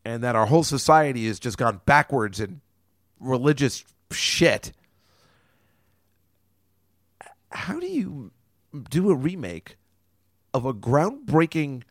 and 0.04 0.24
that 0.24 0.36
our 0.36 0.48
whole 0.48 0.64
society 0.64 1.28
has 1.28 1.40
just 1.40 1.58
gone 1.58 1.82
backwards 1.86 2.40
in 2.40 2.62
religious 3.20 3.84
shit. 4.12 4.72
How 7.52 7.80
do 7.80 7.88
you 7.88 8.32
do 8.90 9.12
a 9.12 9.16
remake 9.16 9.78
of 10.54 10.66
a 10.66 10.74
groundbreaking 10.74 11.84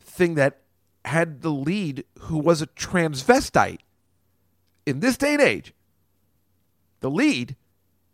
thing 0.00 0.34
that 0.34 0.60
had 1.04 1.42
the 1.42 1.50
lead 1.50 2.04
who 2.20 2.38
was 2.38 2.62
a 2.62 2.66
transvestite 2.68 3.80
in 4.86 5.00
this 5.00 5.16
day 5.16 5.34
and 5.34 5.42
age? 5.42 5.74
The 7.00 7.10
lead 7.10 7.56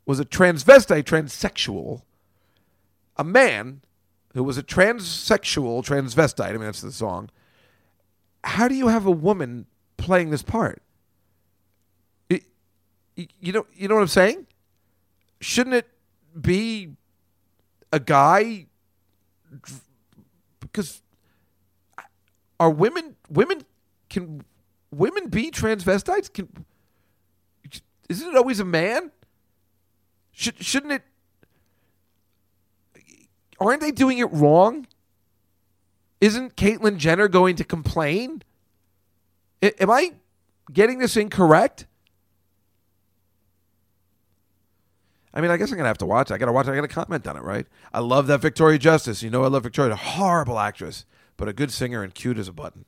was 0.05 0.21
a 0.21 0.25
transvestite, 0.25 1.05
transsexual, 1.05 2.03
a 3.17 3.25
man 3.25 3.81
who 4.35 4.45
was 4.45 4.59
a 4.59 4.63
transsexual 4.63 5.85
transvestite. 5.85 6.49
I 6.49 6.53
mean, 6.53 6.63
that's 6.63 6.81
the 6.81 6.93
song. 6.93 7.31
How 8.43 8.69
do 8.69 8.75
you 8.75 8.89
have 8.89 9.07
a 9.07 9.11
woman 9.11 9.67
playing 9.97 10.31
this 10.31 10.43
part? 10.43 10.83
It, 12.29 12.43
you 13.17 13.53
know, 13.53 13.67
you 13.75 13.89
know 13.89 13.95
what 13.95 14.03
I'm 14.03 14.09
saying? 14.09 14.47
Shouldn't 15.41 15.77
it 15.77 15.89
be 16.39 16.91
a 17.93 18.01
guy? 18.01 18.67
Because 20.61 21.01
are 22.59 22.71
women 22.71 23.15
women 23.29 23.65
can 24.09 24.43
women 24.91 25.29
be 25.29 25.51
transvestites? 25.51 26.33
Can 26.33 26.49
isn't 28.09 28.29
it 28.29 28.37
always 28.37 28.59
a 28.59 28.65
man? 28.65 29.13
Should 30.33 30.63
shouldn't 30.63 30.93
it? 30.93 31.03
Aren't 33.61 33.81
they 33.81 33.91
doing 33.91 34.19
it 34.19 34.33
wrong? 34.33 34.87
Isn't 36.21 36.57
Caitlyn 36.57 36.97
Jenner 36.97 37.29
going 37.29 37.57
to 37.57 37.65
complain? 37.65 38.43
I- 39.63 39.75
am 39.81 39.91
I 39.91 40.13
getting 40.73 40.99
this 40.99 41.17
incorrect? 41.17 41.87
I 45.33 45.41
mean, 45.41 45.51
I 45.51 45.57
guess 45.57 45.71
I'm 45.71 45.77
gonna 45.77 45.89
have 45.89 45.99
to 45.99 46.07
watch. 46.07 46.31
it. 46.31 46.35
I 46.35 46.39
gotta 46.39 46.53
watch. 46.53 46.69
it. 46.69 46.73
I 46.73 46.75
gotta 46.77 46.89
comment 46.89 47.27
on 47.27 47.37
it, 47.37 47.43
right? 47.43 47.67
I 47.93 47.99
love 47.99 48.29
that 48.29 48.41
Victoria 48.41 48.79
Justice. 48.79 49.23
You 49.23 49.31
know, 49.31 49.43
I 49.43 49.49
love 49.49 49.65
Victoria. 49.65 49.97
Horrible 49.97 50.59
actress, 50.59 51.05
but 51.37 51.49
a 51.49 51.53
good 51.53 51.73
singer 51.73 52.03
and 52.03 52.15
cute 52.15 52.39
as 52.39 52.47
a 52.47 52.53
button. 52.53 52.85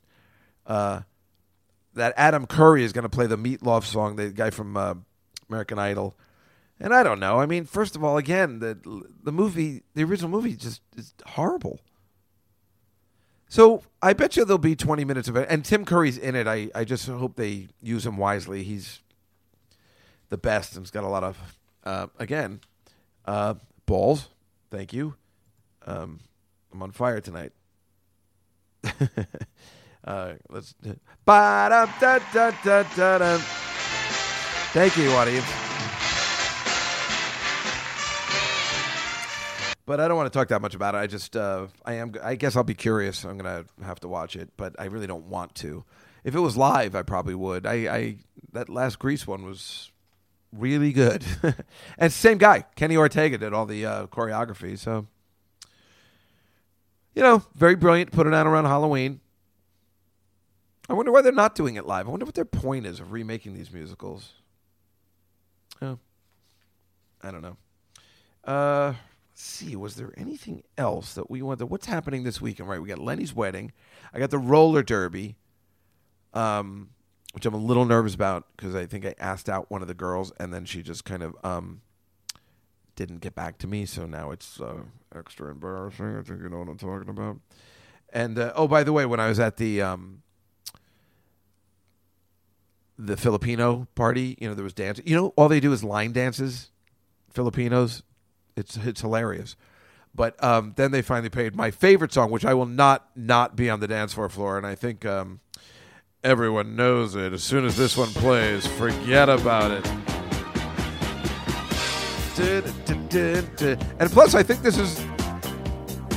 Uh, 0.65 1.01
that 1.93 2.13
Adam 2.15 2.45
Curry 2.45 2.83
is 2.83 2.93
gonna 2.93 3.09
play 3.09 3.27
the 3.27 3.37
Meatloaf 3.37 3.83
song. 3.83 4.15
The 4.15 4.29
guy 4.29 4.49
from 4.49 4.77
uh, 4.77 4.93
American 5.49 5.77
Idol. 5.77 6.15
And 6.79 6.93
I 6.93 7.03
don't 7.03 7.19
know. 7.19 7.39
I 7.39 7.45
mean, 7.45 7.65
first 7.65 7.95
of 7.95 8.03
all, 8.03 8.17
again, 8.17 8.59
the 8.59 8.77
the 9.23 9.31
movie, 9.31 9.83
the 9.95 10.03
original 10.03 10.29
movie, 10.29 10.55
just 10.55 10.81
is 10.95 11.13
horrible. 11.25 11.79
So 13.49 13.83
I 14.01 14.13
bet 14.13 14.37
you 14.37 14.45
there'll 14.45 14.59
be 14.59 14.75
twenty 14.75 15.03
minutes 15.03 15.27
of 15.27 15.35
it, 15.35 15.47
and 15.49 15.65
Tim 15.65 15.85
Curry's 15.85 16.17
in 16.17 16.35
it. 16.35 16.47
I 16.47 16.69
I 16.75 16.83
just 16.83 17.07
hope 17.07 17.35
they 17.35 17.69
use 17.81 18.05
him 18.05 18.17
wisely. 18.17 18.63
He's 18.63 18.99
the 20.29 20.37
best, 20.37 20.75
and 20.75 20.85
he's 20.85 20.91
got 20.91 21.03
a 21.03 21.07
lot 21.07 21.23
of, 21.23 21.57
uh, 21.83 22.07
again, 22.19 22.59
uh, 23.25 23.55
balls. 23.85 24.29
Thank 24.69 24.93
you. 24.93 25.15
Um, 25.85 26.19
I'm 26.73 26.83
on 26.83 26.91
fire 26.91 27.21
tonight. 27.21 27.53
uh, 30.03 30.33
let's. 30.49 30.75
Thank 34.73 34.97
you, 34.97 35.11
audience. 35.11 35.66
But 39.87 40.01
I 40.01 40.09
don't 40.09 40.17
want 40.17 40.31
to 40.31 40.37
talk 40.37 40.49
that 40.49 40.61
much 40.61 40.75
about 40.75 40.95
it. 40.95 40.97
I 40.97 41.07
just, 41.07 41.37
uh, 41.37 41.67
I 41.85 41.93
am. 41.93 42.13
I 42.21 42.35
guess 42.35 42.57
I'll 42.57 42.65
be 42.65 42.75
curious. 42.75 43.23
I'm 43.23 43.37
gonna 43.37 43.63
have 43.81 44.01
to 44.01 44.09
watch 44.09 44.35
it, 44.35 44.49
but 44.57 44.75
I 44.77 44.85
really 44.85 45.07
don't 45.07 45.27
want 45.27 45.55
to. 45.55 45.85
If 46.25 46.35
it 46.35 46.41
was 46.41 46.57
live, 46.57 46.93
I 46.93 47.03
probably 47.03 47.35
would. 47.35 47.65
I, 47.65 47.73
I 47.73 48.17
that 48.51 48.67
last 48.67 48.99
Grease 48.99 49.25
one 49.25 49.45
was 49.45 49.89
really 50.51 50.91
good. 50.91 51.23
and 51.97 52.11
same 52.11 52.37
guy, 52.37 52.65
Kenny 52.75 52.97
Ortega, 52.97 53.37
did 53.37 53.53
all 53.53 53.65
the 53.65 53.85
uh, 53.85 54.07
choreography. 54.07 54.77
So, 54.77 55.07
you 57.15 57.21
know, 57.21 57.43
very 57.55 57.75
brilliant. 57.75 58.11
Put 58.11 58.27
it 58.27 58.33
out 58.33 58.45
around 58.45 58.65
Halloween. 58.65 59.21
I 60.89 60.95
wonder 60.95 61.13
why 61.13 61.21
they're 61.21 61.31
not 61.31 61.55
doing 61.55 61.75
it 61.75 61.85
live. 61.85 62.07
I 62.07 62.11
wonder 62.11 62.25
what 62.25 62.35
their 62.35 62.43
point 62.43 62.85
is 62.85 62.99
of 62.99 63.13
remaking 63.13 63.53
these 63.53 63.71
musicals. 63.71 64.33
Oh, 65.81 65.97
I 67.21 67.31
don't 67.31 67.41
know. 67.41 67.57
Uh, 68.43 68.93
see, 69.39 69.75
was 69.75 69.95
there 69.95 70.13
anything 70.17 70.63
else 70.77 71.13
that 71.13 71.29
we 71.29 71.41
wanted? 71.41 71.65
What's 71.65 71.85
happening 71.85 72.23
this 72.23 72.41
weekend? 72.41 72.67
Right, 72.67 72.81
we 72.81 72.87
got 72.87 72.99
Lenny's 72.99 73.33
wedding. 73.33 73.71
I 74.13 74.19
got 74.19 74.31
the 74.31 74.39
roller 74.39 74.81
derby, 74.81 75.35
um, 76.33 76.89
which 77.33 77.45
I'm 77.45 77.53
a 77.53 77.57
little 77.57 77.85
nervous 77.85 78.15
about 78.15 78.47
because 78.55 78.75
I 78.75 78.85
think 78.85 79.05
I 79.05 79.13
asked 79.19 79.47
out 79.47 79.69
one 79.69 79.81
of 79.81 79.87
the 79.87 79.93
girls 79.93 80.31
and 80.39 80.53
then 80.53 80.65
she 80.65 80.81
just 80.81 81.05
kind 81.05 81.21
of 81.21 81.35
um, 81.43 81.81
didn't 82.95 83.19
get 83.19 83.35
back 83.35 83.59
to 83.59 83.67
me. 83.67 83.85
So 83.85 84.05
now 84.05 84.31
it's 84.31 84.59
uh, 84.59 84.81
extra 85.15 85.51
embarrassing. 85.51 86.17
I 86.17 86.21
think 86.23 86.41
you 86.41 86.49
know 86.49 86.59
what 86.59 86.69
I'm 86.69 86.77
talking 86.77 87.09
about. 87.09 87.37
And 88.11 88.39
uh, 88.39 88.53
oh, 88.55 88.67
by 88.67 88.83
the 88.83 88.93
way, 88.93 89.05
when 89.05 89.19
I 89.19 89.29
was 89.29 89.39
at 89.39 89.57
the 89.57 89.81
um, 89.81 90.23
the 92.97 93.17
Filipino 93.17 93.87
party, 93.93 94.35
you 94.39 94.47
know, 94.47 94.55
there 94.55 94.63
was 94.63 94.73
dancing. 94.73 95.05
You 95.07 95.15
know, 95.15 95.33
all 95.35 95.47
they 95.47 95.59
do 95.59 95.73
is 95.73 95.83
line 95.83 96.13
dances. 96.13 96.71
Filipinos, 97.29 98.01
it's 98.57 98.75
it's 98.77 99.01
hilarious. 99.01 99.55
But 100.15 100.41
um, 100.43 100.73
then 100.75 100.91
they 100.91 101.03
finally 101.03 101.29
played 101.29 101.55
my 101.55 101.69
favorite 101.69 102.11
song, 102.11 102.31
which 102.31 102.43
I 102.43 102.53
will 102.53 102.65
not 102.65 103.07
not 103.15 103.55
be 103.55 103.69
on 103.69 103.79
the 103.79 103.87
dance 103.87 104.13
floor 104.13 104.29
floor, 104.29 104.57
and 104.57 104.65
I 104.65 104.73
think 104.73 105.05
um, 105.05 105.39
everyone 106.23 106.75
knows 106.75 107.15
it. 107.15 107.33
As 107.33 107.43
soon 107.43 107.65
as 107.65 107.77
this 107.77 107.95
one 107.95 108.09
plays, 108.09 108.65
forget 108.65 109.29
about 109.29 109.71
it. 109.71 109.85
And 113.99 114.11
plus, 114.11 114.35
I 114.35 114.43
think 114.43 114.61
this 114.61 114.77
is. 114.77 114.99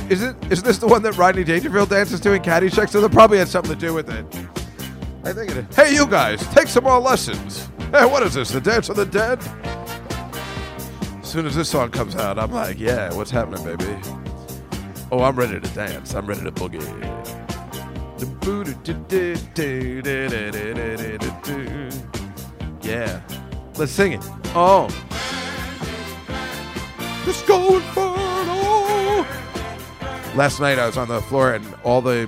Is 0.09 0.23
it? 0.23 0.35
Is 0.51 0.61
this 0.63 0.77
the 0.79 0.87
one 0.87 1.03
that 1.03 1.15
Rodney 1.17 1.43
Dangerfield 1.43 1.89
dances 1.89 2.19
to 2.21 2.33
in 2.33 2.41
Caddyshack? 2.41 2.89
So 2.89 3.01
that 3.01 3.11
probably 3.11 3.37
had 3.37 3.47
something 3.47 3.73
to 3.73 3.79
do 3.79 3.93
with 3.93 4.09
it. 4.09 4.25
I 5.23 5.31
think 5.31 5.51
it 5.51 5.57
is. 5.57 5.75
Hey, 5.75 5.93
you 5.93 6.07
guys, 6.07 6.45
take 6.47 6.67
some 6.67 6.83
more 6.83 6.99
lessons. 6.99 7.69
Hey, 7.91 8.05
what 8.05 8.23
is 8.23 8.33
this? 8.33 8.49
The 8.49 8.59
Dance 8.59 8.89
of 8.89 8.95
the 8.95 9.05
Dead? 9.05 9.39
Soon 11.31 11.45
as 11.45 11.55
this 11.55 11.69
song 11.69 11.91
comes 11.91 12.17
out, 12.17 12.37
I'm 12.37 12.51
like, 12.51 12.77
yeah, 12.77 13.13
what's 13.13 13.31
happening, 13.31 13.63
baby? 13.63 13.97
Oh, 15.13 15.23
I'm 15.23 15.33
ready 15.33 15.61
to 15.61 15.73
dance. 15.73 16.13
I'm 16.13 16.25
ready 16.25 16.41
to 16.41 16.51
boogie. 16.51 16.81
Yeah. 22.83 23.21
Let's 23.77 23.93
sing 23.93 24.11
it. 24.11 24.19
Oh. 24.53 24.89
Disco 27.23 27.75
Inferno. 27.75 29.25
Last 30.35 30.59
night 30.59 30.79
I 30.79 30.85
was 30.85 30.97
on 30.97 31.07
the 31.07 31.21
floor 31.21 31.53
and 31.53 31.65
all 31.85 32.01
the 32.01 32.27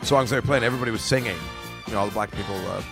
songs 0.00 0.30
they 0.30 0.36
were 0.36 0.40
playing, 0.40 0.64
everybody 0.64 0.92
was 0.92 1.02
singing. 1.02 1.36
You 1.86 1.92
know, 1.92 1.98
all 1.98 2.06
the 2.06 2.12
black 2.12 2.30
people. 2.30 2.56
Uh, 2.68 2.82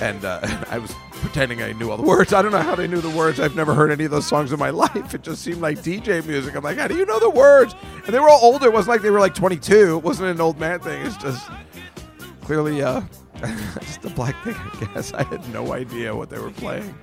and 0.00 0.24
uh, 0.24 0.40
I 0.70 0.78
was 0.78 0.92
pretending 1.24 1.62
I 1.62 1.72
knew 1.72 1.90
all 1.90 1.96
the 1.96 2.02
words. 2.06 2.32
I 2.32 2.42
don't 2.42 2.52
know 2.52 2.58
how 2.58 2.74
they 2.74 2.86
knew 2.86 3.00
the 3.00 3.10
words. 3.10 3.40
I've 3.40 3.56
never 3.56 3.74
heard 3.74 3.90
any 3.90 4.04
of 4.04 4.10
those 4.10 4.26
songs 4.26 4.52
in 4.52 4.58
my 4.58 4.70
life. 4.84 5.14
It 5.14 5.22
just 5.22 5.42
seemed 5.42 5.60
like 5.60 5.78
DJ 5.78 6.24
music. 6.26 6.54
I'm 6.54 6.62
like, 6.62 6.78
how 6.78 6.86
do 6.86 6.96
you 6.96 7.06
know 7.06 7.18
the 7.18 7.30
words? 7.30 7.74
And 8.04 8.14
they 8.14 8.20
were 8.20 8.28
all 8.28 8.40
older. 8.42 8.66
It 8.66 8.72
wasn't 8.72 8.90
like 8.90 9.02
they 9.02 9.10
were 9.10 9.20
like 9.20 9.34
22. 9.34 9.96
It 9.96 10.02
wasn't 10.02 10.28
an 10.28 10.40
old 10.40 10.60
man 10.60 10.80
thing. 10.80 11.04
It's 11.06 11.16
just 11.16 11.48
clearly 12.42 12.82
uh, 12.82 13.00
just 13.80 14.04
a 14.04 14.10
black 14.10 14.36
thing, 14.44 14.54
I 14.54 14.90
guess. 14.92 15.12
I 15.12 15.22
had 15.24 15.48
no 15.52 15.72
idea 15.72 16.14
what 16.14 16.28
they 16.28 16.38
were 16.38 16.50
playing. 16.50 16.94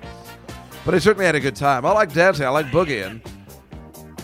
But 0.84 0.94
I 0.94 0.98
certainly 0.98 1.26
had 1.26 1.34
a 1.34 1.40
good 1.40 1.56
time. 1.56 1.84
I 1.84 1.92
like 1.92 2.12
dancing. 2.12 2.46
I 2.46 2.50
like 2.50 2.66
boogieing. 2.66 3.24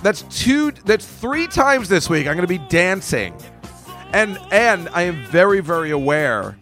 That's 0.03 0.23
two. 0.23 0.71
That's 0.85 1.07
three 1.07 1.47
times 1.49 1.89
this 1.89 2.09
week. 2.09 2.27
I'm 2.27 2.37
going 2.37 2.47
to 2.47 2.59
be 2.59 2.65
dancing, 2.69 3.35
and 4.13 4.39
and 4.53 4.89
I 4.91 5.03
am 5.03 5.25
very 5.27 5.61
very 5.61 5.91
aware 5.91 6.57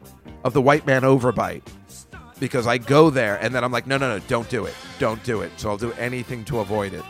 of 0.45 0.55
the 0.55 0.63
white 0.63 0.87
man 0.87 1.03
overbite 1.03 1.63
because 2.39 2.67
I 2.67 2.79
go 2.79 3.11
there 3.11 3.37
and 3.37 3.55
then 3.55 3.65
I'm 3.65 3.73
like, 3.73 3.87
no 3.87 3.97
no 3.97 4.17
no, 4.17 4.25
don't 4.29 4.49
do 4.49 4.67
it, 4.67 4.75
don't 4.99 5.23
do 5.25 5.43
it. 5.43 5.53
So 5.57 5.71
I'll 5.71 5.77
do 5.77 5.93
anything 5.93 6.45
to 6.47 6.61
avoid 6.61 6.93
it. 6.93 7.05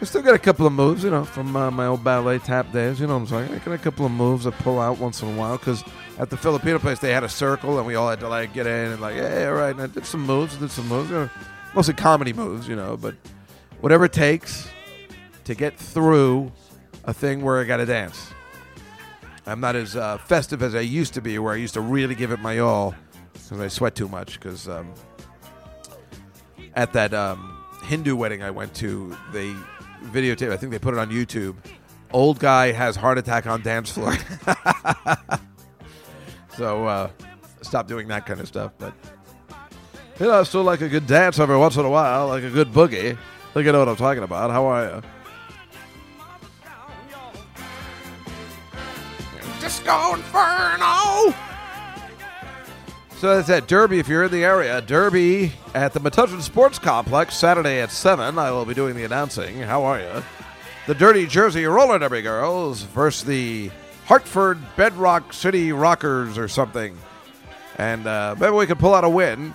I 0.00 0.06
still 0.06 0.22
got 0.22 0.34
a 0.34 0.38
couple 0.38 0.66
of 0.66 0.72
moves, 0.72 1.04
you 1.04 1.10
know, 1.10 1.24
from 1.24 1.54
uh, 1.54 1.70
my 1.70 1.84
old 1.84 2.02
ballet 2.02 2.38
tap 2.38 2.72
days. 2.72 3.00
You 3.00 3.06
know 3.06 3.18
what 3.18 3.30
I'm 3.32 3.48
saying? 3.48 3.54
I 3.54 3.62
got 3.62 3.74
a 3.74 3.78
couple 3.78 4.06
of 4.06 4.12
moves 4.12 4.46
I 4.46 4.50
pull 4.50 4.80
out 4.80 4.98
once 4.98 5.20
in 5.20 5.28
a 5.28 5.36
while 5.36 5.58
because 5.58 5.84
at 6.18 6.30
the 6.30 6.38
Filipino 6.38 6.78
place 6.78 7.00
they 7.00 7.12
had 7.12 7.22
a 7.22 7.28
circle 7.28 7.76
and 7.76 7.86
we 7.86 7.96
all 7.96 8.08
had 8.08 8.20
to 8.20 8.28
like 8.28 8.54
get 8.54 8.66
in 8.66 8.92
and 8.92 9.00
like, 9.02 9.16
hey, 9.16 9.46
all 9.46 9.52
right. 9.52 9.72
And 9.72 9.82
I 9.82 9.88
did 9.88 10.06
some 10.06 10.24
moves, 10.24 10.56
did 10.56 10.70
some 10.70 10.88
moves, 10.88 11.10
you 11.10 11.16
know, 11.16 11.30
mostly 11.74 11.92
comedy 11.92 12.32
moves, 12.32 12.66
you 12.66 12.76
know, 12.76 12.96
but 12.96 13.14
whatever 13.82 14.06
it 14.06 14.14
takes 14.14 14.68
to 15.44 15.54
get 15.54 15.76
through 15.76 16.50
a 17.04 17.12
thing 17.12 17.42
where 17.42 17.60
I 17.60 17.64
got 17.64 17.76
to 17.78 17.86
dance. 17.86 18.30
I'm 19.46 19.60
not 19.60 19.76
as 19.76 19.96
uh, 19.96 20.16
festive 20.16 20.62
as 20.62 20.74
I 20.74 20.80
used 20.80 21.12
to 21.14 21.20
be, 21.20 21.38
where 21.38 21.52
I 21.52 21.56
used 21.56 21.74
to 21.74 21.80
really 21.80 22.14
give 22.14 22.30
it 22.30 22.40
my 22.40 22.58
all 22.60 22.94
because 23.32 23.60
I 23.60 23.68
sweat 23.68 23.94
too 23.94 24.08
much. 24.08 24.38
Because 24.38 24.68
um, 24.68 24.92
at 26.74 26.92
that 26.92 27.14
um, 27.14 27.64
Hindu 27.84 28.16
wedding 28.16 28.42
I 28.42 28.50
went 28.50 28.74
to, 28.76 29.16
they 29.32 29.54
videotape. 30.06 30.52
I 30.52 30.56
think 30.56 30.72
they 30.72 30.78
put 30.78 30.94
it 30.94 31.00
on 31.00 31.10
YouTube. 31.10 31.56
Old 32.12 32.38
guy 32.38 32.72
has 32.72 32.96
heart 32.96 33.18
attack 33.18 33.46
on 33.46 33.62
dance 33.62 33.90
floor. 33.90 34.14
so 36.56 36.86
uh, 36.86 37.10
stop 37.62 37.86
doing 37.86 38.08
that 38.08 38.26
kind 38.26 38.40
of 38.40 38.48
stuff. 38.48 38.72
But 38.78 38.94
you 40.18 40.26
know, 40.26 40.40
I 40.40 40.42
still 40.42 40.62
like 40.62 40.80
a 40.80 40.88
good 40.88 41.06
dance 41.06 41.38
every 41.38 41.56
once 41.56 41.76
in 41.76 41.84
a 41.84 41.90
while, 41.90 42.28
like 42.28 42.42
a 42.42 42.50
good 42.50 42.72
boogie. 42.72 43.16
Think 43.54 43.66
you 43.66 43.72
know 43.72 43.78
what 43.80 43.88
I'm 43.88 43.96
talking 43.96 44.22
about. 44.22 44.50
How 44.50 44.66
are 44.66 44.84
you? 44.84 45.02
Disco 49.60 50.14
Inferno! 50.14 51.49
So 53.20 53.36
that's 53.36 53.50
at 53.50 53.68
Derby. 53.68 53.98
If 53.98 54.08
you're 54.08 54.24
in 54.24 54.30
the 54.30 54.44
area, 54.44 54.80
Derby 54.80 55.52
at 55.74 55.92
the 55.92 56.00
Metuchen 56.00 56.40
Sports 56.40 56.78
Complex 56.78 57.36
Saturday 57.36 57.80
at 57.80 57.90
seven. 57.90 58.38
I 58.38 58.50
will 58.50 58.64
be 58.64 58.72
doing 58.72 58.96
the 58.96 59.04
announcing. 59.04 59.58
How 59.58 59.84
are 59.84 60.00
you? 60.00 60.22
The 60.86 60.94
Dirty 60.94 61.26
Jersey 61.26 61.66
Roller 61.66 61.98
Derby 61.98 62.22
Girls 62.22 62.80
versus 62.80 63.24
the 63.24 63.70
Hartford 64.06 64.58
Bedrock 64.74 65.34
City 65.34 65.70
Rockers 65.70 66.38
or 66.38 66.48
something, 66.48 66.96
and 67.76 68.06
uh, 68.06 68.36
maybe 68.40 68.52
we 68.52 68.64
could 68.64 68.78
pull 68.78 68.94
out 68.94 69.04
a 69.04 69.10
win. 69.10 69.52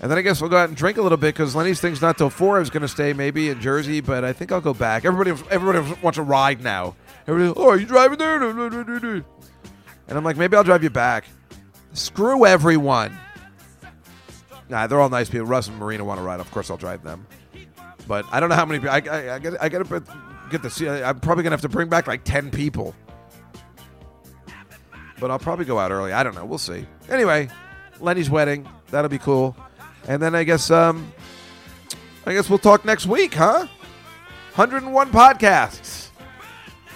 And 0.00 0.10
then 0.10 0.18
I 0.18 0.22
guess 0.22 0.40
we'll 0.40 0.50
go 0.50 0.56
out 0.56 0.66
and 0.68 0.76
drink 0.76 0.98
a 0.98 1.02
little 1.02 1.16
bit 1.16 1.36
because 1.36 1.54
Lenny's 1.54 1.80
thing's 1.80 2.02
not 2.02 2.18
till 2.18 2.30
four. 2.30 2.56
I 2.56 2.58
was 2.58 2.70
going 2.70 2.82
to 2.82 2.88
stay 2.88 3.12
maybe 3.12 3.48
in 3.48 3.60
Jersey, 3.60 4.00
but 4.00 4.24
I 4.24 4.32
think 4.32 4.50
I'll 4.50 4.60
go 4.60 4.74
back. 4.74 5.04
Everybody, 5.04 5.40
everybody 5.52 5.94
wants 6.02 6.18
a 6.18 6.22
ride 6.22 6.60
now. 6.64 6.96
Everybody, 7.28 7.56
oh, 7.56 7.68
are 7.68 7.78
you 7.78 7.86
driving 7.86 8.18
there? 8.18 9.24
And 10.08 10.18
I'm 10.18 10.24
like, 10.24 10.36
maybe 10.36 10.56
I'll 10.56 10.64
drive 10.64 10.82
you 10.82 10.90
back. 10.90 11.24
Screw 11.92 12.46
everyone. 12.46 13.16
Nah, 14.68 14.86
they're 14.86 15.00
all 15.00 15.10
nice 15.10 15.28
people. 15.28 15.46
Russ 15.46 15.68
and 15.68 15.78
Marina 15.78 16.04
want 16.04 16.18
to 16.18 16.24
ride. 16.24 16.40
Of 16.40 16.50
course, 16.50 16.70
I'll 16.70 16.76
drive 16.76 17.02
them. 17.02 17.26
But 18.08 18.24
I 18.30 18.40
don't 18.40 18.48
know 18.48 18.54
how 18.54 18.64
many. 18.64 18.86
I 18.88 18.96
I, 18.98 19.36
I 19.36 19.40
I 19.60 19.68
got 19.68 19.86
to 19.86 20.02
get 20.50 20.62
to 20.62 20.70
see. 20.70 20.88
I'm 20.88 21.20
probably 21.20 21.44
gonna 21.44 21.54
have 21.54 21.60
to 21.62 21.68
bring 21.68 21.88
back 21.88 22.06
like 22.06 22.24
ten 22.24 22.50
people. 22.50 22.94
But 25.20 25.30
I'll 25.30 25.38
probably 25.38 25.66
go 25.66 25.78
out 25.78 25.92
early. 25.92 26.12
I 26.12 26.22
don't 26.22 26.34
know. 26.34 26.44
We'll 26.44 26.58
see. 26.58 26.86
Anyway, 27.08 27.48
Lenny's 28.00 28.28
wedding. 28.28 28.68
That'll 28.90 29.08
be 29.10 29.18
cool. 29.18 29.56
And 30.08 30.20
then 30.20 30.34
I 30.34 30.42
guess 30.42 30.70
um, 30.70 31.12
I 32.26 32.32
guess 32.32 32.48
we'll 32.48 32.58
talk 32.58 32.84
next 32.84 33.06
week, 33.06 33.34
huh? 33.34 33.66
101 34.54 35.10
podcasts. 35.10 35.91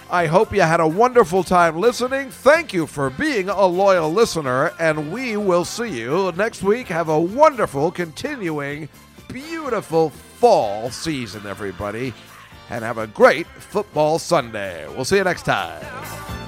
I 0.08 0.26
hope 0.26 0.54
you 0.54 0.60
had 0.60 0.78
a 0.78 0.86
wonderful 0.86 1.42
time 1.42 1.80
listening. 1.80 2.30
Thank 2.30 2.72
you 2.72 2.86
for 2.86 3.10
being 3.10 3.48
a 3.48 3.66
loyal 3.66 4.12
listener, 4.12 4.72
and 4.78 5.10
we 5.10 5.36
will 5.36 5.64
see 5.64 5.88
you 5.88 6.30
next 6.36 6.62
week. 6.62 6.86
Have 6.88 7.08
a 7.08 7.18
wonderful, 7.18 7.90
continuing, 7.90 8.88
beautiful 9.28 10.10
fall 10.10 10.90
season, 10.90 11.44
everybody, 11.44 12.14
and 12.70 12.84
have 12.84 12.98
a 12.98 13.08
great 13.08 13.48
football 13.48 14.20
Sunday. 14.20 14.86
We'll 14.88 15.04
see 15.04 15.16
you 15.16 15.24
next 15.24 15.42
time. 15.42 16.45